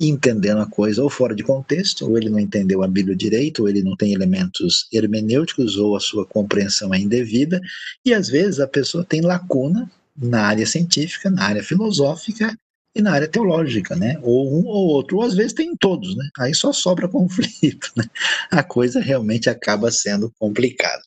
entendendo 0.01 0.61
a 0.61 0.67
coisa 0.67 1.03
ou 1.03 1.09
fora 1.09 1.35
de 1.35 1.43
contexto, 1.43 2.09
ou 2.09 2.19
ele 2.19 2.29
não 2.29 2.41
entendeu 2.41 2.83
a 2.83 2.89
Bíblia 2.89 3.15
direito, 3.15 3.63
ou 3.63 3.69
ele 3.69 3.83
não 3.83 3.97
tem 3.97 4.13
elementos 4.13 4.89
hermenêuticos, 4.93 5.77
ou 5.77 5.97
a 5.97 6.01
sua 6.01 6.27
compreensão 6.27 6.93
é 6.93 6.99
indevida, 6.99 7.61
e 8.05 8.13
às 8.13 8.29
vezes 8.29 8.59
a 8.59 8.67
pessoa 8.67 9.05
tem 9.05 9.21
lacuna 9.21 9.89
na 10.17 10.47
área 10.47 10.67
científica, 10.67 11.31
na 11.31 11.45
área 11.45 11.63
filosófica 11.63 12.57
e 12.95 13.03
na 13.03 13.13
área 13.13 13.29
teológica, 13.29 13.97
né? 13.97 14.19
Ou 14.23 14.53
um 14.53 14.67
ou 14.67 14.89
outro, 14.89 15.17
ou 15.17 15.25
às 15.25 15.35
vezes 15.35 15.53
tem 15.53 15.75
todos, 15.77 16.17
né? 16.17 16.29
Aí 16.39 16.55
só 16.55 16.73
sobra 16.73 17.09
conflito, 17.09 17.91
né? 17.97 18.05
A 18.51 18.63
coisa 18.63 19.01
realmente 19.01 19.51
acaba 19.51 19.91
sendo 19.91 20.33
complicada. 20.39 21.03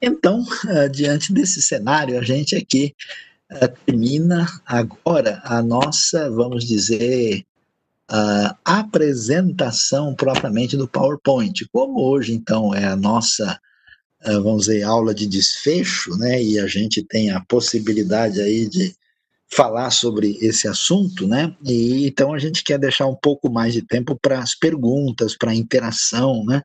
Então, 0.00 0.42
uh, 0.42 0.88
diante 0.88 1.32
desse 1.32 1.60
cenário, 1.60 2.18
a 2.18 2.22
gente 2.22 2.56
aqui 2.56 2.94
uh, 3.52 3.68
termina 3.84 4.46
agora 4.64 5.42
a 5.44 5.60
nossa, 5.60 6.30
vamos 6.30 6.64
dizer, 6.64 7.44
uh, 8.10 8.56
apresentação 8.64 10.14
propriamente 10.14 10.76
do 10.76 10.88
PowerPoint. 10.88 11.66
Como 11.70 12.00
hoje, 12.00 12.32
então, 12.32 12.74
é 12.74 12.84
a 12.86 12.96
nossa, 12.96 13.60
vamos 14.24 14.66
dizer, 14.66 14.82
aula 14.84 15.14
de 15.14 15.26
desfecho, 15.26 16.16
né, 16.16 16.42
e 16.42 16.58
a 16.58 16.66
gente 16.66 17.02
tem 17.02 17.30
a 17.30 17.40
possibilidade 17.40 18.40
aí 18.40 18.66
de 18.66 18.94
falar 19.48 19.90
sobre 19.90 20.36
esse 20.40 20.66
assunto, 20.66 21.26
né, 21.26 21.54
e 21.64 22.06
então 22.06 22.34
a 22.34 22.38
gente 22.38 22.64
quer 22.64 22.78
deixar 22.78 23.06
um 23.06 23.14
pouco 23.14 23.50
mais 23.50 23.72
de 23.72 23.82
tempo 23.82 24.18
para 24.20 24.40
as 24.40 24.54
perguntas, 24.54 25.36
para 25.36 25.52
a 25.52 25.54
interação, 25.54 26.44
né, 26.44 26.62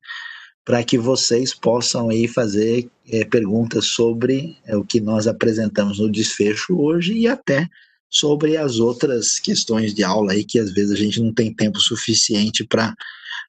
para 0.66 0.84
que 0.84 0.98
vocês 0.98 1.54
possam 1.54 2.10
aí 2.10 2.28
fazer 2.28 2.90
é, 3.08 3.24
perguntas 3.26 3.86
sobre 3.88 4.58
é, 4.66 4.76
o 4.76 4.84
que 4.84 5.00
nós 5.00 5.28
apresentamos 5.28 6.00
no 6.00 6.12
desfecho 6.12 6.80
hoje 6.80 7.14
e 7.14 7.28
até 7.28 7.68
sobre 8.10 8.58
as 8.58 8.78
outras 8.78 9.40
questões 9.40 9.94
de 9.94 10.04
aula 10.04 10.34
aí 10.34 10.44
que 10.44 10.60
às 10.60 10.72
vezes 10.72 10.92
a 10.92 10.96
gente 10.96 11.22
não 11.22 11.34
tem 11.34 11.54
tempo 11.54 11.80
suficiente 11.80 12.64
para 12.64 12.94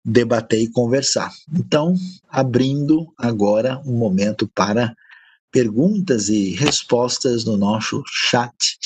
debater 0.05 0.61
e 0.61 0.71
conversar. 0.71 1.31
Então, 1.53 1.95
abrindo 2.29 3.13
agora 3.19 3.81
um 3.85 3.93
momento 3.93 4.49
para 4.55 4.95
perguntas 5.53 6.29
e 6.29 6.51
respostas 6.55 7.45
no 7.45 7.57
nosso 7.57 8.03
chat, 8.07 8.79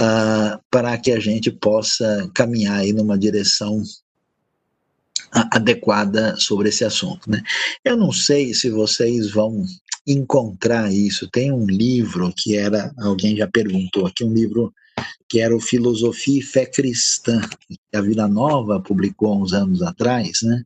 uh, 0.00 0.58
para 0.70 0.96
que 0.98 1.12
a 1.12 1.20
gente 1.20 1.50
possa 1.50 2.28
caminhar 2.34 2.80
aí 2.80 2.92
numa 2.92 3.18
direção 3.18 3.82
adequada 5.52 6.34
sobre 6.36 6.70
esse 6.70 6.84
assunto. 6.84 7.30
Né? 7.30 7.42
Eu 7.84 7.96
não 7.96 8.10
sei 8.10 8.54
se 8.54 8.70
vocês 8.70 9.30
vão 9.30 9.64
encontrar 10.06 10.90
isso. 10.90 11.28
Tem 11.28 11.52
um 11.52 11.66
livro 11.66 12.32
que 12.34 12.56
era, 12.56 12.92
alguém 12.98 13.36
já 13.36 13.46
perguntou 13.46 14.06
aqui, 14.06 14.24
um 14.24 14.32
livro 14.32 14.72
que 15.28 15.40
era 15.40 15.54
o 15.54 15.60
Filosofia 15.60 16.38
e 16.38 16.42
Fé 16.42 16.64
Cristã, 16.64 17.40
que 17.68 17.78
a 17.94 18.00
Vila 18.00 18.26
Nova 18.26 18.80
publicou 18.80 19.40
uns 19.40 19.52
anos 19.52 19.82
atrás, 19.82 20.40
né? 20.42 20.64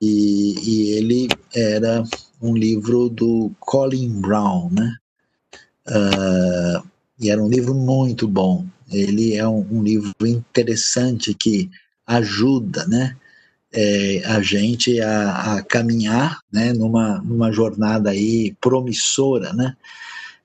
E, 0.00 0.54
e 0.58 0.90
ele 0.92 1.28
era 1.54 2.02
um 2.40 2.56
livro 2.56 3.08
do 3.08 3.50
Colin 3.60 4.20
Brown, 4.20 4.70
né? 4.70 4.96
Uh, 5.88 6.88
e 7.18 7.30
era 7.30 7.42
um 7.42 7.48
livro 7.48 7.74
muito 7.74 8.26
bom. 8.26 8.64
Ele 8.90 9.36
é 9.36 9.46
um, 9.46 9.66
um 9.70 9.82
livro 9.82 10.14
interessante 10.26 11.34
que 11.34 11.70
ajuda, 12.06 12.86
né? 12.86 13.16
É, 13.72 14.22
a 14.24 14.42
gente 14.42 15.00
a, 15.00 15.54
a, 15.54 15.62
caminhar, 15.62 16.40
né? 16.52 16.72
Numa, 16.72 17.18
numa 17.18 17.52
jornada 17.52 18.10
aí 18.10 18.56
promissora, 18.60 19.52
né? 19.52 19.76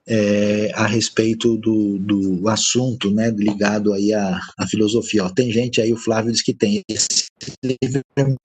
é, 0.08 0.72
a 0.76 0.86
respeito 0.86 1.58
do, 1.58 1.97
do 1.97 2.47
assunto, 2.47 3.10
né, 3.10 3.32
ligado 3.32 3.93
aí 3.93 4.14
à, 4.14 4.39
à 4.58 4.68
filosofia. 4.68 5.26
Ó, 5.26 5.30
tem 5.30 5.51
gente 5.51 5.82
aí, 5.82 5.91
o 5.91 5.97
Flávio 5.97 6.32
diz 6.32 6.41
que 6.41 6.53
tem 6.53 6.84
esse 6.88 7.26
livro 7.64 8.01
é 8.16 8.36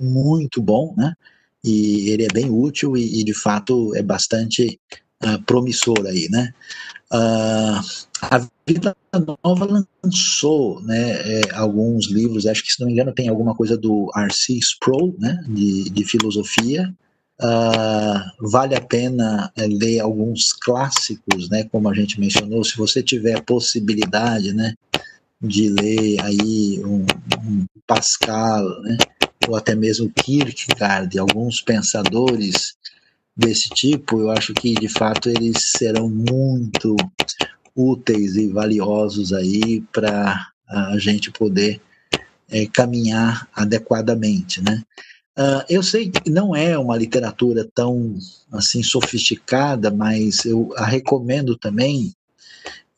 muito 0.00 0.62
bom, 0.62 0.94
né, 0.96 1.14
e 1.64 2.10
ele 2.10 2.24
é 2.24 2.32
bem 2.32 2.50
útil 2.50 2.96
e, 2.96 3.20
e 3.20 3.24
de 3.24 3.34
fato 3.34 3.94
é 3.94 4.02
bastante 4.02 4.80
uh, 5.24 5.42
promissor 5.44 6.06
aí, 6.06 6.28
né. 6.30 6.52
Uh, 7.12 7.80
a 8.22 8.46
Vida 8.66 8.96
Nova 9.44 9.84
lançou 10.04 10.80
né, 10.82 11.40
é, 11.40 11.54
alguns 11.54 12.08
livros, 12.08 12.46
acho 12.46 12.62
que 12.62 12.72
se 12.72 12.78
não 12.78 12.86
me 12.86 12.92
engano 12.92 13.12
tem 13.12 13.28
alguma 13.28 13.52
coisa 13.52 13.76
do 13.76 14.08
R.C. 14.14 14.54
Sproul, 14.58 15.16
né, 15.18 15.42
de, 15.48 15.90
de 15.90 16.04
filosofia, 16.04 16.94
Uh, 17.42 18.50
vale 18.50 18.74
a 18.74 18.82
pena 18.82 19.50
é, 19.56 19.66
ler 19.66 20.00
alguns 20.00 20.52
clássicos, 20.52 21.48
né, 21.48 21.64
como 21.64 21.88
a 21.88 21.94
gente 21.94 22.20
mencionou, 22.20 22.62
se 22.62 22.76
você 22.76 23.02
tiver 23.02 23.42
possibilidade, 23.42 24.52
né, 24.52 24.74
de 25.40 25.70
ler 25.70 26.20
aí 26.20 26.82
um, 26.84 27.06
um 27.42 27.64
Pascal, 27.86 28.82
né, 28.82 28.98
ou 29.50 29.56
até 29.56 29.74
mesmo 29.74 30.10
Kierkegaard, 30.10 31.18
alguns 31.18 31.60
pensadores 31.60 32.74
desse 33.36 33.68
tipo, 33.70 34.20
eu 34.20 34.30
acho 34.30 34.54
que 34.54 34.74
de 34.74 34.88
fato 34.88 35.28
eles 35.28 35.72
serão 35.76 36.08
muito 36.08 36.96
úteis 37.74 38.36
e 38.36 38.48
valiosos 38.48 39.32
aí 39.32 39.80
para 39.92 40.48
a 40.68 40.98
gente 40.98 41.30
poder 41.32 41.80
é, 42.48 42.66
caminhar 42.66 43.48
adequadamente, 43.54 44.62
né? 44.62 44.82
Uh, 45.38 45.64
eu 45.68 45.82
sei 45.82 46.10
que 46.10 46.28
não 46.28 46.54
é 46.54 46.76
uma 46.76 46.96
literatura 46.96 47.66
tão 47.74 48.18
assim 48.52 48.82
sofisticada, 48.82 49.90
mas 49.90 50.44
eu 50.44 50.72
a 50.76 50.84
recomendo 50.84 51.56
também 51.56 52.14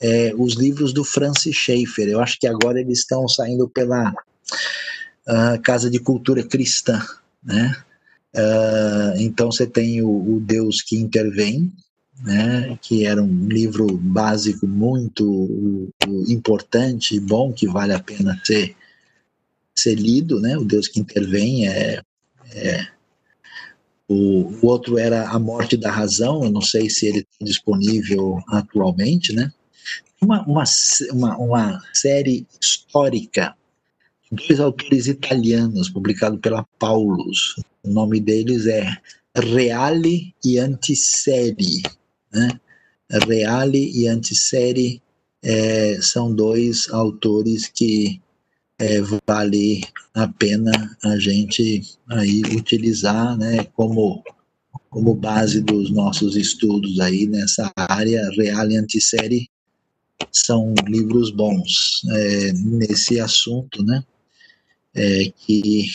é, 0.01 0.35
os 0.37 0.55
livros 0.55 0.93
do 0.93 1.05
Francis 1.05 1.55
Schaeffer. 1.55 2.09
Eu 2.09 2.21
acho 2.21 2.39
que 2.41 2.47
agora 2.49 2.81
eles 2.81 3.01
estão 3.01 3.29
saindo 3.29 3.69
pela 3.69 4.13
Casa 5.63 5.91
de 5.91 5.99
Cultura 5.99 6.43
Cristã, 6.43 7.01
né? 7.43 7.77
Uh, 8.35 9.21
então 9.21 9.53
você 9.53 9.67
tem 9.67 10.01
o, 10.01 10.09
o, 10.09 10.41
Deus 10.41 10.81
que 10.81 10.97
intervém, 10.97 11.71
né? 12.21 12.79
Que 12.81 13.05
era 13.05 13.23
um 13.23 13.47
livro 13.47 13.87
básico 13.97 14.67
muito 14.67 15.91
importante 16.29 17.15
e 17.15 17.21
bom 17.21 17.53
que 17.53 17.67
vale 17.67 17.93
a 17.93 18.01
pena 18.01 18.41
ser 18.45 18.75
ser 19.75 19.95
lido, 19.95 20.41
né? 20.41 20.57
O 20.57 20.65
Deus 20.65 20.89
que 20.89 21.01
intervém 21.01 21.69
é 21.69 22.03
é, 22.55 22.87
o, 24.09 24.49
o, 24.63 24.67
outro 24.67 24.99
era 24.99 25.29
A 25.29 25.39
Morte 25.39 25.77
da 25.77 25.91
Razão, 25.91 26.45
eu 26.45 26.51
não 26.51 26.61
sei 26.61 26.91
se 26.91 27.07
ele 27.07 27.19
está 27.19 27.45
disponível 27.45 28.43
atualmente, 28.49 29.33
né? 29.33 29.51
Uma, 30.21 30.45
uma, 30.45 31.37
uma 31.39 31.83
série 31.93 32.47
histórica, 32.61 33.55
dois 34.33 34.59
autores 34.59 35.07
italianos, 35.07 35.91
publicado 35.91 36.39
pela 36.39 36.67
Paulus. 36.79 37.57
O 37.83 37.91
nome 37.91 38.19
deles 38.19 38.67
é 38.67 38.97
Reale 39.37 40.35
e 40.45 40.59
Antissérie, 40.59 41.83
né? 42.33 42.59
Reale 43.29 43.93
e 43.95 44.09
Antissérie 44.09 45.03
é, 45.43 45.99
são 46.01 46.35
dois 46.35 46.89
autores 46.91 47.69
que 47.69 48.21
é, 48.79 49.01
vale 49.27 49.83
a 50.15 50.27
pena 50.27 50.97
a 51.05 51.19
gente 51.19 51.83
aí 52.09 52.43
utilizar 52.57 53.37
né, 53.37 53.65
como, 53.75 54.23
como 54.91 55.15
base 55.15 55.61
dos 55.61 55.91
nossos 55.91 56.37
estudos 56.37 56.99
aí 57.01 57.27
nessa 57.27 57.73
área 57.77 58.29
real 58.31 58.71
e 58.71 58.77
antissérie 58.77 59.49
são 60.31 60.75
livros 60.87 61.31
bons 61.31 62.03
é, 62.11 62.53
nesse 62.53 63.21
assunto, 63.21 63.85
né, 63.85 64.03
é, 64.95 65.33
que 65.37 65.91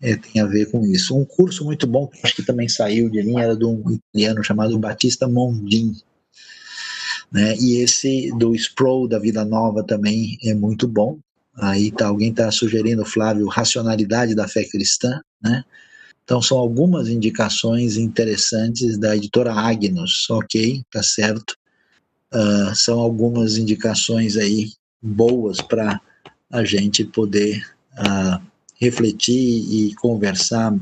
é, 0.00 0.16
tem 0.16 0.40
a 0.40 0.46
ver 0.46 0.70
com 0.70 0.84
isso. 0.86 1.16
Um 1.16 1.24
curso 1.24 1.64
muito 1.64 1.86
bom 1.86 2.06
que 2.06 2.20
acho 2.22 2.36
que 2.36 2.44
também 2.44 2.68
saiu 2.68 3.10
de 3.10 3.22
linha 3.22 3.44
era 3.44 3.56
de 3.56 3.64
um 3.64 3.82
italiano 3.90 4.42
chamado 4.44 4.78
Batista 4.78 5.28
Mondin, 5.28 5.96
né, 7.30 7.54
e 7.56 7.82
esse 7.82 8.30
do 8.38 8.54
Sproul 8.54 9.06
da 9.06 9.18
Vida 9.18 9.44
Nova 9.44 9.84
também 9.84 10.38
é 10.42 10.54
muito 10.54 10.88
bom, 10.88 11.18
Aí 11.60 11.90
tá, 11.90 12.06
alguém 12.06 12.30
está 12.30 12.50
sugerindo, 12.52 13.04
Flávio, 13.04 13.48
racionalidade 13.48 14.34
da 14.34 14.46
fé 14.46 14.64
cristã, 14.64 15.20
né? 15.42 15.64
Então 16.22 16.40
são 16.40 16.58
algumas 16.58 17.08
indicações 17.08 17.96
interessantes 17.96 18.96
da 18.98 19.16
editora 19.16 19.52
Agnus, 19.52 20.28
ok, 20.30 20.82
tá 20.90 21.02
certo. 21.02 21.56
Uh, 22.32 22.74
são 22.76 23.00
algumas 23.00 23.56
indicações 23.56 24.36
aí 24.36 24.70
boas 25.02 25.60
para 25.60 26.00
a 26.50 26.64
gente 26.64 27.02
poder 27.02 27.64
uh, 27.98 28.42
refletir 28.80 29.34
e 29.34 29.94
conversar 29.96 30.74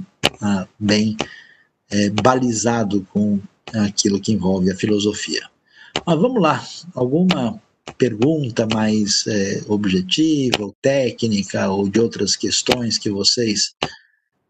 bem 0.78 1.16
é, 1.90 2.10
balizado 2.10 3.06
com 3.12 3.40
aquilo 3.72 4.20
que 4.20 4.32
envolve 4.32 4.70
a 4.70 4.76
filosofia. 4.76 5.48
Mas 6.06 6.20
vamos 6.20 6.42
lá, 6.42 6.64
alguma 6.94 7.60
pergunta 7.96 8.66
mais 8.66 9.26
é, 9.26 9.62
objetiva 9.68 10.64
ou 10.64 10.74
técnica 10.82 11.70
ou 11.70 11.88
de 11.88 12.00
outras 12.00 12.36
questões 12.36 12.98
que 12.98 13.10
vocês 13.10 13.74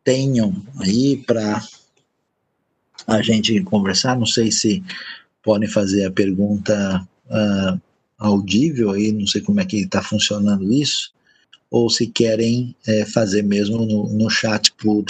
tenham 0.03 0.63
aí 0.81 1.19
para 1.27 1.63
a 3.07 3.23
gente 3.23 3.61
conversar. 3.63 4.19
Não 4.19 4.27
sei 4.27 4.51
se 4.51 4.83
podem 5.43 5.69
fazer 5.69 6.07
a 6.07 6.11
pergunta 6.11 7.07
uh, 7.27 7.81
audível 8.19 8.91
aí, 8.91 9.13
não 9.13 9.27
sei 9.27 9.41
como 9.41 9.61
é 9.61 9.65
que 9.65 9.79
está 9.79 10.03
funcionando 10.03 10.73
isso, 10.73 11.13
ou 11.71 11.91
se 11.91 12.07
querem 12.07 12.75
é, 12.87 13.05
fazer 13.05 13.43
mesmo 13.43 13.85
no, 13.85 14.13
no 14.13 14.31
chat 14.31 14.73
por, 14.73 15.05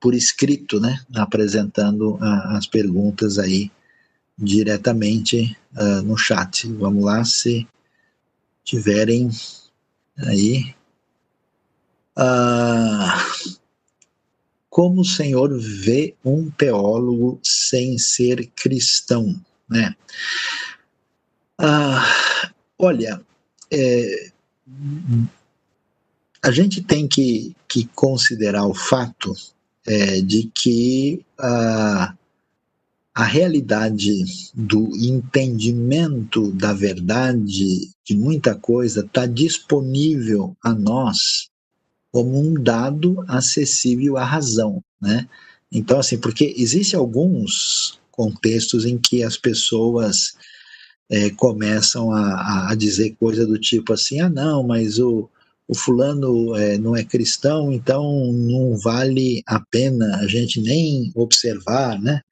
por 0.00 0.14
escrito, 0.14 0.80
né, 0.80 1.00
apresentando 1.14 2.18
a, 2.20 2.56
as 2.56 2.66
perguntas 2.66 3.38
aí 3.38 3.70
diretamente 4.38 5.56
uh, 5.76 6.02
no 6.02 6.16
chat. 6.16 6.72
Vamos 6.74 7.04
lá, 7.04 7.24
se 7.24 7.66
tiverem 8.62 9.28
aí. 10.18 10.74
Uh, 12.16 13.58
como 14.68 15.00
o 15.00 15.04
Senhor 15.04 15.58
vê 15.58 16.14
um 16.24 16.50
teólogo 16.50 17.40
sem 17.42 17.98
ser 17.98 18.46
cristão, 18.54 19.34
né? 19.68 19.96
Uh, 21.60 22.52
olha, 22.78 23.20
é, 23.72 24.30
a 26.42 26.50
gente 26.50 26.82
tem 26.82 27.06
que, 27.06 27.54
que 27.68 27.84
considerar 27.94 28.66
o 28.66 28.74
fato 28.74 29.34
é, 29.86 30.20
de 30.20 30.50
que 30.54 31.24
uh, 31.38 32.16
a 33.14 33.24
realidade 33.24 34.24
do 34.54 34.94
entendimento 34.96 36.52
da 36.52 36.72
verdade 36.72 37.90
de 38.04 38.16
muita 38.16 38.54
coisa 38.54 39.00
está 39.00 39.26
disponível 39.26 40.56
a 40.62 40.72
nós 40.72 41.48
como 42.12 42.38
um 42.38 42.54
dado 42.54 43.24
acessível 43.28 44.16
à 44.16 44.24
razão, 44.24 44.82
né? 45.00 45.28
Então, 45.70 45.98
assim, 45.98 46.16
porque 46.16 46.54
existe 46.56 46.96
alguns 46.96 47.98
contextos 48.10 48.84
em 48.84 48.96
que 48.96 49.22
as 49.22 49.36
pessoas 49.36 50.34
é, 51.10 51.30
começam 51.30 52.12
a, 52.12 52.70
a, 52.70 52.74
dizer 52.74 53.16
coisa 53.18 53.46
do 53.46 53.58
tipo 53.58 53.92
assim, 53.92 54.20
ah, 54.20 54.28
não, 54.28 54.62
mas 54.62 54.98
o, 54.98 55.28
o 55.68 55.76
fulano 55.76 56.56
é, 56.56 56.78
não 56.78 56.96
é 56.96 57.04
cristão, 57.04 57.70
então 57.70 58.32
não 58.32 58.76
vale 58.76 59.42
a 59.46 59.60
pena 59.60 60.16
a 60.16 60.26
gente 60.26 60.60
nem 60.60 61.12
observar, 61.14 62.00
né? 62.00 62.22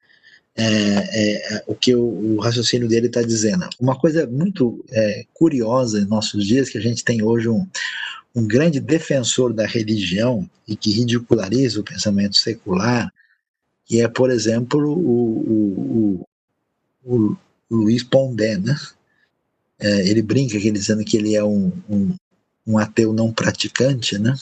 é, 0.57 1.55
é, 1.55 1.63
o 1.67 1.75
que 1.75 1.95
o, 1.95 2.01
o, 2.01 2.39
raciocínio 2.39 2.87
dele 2.87 3.07
está 3.07 3.21
dizendo. 3.21 3.69
Uma 3.79 3.97
coisa 3.97 4.25
muito 4.25 4.83
é, 4.91 5.23
curiosa 5.33 5.99
em 5.99 6.05
nossos 6.05 6.45
dias, 6.45 6.69
que 6.69 6.79
a 6.79 6.81
gente 6.81 7.03
tem 7.03 7.21
hoje 7.21 7.47
um, 7.47 7.65
um 8.35 8.47
grande 8.47 8.79
defensor 8.79 9.53
da 9.53 9.67
religião 9.67 10.49
e 10.67 10.75
que 10.75 10.91
ridiculariza 10.91 11.79
o 11.79 11.83
pensamento 11.83 12.37
secular, 12.37 13.13
que 13.85 14.01
é, 14.01 14.07
por 14.07 14.31
exemplo, 14.31 14.91
o, 14.91 16.25
o, 17.05 17.27
o 17.29 17.37
Luiz 17.69 18.03
Pondé, 18.03 18.57
né? 18.57 18.75
É, 19.79 20.09
ele 20.09 20.23
brinca 20.23 20.57
dizendo 20.59 21.05
que 21.05 21.17
ele 21.17 21.35
é 21.35 21.43
um, 21.43 21.71
um, 21.87 22.15
um 22.67 22.77
ateu 22.77 23.13
não 23.13 23.31
praticante, 23.31 24.17
né? 24.19 24.35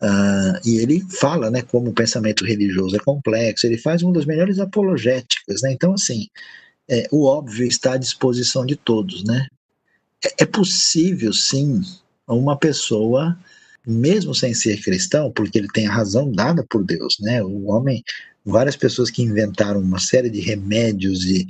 Uh, 0.00 0.58
e 0.64 0.78
ele 0.78 1.00
fala, 1.08 1.50
né, 1.50 1.62
como 1.62 1.90
o 1.90 1.94
pensamento 1.94 2.44
religioso 2.44 2.96
é 2.96 2.98
complexo, 2.98 3.66
ele 3.66 3.78
faz 3.78 4.02
uma 4.02 4.12
das 4.12 4.24
melhores 4.24 4.58
apologéticas, 4.58 5.62
né? 5.62 5.72
Então, 5.72 5.92
assim, 5.94 6.26
é, 6.88 7.06
o 7.10 7.24
óbvio 7.24 7.66
está 7.66 7.94
à 7.94 7.96
disposição 7.96 8.66
de 8.66 8.76
todos, 8.76 9.22
né? 9.24 9.46
É, 10.24 10.42
é 10.42 10.46
possível, 10.46 11.32
sim, 11.32 11.80
uma 12.26 12.56
pessoa, 12.56 13.38
mesmo 13.86 14.34
sem 14.34 14.54
ser 14.54 14.80
cristão, 14.82 15.30
porque 15.30 15.58
ele 15.58 15.68
tem 15.68 15.86
a 15.86 15.92
razão 15.92 16.30
dada 16.30 16.64
por 16.68 16.84
Deus, 16.84 17.18
né? 17.20 17.42
O 17.42 17.66
homem 17.66 18.02
várias 18.44 18.76
pessoas 18.76 19.10
que 19.10 19.22
inventaram 19.22 19.80
uma 19.80 19.98
série 19.98 20.28
de 20.28 20.40
remédios 20.40 21.24
e, 21.24 21.46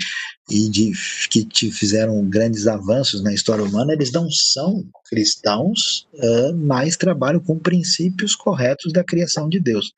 e 0.51 0.69
de, 0.69 0.93
que 1.31 1.45
te 1.45 1.71
fizeram 1.71 2.25
grandes 2.29 2.67
avanços 2.67 3.23
na 3.23 3.33
história 3.33 3.65
humana, 3.65 3.93
eles 3.93 4.13
não 4.13 4.31
são 4.31 4.85
cristãos, 5.09 6.07
uh, 6.15 6.55
mas 6.57 6.97
trabalham 6.97 7.41
com 7.41 7.59
princípios 7.59 8.35
corretos 8.35 8.93
da 8.93 9.03
criação 9.03 9.49
de 9.49 9.59
Deus. 9.59 9.93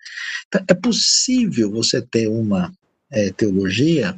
Então, 0.47 0.65
é 0.69 0.75
possível 0.75 1.71
você 1.71 2.01
ter 2.01 2.29
uma 2.29 2.73
é, 3.11 3.31
teologia 3.31 4.17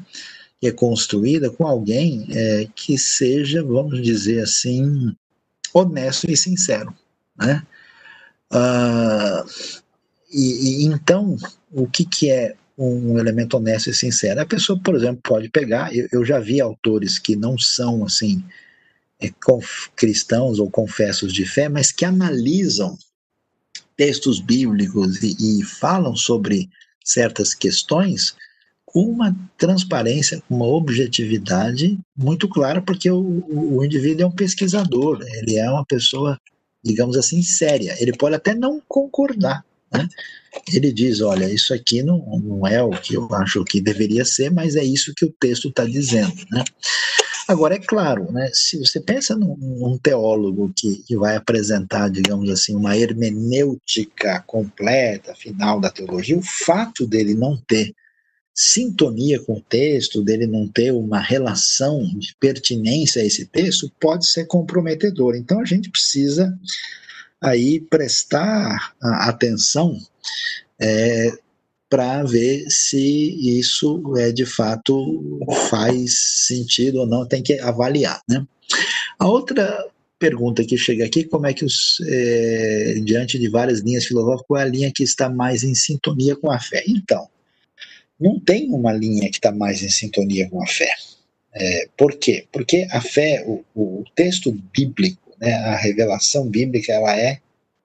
que 0.61 0.68
é 0.68 0.72
construída 0.72 1.51
com 1.51 1.66
alguém 1.66 2.27
é, 2.31 2.66
que 2.74 2.99
seja, 2.99 3.62
vamos 3.62 4.03
dizer 4.03 4.43
assim, 4.43 5.14
honesto 5.72 6.31
e 6.31 6.37
sincero, 6.37 6.95
né? 7.39 7.62
Uh, 8.51 9.45
e, 10.33 10.83
e, 10.83 10.87
então, 10.87 11.37
o 11.70 11.87
que, 11.87 12.05
que 12.05 12.31
é 12.31 12.55
um 12.77 13.18
elemento 13.18 13.57
honesto 13.57 13.91
e 13.91 13.95
sincero. 13.95 14.41
A 14.41 14.47
pessoa, 14.47 14.79
por 14.79 14.95
exemplo, 14.95 15.20
pode 15.22 15.49
pegar, 15.49 15.95
eu, 15.95 16.09
eu 16.12 16.24
já 16.24 16.39
vi 16.39 16.61
autores 16.61 17.18
que 17.18 17.35
não 17.35 17.59
são 17.59 18.05
assim 18.05 18.45
é, 19.20 19.31
cristãos 19.95 20.59
ou 20.59 20.70
confessos 20.70 21.33
de 21.33 21.47
fé, 21.47 21.68
mas 21.68 21.91
que 21.91 22.05
analisam 22.05 22.99
textos 23.97 24.41
bíblicos 24.41 25.22
e, 25.22 25.61
e 25.61 25.62
falam 25.62 26.14
sobre 26.14 26.68
certas 27.03 27.55
questões 27.55 28.37
com 28.85 29.05
uma 29.05 29.35
transparência, 29.57 30.43
com 30.49 30.57
uma 30.57 30.66
objetividade 30.66 31.99
muito 32.16 32.49
clara, 32.49 32.83
porque 32.83 33.11
o, 33.11 33.18
o, 33.18 33.79
o 33.79 33.85
indivíduo 33.85 34.24
é 34.24 34.27
um 34.27 34.33
pesquisador, 34.33 35.22
ele 35.22 35.57
é 35.57 35.68
uma 35.70 35.85
pessoa 35.85 36.39
digamos 36.87 37.16
assim, 37.16 37.43
séria. 37.43 37.97
Ele 38.01 38.16
pode 38.16 38.37
até 38.37 38.55
não 38.55 38.81
concordar. 38.87 39.64
Né? 39.93 40.09
Ele 40.72 40.93
diz: 40.93 41.20
olha, 41.20 41.51
isso 41.53 41.72
aqui 41.72 42.03
não, 42.03 42.18
não 42.39 42.66
é 42.66 42.82
o 42.82 42.91
que 42.91 43.14
eu 43.14 43.28
acho 43.34 43.64
que 43.64 43.80
deveria 43.80 44.24
ser, 44.24 44.51
mas 44.51 44.76
é 44.76 44.84
isso 44.84 45.14
que 45.14 45.24
o 45.24 45.34
texto 45.39 45.68
está 45.68 45.84
dizendo. 45.84 46.34
Né? 46.51 46.64
Agora, 47.49 47.76
é 47.76 47.78
claro, 47.78 48.32
né, 48.32 48.51
se 48.53 48.76
você 48.76 49.01
pensa 49.01 49.37
num, 49.37 49.57
num 49.57 49.97
teólogo 49.97 50.72
que, 50.76 50.97
que, 51.05 51.16
vai 51.16 51.37
apresentar, 51.37 52.11
digamos 52.11 52.51
assim, 52.51 52.74
uma 52.74 52.97
hermenêutica 52.97 54.43
completa, 54.45 55.32
final 55.32 55.78
da 55.78 55.89
teologia, 55.89 56.37
o 56.37 56.43
fato 56.43 57.07
dele 57.07 57.34
não 57.34 57.57
ter 57.57 57.95
sintonia 58.53 59.39
com 59.39 59.59
o 59.59 59.61
texto, 59.61 60.24
dele 60.24 60.47
não 60.47 60.66
ter 60.66 60.91
uma 60.91 61.20
relação 61.20 62.03
de 62.18 62.34
pertinência 62.41 63.22
a 63.22 63.24
esse 63.24 63.47
texto, 63.47 63.93
pode 64.01 64.26
ser 64.26 64.47
comprometedor. 64.47 65.37
Então, 65.37 65.61
a 65.61 65.64
gente 65.64 65.89
precisa 65.89 66.53
aí 67.43 67.80
prestar 67.80 68.95
atenção 69.01 69.99
é, 70.80 71.30
para 71.89 72.24
ver 72.24 72.66
se 72.68 73.59
isso 73.59 74.16
é 74.16 74.32
de 74.32 74.45
fato 74.45 75.39
faz 75.70 76.18
sentido 76.47 77.01
ou 77.01 77.07
não, 77.07 77.26
tem 77.26 77.43
que 77.43 77.59
avaliar. 77.61 78.20
Né? 78.28 78.45
A 79.18 79.28
outra 79.28 79.87
pergunta 80.18 80.64
que 80.64 80.76
chega 80.76 81.05
aqui, 81.05 81.24
como 81.24 81.47
é 81.47 81.53
que 81.53 81.64
os, 81.64 81.99
é, 82.07 83.01
diante 83.05 83.39
de 83.39 83.49
várias 83.49 83.80
linhas 83.80 84.07
filosóficas, 84.07 84.47
qual 84.47 84.61
é 84.61 84.64
a 84.64 84.68
linha 84.68 84.93
que 84.95 85.03
está 85.03 85.28
mais 85.28 85.62
em 85.62 85.74
sintonia 85.74 86.34
com 86.37 86.51
a 86.51 86.59
fé? 86.59 86.82
Então, 86.87 87.28
não 88.18 88.41
tem 88.41 88.70
uma 88.72 88.93
linha 88.93 89.30
que 89.30 89.37
está 89.37 89.53
mais 89.53 89.82
em 89.82 89.91
sintonia 89.91 90.49
com 90.49 90.62
a 90.62 90.66
fé. 90.66 90.91
É, 91.55 91.89
por 91.97 92.16
quê? 92.16 92.47
Porque 92.51 92.87
a 92.91 93.01
fé, 93.01 93.45
o, 93.47 93.64
o 93.74 94.05
texto 94.14 94.53
bíblico, 94.74 95.26
né, 95.41 95.55
a 95.55 95.76
revelação 95.76 96.49
bíblica, 96.49 96.93
ela 96.93 97.16
é 97.18 97.41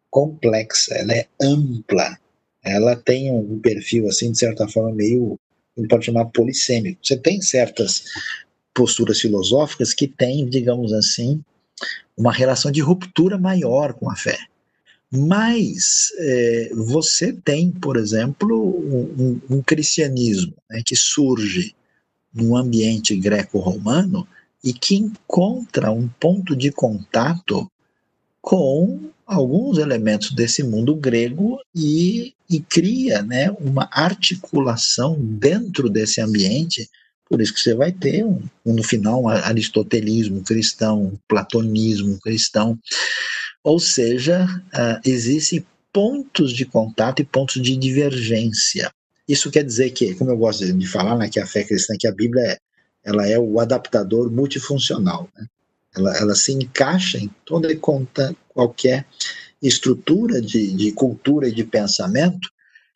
complexa, 0.10 0.96
ela 0.96 1.14
é 1.14 1.28
ampla, 1.42 2.18
ela 2.64 2.96
tem 2.96 3.32
um 3.32 3.60
perfil, 3.60 4.08
assim, 4.08 4.32
de 4.32 4.38
certa 4.38 4.68
forma, 4.68 4.92
meio, 4.92 5.40
ele 5.76 5.88
pode 5.88 6.06
chamar 6.06 6.26
polissêmico. 6.26 7.00
Você 7.02 7.18
tem 7.18 7.42
certas 7.42 8.04
posturas 8.74 9.20
filosóficas 9.20 9.94
que 9.94 10.08
têm, 10.08 10.48
digamos 10.48 10.94
assim, 10.94 11.44
uma 12.16 12.32
relação 12.32 12.72
de 12.72 12.82
ruptura 12.82 13.38
maior 13.38 13.94
com 13.94 14.10
a 14.10 14.16
fé. 14.16 14.38
Mas 15.12 16.10
é, 16.20 16.72
você 16.74 17.34
tem, 17.34 17.72
por 17.72 17.98
exemplo, 17.98 18.58
um, 18.58 19.42
um 19.50 19.62
cristianismo 19.62 20.54
né, 20.70 20.82
que 20.86 20.96
surge 20.96 21.76
num 22.34 22.56
ambiente 22.56 23.16
greco-romano 23.18 24.26
e 24.64 24.74
que 24.74 24.96
encontra 24.96 25.92
um 25.92 26.08
ponto 26.08 26.56
de 26.56 26.72
contato 26.72 27.70
com 28.42 29.12
alguns 29.26 29.78
elementos 29.78 30.32
desse 30.32 30.64
mundo 30.64 30.96
grego 30.96 31.60
e, 31.76 32.34
e 32.50 32.60
cria 32.60 33.22
né, 33.22 33.52
uma 33.60 33.88
articulação 33.92 35.16
dentro 35.20 35.90
desse 35.90 36.20
ambiente. 36.20 36.90
Por 37.30 37.40
isso 37.40 37.54
que 37.54 37.62
você 37.62 37.74
vai 37.74 37.92
ter, 37.92 38.26
um, 38.26 38.42
um, 38.66 38.74
no 38.74 38.84
final, 38.84 39.24
um 39.24 39.30
aristotelismo 39.30 40.42
cristão, 40.44 41.04
um 41.04 41.18
platonismo 41.28 42.20
cristão. 42.20 42.78
Ou 43.64 43.80
seja, 43.80 44.46
uh, 44.46 45.00
existem 45.06 45.66
pontos 45.94 46.52
de 46.52 46.66
contato 46.66 47.22
e 47.22 47.26
pontos 47.26 47.62
de 47.62 47.76
divergência. 47.78 48.92
Isso 49.28 49.52
quer 49.52 49.64
dizer 49.64 49.92
que, 49.92 50.14
como 50.16 50.32
eu 50.32 50.38
gosto 50.38 50.72
de 50.74 50.88
falar, 50.88 51.18
né, 51.18 51.30
que 51.30 51.40
a 51.40 51.46
fé 51.46 51.64
cristã, 51.64 51.94
que 51.98 52.08
a 52.08 52.12
Bíblia 52.12 52.44
é, 52.44 52.58
ela 53.04 53.28
é 53.28 53.38
o 53.38 53.60
adaptador 53.60 54.32
multifuncional. 54.32 55.28
Né? 55.36 55.46
Ela, 55.96 56.18
ela 56.18 56.36
se 56.36 56.52
encaixa 56.52 57.18
em 57.18 57.30
toda 57.46 57.72
e 57.72 57.76
conta, 57.76 58.36
qualquer 58.50 59.06
estrutura 59.62 60.42
de, 60.42 60.72
de 60.72 60.92
cultura 60.92 61.48
e 61.48 61.54
de 61.54 61.64
pensamento, 61.64 62.50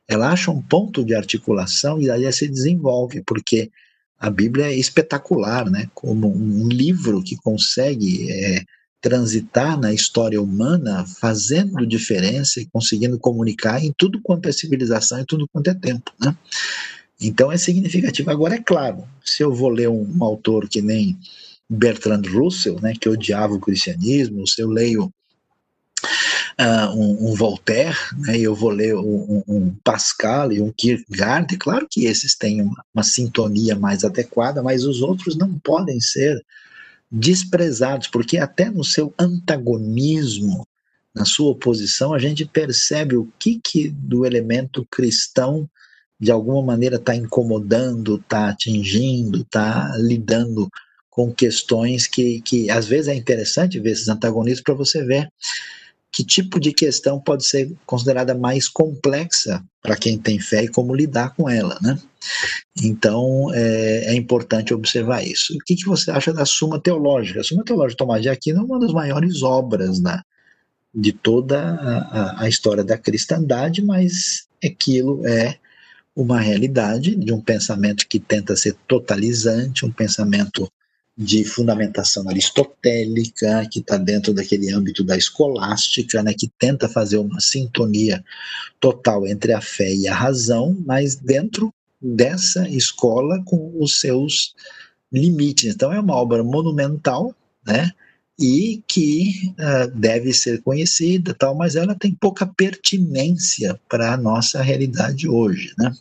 ela 0.07 0.31
acha 0.31 0.51
um 0.51 0.61
ponto 0.61 1.03
de 1.03 1.15
articulação 1.15 2.01
e 2.01 2.09
aí 2.09 2.23
ela 2.23 2.31
se 2.31 2.47
desenvolve, 2.47 3.23
porque 3.25 3.71
a 4.19 4.29
Bíblia 4.29 4.67
é 4.67 4.75
espetacular, 4.75 5.69
né? 5.69 5.89
Como 5.93 6.31
um 6.33 6.67
livro 6.67 7.21
que 7.21 7.35
consegue 7.37 8.31
é, 8.31 8.63
transitar 9.01 9.79
na 9.79 9.93
história 9.93 10.41
humana, 10.41 11.05
fazendo 11.05 11.85
diferença 11.85 12.59
e 12.59 12.65
conseguindo 12.65 13.19
comunicar 13.19 13.83
em 13.83 13.93
tudo 13.95 14.21
quanto 14.21 14.47
é 14.47 14.51
civilização 14.51 15.19
e 15.19 15.25
tudo 15.25 15.47
quanto 15.47 15.69
é 15.69 15.73
tempo, 15.73 16.11
né? 16.19 16.35
Então 17.19 17.51
é 17.51 17.57
significativo. 17.57 18.29
Agora 18.29 18.55
é 18.55 18.61
claro, 18.61 19.07
se 19.23 19.43
eu 19.43 19.53
vou 19.53 19.69
ler 19.69 19.89
um, 19.89 20.09
um 20.17 20.23
autor 20.23 20.67
que 20.67 20.81
nem 20.81 21.17
Bertrand 21.69 22.23
Russell, 22.27 22.79
né, 22.81 22.93
que 22.99 23.09
odiava 23.09 23.53
o 23.53 23.59
cristianismo, 23.59 24.47
se 24.47 24.61
eu 24.61 24.69
leio 24.69 25.05
uh, 26.59 26.95
um, 26.95 27.29
um, 27.29 27.35
Voltaire, 27.35 27.97
né, 28.17 28.37
eu 28.37 28.53
vou 28.53 28.69
ler 28.69 28.95
um, 28.95 29.43
um, 29.47 29.75
Pascal 29.83 30.51
e 30.51 30.61
um 30.61 30.71
Kierkegaard, 30.71 31.57
claro 31.57 31.87
que 31.89 32.05
esses 32.05 32.35
têm 32.35 32.61
uma, 32.61 32.83
uma 32.93 33.03
sintonia 33.03 33.75
mais 33.75 34.03
adequada, 34.03 34.61
mas 34.61 34.85
os 34.85 35.01
outros 35.01 35.35
não 35.35 35.57
podem 35.59 35.99
ser 35.99 36.43
desprezados, 37.11 38.07
porque 38.07 38.37
até 38.37 38.69
no 38.69 38.83
seu 38.83 39.13
antagonismo, 39.17 40.67
na 41.13 41.23
sua 41.23 41.51
oposição, 41.51 42.13
a 42.13 42.19
gente 42.19 42.45
percebe 42.45 43.15
o 43.15 43.31
que, 43.39 43.59
que 43.63 43.89
do 43.89 44.25
elemento 44.25 44.85
cristão 44.91 45.69
de 46.19 46.31
alguma 46.31 46.61
maneira 46.61 46.95
está 46.95 47.15
incomodando, 47.15 48.15
está 48.15 48.49
atingindo, 48.49 49.41
está 49.41 49.93
lidando 49.97 50.69
com 51.09 51.33
questões 51.33 52.07
que, 52.07 52.41
que 52.41 52.69
às 52.69 52.85
vezes 52.87 53.07
é 53.07 53.15
interessante 53.15 53.79
ver 53.79 53.91
esses 53.91 54.09
antagonismos 54.09 54.61
para 54.61 54.73
você 54.73 55.03
ver 55.03 55.29
que 56.15 56.23
tipo 56.23 56.61
de 56.61 56.71
questão 56.71 57.19
pode 57.19 57.45
ser 57.45 57.73
considerada 57.85 58.33
mais 58.33 58.69
complexa 58.69 59.61
para 59.81 59.97
quem 59.97 60.17
tem 60.17 60.39
fé 60.39 60.63
e 60.63 60.69
como 60.69 60.95
lidar 60.95 61.35
com 61.35 61.49
ela, 61.49 61.77
né? 61.81 61.99
Então 62.81 63.53
é, 63.53 64.13
é 64.13 64.15
importante 64.15 64.73
observar 64.73 65.27
isso. 65.27 65.53
O 65.53 65.59
que, 65.65 65.75
que, 65.75 65.85
você 65.85 66.11
acha 66.11 66.31
da 66.31 66.45
Suma 66.45 66.79
Teológica? 66.79 67.41
A 67.41 67.43
Suma 67.43 67.65
Teológica 67.65 67.91
de 67.91 67.97
Tomás 67.97 68.21
de 68.21 68.29
Aquino 68.29 68.61
é 68.61 68.63
uma 68.63 68.79
das 68.79 68.93
maiores 68.93 69.43
obras 69.43 69.99
né, 69.99 70.21
de 70.93 71.11
toda 71.11 71.59
a, 71.61 72.43
a 72.43 72.47
história 72.47 72.83
da 72.83 72.97
cristandade, 72.97 73.81
mas 73.81 74.47
aquilo 74.63 75.25
é 75.27 75.57
uma 76.15 76.39
realidade 76.39 77.15
de 77.15 77.33
um 77.33 77.41
pensamento 77.41 78.07
que 78.07 78.19
tenta 78.19 78.55
ser 78.55 78.75
totalizante, 78.87 79.85
um 79.85 79.91
pensamento 79.91 80.71
de 81.17 81.45
fundamentação 81.45 82.27
aristotélica, 82.29 83.67
que 83.71 83.79
está 83.79 83.97
dentro 83.97 84.33
daquele 84.33 84.71
âmbito 84.71 85.03
da 85.03 85.17
escolástica, 85.17 86.21
né, 86.21 86.33
que 86.33 86.51
tenta 86.59 86.89
fazer 86.89 87.17
uma 87.17 87.39
sintonia 87.39 88.23
total 88.79 89.25
entre 89.25 89.53
a 89.53 89.61
fé 89.61 89.93
e 89.93 90.07
a 90.07 90.13
razão, 90.13 90.77
mas 90.85 91.15
dentro 91.15 91.73
dessa 92.01 92.67
escola 92.69 93.41
com 93.45 93.73
os 93.79 93.99
seus 93.99 94.53
limites. 95.11 95.73
Então 95.73 95.91
é 95.91 95.99
uma 95.99 96.15
obra 96.15 96.43
monumental, 96.43 97.33
né? 97.65 97.91
E 98.37 98.83
que 98.87 99.53
uh, 99.53 99.87
deve 99.97 100.33
ser 100.33 100.61
conhecida, 100.61 101.33
tal, 101.33 101.55
mas 101.55 101.75
ela 101.75 101.95
tem 101.95 102.13
pouca 102.13 102.45
pertinência 102.45 103.79
para 103.87 104.13
a 104.13 104.17
nossa 104.17 104.61
realidade 104.61 105.27
hoje, 105.29 105.73
né? 105.77 105.93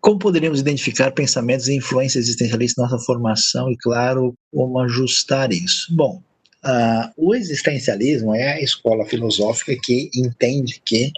Como 0.00 0.18
poderíamos 0.18 0.58
identificar 0.58 1.12
pensamentos 1.12 1.68
e 1.68 1.74
influências 1.74 2.24
existencialistas 2.24 2.82
na 2.82 2.90
nossa 2.90 3.04
formação 3.04 3.70
e, 3.70 3.76
claro, 3.76 4.34
como 4.52 4.80
ajustar 4.80 5.52
isso? 5.52 5.94
Bom, 5.94 6.20
uh, 6.64 7.12
o 7.16 7.32
existencialismo 7.36 8.34
é 8.34 8.54
a 8.54 8.60
escola 8.60 9.06
filosófica 9.06 9.76
que 9.80 10.10
entende 10.12 10.82
que 10.84 11.12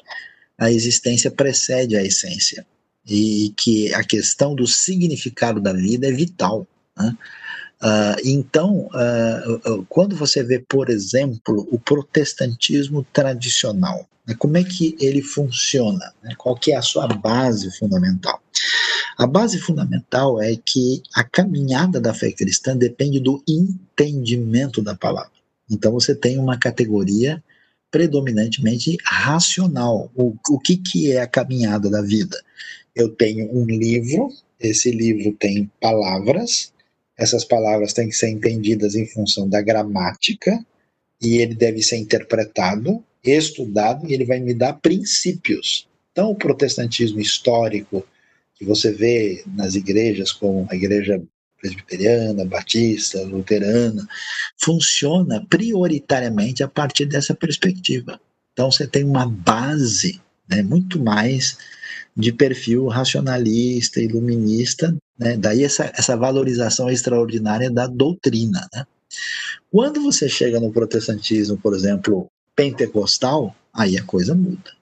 a 0.59 0.70
existência 0.70 1.31
precede 1.31 1.97
a 1.97 2.03
essência 2.03 2.66
e 3.07 3.55
que 3.57 3.93
a 3.95 4.05
questão 4.05 4.55
do 4.55 4.66
significado 4.66 5.62
da 5.62 5.72
vida 5.72 6.07
é 6.07 6.12
vital. 6.12 6.66
Né? 6.97 7.16
Uh, 7.85 8.16
então, 8.24 8.89
uh, 8.95 9.85
quando 9.91 10.16
você 10.16 10.43
vê, 10.43 10.59
por 10.59 10.89
exemplo, 10.89 11.68
o 11.70 11.78
protestantismo 11.78 13.07
tradicional, 13.12 14.09
né, 14.26 14.35
como 14.39 14.57
é 14.57 14.64
que 14.64 14.97
ele 14.99 15.20
funciona? 15.20 16.14
Né, 16.22 16.35
qual 16.39 16.57
que 16.57 16.72
é 16.72 16.76
a 16.76 16.82
sua 16.82 17.07
base 17.07 17.70
fundamental? 17.78 18.41
A 19.18 19.26
base 19.26 19.59
fundamental 19.61 20.41
é 20.41 20.57
que 20.57 21.03
a 21.14 21.22
caminhada 21.22 22.01
da 22.01 22.14
fé 22.14 22.32
cristã 22.32 22.74
depende 22.74 23.20
do 23.20 23.45
entendimento 23.47 24.80
da 24.80 24.95
palavra. 24.95 25.30
Então 25.70 25.93
você 25.93 26.14
tem 26.14 26.39
uma 26.39 26.59
categoria 26.59 27.43
predominantemente 27.91 28.97
racional. 29.05 30.11
O, 30.14 30.35
o 30.49 30.59
que, 30.59 30.78
que 30.78 31.12
é 31.12 31.20
a 31.20 31.28
caminhada 31.28 31.91
da 31.91 32.01
vida? 32.01 32.37
Eu 32.97 33.11
tenho 33.11 33.55
um 33.55 33.66
livro, 33.66 34.30
esse 34.59 34.91
livro 34.91 35.37
tem 35.39 35.70
palavras, 35.80 36.72
essas 37.17 37.45
palavras 37.45 37.93
têm 37.93 38.09
que 38.09 38.17
ser 38.17 38.29
entendidas 38.29 38.95
em 38.95 39.07
função 39.07 39.49
da 39.49 39.61
gramática, 39.61 40.65
e 41.21 41.39
ele 41.39 41.55
deve 41.55 41.83
ser 41.83 41.97
interpretado, 41.97 43.03
estudado, 43.23 44.07
e 44.07 44.12
ele 44.12 44.25
vai 44.25 44.41
me 44.41 44.53
dar 44.53 44.75
princípios. 44.75 45.89
Então, 46.12 46.31
o 46.31 46.37
protestantismo 46.37 47.21
histórico, 47.21 48.05
que 48.57 48.65
você 48.65 48.93
vê 48.93 49.43
nas 49.47 49.75
igrejas, 49.75 50.33
como 50.33 50.67
a 50.71 50.77
igreja 50.77 51.23
presbiteriana, 51.65 52.45
batista, 52.45 53.23
luterana, 53.23 54.07
funciona 54.62 55.45
prioritariamente 55.49 56.62
a 56.62 56.69
partir 56.69 57.07
dessa 57.07 57.35
perspectiva. 57.35 58.21
Então 58.53 58.71
você 58.71 58.87
tem 58.87 59.03
uma 59.03 59.27
base 59.27 60.21
né, 60.49 60.62
muito 60.62 61.03
mais 61.03 61.57
de 62.15 62.33
perfil 62.33 62.87
racionalista, 62.87 64.01
iluminista, 64.01 64.95
né, 65.19 65.37
daí 65.37 65.65
essa, 65.65 65.93
essa 65.97 66.17
valorização 66.17 66.91
extraordinária 66.91 67.71
da 67.71 67.87
doutrina. 67.87 68.69
Né. 68.73 68.87
Quando 69.71 70.03
você 70.03 70.29
chega 70.29 70.61
no 70.61 70.73
protestantismo, 70.73 71.57
por 71.59 71.75
exemplo, 71.75 72.31
pentecostal, 72.55 73.55
aí 73.73 73.97
a 73.97 74.05
coisa 74.05 74.35
muda. 74.35 74.73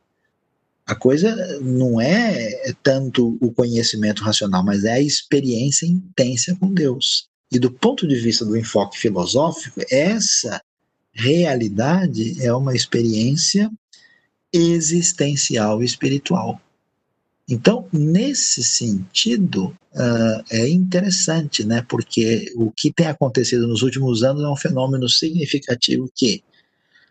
A 0.87 0.95
coisa 0.95 1.35
não 1.61 2.01
é 2.01 2.73
tanto 2.83 3.39
o 3.41 3.53
conhecimento 3.53 4.23
racional, 4.23 4.65
mas 4.65 4.85
é 4.85 4.95
a 4.95 5.01
experiência 5.01 5.87
intensa 5.87 6.57
com 6.57 6.73
Deus. 6.73 7.29
E 7.51 7.59
do 7.59 7.71
ponto 7.71 8.07
de 8.07 8.17
vista 8.17 8.45
do 8.45 8.57
enfoque 8.57 8.99
filosófico, 8.99 9.81
essa 9.91 10.61
realidade 11.13 12.43
é 12.45 12.53
uma 12.53 12.75
experiência 12.75 13.71
existencial 14.53 15.83
e 15.83 15.87
espiritual. 15.87 16.61
Então, 17.49 17.89
nesse 17.93 18.63
sentido, 18.63 19.75
uh, 19.95 20.45
é 20.51 20.69
interessante, 20.69 21.65
né? 21.65 21.85
Porque 21.89 22.53
o 22.57 22.71
que 22.71 22.93
tem 22.93 23.07
acontecido 23.07 23.67
nos 23.67 23.83
últimos 23.83 24.23
anos 24.23 24.43
é 24.43 24.49
um 24.49 24.57
fenômeno 24.57 25.09
significativo 25.09 26.11
que 26.15 26.43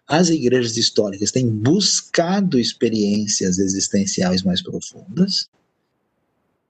as 0.07 0.29
igrejas 0.29 0.77
históricas 0.77 1.31
têm 1.31 1.47
buscado 1.47 2.59
experiências 2.59 3.59
existenciais 3.59 4.43
mais 4.43 4.61
profundas, 4.61 5.47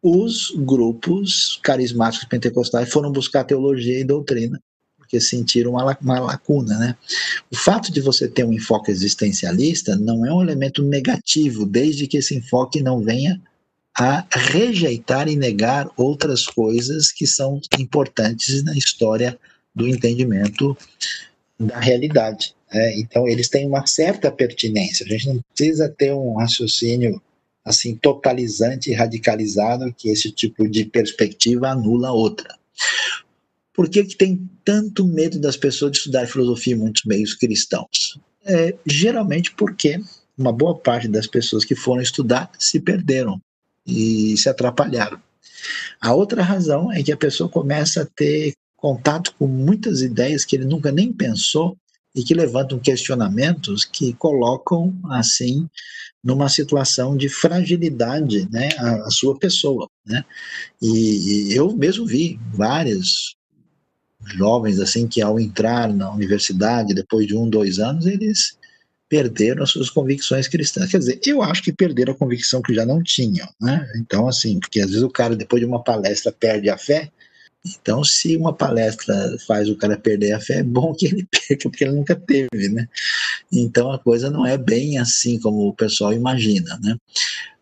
os 0.01 0.51
grupos 0.55 1.59
carismáticos 1.61 2.27
pentecostais 2.27 2.91
foram 2.91 3.11
buscar 3.11 3.43
teologia 3.43 3.99
e 3.99 4.03
doutrina, 4.03 4.59
porque 4.97 5.19
sentiram 5.21 5.71
uma, 5.71 5.97
uma 6.01 6.19
lacuna, 6.19 6.77
né? 6.77 6.97
O 7.51 7.55
fato 7.55 7.91
de 7.91 8.01
você 8.01 8.27
ter 8.27 8.43
um 8.43 8.53
enfoque 8.53 8.91
existencialista 8.91 9.95
não 9.95 10.25
é 10.25 10.33
um 10.33 10.41
elemento 10.41 10.81
negativo, 10.83 11.65
desde 11.65 12.07
que 12.07 12.17
esse 12.17 12.35
enfoque 12.35 12.81
não 12.81 13.01
venha 13.01 13.39
a 13.97 14.25
rejeitar 14.31 15.27
e 15.27 15.35
negar 15.35 15.89
outras 15.97 16.45
coisas 16.45 17.11
que 17.11 17.27
são 17.27 17.59
importantes 17.77 18.63
na 18.63 18.75
história 18.75 19.37
do 19.75 19.87
entendimento 19.87 20.77
da 21.59 21.79
realidade. 21.79 22.55
É, 22.71 22.97
então, 22.97 23.27
eles 23.27 23.49
têm 23.49 23.67
uma 23.67 23.85
certa 23.85 24.31
pertinência. 24.31 25.05
A 25.05 25.09
gente 25.09 25.27
não 25.27 25.39
precisa 25.53 25.89
ter 25.89 26.13
um 26.13 26.35
raciocínio 26.35 27.21
assim 27.63 27.95
totalizante 27.95 28.89
e 28.89 28.93
radicalizado 28.93 29.93
que 29.93 30.09
esse 30.09 30.31
tipo 30.31 30.67
de 30.67 30.85
perspectiva 30.85 31.69
anula 31.69 32.11
outra. 32.11 32.57
Por 33.73 33.89
que, 33.89 34.03
que 34.03 34.15
tem 34.15 34.49
tanto 34.65 35.05
medo 35.05 35.39
das 35.39 35.55
pessoas 35.55 35.91
de 35.91 35.97
estudar 35.99 36.27
filosofia 36.27 36.73
em 36.73 36.77
muitos 36.77 37.03
meios 37.03 37.33
cristãos? 37.33 38.19
É, 38.45 38.73
geralmente 38.85 39.51
porque 39.51 39.99
uma 40.37 40.51
boa 40.51 40.75
parte 40.75 41.07
das 41.07 41.27
pessoas 41.27 41.63
que 41.63 41.75
foram 41.75 42.01
estudar 42.01 42.49
se 42.57 42.79
perderam 42.79 43.39
e 43.85 44.35
se 44.37 44.49
atrapalharam. 44.49 45.19
A 45.99 46.13
outra 46.13 46.41
razão 46.41 46.91
é 46.91 47.03
que 47.03 47.11
a 47.11 47.17
pessoa 47.17 47.49
começa 47.49 48.01
a 48.01 48.05
ter 48.05 48.53
contato 48.75 49.33
com 49.37 49.47
muitas 49.47 50.01
ideias 50.01 50.43
que 50.43 50.55
ele 50.55 50.65
nunca 50.65 50.91
nem 50.91 51.13
pensou 51.13 51.77
e 52.15 52.23
que 52.23 52.33
levantam 52.33 52.79
questionamentos 52.79 53.85
que 53.85 54.13
colocam, 54.13 54.93
assim, 55.11 55.69
numa 56.23 56.49
situação 56.49 57.15
de 57.15 57.29
fragilidade, 57.29 58.49
né, 58.51 58.69
a, 58.77 59.07
a 59.07 59.09
sua 59.11 59.37
pessoa, 59.37 59.87
né? 60.05 60.23
E, 60.81 61.51
e, 61.51 61.55
eu 61.55 61.75
mesmo 61.75 62.05
vi 62.05 62.39
vários 62.53 63.35
jovens, 64.35 64.79
assim, 64.79 65.07
que 65.07 65.21
ao 65.21 65.39
entrar 65.39 65.93
na 65.93 66.11
universidade, 66.11 66.93
depois 66.93 67.25
de 67.25 67.35
um, 67.35 67.49
dois 67.49 67.79
anos, 67.79 68.05
eles 68.05 68.57
perderam 69.11 69.61
as 69.61 69.71
suas 69.71 69.89
convicções 69.89 70.47
cristãs. 70.47 70.89
Quer 70.89 70.99
dizer, 70.99 71.19
eu 71.25 71.41
acho 71.41 71.61
que 71.61 71.73
perderam 71.73 72.13
a 72.13 72.17
convicção 72.17 72.61
que 72.61 72.73
já 72.73 72.85
não 72.85 73.03
tinham, 73.03 73.45
né? 73.59 73.85
Então, 73.97 74.25
assim, 74.25 74.57
porque 74.57 74.79
às 74.79 74.87
vezes 74.87 75.03
o 75.03 75.09
cara, 75.09 75.35
depois 75.35 75.59
de 75.59 75.67
uma 75.67 75.83
palestra, 75.83 76.31
perde 76.31 76.69
a 76.69 76.77
fé, 76.77 77.11
então, 77.63 78.03
se 78.05 78.37
uma 78.37 78.53
palestra 78.53 79.37
faz 79.45 79.69
o 79.69 79.75
cara 79.75 79.97
perder 79.97 80.31
a 80.31 80.39
fé, 80.39 80.59
é 80.59 80.63
bom 80.63 80.95
que 80.95 81.07
ele 81.07 81.27
perca, 81.29 81.69
porque 81.69 81.83
ele 81.83 81.93
nunca 81.93 82.15
teve, 82.15 82.69
né? 82.69 82.87
Então, 83.51 83.91
a 83.91 83.99
coisa 83.99 84.31
não 84.31 84.45
é 84.45 84.57
bem 84.57 84.97
assim 84.97 85.37
como 85.37 85.67
o 85.67 85.73
pessoal 85.73 86.13
imagina, 86.13 86.79
né? 86.81 86.95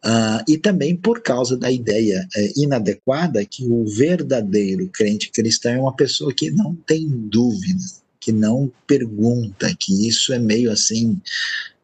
Uh, 0.05 0.43
e 0.47 0.57
também 0.57 0.95
por 0.95 1.21
causa 1.21 1.57
da 1.57 1.69
ideia 1.69 2.25
é, 2.33 2.53
inadequada 2.55 3.43
que 3.43 3.65
o 3.65 3.85
verdadeiro 3.85 4.87
crente 4.87 5.31
cristão 5.31 5.73
é 5.73 5.79
uma 5.79 5.95
pessoa 5.95 6.31
que 6.31 6.49
não 6.51 6.73
tem 6.73 7.09
dúvida, 7.09 7.83
que 8.29 8.31
não 8.31 8.71
pergunta, 8.85 9.75
que 9.77 10.07
isso 10.07 10.31
é 10.31 10.37
meio 10.37 10.71
assim. 10.71 11.19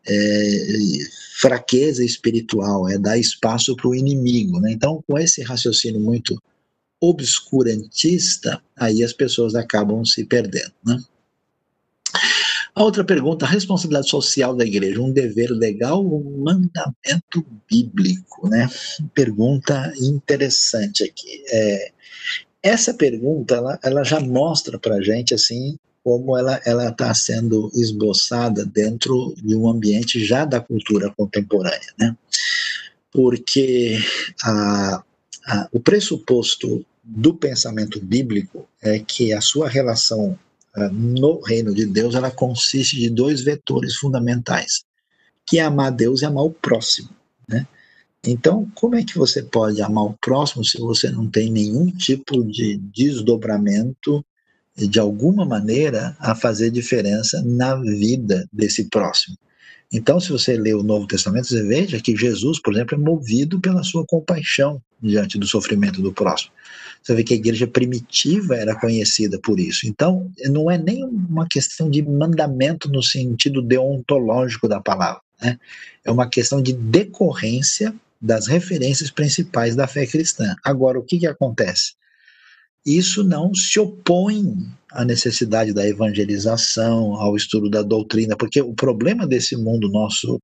É, 0.08 0.68
fraqueza 1.38 2.06
espiritual, 2.06 2.88
é 2.88 2.98
dar 2.98 3.18
espaço 3.18 3.76
para 3.76 3.88
o 3.88 3.96
inimigo. 3.96 4.60
Né? 4.60 4.72
Então, 4.72 5.04
com 5.08 5.18
esse 5.18 5.42
raciocínio 5.42 6.00
muito 6.00 6.42
obscurantista, 7.02 8.62
aí 8.78 9.04
as 9.04 9.12
pessoas 9.12 9.56
acabam 9.56 10.06
se 10.06 10.24
perdendo. 10.24 10.72
Né? 10.86 11.04
A 12.76 12.84
outra 12.84 13.04
pergunta, 13.04 13.46
a 13.46 13.50
responsabilidade 13.50 14.10
social 14.10 14.56
da 14.56 14.64
igreja, 14.64 15.02
um 15.02 15.12
dever 15.12 15.50
legal 15.50 16.06
ou 16.06 16.22
um 16.22 16.44
mandamento 16.44 17.46
bíblico? 17.68 18.48
Né? 18.48 18.70
Pergunta 19.14 19.92
interessante 20.00 21.04
aqui. 21.04 21.44
É, 21.50 21.92
essa 22.62 22.94
pergunta, 22.94 23.56
ela, 23.56 23.80
ela 23.84 24.04
já 24.04 24.20
mostra 24.20 24.78
para 24.78 25.02
gente, 25.02 25.34
assim, 25.34 25.78
como 26.06 26.38
ela 26.38 26.62
está 26.88 27.12
sendo 27.16 27.72
esboçada 27.74 28.64
dentro 28.64 29.34
de 29.38 29.56
um 29.56 29.68
ambiente 29.68 30.24
já 30.24 30.46
da 30.46 30.62
cultura 30.62 31.12
contemporânea, 31.18 31.94
né? 31.98 32.16
Porque 33.12 33.98
a, 34.44 35.04
ah, 35.48 35.68
o 35.72 35.80
pressuposto 35.80 36.86
do 37.04 37.34
pensamento 37.34 38.00
bíblico 38.00 38.68
é 38.84 39.00
que 39.00 39.34
a 39.34 39.42
sua 39.42 39.68
relação 39.68 40.38
ah, 40.76 40.90
no 40.90 41.40
reino 41.40 41.74
de 41.74 41.88
Deus 41.88 42.14
ela 42.14 42.30
consiste 42.30 42.98
de 42.98 43.10
dois 43.10 43.42
vetores 43.42 43.96
fundamentais, 43.96 44.84
que 45.44 45.58
é 45.58 45.64
amar 45.64 45.92
Deus 45.92 46.22
e 46.22 46.26
amar 46.26 46.44
o 46.44 46.52
próximo, 46.52 47.10
né? 47.50 47.68
Então, 48.28 48.72
como 48.76 48.94
é 48.94 49.04
que 49.04 49.18
você 49.18 49.42
pode 49.42 49.82
amar 49.82 50.04
o 50.04 50.18
próximo 50.22 50.64
se 50.64 50.80
você 50.80 51.10
não 51.10 51.28
tem 51.28 51.52
nenhum 51.52 51.90
tipo 51.90 52.44
de 52.44 52.78
desdobramento 52.78 54.24
de 54.76 55.00
alguma 55.00 55.46
maneira 55.46 56.16
a 56.20 56.36
fazer 56.36 56.70
diferença 56.70 57.42
na 57.46 57.76
vida 57.76 58.48
desse 58.52 58.90
próximo? 58.90 59.38
Então, 59.92 60.20
se 60.20 60.32
você 60.32 60.58
lê 60.58 60.74
o 60.74 60.84
Novo 60.84 61.08
Testamento, 61.08 61.48
você 61.48 61.64
veja 61.64 62.02
que 62.02 62.16
Jesus, 62.18 62.60
por 62.60 62.74
exemplo, 62.74 62.96
é 62.96 62.98
movido 62.98 63.62
pela 63.62 63.84
sua 63.84 64.06
compaixão 64.06 64.82
diante 65.02 65.38
do 65.38 65.48
sofrimento 65.48 66.02
do 66.02 66.12
próximo. 66.12 66.52
Você 67.02 67.14
vê 67.14 67.24
que 67.24 67.34
a 67.34 67.38
igreja 67.38 67.68
primitiva 67.68 68.56
era 68.56 68.78
conhecida 68.78 69.40
por 69.40 69.60
isso. 69.60 69.88
Então, 69.88 70.30
não 70.46 70.70
é 70.70 70.78
nem 70.78 71.04
uma 71.04 71.48
questão 71.48 71.90
de 71.90 72.02
mandamento 72.02 72.90
no 72.90 73.04
sentido 73.04 73.62
deontológico 73.62 74.68
da 74.68 74.82
palavra. 74.82 75.22
Né? 75.42 75.58
É 76.04 76.12
uma 76.12 76.28
questão 76.28 76.62
de 76.62 76.74
decorrência 76.74 77.94
das 78.20 78.48
referências 78.48 79.12
principais 79.12 79.76
da 79.76 79.88
fé 79.88 80.08
cristã. 80.08 80.56
Agora, 80.64 80.98
o 80.98 81.04
que, 81.04 81.20
que 81.20 81.28
acontece? 81.28 81.94
Isso 82.86 83.24
não 83.24 83.54
se 83.54 83.80
opõe 83.80 84.68
à 84.92 85.04
necessidade 85.04 85.74
da 85.74 85.88
evangelização, 85.88 87.16
ao 87.16 87.36
estudo 87.36 87.70
da 87.70 87.82
doutrina, 87.82 88.36
porque 88.38 88.62
o 88.62 88.74
problema 88.74 89.26
desse 89.26 89.58
mundo 89.58 89.90
nosso 89.90 90.40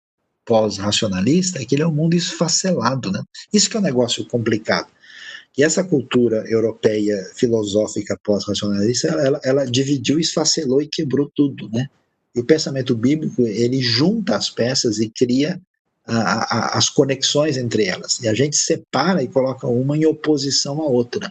pós-racionalista 0.45 1.61
é 1.61 1.65
que 1.65 1.75
ele 1.75 1.83
é 1.83 1.87
um 1.87 1.93
mundo 1.93 2.15
esfacelado, 2.15 3.11
né? 3.11 3.21
Isso 3.53 3.69
que 3.69 3.77
é 3.77 3.79
um 3.79 3.83
negócio 3.83 4.25
complicado. 4.25 4.87
E 5.57 5.63
essa 5.63 5.83
cultura 5.83 6.43
europeia 6.47 7.17
filosófica 7.35 8.17
pós-racionalista, 8.23 9.07
ela, 9.09 9.39
ela 9.43 9.65
dividiu, 9.65 10.19
esfacelou 10.19 10.81
e 10.81 10.87
quebrou 10.87 11.29
tudo, 11.35 11.69
né? 11.69 11.87
E 12.33 12.39
o 12.39 12.45
pensamento 12.45 12.95
bíblico, 12.95 13.43
ele 13.43 13.81
junta 13.81 14.35
as 14.35 14.49
peças 14.49 14.99
e 14.99 15.09
cria 15.09 15.61
a, 16.05 16.73
a, 16.73 16.77
as 16.77 16.89
conexões 16.89 17.57
entre 17.57 17.85
elas. 17.85 18.19
E 18.21 18.27
a 18.27 18.33
gente 18.33 18.55
separa 18.55 19.21
e 19.21 19.27
coloca 19.27 19.67
uma 19.67 19.97
em 19.97 20.05
oposição 20.05 20.81
à 20.81 20.85
outra. 20.85 21.29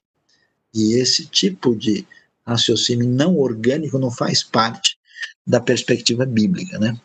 E 0.75 0.95
esse 0.95 1.27
tipo 1.27 1.75
de 1.75 2.07
raciocínio 2.47 3.09
não 3.09 3.39
orgânico 3.39 3.99
não 3.99 4.11
faz 4.11 4.43
parte 4.43 4.97
da 5.47 5.61
perspectiva 5.61 6.25
bíblica, 6.25 6.79
né? 6.79 6.99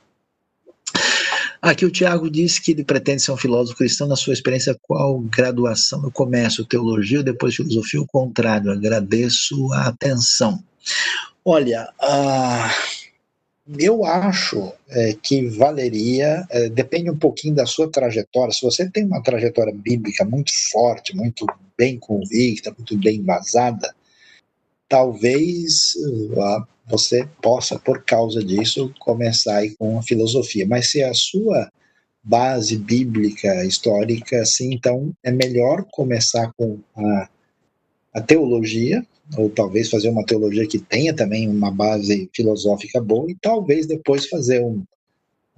Aqui 1.62 1.84
o 1.84 1.90
Tiago 1.90 2.30
disse 2.30 2.62
que 2.62 2.72
ele 2.72 2.84
pretende 2.84 3.24
ser 3.24 3.32
um 3.32 3.38
filósofo 3.38 3.80
cristão 3.80 4.08
na 4.08 4.16
sua 4.16 4.34
experiência 4.34 4.78
qual 4.84 5.20
graduação 5.20 6.00
no 6.00 6.12
comércio, 6.12 6.64
teologia 6.64 7.24
depois 7.24 7.56
filosofia, 7.56 8.00
o 8.00 8.06
contrário, 8.06 8.72
agradeço 8.72 9.74
a 9.74 9.88
atenção. 9.88 10.64
Olha, 11.44 11.90
uh, 12.02 12.95
eu 13.80 14.06
acho 14.06 14.72
é, 14.90 15.14
que 15.14 15.48
valeria, 15.48 16.46
é, 16.50 16.70
depende 16.70 17.10
um 17.10 17.18
pouquinho 17.18 17.56
da 17.56 17.66
sua 17.66 17.90
trajetória, 17.90 18.54
se 18.54 18.62
você 18.62 18.90
tem 18.90 19.06
uma 19.06 19.24
trajetória 19.24 19.74
bíblica 19.74 20.24
muito 20.24 20.52
forte, 20.72 21.16
muito 21.16 21.46
bem 21.78 21.98
convicta, 21.98 22.74
muito 22.78 22.98
bem 22.98 23.18
embasada, 23.18 23.94
talvez 24.88 25.96
uh, 25.96 26.66
você 26.88 27.28
possa, 27.42 27.80
por 27.80 28.04
causa 28.04 28.44
disso, 28.44 28.94
começar 29.00 29.58
aí 29.58 29.76
com 29.76 29.98
a 29.98 30.04
filosofia. 30.04 30.66
Mas 30.68 30.92
se 30.92 31.04
a 31.04 31.14
sua 31.14 31.72
base 32.24 32.78
bíblica, 32.78 33.66
histórica, 33.66 34.42
assim, 34.42 34.74
então 34.74 35.12
é 35.24 35.32
melhor 35.32 35.86
começar 35.92 36.52
com 36.58 36.80
a, 36.96 37.30
a 38.14 38.22
teologia, 38.22 39.06
ou 39.38 39.50
talvez 39.50 39.90
fazer 39.90 40.10
uma 40.10 40.26
teologia 40.26 40.68
que 40.68 40.80
tenha 40.80 41.14
também 41.14 41.48
uma 41.50 41.72
base 41.72 42.30
filosófica 42.34 43.02
boa, 43.02 43.30
e 43.30 43.36
talvez 43.36 43.88
depois 43.88 44.28
fazer 44.28 44.62
um, 44.62 44.84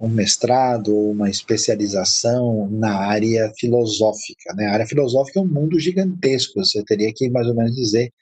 um 0.00 0.08
mestrado 0.08 0.94
ou 0.94 1.10
uma 1.10 1.28
especialização 1.28 2.68
na 2.70 2.96
área 2.96 3.52
filosófica. 3.58 4.54
Né? 4.54 4.66
A 4.66 4.72
área 4.72 4.86
filosófica 4.86 5.40
é 5.40 5.42
um 5.42 5.48
mundo 5.48 5.78
gigantesco, 5.78 6.64
você 6.64 6.82
teria 6.84 7.12
que 7.12 7.28
mais 7.28 7.46
ou 7.46 7.54
menos 7.54 7.74
dizer 7.74 8.12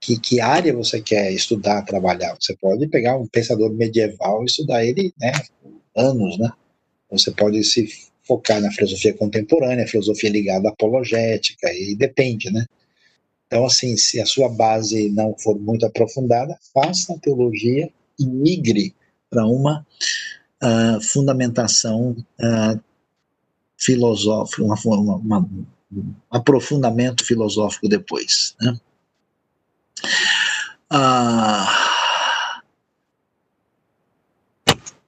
que, 0.00 0.18
que 0.18 0.40
área 0.40 0.74
você 0.74 1.00
quer 1.00 1.32
estudar, 1.32 1.82
trabalhar. 1.82 2.36
Você 2.38 2.54
pode 2.56 2.86
pegar 2.88 3.16
um 3.16 3.26
pensador 3.26 3.72
medieval 3.72 4.42
e 4.42 4.46
estudar 4.46 4.84
ele 4.84 5.14
né, 5.18 5.32
anos, 5.96 6.38
né? 6.38 6.50
Você 7.10 7.30
pode 7.30 7.62
se 7.64 7.88
focar 8.22 8.60
na 8.60 8.70
filosofia 8.70 9.14
contemporânea, 9.14 9.86
filosofia 9.86 10.30
ligada 10.30 10.68
à 10.68 10.72
apologética, 10.72 11.72
e 11.72 11.94
depende, 11.94 12.50
né? 12.50 12.66
Então, 13.54 13.66
assim, 13.66 13.96
se 13.96 14.20
a 14.20 14.26
sua 14.26 14.48
base 14.48 15.08
não 15.10 15.32
for 15.38 15.56
muito 15.56 15.86
aprofundada, 15.86 16.58
faça 16.74 17.14
a 17.14 17.18
teologia 17.20 17.88
e 18.18 18.26
migre 18.26 18.92
para 19.30 19.46
uma 19.46 19.86
uh, 20.60 21.00
fundamentação 21.00 22.16
uh, 22.40 22.80
filosófica, 23.78 24.64
uma, 24.64 24.74
uma, 24.84 25.14
uma, 25.14 25.48
um 25.92 26.12
aprofundamento 26.32 27.24
filosófico 27.24 27.88
depois. 27.88 28.56
Né? 28.60 28.76
Uh, 30.92 31.66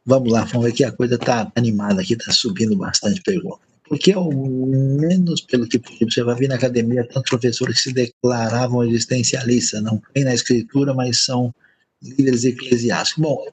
vamos 0.04 0.30
lá, 0.30 0.44
vamos 0.44 0.66
ver 0.66 0.72
que 0.72 0.84
a 0.84 0.92
coisa 0.92 1.16
está 1.16 1.50
animada 1.56 2.00
aqui, 2.00 2.12
está 2.12 2.30
subindo 2.30 2.76
bastante 2.76 3.20
pergunta. 3.22 3.66
Porque 3.88 4.12
ao 4.12 4.30
menos 4.32 5.40
pelo 5.42 5.68
que 5.68 5.80
você 6.04 6.22
vai 6.22 6.34
vir 6.34 6.48
na 6.48 6.56
academia, 6.56 7.06
tantos 7.06 7.30
professores 7.30 7.76
que 7.76 7.82
se 7.90 7.92
declaravam 7.92 8.84
existencialistas, 8.84 9.82
não 9.82 10.02
tem 10.12 10.24
na 10.24 10.34
escritura, 10.34 10.92
mas 10.92 11.24
são 11.24 11.54
líderes 12.02 12.44
eclesiásticos. 12.44 13.22
Bom, 13.22 13.46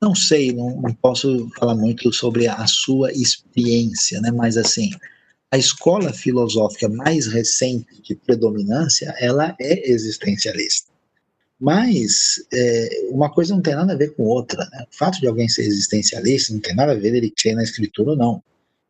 não 0.00 0.14
sei, 0.14 0.52
não, 0.52 0.80
não, 0.80 0.92
posso 0.94 1.48
falar 1.58 1.74
muito 1.74 2.12
sobre 2.12 2.46
a 2.46 2.66
sua 2.66 3.10
experiência, 3.12 4.20
né? 4.20 4.30
mas 4.30 4.58
assim, 4.58 4.90
a 5.50 5.56
escola 5.56 6.12
filosófica 6.12 6.88
mais 6.88 7.26
recente 7.26 8.02
de 8.02 8.14
predominância, 8.14 9.14
ela 9.18 9.56
é 9.58 9.90
existencialista. 9.90 10.92
Mas 11.58 12.44
é, 12.52 13.08
uma 13.10 13.32
coisa 13.32 13.54
não 13.54 13.62
tem 13.62 13.74
nada 13.74 13.94
a 13.94 13.96
ver 13.96 14.14
com 14.14 14.24
outra. 14.24 14.68
Né? 14.70 14.84
O 14.92 14.94
fato 14.94 15.18
de 15.18 15.26
alguém 15.26 15.48
ser 15.48 15.62
existencialista 15.62 16.52
não 16.52 16.60
tem 16.60 16.74
nada 16.74 16.92
a 16.92 16.96
ver 16.96 17.14
ele 17.14 17.30
crer 17.30 17.54
na 17.54 17.62
escritura 17.62 18.10
ou 18.10 18.16
não. 18.16 18.42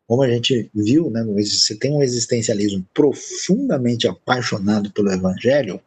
Como 0.07 0.23
a 0.23 0.29
gente 0.29 0.69
viu, 0.73 1.09
né, 1.09 1.23
você 1.23 1.75
tem 1.75 1.91
um 1.91 2.01
existencialismo 2.01 2.85
profundamente 2.93 4.07
apaixonado 4.07 4.91
pelo 4.91 5.11
evangelho, 5.11 5.81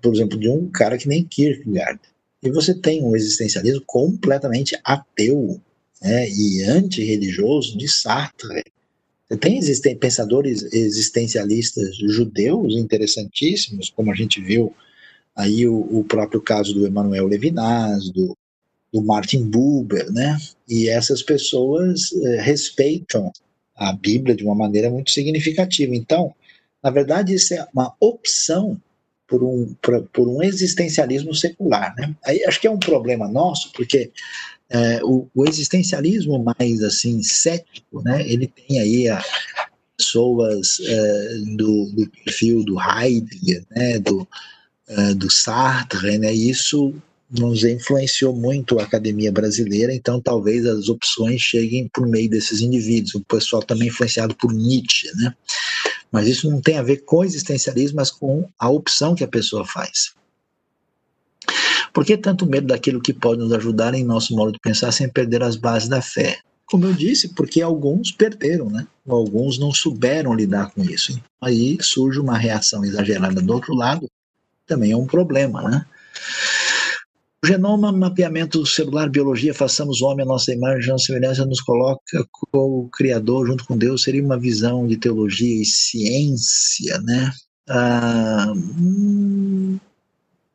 por 0.00 0.14
exemplo, 0.14 0.38
de 0.38 0.48
um 0.48 0.70
cara 0.70 0.96
que 0.96 1.08
nem 1.08 1.24
Kierkegaard 1.24 2.00
e 2.42 2.50
você 2.50 2.74
tem 2.74 3.02
um 3.04 3.14
existencialismo 3.14 3.82
completamente 3.86 4.76
ateu 4.84 5.60
né, 6.02 6.28
e 6.28 6.62
antirreligioso 6.64 7.78
de 7.78 7.88
Sartre. 7.88 8.64
Você 9.28 9.38
tem 9.38 9.56
existem, 9.56 9.96
pensadores 9.96 10.62
existencialistas 10.72 11.96
judeus 11.96 12.74
interessantíssimos, 12.76 13.88
como 13.88 14.10
a 14.10 14.14
gente 14.14 14.40
viu 14.40 14.74
aí 15.36 15.66
o, 15.66 16.00
o 16.00 16.04
próprio 16.04 16.40
caso 16.40 16.74
do 16.74 16.86
Emmanuel 16.86 17.28
Levinas, 17.28 18.10
do, 18.10 18.36
do 18.92 19.02
Martin 19.02 19.44
Buber, 19.44 20.12
né? 20.12 20.38
E 20.68 20.88
essas 20.88 21.22
pessoas 21.22 22.12
eh, 22.12 22.40
respeitam 22.42 23.32
a 23.74 23.92
Bíblia 23.92 24.36
de 24.36 24.44
uma 24.44 24.54
maneira 24.54 24.90
muito 24.90 25.10
significativa. 25.10 25.94
Então, 25.94 26.34
na 26.82 26.90
verdade, 26.90 27.34
isso 27.34 27.54
é 27.54 27.66
uma 27.72 27.94
opção 28.00 28.80
por 29.26 29.42
um, 29.42 29.74
por, 29.80 30.02
por 30.12 30.28
um 30.28 30.42
existencialismo 30.42 31.34
secular. 31.34 31.94
Né? 31.96 32.14
Aí 32.24 32.44
acho 32.44 32.60
que 32.60 32.66
é 32.66 32.70
um 32.70 32.78
problema 32.78 33.26
nosso, 33.26 33.72
porque 33.72 34.12
é, 34.68 35.02
o, 35.02 35.28
o, 35.34 35.46
existencialismo 35.46 36.42
mais 36.42 36.82
assim 36.82 37.22
cético, 37.22 38.02
né, 38.02 38.26
ele 38.26 38.46
tem 38.46 38.78
aí 38.78 39.08
a, 39.08 39.22
pessoas 39.96 40.80
é, 40.84 41.34
do, 41.56 41.90
do, 41.92 42.10
perfil 42.24 42.64
do 42.64 42.76
Heidegger, 42.80 43.64
né, 43.70 43.98
do, 43.98 44.26
é, 44.88 45.14
do 45.14 45.30
Sartre, 45.30 46.18
né, 46.18 46.32
isso 46.32 46.94
nos 47.32 47.64
influenciou 47.64 48.36
muito 48.36 48.78
a 48.78 48.82
academia 48.82 49.32
brasileira, 49.32 49.94
então 49.94 50.20
talvez 50.20 50.66
as 50.66 50.88
opções 50.88 51.40
cheguem 51.40 51.88
por 51.92 52.06
meio 52.06 52.28
desses 52.28 52.60
indivíduos. 52.60 53.14
O 53.14 53.24
pessoal 53.24 53.62
também 53.62 53.88
influenciado 53.88 54.34
por 54.34 54.52
Nietzsche, 54.52 55.10
né? 55.16 55.34
Mas 56.10 56.28
isso 56.28 56.50
não 56.50 56.60
tem 56.60 56.76
a 56.76 56.82
ver 56.82 56.98
com 56.98 57.24
existencialismo, 57.24 57.96
mas 57.96 58.10
com 58.10 58.46
a 58.58 58.68
opção 58.68 59.14
que 59.14 59.24
a 59.24 59.28
pessoa 59.28 59.64
faz. 59.64 60.12
Por 61.92 62.04
que 62.04 62.16
tanto 62.16 62.46
medo 62.46 62.66
daquilo 62.66 63.00
que 63.00 63.14
pode 63.14 63.40
nos 63.40 63.52
ajudar 63.52 63.94
em 63.94 64.04
nosso 64.04 64.34
modo 64.34 64.52
de 64.52 64.58
pensar 64.60 64.92
sem 64.92 65.08
perder 65.08 65.42
as 65.42 65.56
bases 65.56 65.88
da 65.88 66.02
fé? 66.02 66.38
Como 66.66 66.86
eu 66.86 66.92
disse, 66.92 67.28
porque 67.28 67.60
alguns 67.60 68.12
perderam, 68.12 68.70
né? 68.70 68.86
Alguns 69.06 69.58
não 69.58 69.72
souberam 69.72 70.34
lidar 70.34 70.70
com 70.70 70.82
isso. 70.82 71.20
Aí 71.40 71.76
surge 71.80 72.18
uma 72.18 72.38
reação 72.38 72.84
exagerada 72.84 73.40
do 73.40 73.52
outro 73.52 73.74
lado, 73.74 74.08
também 74.66 74.92
é 74.92 74.96
um 74.96 75.06
problema, 75.06 75.62
né? 75.68 75.86
Genoma, 77.44 77.90
mapeamento 77.90 78.64
celular, 78.64 79.10
biologia, 79.10 79.52
façamos 79.52 80.00
o 80.00 80.06
homem 80.06 80.24
a 80.24 80.28
nossa 80.28 80.52
imagem, 80.52 80.94
a 80.94 80.98
semelhança, 80.98 81.44
nos 81.44 81.60
coloca 81.60 82.24
com 82.30 82.84
o 82.84 82.88
Criador 82.88 83.48
junto 83.48 83.64
com 83.64 83.76
Deus, 83.76 84.04
seria 84.04 84.22
uma 84.22 84.38
visão 84.38 84.86
de 84.86 84.96
teologia 84.96 85.60
e 85.60 85.64
ciência, 85.64 87.00
né? 87.00 87.32
Ah, 87.68 88.52
hum, 88.54 89.76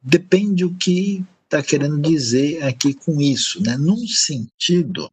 depende 0.01 0.63
o 0.63 0.73
que 0.75 1.25
está 1.43 1.61
querendo 1.61 1.99
dizer 1.99 2.63
aqui 2.63 2.93
com 2.93 3.21
isso, 3.21 3.61
né? 3.61 3.75
Num 3.75 4.07
sentido, 4.07 5.11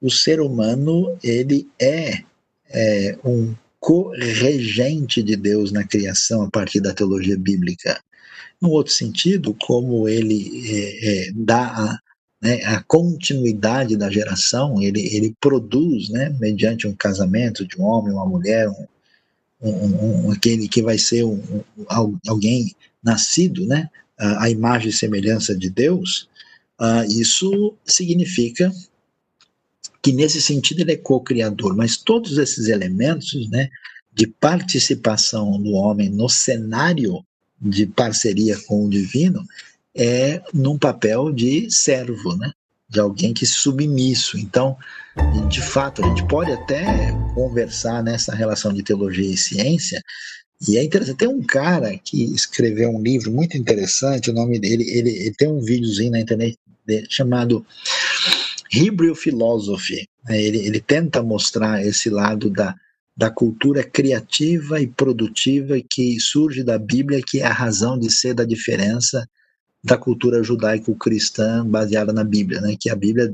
o 0.00 0.10
ser 0.10 0.40
humano 0.40 1.16
ele 1.22 1.68
é, 1.80 2.24
é 2.68 3.16
um 3.24 3.54
co-regente 3.78 5.22
de 5.22 5.36
Deus 5.36 5.70
na 5.70 5.84
criação 5.84 6.42
a 6.42 6.50
partir 6.50 6.80
da 6.80 6.92
teologia 6.92 7.38
bíblica. 7.38 8.02
No 8.60 8.70
outro 8.70 8.92
sentido, 8.92 9.54
como 9.54 10.08
ele 10.08 10.62
é, 10.68 11.28
é, 11.28 11.32
dá 11.34 11.66
a, 11.66 11.98
né, 12.42 12.62
a, 12.64 12.82
continuidade 12.82 13.96
da 13.96 14.10
geração, 14.10 14.80
ele, 14.82 15.00
ele 15.14 15.34
produz, 15.40 16.08
né, 16.08 16.34
mediante 16.38 16.86
um 16.86 16.94
casamento 16.94 17.66
de 17.66 17.80
um 17.80 17.84
homem, 17.84 18.12
uma 18.12 18.26
mulher, 18.26 18.68
um, 18.68 18.86
um, 19.62 20.26
um 20.26 20.30
aquele 20.30 20.68
que 20.68 20.82
vai 20.82 20.98
ser 20.98 21.24
um, 21.24 21.40
alguém 22.26 22.74
nascido, 23.02 23.66
né, 23.66 23.88
a, 24.18 24.44
a, 24.44 24.50
imagem 24.50 24.90
e 24.90 24.92
semelhança 24.92 25.56
de 25.56 25.70
Deus, 25.70 26.28
uh, 26.80 27.04
isso 27.10 27.74
significa 27.84 28.70
que 30.02 30.12
nesse 30.12 30.40
sentido 30.40 30.80
ele 30.80 30.92
é 30.92 30.96
co-criador, 30.96 31.76
mas 31.76 31.96
todos 31.96 32.38
esses 32.38 32.68
elementos, 32.68 33.48
né, 33.50 33.68
de 34.12 34.26
participação 34.26 35.60
do 35.60 35.72
homem 35.72 36.08
no 36.08 36.28
cenário 36.28 37.24
de 37.60 37.86
parceria 37.86 38.58
com 38.66 38.86
o 38.86 38.90
divino 38.90 39.44
é 39.94 40.40
num 40.54 40.78
papel 40.78 41.32
de 41.32 41.70
servo, 41.70 42.36
né? 42.36 42.52
de 42.90 42.98
alguém 42.98 43.32
que 43.32 43.46
submisso. 43.46 44.36
Então, 44.36 44.76
de 45.48 45.62
fato, 45.62 46.04
a 46.04 46.08
gente 46.08 46.26
pode 46.26 46.50
até 46.50 47.12
conversar 47.34 48.02
nessa 48.02 48.34
relação 48.34 48.72
de 48.72 48.82
teologia 48.82 49.32
e 49.32 49.36
ciência. 49.36 50.02
E 50.68 50.76
é 50.76 50.82
interessante, 50.82 51.16
tem 51.16 51.28
um 51.28 51.42
cara 51.42 51.96
que 51.96 52.24
escreveu 52.34 52.90
um 52.90 53.00
livro 53.00 53.30
muito 53.30 53.56
interessante, 53.56 54.28
o 54.28 54.34
nome 54.34 54.58
dele, 54.58 54.84
ele, 54.90 55.10
ele 55.10 55.34
tem 55.34 55.48
um 55.48 55.60
videozinho 55.60 56.10
na 56.10 56.20
internet 56.20 56.58
dele, 56.84 57.06
chamado 57.08 57.64
Hebrew 58.70 59.14
Philosophy. 59.14 60.06
Ele, 60.28 60.58
ele 60.58 60.80
tenta 60.80 61.22
mostrar 61.22 61.82
esse 61.82 62.10
lado 62.10 62.50
da, 62.50 62.74
da 63.20 63.30
cultura 63.30 63.84
criativa 63.84 64.80
e 64.80 64.86
produtiva 64.86 65.74
que 65.90 66.18
surge 66.18 66.64
da 66.64 66.78
Bíblia, 66.78 67.20
que 67.22 67.40
é 67.40 67.44
a 67.44 67.52
razão 67.52 67.98
de 67.98 68.10
ser 68.10 68.32
da 68.32 68.46
diferença 68.46 69.28
da 69.84 69.98
cultura 69.98 70.42
judaico-cristã 70.42 71.66
baseada 71.66 72.14
na 72.14 72.24
Bíblia, 72.24 72.62
né? 72.62 72.78
que 72.80 72.88
a 72.88 72.96
Bíblia 72.96 73.30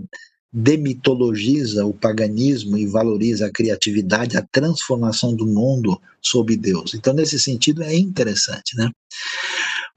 demitologiza 0.52 1.86
o 1.86 1.94
paganismo 1.94 2.76
e 2.76 2.84
valoriza 2.84 3.46
a 3.46 3.52
criatividade, 3.52 4.36
a 4.36 4.44
transformação 4.50 5.36
do 5.36 5.46
mundo 5.46 6.00
sob 6.20 6.56
Deus. 6.56 6.92
Então, 6.94 7.14
nesse 7.14 7.38
sentido, 7.38 7.84
é 7.84 7.94
interessante. 7.94 8.76
Né? 8.76 8.90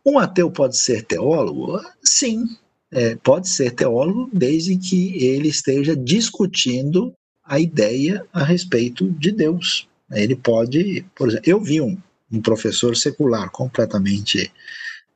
Um 0.06 0.20
ateu 0.20 0.52
pode 0.52 0.78
ser 0.78 1.02
teólogo? 1.02 1.82
Sim, 2.04 2.46
é, 2.92 3.16
pode 3.16 3.50
ser 3.50 3.72
teólogo 3.72 4.30
desde 4.32 4.78
que 4.78 5.18
ele 5.26 5.48
esteja 5.48 5.96
discutindo 5.96 7.12
a 7.50 7.60
ideia 7.60 8.24
a 8.32 8.44
respeito 8.44 9.10
de 9.12 9.32
Deus. 9.32 9.88
Ele 10.12 10.36
pode, 10.36 11.04
por 11.16 11.28
exemplo, 11.28 11.50
eu 11.50 11.60
vi 11.60 11.82
um, 11.82 11.98
um 12.32 12.42
professor 12.42 12.96
secular 12.96 13.50
completamente 13.50 14.52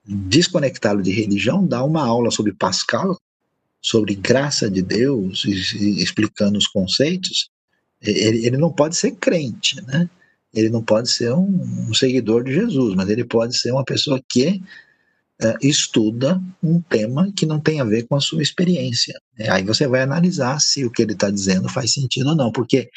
desconectá-lo 0.05 1.01
de 1.01 1.11
religião, 1.11 1.65
dar 1.65 1.83
uma 1.83 2.03
aula 2.05 2.29
sobre 2.31 2.53
Pascal, 2.53 3.17
sobre 3.81 4.15
graça 4.15 4.69
de 4.69 4.81
Deus, 4.81 5.45
explicando 5.45 6.57
os 6.57 6.67
conceitos, 6.67 7.49
ele, 8.01 8.45
ele 8.45 8.57
não 8.57 8.71
pode 8.71 8.97
ser 8.97 9.11
crente, 9.11 9.81
né? 9.85 10.09
Ele 10.53 10.69
não 10.69 10.83
pode 10.83 11.09
ser 11.09 11.33
um, 11.33 11.89
um 11.89 11.93
seguidor 11.93 12.43
de 12.43 12.53
Jesus, 12.53 12.95
mas 12.95 13.09
ele 13.09 13.23
pode 13.23 13.57
ser 13.57 13.71
uma 13.71 13.83
pessoa 13.83 14.21
que 14.29 14.61
é, 15.41 15.57
estuda 15.61 16.41
um 16.61 16.79
tema 16.81 17.31
que 17.35 17.45
não 17.45 17.59
tem 17.59 17.81
a 17.81 17.83
ver 17.83 18.03
com 18.07 18.15
a 18.15 18.21
sua 18.21 18.41
experiência. 18.41 19.19
É, 19.37 19.49
aí 19.49 19.63
você 19.63 19.87
vai 19.87 20.01
analisar 20.01 20.59
se 20.59 20.85
o 20.85 20.91
que 20.91 21.01
ele 21.01 21.13
está 21.13 21.29
dizendo 21.29 21.67
faz 21.69 21.93
sentido 21.93 22.29
ou 22.29 22.35
não, 22.35 22.51
porque 22.51 22.89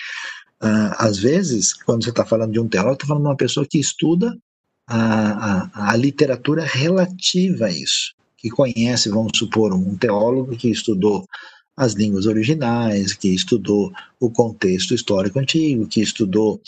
uh, 0.62 0.94
às 0.98 1.18
vezes, 1.18 1.72
quando 1.72 2.04
você 2.04 2.10
está 2.10 2.24
falando 2.24 2.52
de 2.52 2.60
um 2.60 2.68
teólogo, 2.68 2.94
está 2.94 3.06
falando 3.06 3.22
de 3.22 3.28
uma 3.30 3.36
pessoa 3.36 3.66
que 3.66 3.78
estuda 3.78 4.36
a, 4.86 5.88
a, 5.88 5.92
a, 5.92 5.96
literatura 5.96 6.64
relativa 6.64 7.66
a 7.66 7.72
isso, 7.72 8.14
que 8.36 8.50
conhece, 8.50 9.08
vamos 9.08 9.36
supor, 9.36 9.72
um 9.72 9.96
teólogo 9.96 10.56
que 10.56 10.70
estudou 10.70 11.26
as 11.76 11.94
línguas 11.94 12.26
originais, 12.26 13.12
que 13.12 13.28
estudou 13.28 13.92
o 14.20 14.30
contexto 14.30 14.94
histórico 14.94 15.38
antigo, 15.38 15.88
que 15.88 16.00
estudou, 16.00 16.60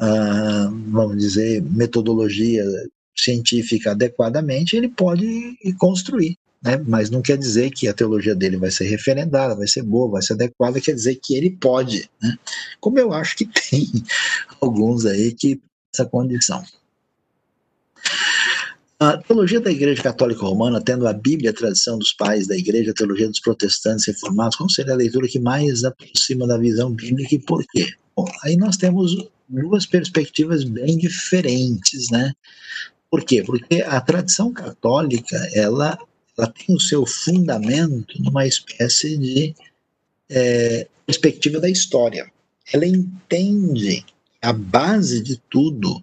uh, 0.00 0.90
vamos 0.90 1.18
dizer, 1.18 1.62
metodologia 1.62 2.64
científica 3.16 3.92
adequadamente, 3.92 4.76
ele 4.76 4.88
pode 4.88 5.56
construir. 5.78 6.36
Né? 6.62 6.76
Mas 6.86 7.10
não 7.10 7.22
quer 7.22 7.38
dizer 7.38 7.70
que 7.70 7.88
a 7.88 7.94
teologia 7.94 8.34
dele 8.34 8.56
vai 8.56 8.70
ser 8.70 8.84
referendada, 8.84 9.56
vai 9.56 9.66
ser 9.66 9.82
boa, 9.82 10.10
vai 10.10 10.22
ser 10.22 10.34
adequada, 10.34 10.80
quer 10.80 10.94
dizer 10.94 11.16
que 11.16 11.34
ele 11.34 11.50
pode. 11.50 12.08
Né? 12.22 12.36
Como 12.80 12.98
eu 12.98 13.12
acho 13.12 13.36
que 13.36 13.46
tem 13.70 13.86
alguns 14.60 15.06
aí 15.06 15.32
que 15.32 15.60
essa 15.92 16.04
condição. 16.04 16.62
A 18.98 19.16
teologia 19.16 19.60
da 19.60 19.70
Igreja 19.70 20.02
Católica 20.02 20.42
Romana, 20.42 20.80
tendo 20.80 21.08
a 21.08 21.12
Bíblia, 21.12 21.50
a 21.50 21.54
tradição 21.54 21.98
dos 21.98 22.12
pais 22.12 22.46
da 22.46 22.54
Igreja, 22.54 22.90
a 22.90 22.94
teologia 22.94 23.28
dos 23.28 23.40
protestantes 23.40 24.06
reformados, 24.06 24.56
qual 24.56 24.68
seria 24.68 24.92
a 24.92 24.96
leitura 24.96 25.26
que 25.26 25.38
mais 25.38 25.84
aproxima 25.84 26.46
da 26.46 26.58
visão 26.58 26.92
bíblica 26.92 27.34
e 27.34 27.38
por 27.38 27.64
quê? 27.72 27.88
Bom, 28.14 28.26
aí 28.44 28.58
nós 28.58 28.76
temos 28.76 29.16
duas 29.48 29.86
perspectivas 29.86 30.64
bem 30.64 30.98
diferentes, 30.98 32.10
né? 32.10 32.32
Por 33.10 33.24
quê? 33.24 33.42
Porque 33.42 33.82
a 33.82 34.00
tradição 34.00 34.52
católica, 34.52 35.36
ela, 35.52 35.98
ela 36.38 36.46
tem 36.46 36.74
o 36.74 36.80
seu 36.80 37.04
fundamento 37.04 38.22
numa 38.22 38.46
espécie 38.46 39.18
de 39.18 39.54
é, 40.28 40.86
perspectiva 41.04 41.58
da 41.58 41.68
história. 41.68 42.30
Ela 42.72 42.86
entende 42.86 44.04
a 44.40 44.52
base 44.52 45.20
de 45.20 45.36
tudo 45.50 46.02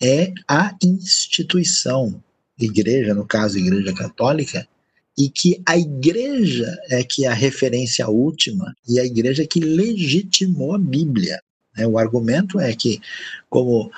é 0.00 0.32
a 0.46 0.76
instituição, 0.82 2.22
igreja, 2.58 3.14
no 3.14 3.26
caso, 3.26 3.58
igreja 3.58 3.92
católica, 3.92 4.66
e 5.18 5.28
que 5.28 5.60
a 5.66 5.76
igreja 5.76 6.78
é 6.88 7.02
que 7.02 7.24
é 7.24 7.28
a 7.28 7.34
referência 7.34 8.08
última 8.08 8.72
e 8.88 9.00
a 9.00 9.04
igreja 9.04 9.44
que 9.44 9.58
legitimou 9.58 10.74
a 10.74 10.78
Bíblia. 10.78 11.42
Né? 11.76 11.84
O 11.84 11.98
argumento 11.98 12.60
é 12.60 12.72
que, 12.74 13.00
como 13.50 13.90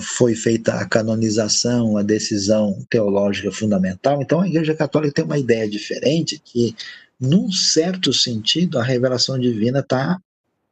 foi 0.00 0.34
feita 0.34 0.74
a 0.74 0.86
canonização, 0.86 1.96
a 1.96 2.02
decisão 2.02 2.84
teológica 2.88 3.50
fundamental. 3.50 4.22
Então, 4.22 4.40
a 4.40 4.48
Igreja 4.48 4.74
Católica 4.74 5.14
tem 5.14 5.24
uma 5.24 5.38
ideia 5.38 5.68
diferente 5.68 6.40
que, 6.42 6.76
num 7.18 7.50
certo 7.50 8.12
sentido, 8.12 8.78
a 8.78 8.84
revelação 8.84 9.38
divina 9.38 9.80
está 9.80 10.20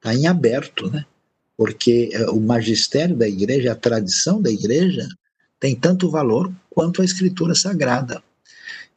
tá 0.01 0.15
em 0.15 0.27
aberto, 0.27 0.91
né? 0.91 1.05
Porque 1.57 2.11
eh, 2.13 2.31
o 2.31 2.41
magistério 2.41 3.17
da 3.17 3.29
Igreja, 3.29 3.73
a 3.73 3.77
tradição 3.77 4.41
da 4.41 4.51
Igreja, 4.51 5.09
tem 5.59 5.75
tanto 5.75 6.11
valor 6.11 6.53
quanto 6.71 7.03
a 7.03 7.05
Escritura 7.05 7.55
Sagrada. 7.55 8.23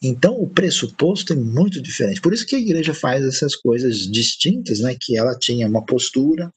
Então, 0.02 0.40
o 0.40 0.48
pressuposto 0.48 1.34
é 1.34 1.36
muito 1.36 1.82
diferente. 1.82 2.22
Por 2.22 2.34
isso 2.34 2.46
que 2.46 2.56
a 2.56 2.60
igreja 2.60 2.94
faz 2.94 3.24
essas 3.24 3.56
coisas 3.56 4.00
distintas, 4.00 4.80
né? 4.80 4.96
Que 5.00 5.18
ela 5.18 5.36
tinha 5.38 5.68
uma 5.68 5.84
postura, 5.84 6.54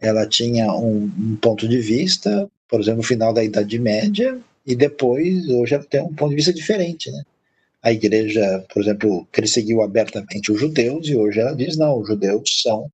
ela 0.00 0.26
tinha 0.26 0.72
um, 0.72 1.04
um 1.04 1.36
ponto 1.36 1.68
de 1.68 1.78
vista, 1.78 2.50
por 2.72 2.80
exemplo, 2.80 3.02
no 3.02 3.06
final 3.06 3.34
da 3.34 3.44
Idade 3.44 3.78
Média, 3.78 4.40
e 4.66 4.74
depois, 4.74 5.46
hoje 5.46 5.74
ela 5.74 5.84
tem 5.84 6.00
um 6.00 6.14
ponto 6.14 6.30
de 6.30 6.36
vista 6.36 6.54
diferente, 6.54 7.10
né? 7.10 7.22
A 7.82 7.92
igreja, 7.92 8.64
por 8.72 8.80
exemplo, 8.80 9.28
perseguiu 9.30 9.82
abertamente 9.82 10.50
os 10.50 10.58
judeus, 10.58 11.06
e 11.06 11.14
hoje 11.14 11.38
ela 11.38 11.54
diz, 11.54 11.76
não, 11.76 12.00
os 12.00 12.08
judeus 12.08 12.62
são, 12.62 12.90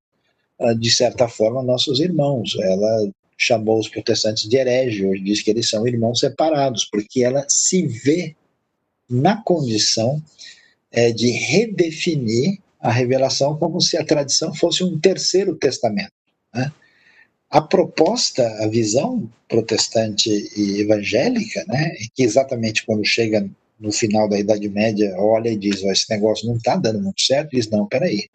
ah, 0.59 0.72
de 0.74 0.90
certa 0.90 1.28
forma, 1.28 1.62
nossos 1.62 2.00
irmãos. 2.00 2.56
Ela 2.59 3.09
chamou 3.36 3.78
os 3.78 3.88
protestantes 3.88 4.48
de 4.48 4.56
herege, 4.56 5.06
hoje 5.06 5.22
diz 5.22 5.42
que 5.42 5.50
eles 5.52 5.68
são 5.68 5.86
irmãos 5.86 6.18
separados, 6.18 6.84
porque 6.84 7.22
ela 7.22 7.46
se 7.48 7.86
vê 7.86 8.34
na 9.09 9.40
condição 9.40 10.20
é, 10.90 11.12
de 11.12 11.30
redefinir 11.30 12.59
a 12.80 12.90
revelação 12.90 13.56
como 13.56 13.80
se 13.80 13.96
a 13.96 14.05
tradição 14.05 14.52
fosse 14.52 14.82
um 14.82 14.98
terceiro 14.98 15.55
testamento. 15.55 16.10
Né? 16.52 16.72
A 17.51 17.61
proposta, 17.61 18.47
a 18.62 18.69
visão 18.69 19.29
protestante 19.49 20.31
e 20.57 20.81
evangélica, 20.81 21.65
né, 21.66 21.93
que 22.15 22.23
exatamente 22.23 22.85
quando 22.85 23.05
chega 23.05 23.49
no 23.81 23.93
final 23.93 24.29
da 24.29 24.39
Idade 24.39 24.69
Média, 24.69 25.15
olha 25.16 25.49
e 25.49 25.57
diz, 25.57 25.83
oh, 25.83 25.91
esse 25.91 26.11
negócio 26.11 26.47
não 26.47 26.57
está 26.57 26.77
dando 26.77 27.01
muito 27.01 27.23
certo, 27.23 27.51
diz, 27.51 27.69
não, 27.70 27.87
peraí, 27.87 28.29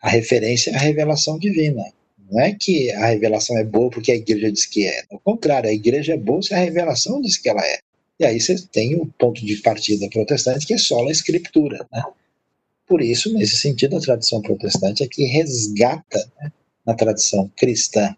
a 0.00 0.10
referência 0.10 0.70
é 0.70 0.74
a 0.74 0.80
revelação 0.80 1.38
divina. 1.38 1.82
Não 2.30 2.40
é 2.40 2.52
que 2.52 2.90
a 2.90 3.06
revelação 3.06 3.56
é 3.58 3.64
boa 3.64 3.90
porque 3.90 4.10
a 4.10 4.16
igreja 4.16 4.50
diz 4.50 4.66
que 4.66 4.86
é. 4.86 5.04
Ao 5.10 5.20
contrário, 5.20 5.70
a 5.70 5.72
igreja 5.72 6.14
é 6.14 6.16
boa 6.16 6.42
se 6.42 6.52
a 6.52 6.58
revelação 6.58 7.20
diz 7.20 7.36
que 7.36 7.48
ela 7.48 7.64
é. 7.64 7.78
E 8.18 8.24
aí 8.24 8.40
você 8.40 8.56
tem 8.72 8.94
o 8.96 9.06
ponto 9.18 9.44
de 9.44 9.56
partida 9.56 10.08
protestante, 10.08 10.66
que 10.66 10.74
é 10.74 10.78
só 10.78 11.06
a 11.06 11.10
escritura. 11.10 11.86
Né? 11.92 12.02
Por 12.86 13.02
isso, 13.02 13.32
nesse 13.32 13.56
sentido, 13.56 13.96
a 13.96 14.00
tradição 14.00 14.40
protestante 14.40 15.02
é 15.02 15.08
que 15.08 15.24
resgata 15.24 16.30
né, 16.40 16.52
na 16.86 16.94
tradição 16.94 17.50
cristã 17.56 18.14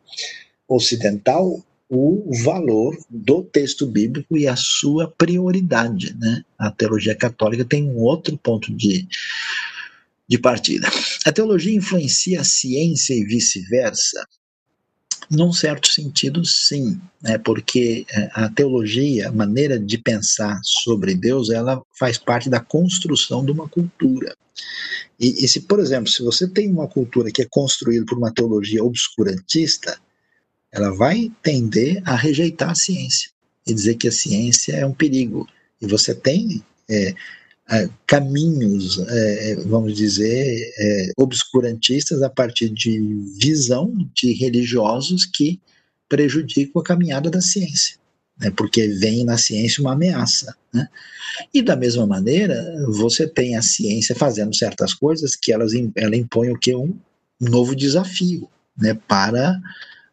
ocidental 0.68 1.62
o 1.88 2.30
valor 2.42 2.96
do 3.08 3.42
texto 3.42 3.86
bíblico 3.86 4.36
e 4.36 4.48
a 4.48 4.56
sua 4.56 5.08
prioridade. 5.08 6.16
Né? 6.18 6.44
A 6.58 6.70
teologia 6.70 7.14
católica 7.14 7.64
tem 7.64 7.84
um 7.84 7.98
outro 7.98 8.36
ponto 8.38 8.74
de, 8.74 9.06
de 10.26 10.38
partida. 10.38 10.88
A 11.24 11.32
teologia 11.32 11.74
influencia 11.74 12.40
a 12.40 12.44
ciência 12.44 13.14
e 13.14 13.24
vice-versa? 13.24 14.26
Num 15.30 15.52
certo 15.52 15.88
sentido, 15.88 16.44
sim, 16.44 17.01
né? 17.22 17.38
porque 17.38 18.06
é, 18.10 18.30
a 18.34 18.48
teologia, 18.48 19.28
a 19.28 19.32
maneira 19.32 19.78
de 19.78 19.98
pensar 19.98 20.60
sobre 20.62 21.14
Deus, 21.14 21.51
ela 21.51 21.82
faz 21.98 22.18
parte 22.18 22.51
da 22.51 22.60
construção 22.60 23.44
de 23.44 23.52
uma 23.52 23.68
cultura. 23.68 24.36
E, 25.18 25.44
e, 25.44 25.48
se, 25.48 25.60
por 25.62 25.80
exemplo, 25.80 26.10
se 26.10 26.22
você 26.22 26.48
tem 26.48 26.70
uma 26.70 26.88
cultura 26.88 27.30
que 27.30 27.42
é 27.42 27.46
construída 27.48 28.05
por 28.05 28.18
uma 28.18 28.32
teologia 28.32 28.84
obscurantista, 28.84 29.98
ela 30.70 30.90
vai 30.94 31.30
tender 31.42 32.02
a 32.05 32.16
rejeitar 32.16 32.70
a 32.70 32.74
ciência 32.74 33.30
e 33.66 33.72
dizer 33.72 33.94
que 33.94 34.09
a 34.09 34.12
ciência 34.12 34.72
é 34.74 34.84
um 34.84 34.92
perigo. 34.92 35.48
E 35.80 35.86
você 35.86 36.14
tem 36.14 36.62
é, 36.88 37.14
é, 37.70 37.88
caminhos, 38.06 38.98
é, 38.98 39.56
vamos 39.66 39.96
dizer, 39.96 40.72
é, 40.78 41.12
obscurantistas 41.16 42.22
a 42.22 42.30
partir 42.30 42.68
de 42.68 43.00
visão 43.40 43.92
de 44.14 44.32
religiosos 44.32 45.24
que 45.24 45.60
prejudicam 46.08 46.80
a 46.80 46.84
caminhada 46.84 47.30
da 47.30 47.40
ciência 47.40 47.96
né, 48.38 48.50
porque 48.56 48.88
vem 48.88 49.24
na 49.24 49.38
ciência 49.38 49.80
uma 49.80 49.92
ameaça. 49.92 50.54
Né? 50.72 50.88
E 51.52 51.62
da 51.62 51.76
mesma 51.76 52.06
maneira, 52.06 52.84
você 52.88 53.26
tem 53.26 53.56
a 53.56 53.62
ciência 53.62 54.14
fazendo 54.14 54.54
certas 54.54 54.92
coisas 54.94 55.36
que 55.36 55.52
elas, 55.52 55.72
ela 55.96 56.16
impõe 56.16 56.50
o 56.50 56.58
que? 56.58 56.74
Um 56.74 56.96
novo 57.40 57.74
desafio 57.74 58.48
né, 58.76 58.98
para 59.06 59.60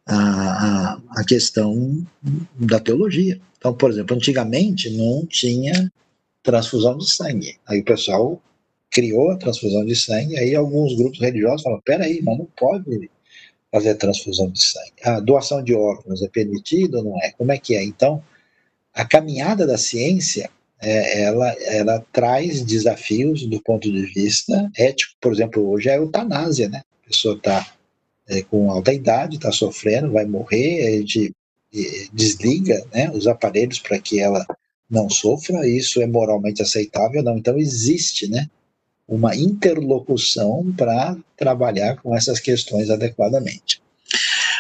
a, 0.06 1.00
a 1.12 1.24
questão 1.24 2.06
da 2.56 2.80
teologia. 2.80 3.40
Então, 3.58 3.74
por 3.74 3.92
exemplo, 3.92 4.16
antigamente 4.16 4.90
não 4.90 5.26
tinha 5.26 5.92
transfusão 6.44 6.98
de 6.98 7.10
sangue. 7.10 7.58
Aí 7.68 7.80
o 7.80 7.86
pessoal 7.86 8.42
criou 8.90 9.32
a 9.32 9.38
transfusão 9.38 9.86
de 9.86 9.96
sangue, 9.96 10.38
aí 10.38 10.56
alguns 10.56 10.96
grupos 10.96 11.20
religiosos 11.20 11.64
falam, 11.64 11.82
peraí, 11.84 12.22
mas 12.22 12.38
não 12.38 12.48
pode 12.58 13.10
fazer 13.72 13.96
transfusão 13.96 14.50
de 14.50 14.64
sangue. 14.64 14.92
A 15.04 15.20
doação 15.20 15.64
de 15.64 15.74
órgãos 15.74 16.22
é 16.22 16.28
permitida 16.28 16.98
ou 16.98 17.06
não 17.06 17.22
é? 17.22 17.32
Como 17.32 17.52
é 17.52 17.58
que 17.58 17.76
é? 17.76 17.84
Então, 17.84 18.22
a 18.94 19.06
caminhada 19.06 19.66
da 19.66 19.78
ciência, 19.78 20.50
é, 20.82 21.24
ela, 21.24 21.50
ela 21.64 22.06
traz 22.12 22.62
desafios 22.64 23.46
do 23.46 23.62
ponto 23.62 23.90
de 23.90 24.06
vista 24.08 24.70
ético. 24.76 25.14
Por 25.22 25.32
exemplo, 25.32 25.70
hoje 25.70 25.88
é 25.88 25.94
a 25.94 25.98
eutanásia, 25.98 26.68
né? 26.68 26.82
A 27.06 27.08
pessoa 27.08 27.36
está 27.36 27.66
é, 28.28 28.42
com 28.42 28.70
alta 28.70 28.94
idade, 28.94 29.38
está 29.38 29.52
sofrendo, 29.52 30.12
vai 30.12 30.26
morrer, 30.26 30.88
a 30.88 30.92
gente 31.00 31.34
desliga 32.12 32.86
né, 32.94 33.10
os 33.12 33.28
aparelhos 33.28 33.80
para 33.80 33.98
que 33.98 34.20
ela 34.20 34.46
não 34.92 35.10
sofra, 35.10 35.68
isso 35.68 36.02
é 36.02 36.08
moralmente 36.08 36.62
aceitável 36.62 37.24
não. 37.24 37.38
Então 37.38 37.58
existe, 37.58 38.28
né? 38.28 38.48
uma 39.12 39.36
interlocução 39.36 40.74
para 40.78 41.18
trabalhar 41.36 41.98
com 41.98 42.16
essas 42.16 42.40
questões 42.40 42.90
adequadamente. 42.90 43.82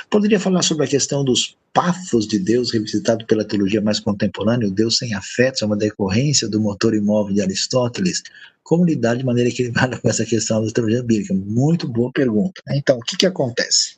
Poderia 0.10 0.42
falar 0.42 0.62
sobre 0.62 0.84
a 0.84 0.90
questão 0.90 1.24
dos 1.24 1.56
pathos 1.74 2.28
de 2.28 2.38
Deus 2.38 2.74
revisitado 2.74 3.26
pela 3.26 3.46
teologia 3.46 3.80
mais 3.80 4.02
contemporânea, 4.02 4.68
o 4.68 4.72
Deus 4.72 4.98
sem 4.98 5.14
afetos 5.14 5.62
é 5.62 5.66
uma 5.66 5.78
decorrência 5.78 6.50
do 6.50 6.60
motor 6.60 6.94
imóvel 6.94 7.34
de 7.34 7.42
Aristóteles. 7.42 8.22
Como 8.62 8.84
lidar 8.84 9.16
de 9.16 9.24
maneira 9.24 9.50
equilibrada 9.50 9.98
com 9.98 10.10
essa 10.10 10.26
questão 10.26 10.66
da 10.66 10.70
teologia 10.70 11.02
bíblica? 11.02 11.34
Muito 11.34 11.88
boa 11.88 12.12
pergunta. 12.12 12.62
Né? 12.68 12.76
Então, 12.76 12.98
o 12.98 13.02
que, 13.02 13.16
que 13.16 13.26
acontece? 13.26 13.96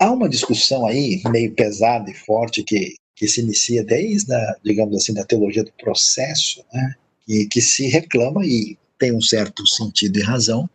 Há 0.00 0.10
uma 0.10 0.28
discussão 0.28 0.84
aí, 0.84 1.22
meio 1.30 1.52
pesada 1.52 2.10
e 2.10 2.14
forte, 2.14 2.64
que, 2.64 2.96
que 3.18 3.26
se 3.26 3.40
inicia 3.40 3.82
desde, 3.82 4.32
a, 4.32 4.56
digamos 4.64 4.96
assim, 4.96 5.12
da 5.12 5.24
teologia 5.24 5.64
do 5.64 5.72
processo, 5.72 6.64
né? 6.72 6.94
e 7.26 7.46
que 7.46 7.60
se 7.60 7.88
reclama, 7.88 8.46
e 8.46 8.78
tem 8.98 9.14
um 9.14 9.20
certo 9.20 9.66
sentido 9.66 10.18
e 10.18 10.22
razão, 10.22 10.70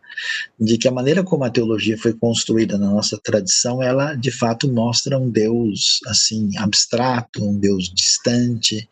de 0.60 0.78
que 0.78 0.86
a 0.86 0.92
maneira 0.92 1.24
como 1.24 1.44
a 1.44 1.50
teologia 1.50 1.96
foi 1.98 2.12
construída 2.12 2.78
na 2.78 2.90
nossa 2.90 3.18
tradição, 3.18 3.82
ela 3.82 4.14
de 4.14 4.30
fato 4.30 4.70
mostra 4.70 5.18
um 5.18 5.30
Deus 5.30 6.00
assim 6.06 6.50
abstrato, 6.58 7.44
um 7.44 7.58
Deus 7.58 7.92
distante, 7.92 8.88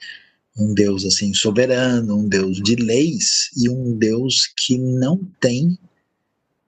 um 0.57 0.75
Deus 0.75 1.05
assim 1.05 1.33
soberano, 1.33 2.19
um 2.19 2.29
Deus 2.29 2.61
de 2.61 2.75
leis 2.75 3.51
e 3.57 3.69
um 3.69 3.97
Deus 3.97 4.51
que 4.57 4.77
não 4.77 5.19
tem 5.41 5.79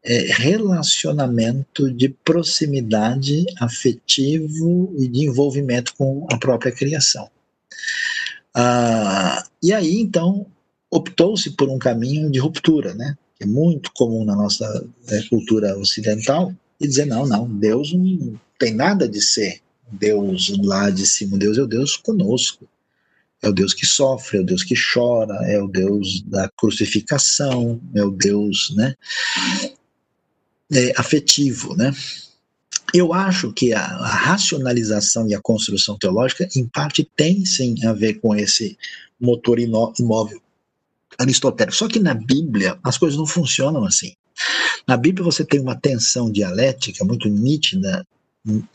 é, 0.04 0.32
relacionamento 0.32 1.90
de 1.90 2.10
proximidade 2.10 3.44
afetivo 3.58 4.94
e 4.98 5.08
de 5.08 5.24
envolvimento 5.24 5.94
com 5.96 6.26
a 6.30 6.36
própria 6.36 6.70
criação. 6.70 7.30
Ah, 8.54 9.44
e 9.62 9.72
aí 9.72 9.98
então 9.98 10.46
optou-se 10.90 11.50
por 11.50 11.68
um 11.68 11.78
caminho 11.78 12.30
de 12.30 12.38
ruptura, 12.38 12.94
né? 12.94 13.16
Que 13.36 13.44
é 13.44 13.46
muito 13.46 13.90
comum 13.92 14.24
na 14.24 14.36
nossa 14.36 14.86
né, 15.10 15.24
cultura 15.28 15.76
ocidental, 15.76 16.54
e 16.80 16.86
dizer, 16.86 17.06
não, 17.06 17.26
não, 17.26 17.48
Deus 17.48 17.92
não 17.92 18.38
tem 18.58 18.74
nada 18.74 19.08
de 19.08 19.20
ser 19.20 19.60
Deus 19.90 20.52
lá 20.62 20.90
de 20.90 21.06
cima, 21.06 21.38
Deus 21.38 21.58
é 21.58 21.62
o 21.62 21.66
Deus 21.66 21.96
conosco. 21.96 22.68
É 23.42 23.48
o 23.48 23.52
Deus 23.52 23.74
que 23.74 23.84
sofre, 23.84 24.38
é 24.38 24.40
o 24.40 24.44
Deus 24.44 24.64
que 24.64 24.74
chora, 24.74 25.34
é 25.46 25.60
o 25.60 25.68
Deus 25.68 26.22
da 26.22 26.48
crucificação, 26.56 27.78
é 27.94 28.02
o 28.02 28.10
Deus, 28.10 28.72
né, 28.74 28.94
é, 30.74 30.92
afetivo, 30.96 31.76
né? 31.76 31.92
Eu 32.92 33.12
acho 33.12 33.52
que 33.52 33.72
a, 33.72 33.84
a, 33.84 34.06
racionalização 34.06 35.26
e 35.26 35.34
a 35.34 35.40
construção 35.40 35.96
teológica, 35.98 36.48
em 36.54 36.66
parte, 36.66 37.08
tem 37.16 37.44
sim 37.44 37.74
a 37.84 37.92
ver 37.92 38.14
com 38.14 38.34
esse 38.34 38.76
motor 39.20 39.58
imóvel 39.58 40.40
aristotélico. 41.18 41.76
Só 41.76 41.88
que 41.88 41.98
na 41.98 42.14
Bíblia 42.14 42.78
as 42.82 42.98
coisas 42.98 43.18
não 43.18 43.26
funcionam 43.26 43.84
assim. 43.84 44.14
Na 44.86 44.96
Bíblia 44.96 45.24
você 45.24 45.44
tem 45.44 45.60
uma 45.60 45.76
tensão 45.76 46.30
dialética 46.30 47.04
muito 47.04 47.28
nítida 47.28 48.06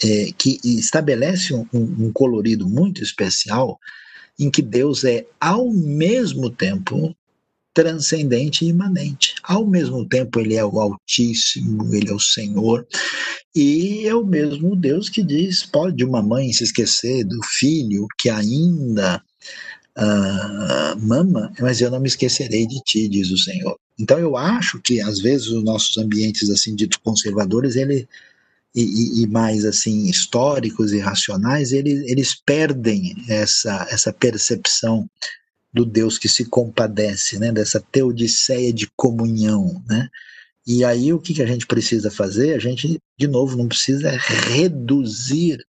é, 0.04 0.32
que 0.38 0.60
estabelece 0.64 1.54
um, 1.54 1.68
um 1.74 2.12
colorido 2.12 2.68
muito 2.68 3.04
especial 3.04 3.80
em 4.40 4.50
que 4.50 4.62
Deus 4.62 5.04
é 5.04 5.26
ao 5.40 5.70
mesmo 5.72 6.50
tempo 6.50 7.16
transcendente 7.74 8.66
e 8.66 8.70
imanente. 8.70 9.36
Ao 9.44 9.66
mesmo 9.66 10.08
tempo, 10.08 10.40
ele 10.40 10.56
é 10.56 10.66
o 10.66 10.80
Altíssimo, 10.80 11.94
ele 11.94 12.10
é 12.10 12.14
o 12.14 12.20
Senhor, 12.20 12.86
e 13.56 14.08
é 14.08 14.16
o 14.16 14.26
mesmo 14.26 14.76
Deus 14.76 15.10
que 15.10 15.24
diz: 15.24 15.64
pode 15.64 16.04
uma 16.04 16.22
mãe 16.22 16.52
se 16.52 16.64
esquecer 16.64 17.24
do 17.24 17.40
filho 17.44 18.08
que 18.18 18.30
ainda 18.30 19.24
uh, 19.98 21.00
mama, 21.00 21.52
mas 21.60 21.82
eu 21.82 21.92
não 21.92 22.00
me 22.00 22.08
esquecerei 22.08 22.66
de 22.66 22.80
ti, 22.82 23.08
diz 23.08 23.32
o 23.32 23.38
Senhor. 23.38 23.78
Então 24.00 24.18
eu 24.18 24.38
acho 24.38 24.80
que 24.82 25.02
às 25.02 25.20
vezes 25.20 25.48
os 25.48 25.64
nossos 25.64 25.98
ambientes 25.98 26.50
assim 26.50 26.76
ditos 26.76 27.00
conservadores, 27.04 27.76
ele 27.76 28.08
e, 28.76 29.24
e, 29.24 29.28
mais 29.28 29.66
assim 29.66 30.06
históricos 30.06 30.94
e 30.94 31.00
racionais, 31.00 31.72
eles, 31.72 32.08
eles 32.08 32.36
perdem 32.36 33.16
essa 33.28 33.88
essa 33.90 34.14
percepção 34.14 35.10
do 35.72 35.86
Deus 35.86 36.18
que 36.18 36.28
se 36.28 36.46
compadece, 36.46 37.38
né, 37.38 37.52
dessa 37.52 37.80
teodiceia 37.80 38.74
de 38.74 38.88
comunhão, 38.96 39.84
né? 39.88 40.10
E 40.66 40.84
aí 40.84 41.12
o 41.14 41.20
que, 41.20 41.34
que 41.34 41.42
a 41.42 41.48
gente 41.48 41.66
precisa 41.66 42.12
fazer? 42.12 42.54
A 42.54 42.60
gente, 42.60 43.00
de 43.18 43.28
novo, 43.28 43.58
não 43.58 43.68
precisa 43.68 44.12
reduzir 44.12 45.66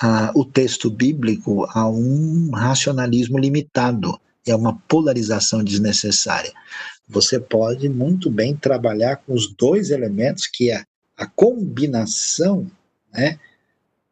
a, 0.00 0.30
o 0.34 0.44
texto 0.44 0.90
bíblico 0.90 1.66
a 1.70 1.88
um 1.88 2.50
racionalismo 2.50 3.38
limitado, 3.38 4.18
é 4.46 4.54
uma 4.54 4.78
polarização 4.88 5.62
desnecessária. 5.62 6.52
Você 7.08 7.40
pode 7.40 7.88
muito 7.88 8.30
bem 8.30 8.54
trabalhar 8.54 9.16
com 9.16 9.32
os 9.32 9.54
dois 9.54 9.90
elementos, 9.90 10.46
que 10.46 10.70
é 10.70 10.84
a 11.16 11.26
combinação, 11.26 12.70
né, 13.12 13.38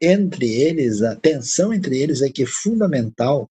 entre 0.01 0.53
eles, 0.53 1.03
a 1.03 1.15
tensão 1.15 1.73
entre 1.73 1.99
eles 1.99 2.21
é 2.21 2.29
que 2.29 2.43
é 2.43 2.47
fundamental 2.47 3.49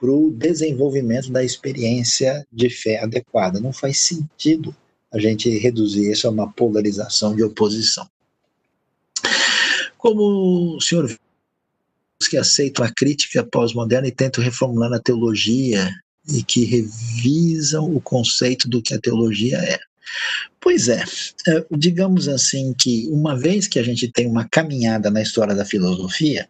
para 0.00 0.10
o 0.10 0.30
desenvolvimento 0.30 1.30
da 1.30 1.44
experiência 1.44 2.46
de 2.50 2.70
fé 2.70 3.02
adequada. 3.02 3.60
Não 3.60 3.70
faz 3.70 4.00
sentido 4.00 4.74
a 5.12 5.18
gente 5.18 5.50
reduzir 5.58 6.10
isso 6.10 6.26
a 6.26 6.30
uma 6.30 6.50
polarização 6.50 7.36
de 7.36 7.42
oposição. 7.42 8.08
Como 9.98 10.76
o 10.76 10.80
senhor 10.80 11.14
que 12.30 12.36
aceitam 12.38 12.84
a 12.84 12.92
crítica 12.92 13.44
pós-moderna 13.44 14.08
e 14.08 14.12
tentam 14.12 14.42
reformular 14.42 14.90
a 14.92 15.00
teologia 15.00 15.90
e 16.28 16.42
que 16.42 16.64
revisam 16.64 17.94
o 17.94 18.00
conceito 18.00 18.68
do 18.68 18.80
que 18.80 18.94
a 18.94 19.00
teologia 19.00 19.58
é. 19.58 19.78
Pois 20.60 20.88
é, 20.88 21.02
é, 21.48 21.66
digamos 21.76 22.28
assim 22.28 22.72
que 22.72 23.06
uma 23.10 23.36
vez 23.36 23.66
que 23.66 23.78
a 23.78 23.82
gente 23.82 24.10
tem 24.10 24.26
uma 24.26 24.48
caminhada 24.48 25.10
na 25.10 25.20
história 25.20 25.54
da 25.54 25.64
filosofia, 25.64 26.48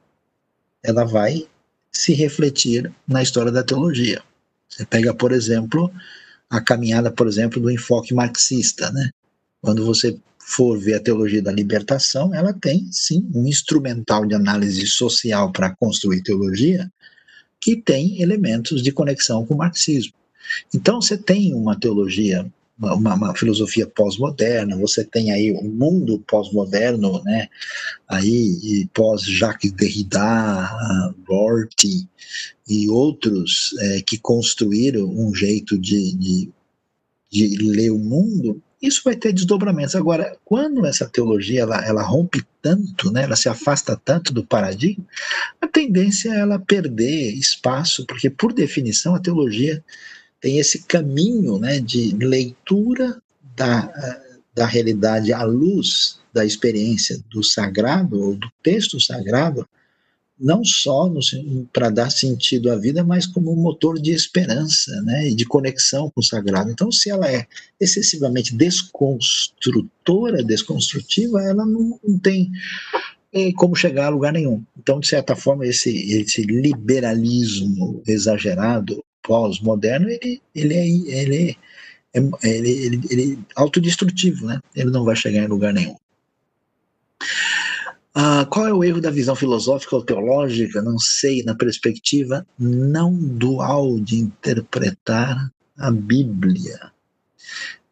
ela 0.82 1.04
vai 1.04 1.46
se 1.92 2.12
refletir 2.14 2.92
na 3.06 3.22
história 3.22 3.50
da 3.50 3.62
teologia. 3.62 4.22
Você 4.68 4.86
pega, 4.86 5.12
por 5.12 5.32
exemplo, 5.32 5.92
a 6.48 6.60
caminhada, 6.60 7.10
por 7.10 7.26
exemplo, 7.26 7.60
do 7.60 7.70
enfoque 7.70 8.14
marxista, 8.14 8.90
né? 8.92 9.10
Quando 9.60 9.84
você 9.84 10.16
for 10.38 10.78
ver 10.78 10.94
a 10.94 11.00
teologia 11.00 11.42
da 11.42 11.52
libertação, 11.52 12.34
ela 12.34 12.52
tem 12.52 12.88
sim 12.90 13.28
um 13.34 13.46
instrumental 13.46 14.26
de 14.26 14.34
análise 14.34 14.86
social 14.86 15.52
para 15.52 15.74
construir 15.76 16.22
teologia 16.22 16.90
que 17.60 17.76
tem 17.76 18.20
elementos 18.22 18.82
de 18.82 18.90
conexão 18.90 19.44
com 19.44 19.54
o 19.54 19.58
marxismo. 19.58 20.14
Então 20.74 21.00
você 21.00 21.16
tem 21.16 21.54
uma 21.54 21.78
teologia, 21.78 22.50
uma, 22.80 23.14
uma 23.14 23.34
filosofia 23.34 23.86
pós-moderna, 23.86 24.76
você 24.76 25.04
tem 25.04 25.30
aí 25.32 25.52
o 25.52 25.60
um 25.60 25.68
mundo 25.70 26.22
pós-moderno, 26.26 27.22
né? 27.24 27.48
Aí 28.08 28.88
pós 28.92 29.22
Jacques 29.22 29.72
Derrida, 29.72 30.70
Rorty 31.28 32.08
e 32.68 32.88
outros 32.88 33.74
é, 33.78 34.00
que 34.02 34.18
construíram 34.18 35.06
um 35.08 35.34
jeito 35.34 35.78
de, 35.78 36.14
de, 36.14 36.52
de 37.30 37.56
ler 37.58 37.90
o 37.90 37.98
mundo 37.98 38.62
isso 38.80 39.02
vai 39.04 39.14
ter 39.14 39.32
desdobramentos. 39.32 39.94
Agora, 39.94 40.36
quando 40.44 40.86
essa 40.86 41.06
teologia 41.06 41.60
ela, 41.60 41.84
ela 41.84 42.02
rompe 42.02 42.42
tanto, 42.62 43.10
né, 43.10 43.24
ela 43.24 43.36
se 43.36 43.48
afasta 43.48 43.94
tanto 44.02 44.32
do 44.32 44.44
paradigma, 44.44 45.04
a 45.60 45.66
tendência 45.66 46.30
é 46.30 46.40
ela 46.40 46.58
perder 46.58 47.34
espaço, 47.34 48.06
porque, 48.06 48.30
por 48.30 48.52
definição, 48.52 49.14
a 49.14 49.20
teologia 49.20 49.84
tem 50.40 50.58
esse 50.58 50.84
caminho 50.84 51.58
né, 51.58 51.80
de 51.80 52.16
leitura 52.16 53.20
da, 53.56 54.20
da 54.54 54.66
realidade 54.66 55.32
à 55.32 55.42
luz 55.42 56.18
da 56.32 56.44
experiência 56.44 57.22
do 57.30 57.42
sagrado, 57.42 58.20
ou 58.20 58.36
do 58.36 58.48
texto 58.62 59.00
sagrado, 59.00 59.68
não 60.38 60.64
só 60.64 61.12
para 61.70 61.90
dar 61.90 62.10
sentido 62.10 62.70
à 62.70 62.76
vida, 62.76 63.04
mas 63.04 63.26
como 63.26 63.52
um 63.52 63.60
motor 63.60 64.00
de 64.00 64.12
esperança 64.12 64.90
né, 65.02 65.28
de 65.28 65.44
conexão 65.44 66.10
com 66.10 66.20
o 66.20 66.24
sagrado. 66.24 66.70
Então, 66.70 66.90
se 66.90 67.10
ela 67.10 67.30
é 67.30 67.46
excessivamente 67.78 68.56
desconstrutora, 68.56 70.42
desconstrutiva, 70.42 71.42
ela 71.42 71.66
não, 71.66 72.00
não 72.02 72.18
tem 72.18 72.50
é, 73.32 73.52
como 73.52 73.76
chegar 73.76 74.06
a 74.06 74.10
lugar 74.10 74.32
nenhum. 74.32 74.62
Então, 74.78 74.98
de 74.98 75.08
certa 75.08 75.36
forma, 75.36 75.66
esse, 75.66 75.90
esse 76.12 76.42
liberalismo 76.42 78.02
exagerado, 78.06 79.04
pós-moderno, 79.22 80.08
ele, 80.08 80.42
ele, 80.54 80.74
é, 80.74 80.88
ele, 80.88 81.58
é, 82.14 82.20
ele, 82.42 82.70
ele, 82.70 83.00
ele 83.10 83.32
é 83.34 83.60
autodestrutivo, 83.60 84.46
né? 84.46 84.60
ele 84.74 84.90
não 84.90 85.04
vai 85.04 85.16
chegar 85.16 85.44
em 85.44 85.48
lugar 85.48 85.72
nenhum. 85.72 85.96
Ah, 88.14 88.44
qual 88.50 88.66
é 88.66 88.72
o 88.72 88.82
erro 88.82 89.00
da 89.00 89.10
visão 89.10 89.36
filosófica 89.36 89.94
ou 89.94 90.04
teológica? 90.04 90.82
Não 90.82 90.98
sei, 90.98 91.44
na 91.44 91.54
perspectiva 91.54 92.44
não 92.58 93.14
dual 93.14 94.00
de 94.00 94.16
interpretar 94.16 95.50
a 95.78 95.90
Bíblia. 95.90 96.90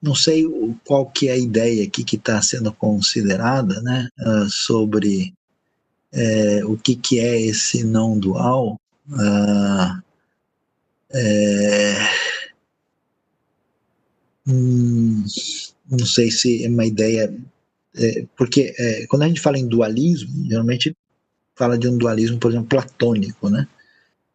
Não 0.02 0.14
sei 0.14 0.44
qual 0.84 1.06
que 1.06 1.28
é 1.28 1.32
a 1.32 1.38
ideia 1.38 1.84
aqui 1.84 2.04
que 2.04 2.16
está 2.16 2.40
sendo 2.42 2.72
considerada, 2.72 3.80
né, 3.82 4.08
uh, 4.20 4.48
sobre 4.48 5.34
é, 6.12 6.64
o 6.64 6.76
que, 6.76 6.94
que 6.96 7.18
é 7.20 7.40
esse 7.40 7.84
não 7.84 8.18
dual. 8.18 8.80
Uh, 9.08 10.02
é, 11.12 12.08
hum, 14.46 15.24
não 15.90 16.06
sei 16.06 16.30
se 16.30 16.64
é 16.64 16.68
uma 16.68 16.86
ideia 16.86 17.32
é, 17.98 18.24
porque 18.36 18.74
é, 18.78 19.06
quando 19.06 19.22
a 19.22 19.28
gente 19.28 19.40
fala 19.40 19.58
em 19.58 19.66
dualismo, 19.66 20.48
geralmente 20.48 20.96
fala 21.56 21.76
de 21.76 21.88
um 21.88 21.98
dualismo, 21.98 22.38
por 22.38 22.50
exemplo, 22.50 22.68
platônico, 22.68 23.50
né? 23.50 23.66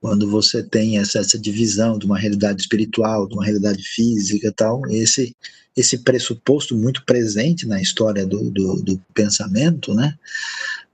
Quando 0.02 0.30
você 0.30 0.62
tem 0.62 0.98
essa, 0.98 1.20
essa 1.20 1.40
divisão 1.40 1.98
de 1.98 2.06
uma 2.06 2.20
realidade 2.20 2.62
espiritual, 2.62 3.26
de 3.28 3.36
uma 3.36 3.46
realidade 3.46 3.82
física 3.82 4.50
e 4.50 4.52
tal, 4.52 4.82
esse, 4.90 5.34
esse 5.78 6.00
pressuposto 6.00 6.76
muito 6.76 7.06
presente 7.06 7.66
na 7.66 7.82
história 7.82 8.26
do, 8.26 8.52
do, 8.52 8.82
do 8.82 9.02
pensamento, 9.14 9.94
né? 9.94 10.18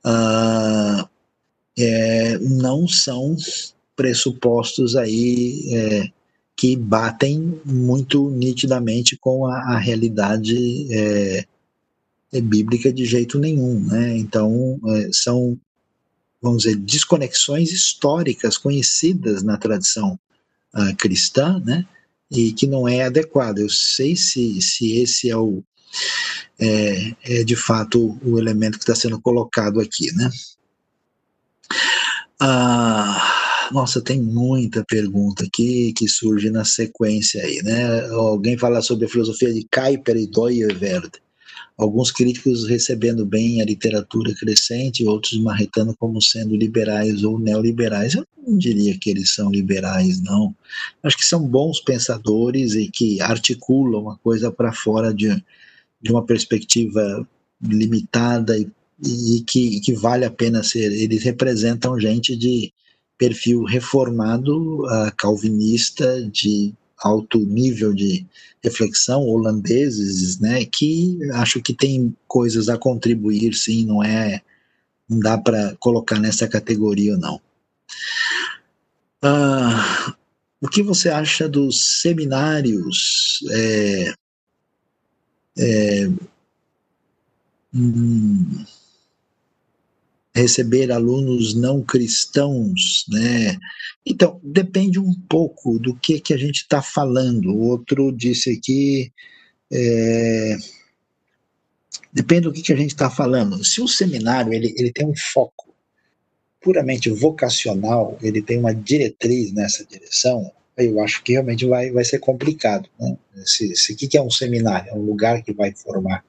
Ah, 0.04 1.10
é, 1.78 2.38
não 2.38 2.88
são 2.88 3.36
pressupostos 4.00 4.96
aí 4.96 5.68
é, 5.74 6.10
que 6.56 6.74
batem 6.78 7.60
muito 7.66 8.30
nitidamente 8.30 9.18
com 9.18 9.46
a, 9.46 9.74
a 9.74 9.78
realidade 9.78 10.88
é, 10.90 11.46
é, 12.32 12.40
bíblica 12.40 12.94
de 12.94 13.04
jeito 13.04 13.38
nenhum, 13.38 13.78
né? 13.82 14.16
Então 14.16 14.80
é, 14.88 15.10
são 15.12 15.60
vamos 16.42 16.64
dizer 16.64 16.78
desconexões 16.78 17.74
históricas 17.74 18.58
conhecidas 18.58 19.44
na 19.44 19.58
tradição 19.58 20.18
uh, 20.74 20.96
cristã, 20.96 21.62
né? 21.66 21.86
E 22.32 22.54
que 22.54 22.66
não 22.68 22.88
é 22.88 23.04
adequado. 23.04 23.58
Eu 23.58 23.70
sei 23.70 24.16
se, 24.16 24.62
se 24.62 24.98
esse 24.98 25.30
é 25.30 25.36
o 25.36 25.62
é, 26.58 27.16
é 27.24 27.44
de 27.44 27.58
fato 27.58 28.18
o 28.24 28.40
elemento 28.40 28.78
que 28.78 28.84
está 28.84 28.96
sendo 28.96 29.20
colocado 29.20 29.82
aqui, 29.82 30.10
né? 30.14 30.30
Ah, 32.40 33.39
nossa, 33.72 34.02
tem 34.02 34.22
muita 34.22 34.84
pergunta 34.84 35.44
aqui 35.44 35.94
que 35.94 36.08
surge 36.08 36.50
na 36.50 36.66
sequência 36.66 37.44
aí, 37.44 37.62
né? 37.64 38.08
Alguém 38.10 38.58
fala 38.58 38.82
sobre 38.82 39.06
a 39.06 39.10
filosofia 39.10 39.54
de 39.54 39.68
Kuiper 39.72 40.18
e 40.18 40.28
Doyeverd 40.28 41.12
alguns 41.80 42.12
críticos 42.12 42.68
recebendo 42.68 43.26
bem 43.26 43.62
a 43.62 43.66
literatura 43.66 44.36
crescente, 44.36 45.06
outros 45.06 45.40
marretando 45.40 45.96
como 45.98 46.22
sendo 46.22 46.54
liberais 46.54 47.24
ou 47.24 47.40
neoliberais. 47.40 48.16
Eu 48.16 48.28
não 48.46 48.58
diria 48.58 48.98
que 48.98 49.10
eles 49.10 49.34
são 49.34 49.50
liberais, 49.50 50.22
não. 50.22 50.54
Acho 51.02 51.18
que 51.18 51.26
são 51.26 51.42
bons 51.42 51.80
pensadores 51.80 52.74
e 52.74 52.90
que 52.90 53.22
articulam 53.22 54.10
a 54.10 54.18
coisa 54.18 54.52
para 54.52 54.74
fora 54.74 55.14
de, 55.14 55.30
de 56.02 56.12
uma 56.12 56.26
perspectiva 56.26 57.26
limitada 57.62 58.58
e, 58.58 58.70
e 59.02 59.42
que, 59.48 59.80
que, 59.80 59.94
vale 59.94 60.26
a 60.26 60.32
pena 60.32 60.62
ser. 60.62 60.92
Eles 60.92 61.24
representam 61.24 61.98
gente 61.98 62.36
de 62.36 62.74
perfil 63.20 63.64
reformado, 63.66 64.86
uh, 64.86 65.14
calvinista, 65.18 66.24
de 66.32 66.74
alto 66.98 67.38
nível 67.40 67.94
de 67.94 68.26
reflexão, 68.64 69.28
holandeses, 69.28 70.40
né, 70.40 70.66
que 70.66 71.20
acho 71.34 71.62
que 71.62 71.74
tem 71.74 72.16
coisas 72.28 72.70
a 72.70 72.78
contribuir, 72.78 73.54
sim, 73.54 73.86
não 73.86 74.04
é, 74.04 74.42
não 75.08 75.20
dá 75.20 75.38
para 75.38 75.76
colocar 75.80 76.20
nessa 76.20 76.48
categoria 76.48 77.16
não. 77.18 77.40
Ah, 79.22 80.16
o 80.62 80.68
que 80.68 80.82
você 80.82 81.10
acha 81.10 81.48
dos 81.48 82.02
seminários 82.02 83.40
é, 83.52 84.14
é, 85.58 86.10
hum, 87.74 88.66
receber 90.34 90.92
alunos 90.92 91.56
não 91.56 91.82
cristãos, 91.82 93.06
né? 93.10 93.58
Então, 94.06 94.40
depende 94.44 95.00
um 95.00 95.14
pouco 95.28 95.80
do 95.80 95.96
que, 95.96 96.20
que 96.20 96.34
a 96.34 96.38
gente 96.38 96.62
está 96.62 96.82
falando. 96.82 97.52
O 97.52 97.62
outro 97.70 98.12
disse 98.12 98.52
aqui, 98.52 99.12
é, 99.72 100.58
depende 102.14 102.42
do 102.42 102.54
que, 102.54 102.62
que 102.62 102.74
a 102.74 102.78
gente 102.78 102.92
está 102.92 103.10
falando. 103.10 103.64
Se 103.64 103.82
o 103.82 103.88
seminário 103.88 104.54
ele, 104.54 104.74
ele 104.78 104.92
tem 104.92 105.06
um 105.06 105.16
foco 105.34 105.74
puramente 106.62 107.10
vocacional, 107.10 108.18
ele 108.22 108.42
tem 108.42 108.60
uma 108.60 108.74
diretriz 108.74 109.54
nessa 109.54 109.86
direção, 109.86 110.52
eu 110.78 111.02
acho 111.02 111.24
que 111.24 111.34
realmente 111.34 111.66
vai, 111.66 111.92
vai 111.92 112.06
ser 112.06 112.20
complicado. 112.20 112.90
Né? 113.00 113.18
Se, 113.46 113.76
se, 113.76 113.94
o 113.94 113.96
que, 113.96 114.08
que 114.08 114.18
é 114.18 114.22
um 114.22 114.30
seminário? 114.30 114.90
É 114.90 114.94
um 114.94 115.06
lugar 115.06 115.42
que 115.44 115.54
vai 115.54 115.74
formar 115.74 116.24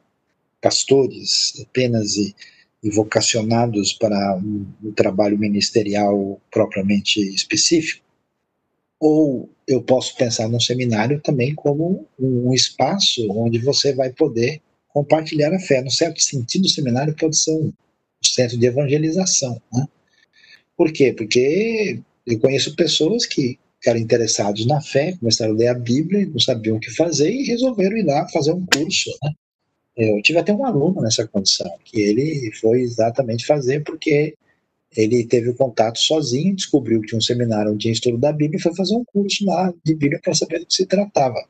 pastores 0.61 1.55
apenas 1.63 2.17
e 2.17 2.35
e 2.83 2.91
vocacionados 2.91 3.93
para 3.93 4.37
um, 4.37 4.67
um 4.83 4.93
trabalho 4.93 5.39
ministerial 5.39 6.41
propriamente 6.51 7.21
específico, 7.21 8.05
ou 8.99 9.49
eu 9.67 9.83
posso 9.83 10.17
pensar 10.17 10.49
num 10.49 10.61
seminário 10.61 11.21
também 11.21 11.55
como 11.55 12.07
um, 12.19 12.53
espaço 12.53 13.27
onde 13.31 13.59
você 13.59 13.95
vai 13.95 14.11
poder 14.11 14.61
compartilhar 14.89 15.55
a 15.55 15.61
fé. 15.61 15.81
No 15.83 15.91
certo 15.91 16.21
sentido, 16.23 16.65
o 16.67 16.69
seminário 16.69 17.15
pode 17.15 17.39
ser 17.39 17.53
um 17.53 17.73
centro 18.23 18.59
de 18.59 18.67
evangelização. 18.67 19.61
Né? 19.73 19.87
Por 20.77 20.93
quê? 20.93 21.13
Porque 21.13 22.01
eu 22.27 22.39
conheço 22.41 22.77
pessoas 22.77 23.25
que 23.25 23.59
ficaram 23.81 23.99
interessados 23.99 24.67
na 24.67 24.81
fé, 24.81 25.17
começaram 25.19 25.55
a 25.55 25.57
ler 25.57 25.69
a 25.69 25.75
Bíblia, 25.75 26.27
não 26.27 26.39
sabiam 26.39 26.77
o 26.77 26.81
que 26.81 26.91
fazer 26.91 27.31
e 27.31 27.45
resolveram 27.45 27.97
ir 27.97 28.05
lá 28.05 28.29
fazer 28.29 28.53
um 28.53 28.67
curso. 28.67 29.11
Né? 29.23 29.33
Eu 29.97 30.21
tive 30.23 30.39
até 30.39 30.53
um 30.53 30.65
aluno 30.65 31.01
nessa 31.01 31.27
condição, 31.27 31.71
que 31.85 32.01
ele 32.01 32.51
foi 32.61 32.81
exatamente 32.81 33.45
fazer 33.45 33.81
porque 33.81 34.35
ele 34.97 35.25
teve 35.25 35.51
o 35.51 35.55
contato 35.55 35.99
sozinho, 35.99 36.57
descobriu 36.57 37.01
que 37.01 37.09
tinha 37.09 37.19
um 37.19 37.23
seminário 37.23 37.71
onde 37.71 37.81
tinha 37.81 37.93
estudo 37.93 38.19
da 38.19 38.33
Bíblia 38.33 38.59
e 38.59 38.63
foi 38.63 38.75
fazer 38.75 38.95
um 38.95 39.05
curso 39.05 39.45
lá 39.45 39.73
de 39.85 39.95
Bíblia 39.95 40.21
para 40.23 40.35
saber 40.35 40.61
do 40.61 40.67
que 40.67 40.75
se 40.75 40.87
tratava. 40.87 41.45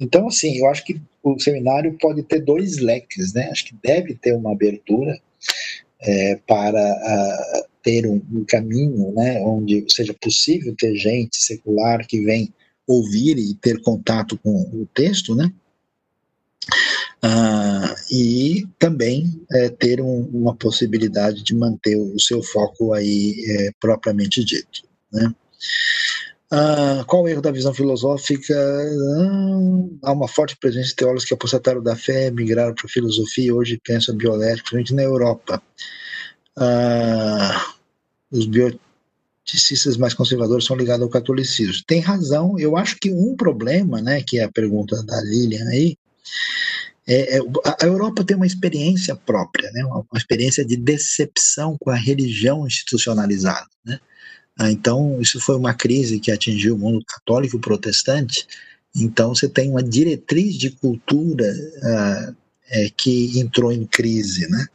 Então, 0.00 0.26
assim, 0.26 0.58
eu 0.58 0.66
acho 0.66 0.84
que 0.84 1.00
o 1.22 1.38
seminário 1.38 1.96
pode 2.00 2.22
ter 2.24 2.40
dois 2.40 2.78
leques, 2.78 3.32
né? 3.32 3.48
Acho 3.50 3.66
que 3.66 3.76
deve 3.80 4.14
ter 4.14 4.32
uma 4.34 4.50
abertura 4.50 5.16
é, 6.00 6.36
para 6.46 6.80
a, 6.80 7.64
ter 7.82 8.06
um, 8.06 8.20
um, 8.32 8.44
caminho, 8.44 9.12
né, 9.12 9.40
onde 9.40 9.84
seja 9.88 10.14
possível 10.14 10.74
ter 10.76 10.96
gente 10.96 11.36
secular 11.36 12.06
que 12.06 12.20
vem 12.20 12.52
ouvir 12.86 13.38
e 13.38 13.54
ter 13.54 13.80
contato 13.82 14.38
com 14.38 14.50
o 14.50 14.88
texto, 14.92 15.34
né? 15.34 15.52
Ah, 17.24 17.94
e 18.10 18.66
também 18.80 19.40
é, 19.52 19.68
ter 19.68 20.00
um, 20.00 20.28
uma 20.32 20.56
possibilidade 20.56 21.44
de 21.44 21.54
manter 21.54 21.96
o 21.96 22.18
seu 22.18 22.42
foco 22.42 22.92
aí 22.92 23.34
é, 23.46 23.70
propriamente 23.80 24.44
dito. 24.44 24.82
Né? 25.12 25.32
Ah, 26.50 27.04
qual 27.06 27.22
o 27.22 27.28
erro 27.28 27.40
da 27.40 27.52
visão 27.52 27.72
filosófica? 27.72 28.54
Ah, 28.54 30.08
há 30.08 30.12
uma 30.12 30.26
forte 30.26 30.56
presença 30.56 30.88
de 30.88 30.96
teólogos 30.96 31.24
que 31.24 31.32
apostataram 31.32 31.82
da 31.82 31.94
fé, 31.94 32.30
migraram 32.30 32.74
para 32.74 32.86
a 32.86 32.90
filosofia 32.90 33.46
e 33.46 33.52
hoje 33.52 33.80
pensam 33.84 34.16
bioética, 34.16 34.70
principalmente 34.70 34.94
na 34.94 35.02
Europa. 35.02 35.62
Ah, 36.56 37.72
os 38.32 38.46
bioticistas 38.46 39.96
mais 39.96 40.12
conservadores 40.12 40.64
são 40.64 40.76
ligados 40.76 41.04
ao 41.04 41.08
catolicismo. 41.08 41.84
Tem 41.86 42.00
razão, 42.00 42.58
eu 42.58 42.76
acho 42.76 42.96
que 42.98 43.12
um 43.12 43.36
problema, 43.36 44.02
né, 44.02 44.22
que 44.26 44.38
é 44.38 44.44
a 44.44 44.52
pergunta 44.52 45.02
da 45.04 45.20
Lilian 45.22 45.68
aí, 45.68 45.96
é, 47.06 47.38
é, 47.38 47.40
a 47.80 47.86
Europa 47.86 48.24
tem 48.24 48.36
uma 48.36 48.46
experiência 48.46 49.16
própria, 49.16 49.70
né, 49.72 49.84
uma, 49.84 50.04
experiência 50.14 50.64
de 50.64 50.76
decepção 50.76 51.76
com 51.80 51.90
a 51.90 51.96
religião 51.96 52.66
institucionalizada. 52.66 53.66
Né? 53.84 53.98
Ah, 54.58 54.70
então, 54.70 55.20
isso 55.20 55.40
foi 55.40 55.56
uma 55.56 55.74
crise 55.74 56.20
que 56.20 56.30
atingiu 56.30 56.76
o 56.76 56.78
mundo 56.78 57.04
católico 57.04 57.56
e 57.56 57.60
protestante. 57.60 58.46
Então, 58.94 59.34
você 59.34 59.48
tem 59.48 59.70
uma 59.70 59.82
diretriz 59.82 60.54
de 60.54 60.70
cultura 60.70 61.52
ah, 61.82 62.34
é, 62.70 62.90
que 62.96 63.38
entrou 63.38 63.72
em 63.72 63.84
crise. 63.84 64.48
Né? 64.48 64.66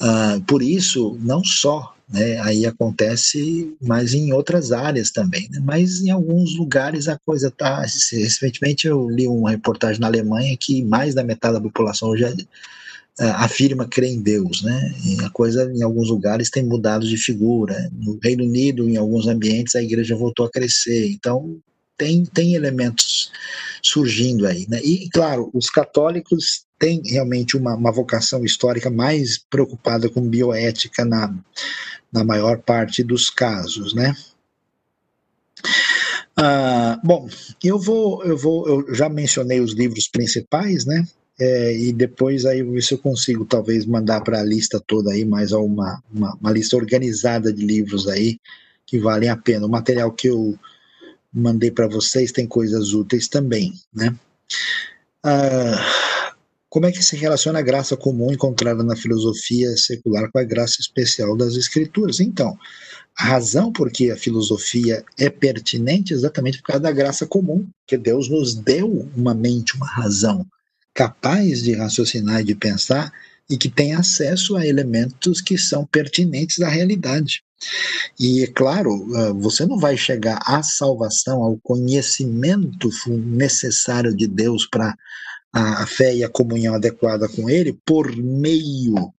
Ah, 0.00 0.40
por 0.46 0.62
isso, 0.62 1.18
não 1.20 1.42
só 1.44 1.94
né? 2.08 2.38
Aí 2.40 2.66
acontece, 2.66 3.74
mas 3.80 4.14
em 4.14 4.32
outras 4.32 4.72
áreas 4.72 5.10
também. 5.10 5.48
Né? 5.50 5.60
Mas 5.62 6.02
em 6.02 6.10
alguns 6.10 6.56
lugares 6.56 7.08
a 7.08 7.18
coisa 7.18 7.48
está. 7.48 7.80
Recentemente 7.80 8.86
eu 8.86 9.08
li 9.08 9.26
uma 9.26 9.50
reportagem 9.50 10.00
na 10.00 10.06
Alemanha 10.06 10.56
que 10.58 10.84
mais 10.84 11.14
da 11.14 11.24
metade 11.24 11.54
da 11.54 11.60
população 11.60 12.14
é, 12.16 12.34
é, 13.20 13.24
afirma 13.30 13.86
crer 13.86 14.10
em 14.10 14.20
Deus, 14.22 14.62
né? 14.62 14.94
E 15.04 15.24
a 15.24 15.30
coisa 15.30 15.70
em 15.74 15.82
alguns 15.82 16.08
lugares 16.08 16.50
tem 16.50 16.64
mudado 16.64 17.06
de 17.06 17.16
figura. 17.16 17.90
No 17.92 18.18
Reino 18.22 18.44
Unido, 18.44 18.88
em 18.88 18.96
alguns 18.96 19.26
ambientes, 19.26 19.74
a 19.74 19.82
igreja 19.82 20.16
voltou 20.16 20.46
a 20.46 20.50
crescer. 20.50 21.10
Então 21.10 21.56
tem, 21.96 22.24
tem 22.24 22.54
elementos 22.54 23.30
surgindo 23.82 24.46
aí, 24.46 24.66
né? 24.68 24.80
E 24.82 25.08
claro, 25.10 25.50
os 25.52 25.70
católicos 25.70 26.64
têm 26.78 27.02
realmente 27.04 27.56
uma, 27.56 27.74
uma 27.74 27.92
vocação 27.92 28.44
histórica 28.44 28.90
mais 28.90 29.38
preocupada 29.38 30.08
com 30.08 30.28
bioética 30.28 31.04
na 31.04 31.34
na 32.14 32.22
maior 32.22 32.58
parte 32.62 33.02
dos 33.02 33.28
casos, 33.28 33.92
né? 33.92 34.14
Ah, 36.36 37.00
bom, 37.02 37.28
eu 37.62 37.76
vou, 37.76 38.24
eu 38.24 38.36
vou, 38.36 38.68
eu 38.68 38.94
já 38.94 39.08
mencionei 39.08 39.60
os 39.60 39.72
livros 39.72 40.06
principais, 40.06 40.84
né? 40.86 41.04
É, 41.40 41.76
e 41.76 41.92
depois 41.92 42.46
aí 42.46 42.62
ver 42.62 42.82
se 42.82 42.94
eu 42.94 42.98
consigo 42.98 43.44
talvez 43.44 43.84
mandar 43.84 44.20
para 44.20 44.38
a 44.38 44.44
lista 44.44 44.80
toda 44.86 45.10
aí 45.10 45.24
mais 45.24 45.50
uma, 45.50 46.00
uma, 46.12 46.36
uma, 46.40 46.52
lista 46.52 46.76
organizada 46.76 47.52
de 47.52 47.66
livros 47.66 48.06
aí 48.06 48.38
que 48.86 49.00
valem 49.00 49.28
a 49.28 49.36
pena. 49.36 49.66
O 49.66 49.68
material 49.68 50.12
que 50.12 50.28
eu 50.28 50.56
mandei 51.34 51.70
para 51.70 51.88
vocês 51.88 52.32
tem 52.32 52.46
coisas 52.46 52.92
úteis 52.92 53.28
também, 53.28 53.72
né? 53.92 54.14
Ah, 55.22 56.24
Como 56.74 56.86
é 56.86 56.92
que 56.92 57.04
se 57.04 57.16
relaciona 57.16 57.60
a 57.60 57.62
graça 57.62 57.96
comum 57.96 58.32
encontrada 58.32 58.82
na 58.82 58.96
filosofia 58.96 59.76
secular 59.76 60.28
com 60.32 60.40
a 60.40 60.42
graça 60.42 60.80
especial 60.80 61.36
das 61.36 61.54
escrituras? 61.54 62.18
Então, 62.18 62.58
a 63.16 63.26
razão 63.26 63.72
por 63.72 63.92
que 63.92 64.10
a 64.10 64.16
filosofia 64.16 65.04
é 65.16 65.30
pertinente 65.30 66.12
é 66.12 66.16
exatamente 66.16 66.58
por 66.58 66.64
causa 66.64 66.82
da 66.82 66.90
graça 66.90 67.26
comum, 67.26 67.64
que 67.86 67.96
Deus 67.96 68.28
nos 68.28 68.56
deu 68.56 69.08
uma 69.16 69.32
mente, 69.32 69.76
uma 69.76 69.86
razão 69.86 70.44
capaz 70.92 71.62
de 71.62 71.74
raciocinar 71.74 72.40
e 72.40 72.44
de 72.44 72.56
pensar 72.56 73.12
e 73.48 73.56
que 73.56 73.68
tem 73.68 73.94
acesso 73.94 74.56
a 74.56 74.66
elementos 74.66 75.40
que 75.40 75.56
são 75.56 75.86
pertinentes 75.86 76.60
à 76.60 76.68
realidade. 76.68 77.43
E, 78.18 78.42
é 78.42 78.46
claro, 78.46 79.06
ah, 79.14 79.32
você 79.32 79.66
não 79.66 79.78
vai 79.78 79.96
chegar 79.96 80.40
à 80.44 80.62
salvação, 80.62 81.42
ao 81.42 81.58
conhecimento 81.62 82.88
necessário 83.08 84.14
de 84.14 84.26
Deus 84.26 84.66
para 84.66 84.94
a 85.52 85.86
fé 85.86 86.14
e 86.14 86.24
a 86.24 86.28
comunhão 86.28 86.74
adequada 86.74 87.28
com 87.28 87.48
Ele 87.48 87.78
por 87.86 88.14
meio 88.16 89.12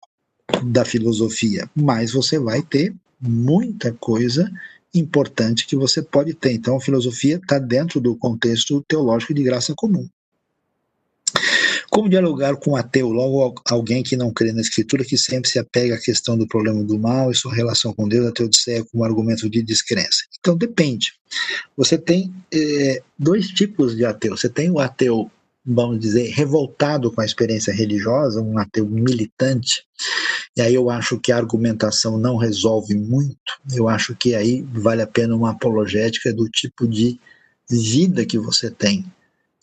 da 0.66 0.84
filosofia, 0.84 1.70
mas 1.74 2.12
você 2.12 2.38
vai 2.38 2.62
ter 2.62 2.94
muita 3.20 3.94
coisa 3.94 4.52
importante 4.94 5.66
que 5.66 5.76
você 5.76 6.02
pode 6.02 6.34
ter. 6.34 6.54
Então, 6.54 6.78
a 6.78 6.82
filosofia 6.82 7.38
está 7.38 7.58
dentro 7.60 8.00
do 8.00 8.16
contexto 8.16 8.84
teológico 8.88 9.34
de 9.34 9.44
graça 9.44 9.74
comum. 9.76 10.08
Como 11.96 12.10
dialogar 12.10 12.58
com 12.58 12.72
um 12.72 12.76
ateu, 12.76 13.08
logo 13.08 13.56
alguém 13.70 14.04
que 14.04 14.18
não 14.18 14.30
crê 14.30 14.52
na 14.52 14.60
escritura, 14.60 15.06
que 15.06 15.18
sempre 15.18 15.50
se 15.50 15.58
apega 15.58 15.96
à 15.96 15.98
questão 15.98 16.38
do 16.38 16.46
problema 16.46 16.84
do 16.84 17.00
mal 17.00 17.32
e 17.32 17.36
sua 17.36 17.56
relação 17.56 17.94
com 17.94 18.06
Deus, 18.06 18.28
a 18.28 18.34
teodiceia 18.34 18.84
como 18.84 19.06
argumento 19.06 19.50
de 19.50 19.64
descrença? 19.64 20.26
Então 20.38 20.58
depende. 20.58 21.14
Você 21.78 21.98
tem 21.98 22.34
é, 22.54 23.02
dois 23.18 23.48
tipos 23.48 23.96
de 23.96 24.04
ateu. 24.04 24.36
Você 24.36 24.50
tem 24.50 24.70
o 24.70 24.78
ateu, 24.78 25.32
vamos 25.66 25.98
dizer, 26.02 26.32
revoltado 26.32 27.10
com 27.14 27.22
a 27.22 27.26
experiência 27.26 27.74
religiosa, 27.74 28.42
um 28.42 28.60
ateu 28.60 28.86
militante. 28.86 29.86
E 30.58 30.62
aí 30.62 30.76
eu 30.76 30.90
acho 30.90 31.18
que 31.18 31.32
a 31.32 31.38
argumentação 31.38 32.18
não 32.18 32.36
resolve 32.36 32.94
muito. 32.94 33.38
Eu 33.74 33.88
acho 33.88 34.14
que 34.18 34.36
aí 34.36 34.68
vale 34.74 35.02
a 35.02 35.08
pena 35.08 35.34
uma 35.34 35.52
apologética 35.52 36.34
do 36.34 36.50
tipo 36.50 36.90
de 36.90 37.18
vida 37.70 38.26
que 38.26 38.38
você 38.38 38.70
tem 38.70 39.06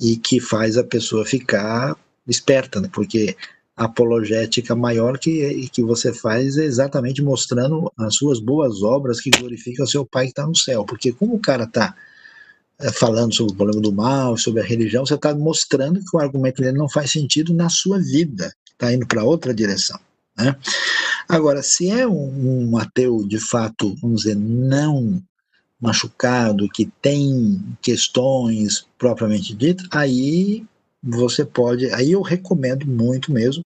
e 0.01 0.17
que 0.17 0.41
faz 0.41 0.79
a 0.79 0.83
pessoa 0.83 1.27
ficar 1.27 1.95
esperta, 2.27 2.81
né? 2.81 2.89
porque 2.93 3.37
a 3.77 3.85
apologética 3.85 4.75
maior 4.75 5.19
que, 5.19 5.69
que 5.71 5.83
você 5.83 6.13
faz 6.13 6.57
é 6.57 6.65
exatamente 6.65 7.23
mostrando 7.23 7.91
as 7.99 8.15
suas 8.17 8.39
boas 8.39 8.83
obras 8.83 9.21
que 9.21 9.31
glorificam 9.31 9.87
seu 9.87 10.05
Pai 10.05 10.27
que 10.27 10.33
está 10.33 10.47
no 10.47 10.57
céu. 10.57 10.85
Porque 10.85 11.13
como 11.13 11.35
o 11.35 11.41
cara 11.41 11.65
está 11.65 11.95
é, 12.79 12.93
falando 12.93 13.35
sobre 13.35 13.53
o 13.53 13.57
problema 13.57 13.81
do 13.81 13.93
mal, 13.93 14.37
sobre 14.37 14.61
a 14.61 14.65
religião, 14.65 15.07
você 15.07 15.15
está 15.15 15.35
mostrando 15.35 16.01
que 16.01 16.17
o 16.17 16.21
argumento 16.21 16.61
dele 16.61 16.77
não 16.77 16.89
faz 16.89 17.11
sentido 17.11 17.55
na 17.55 17.69
sua 17.69 17.99
vida, 17.99 18.53
está 18.71 18.93
indo 18.93 19.07
para 19.07 19.25
outra 19.25 19.55
direção. 19.55 19.99
Né? 20.37 20.55
Agora, 21.29 21.63
se 21.63 21.91
é 21.91 22.07
um, 22.07 22.71
um 22.71 22.77
ateu 22.77 23.27
de 23.27 23.39
fato, 23.39 23.97
vamos 24.03 24.23
dizer, 24.23 24.37
não 24.37 25.23
machucado, 25.81 26.69
que 26.69 26.87
tem 27.01 27.61
questões 27.81 28.87
propriamente 28.97 29.53
ditas, 29.55 29.89
aí 29.91 30.65
você 31.03 31.45
pode. 31.45 31.91
Aí 31.93 32.13
eu 32.13 32.23
recomendo 32.23 32.87
muito 32.87 33.33
mesmo 33.33 33.63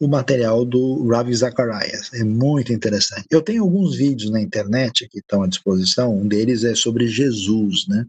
o 0.00 0.08
material 0.08 0.64
do 0.64 1.06
Ravi 1.08 1.34
Zacharias. 1.34 2.10
É 2.14 2.24
muito 2.24 2.72
interessante. 2.72 3.26
Eu 3.30 3.42
tenho 3.42 3.62
alguns 3.62 3.96
vídeos 3.96 4.30
na 4.30 4.40
internet 4.40 5.08
que 5.08 5.18
estão 5.18 5.42
à 5.42 5.46
disposição. 5.46 6.16
Um 6.16 6.26
deles 6.26 6.64
é 6.64 6.74
sobre 6.74 7.06
Jesus, 7.06 7.86
né? 7.86 8.04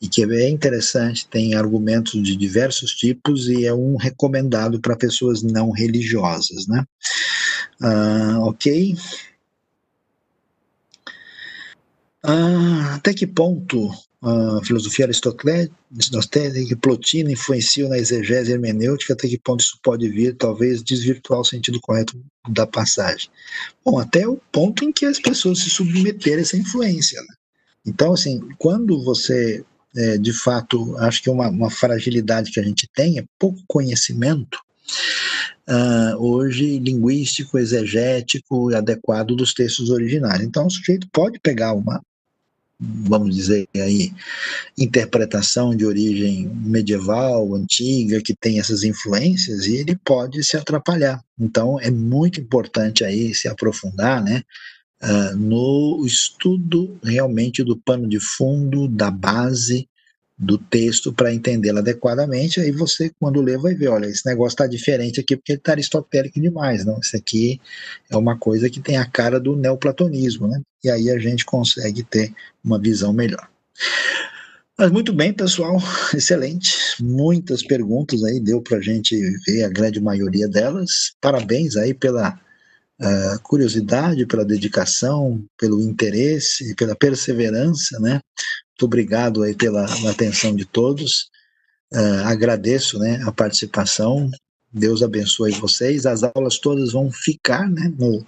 E 0.00 0.08
que 0.08 0.22
é 0.24 0.48
interessante, 0.48 1.28
tem 1.28 1.54
argumentos 1.54 2.22
de 2.22 2.34
diversos 2.34 2.92
tipos 2.92 3.48
e 3.48 3.66
é 3.66 3.74
um 3.74 3.96
recomendado 3.96 4.80
para 4.80 4.96
pessoas 4.96 5.42
não 5.42 5.70
religiosas, 5.70 6.66
né? 6.66 6.84
Uh, 7.82 8.40
ok. 8.40 8.96
Ah, 12.22 12.94
até 12.94 13.12
que 13.12 13.26
ponto 13.26 13.90
a 14.22 14.60
filosofia 14.64 15.06
aristotélica 15.06 15.72
e 16.72 16.76
Plotino 16.76 17.30
influenciam 17.30 17.88
na 17.88 17.96
exegese 17.96 18.52
hermenêutica, 18.52 19.14
até 19.14 19.26
que 19.26 19.38
ponto 19.38 19.60
isso 19.60 19.78
pode 19.82 20.08
vir, 20.10 20.36
talvez, 20.36 20.82
desvirtuar 20.82 21.40
o 21.40 21.44
sentido 21.44 21.80
correto 21.80 22.20
da 22.48 22.66
passagem? 22.66 23.30
Bom, 23.84 23.98
até 23.98 24.28
o 24.28 24.38
ponto 24.52 24.84
em 24.84 24.92
que 24.92 25.06
as 25.06 25.18
pessoas 25.18 25.60
se 25.60 25.70
submeterem 25.70 26.40
a 26.40 26.42
essa 26.42 26.56
influência. 26.56 27.20
Né? 27.22 27.34
Então, 27.86 28.12
assim, 28.12 28.40
quando 28.58 29.02
você, 29.02 29.64
é, 29.96 30.18
de 30.18 30.34
fato, 30.34 30.96
acho 30.98 31.22
que 31.22 31.30
uma, 31.30 31.48
uma 31.48 31.70
fragilidade 31.70 32.50
que 32.50 32.60
a 32.60 32.62
gente 32.62 32.86
tem 32.94 33.18
é 33.18 33.24
pouco 33.38 33.62
conhecimento, 33.66 34.58
Uh, 35.68 36.16
hoje 36.18 36.80
linguístico, 36.80 37.56
exegético 37.56 38.72
e 38.72 38.74
adequado 38.74 39.36
dos 39.36 39.54
textos 39.54 39.88
originais. 39.88 40.40
Então, 40.40 40.66
o 40.66 40.70
sujeito 40.70 41.06
pode 41.12 41.38
pegar 41.38 41.74
uma, 41.74 42.02
vamos 42.80 43.36
dizer 43.36 43.68
aí, 43.76 44.12
interpretação 44.78 45.76
de 45.76 45.84
origem 45.84 46.48
medieval, 46.48 47.54
antiga, 47.54 48.22
que 48.22 48.34
tem 48.34 48.58
essas 48.58 48.82
influências, 48.82 49.66
e 49.66 49.76
ele 49.76 49.96
pode 50.02 50.42
se 50.42 50.56
atrapalhar. 50.56 51.22
Então, 51.38 51.78
é 51.78 51.90
muito 51.90 52.40
importante 52.40 53.04
aí 53.04 53.34
se 53.34 53.48
aprofundar, 53.48 54.22
né, 54.24 54.42
uh, 55.02 55.36
no 55.36 56.04
estudo 56.06 56.98
realmente 57.02 57.62
do 57.62 57.76
pano 57.76 58.08
de 58.08 58.18
fundo, 58.18 58.88
da 58.88 59.10
base, 59.10 59.86
do 60.42 60.56
texto 60.56 61.12
para 61.12 61.34
entendê-lo 61.34 61.80
adequadamente, 61.80 62.60
aí 62.60 62.70
você, 62.70 63.12
quando 63.20 63.42
lê, 63.42 63.58
vai 63.58 63.74
ver, 63.74 63.88
olha, 63.88 64.06
esse 64.06 64.24
negócio 64.24 64.54
está 64.54 64.66
diferente 64.66 65.20
aqui 65.20 65.36
porque 65.36 65.52
está 65.52 65.72
aristotélico 65.72 66.40
demais, 66.40 66.82
não? 66.82 66.98
Isso 66.98 67.14
aqui 67.14 67.60
é 68.08 68.16
uma 68.16 68.38
coisa 68.38 68.70
que 68.70 68.80
tem 68.80 68.96
a 68.96 69.04
cara 69.04 69.38
do 69.38 69.54
neoplatonismo, 69.54 70.48
né? 70.48 70.62
E 70.82 70.88
aí 70.88 71.10
a 71.10 71.18
gente 71.18 71.44
consegue 71.44 72.02
ter 72.02 72.32
uma 72.64 72.80
visão 72.80 73.12
melhor. 73.12 73.46
Mas 74.78 74.90
muito 74.90 75.12
bem, 75.12 75.30
pessoal, 75.30 75.76
excelente. 76.16 76.74
Muitas 77.02 77.62
perguntas 77.62 78.24
aí, 78.24 78.40
deu 78.40 78.62
para 78.62 78.78
a 78.78 78.80
gente 78.80 79.14
ver 79.46 79.64
a 79.64 79.68
grande 79.68 80.00
maioria 80.00 80.48
delas. 80.48 81.12
Parabéns 81.20 81.76
aí 81.76 81.92
pela 81.92 82.40
uh, 82.98 83.40
curiosidade, 83.42 84.24
pela 84.24 84.42
dedicação, 84.42 85.44
pelo 85.58 85.82
interesse, 85.82 86.74
pela 86.76 86.96
perseverança, 86.96 88.00
né? 88.00 88.20
Muito 88.80 88.86
obrigado 88.86 89.42
aí 89.42 89.54
pela 89.54 89.84
atenção 90.08 90.56
de 90.56 90.64
todos. 90.64 91.28
Uh, 91.92 92.24
agradeço 92.24 92.98
né, 92.98 93.20
a 93.26 93.30
participação. 93.30 94.30
Deus 94.72 95.02
abençoe 95.02 95.52
vocês. 95.52 96.06
As 96.06 96.22
aulas 96.22 96.58
todas 96.58 96.92
vão 96.92 97.12
ficar 97.12 97.68
né, 97.68 97.92
no 97.98 98.26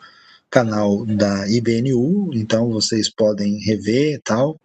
canal 0.50 1.06
da 1.06 1.48
IBNU, 1.48 2.34
então 2.34 2.70
vocês 2.70 3.08
podem 3.08 3.60
rever 3.60 4.16
e 4.16 4.18
tal. 4.18 4.60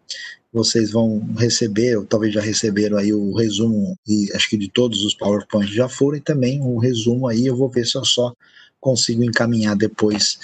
Vocês 0.51 0.91
vão 0.91 1.25
receber, 1.37 1.95
ou 1.97 2.05
talvez 2.05 2.33
já 2.33 2.41
receberam 2.41 2.97
aí 2.97 3.13
o 3.13 3.33
resumo, 3.33 3.97
e 4.05 4.29
acho 4.33 4.49
que 4.49 4.57
de 4.57 4.69
todos 4.69 5.05
os 5.05 5.13
PowerPoints 5.13 5.73
já 5.73 5.87
foram, 5.87 6.17
e 6.17 6.21
também 6.21 6.59
um 6.59 6.79
resumo 6.79 7.29
aí. 7.29 7.45
Eu 7.45 7.55
vou 7.55 7.69
ver 7.69 7.85
se 7.85 7.95
eu 7.95 8.03
só 8.03 8.33
consigo 8.77 9.23
encaminhar 9.23 9.77
depois 9.77 10.37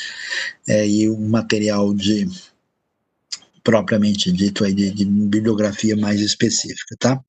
é, 0.66 0.88
e 0.88 1.10
o 1.10 1.20
material 1.20 1.94
de 1.94 2.30
propriamente 3.64 4.32
dito 4.32 4.64
aí 4.64 4.74
de, 4.74 4.92
de, 4.92 5.06
bibliografia 5.06 5.96
mais 5.96 6.20
específica, 6.20 6.96
tá? 7.00 7.20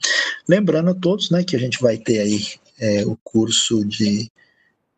Lembrando 0.49 0.91
a 0.91 0.95
todos, 0.95 1.31
né, 1.31 1.45
que 1.45 1.55
a 1.55 1.59
gente 1.59 1.81
vai 1.81 1.97
ter 1.97 2.21
aí 2.21 2.45
é, 2.79 3.07
o 3.07 3.17
curso 3.23 3.85
de 3.85 4.31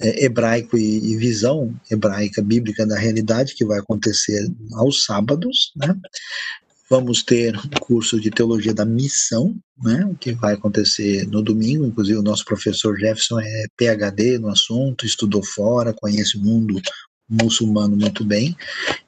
é, 0.01 0.25
hebraico 0.25 0.77
e, 0.77 1.13
e, 1.13 1.17
visão 1.17 1.75
hebraica 1.91 2.43
bíblica 2.43 2.87
da 2.87 2.99
realidade 2.99 3.55
que 3.55 3.65
vai 3.65 3.79
acontecer 3.79 4.51
aos 4.75 5.05
sábados, 5.05 5.73
né? 5.77 5.95
Vamos 6.89 7.25
ter 7.25 7.57
o 7.57 7.81
curso 7.81 8.21
de 8.21 8.31
teologia 8.31 8.73
da 8.73 8.85
missão, 8.85 9.57
né, 9.83 10.09
que 10.21 10.33
vai 10.33 10.55
acontecer 10.55 11.27
no 11.27 11.43
domingo. 11.43 11.85
Inclusive, 11.85 12.17
o 12.17 12.23
nosso 12.23 12.45
professor 12.45 12.97
Jefferson 12.97 13.41
é 13.41 13.65
PhD 13.77 14.39
no 14.39 14.49
assunto, 14.49 15.05
estudou 15.05 15.43
fora, 15.43 15.93
conhece 15.93 16.37
o 16.39 16.41
mundo 16.41 16.81
muçulmano 17.29 17.97
muito 17.97 18.25
bem. 18.25 18.57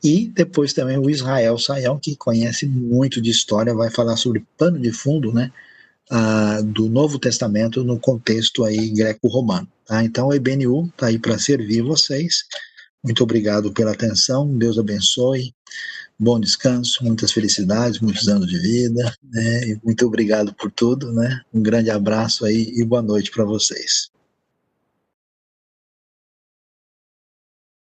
E 0.02 0.28
depois 0.28 0.72
também 0.72 0.98
o 0.98 1.08
Israel 1.10 1.58
Sayão, 1.58 1.98
que 1.98 2.16
conhece 2.16 2.66
muito 2.66 3.20
de 3.20 3.30
história, 3.30 3.74
vai 3.74 3.90
falar 3.90 4.16
sobre 4.16 4.44
pano 4.56 4.78
de 4.78 4.92
fundo, 4.92 5.32
né, 5.32 5.52
do 6.64 6.88
Novo 6.88 7.18
Testamento 7.18 7.84
no 7.84 7.98
contexto 7.98 8.64
aí 8.64 8.90
greco-romano. 8.90 9.68
Tá? 9.86 10.02
Então, 10.04 10.28
o 10.28 10.34
IBNU 10.34 10.86
está 10.86 11.06
aí 11.06 11.18
para 11.18 11.38
servir 11.38 11.82
vocês. 11.82 12.44
Muito 13.02 13.22
obrigado 13.22 13.72
pela 13.72 13.92
atenção, 13.92 14.58
Deus 14.58 14.76
abençoe, 14.76 15.54
bom 16.18 16.40
descanso, 16.40 17.04
muitas 17.04 17.30
felicidades, 17.30 18.00
muitos 18.00 18.26
anos 18.26 18.48
de 18.48 18.58
vida, 18.58 19.14
né? 19.22 19.78
Muito 19.84 20.04
obrigado 20.04 20.52
por 20.52 20.70
tudo, 20.72 21.12
né? 21.12 21.40
Um 21.54 21.62
grande 21.62 21.90
abraço 21.90 22.44
aí 22.44 22.72
e 22.74 22.84
boa 22.84 23.00
noite 23.00 23.30
para 23.30 23.44
vocês. 23.44 24.10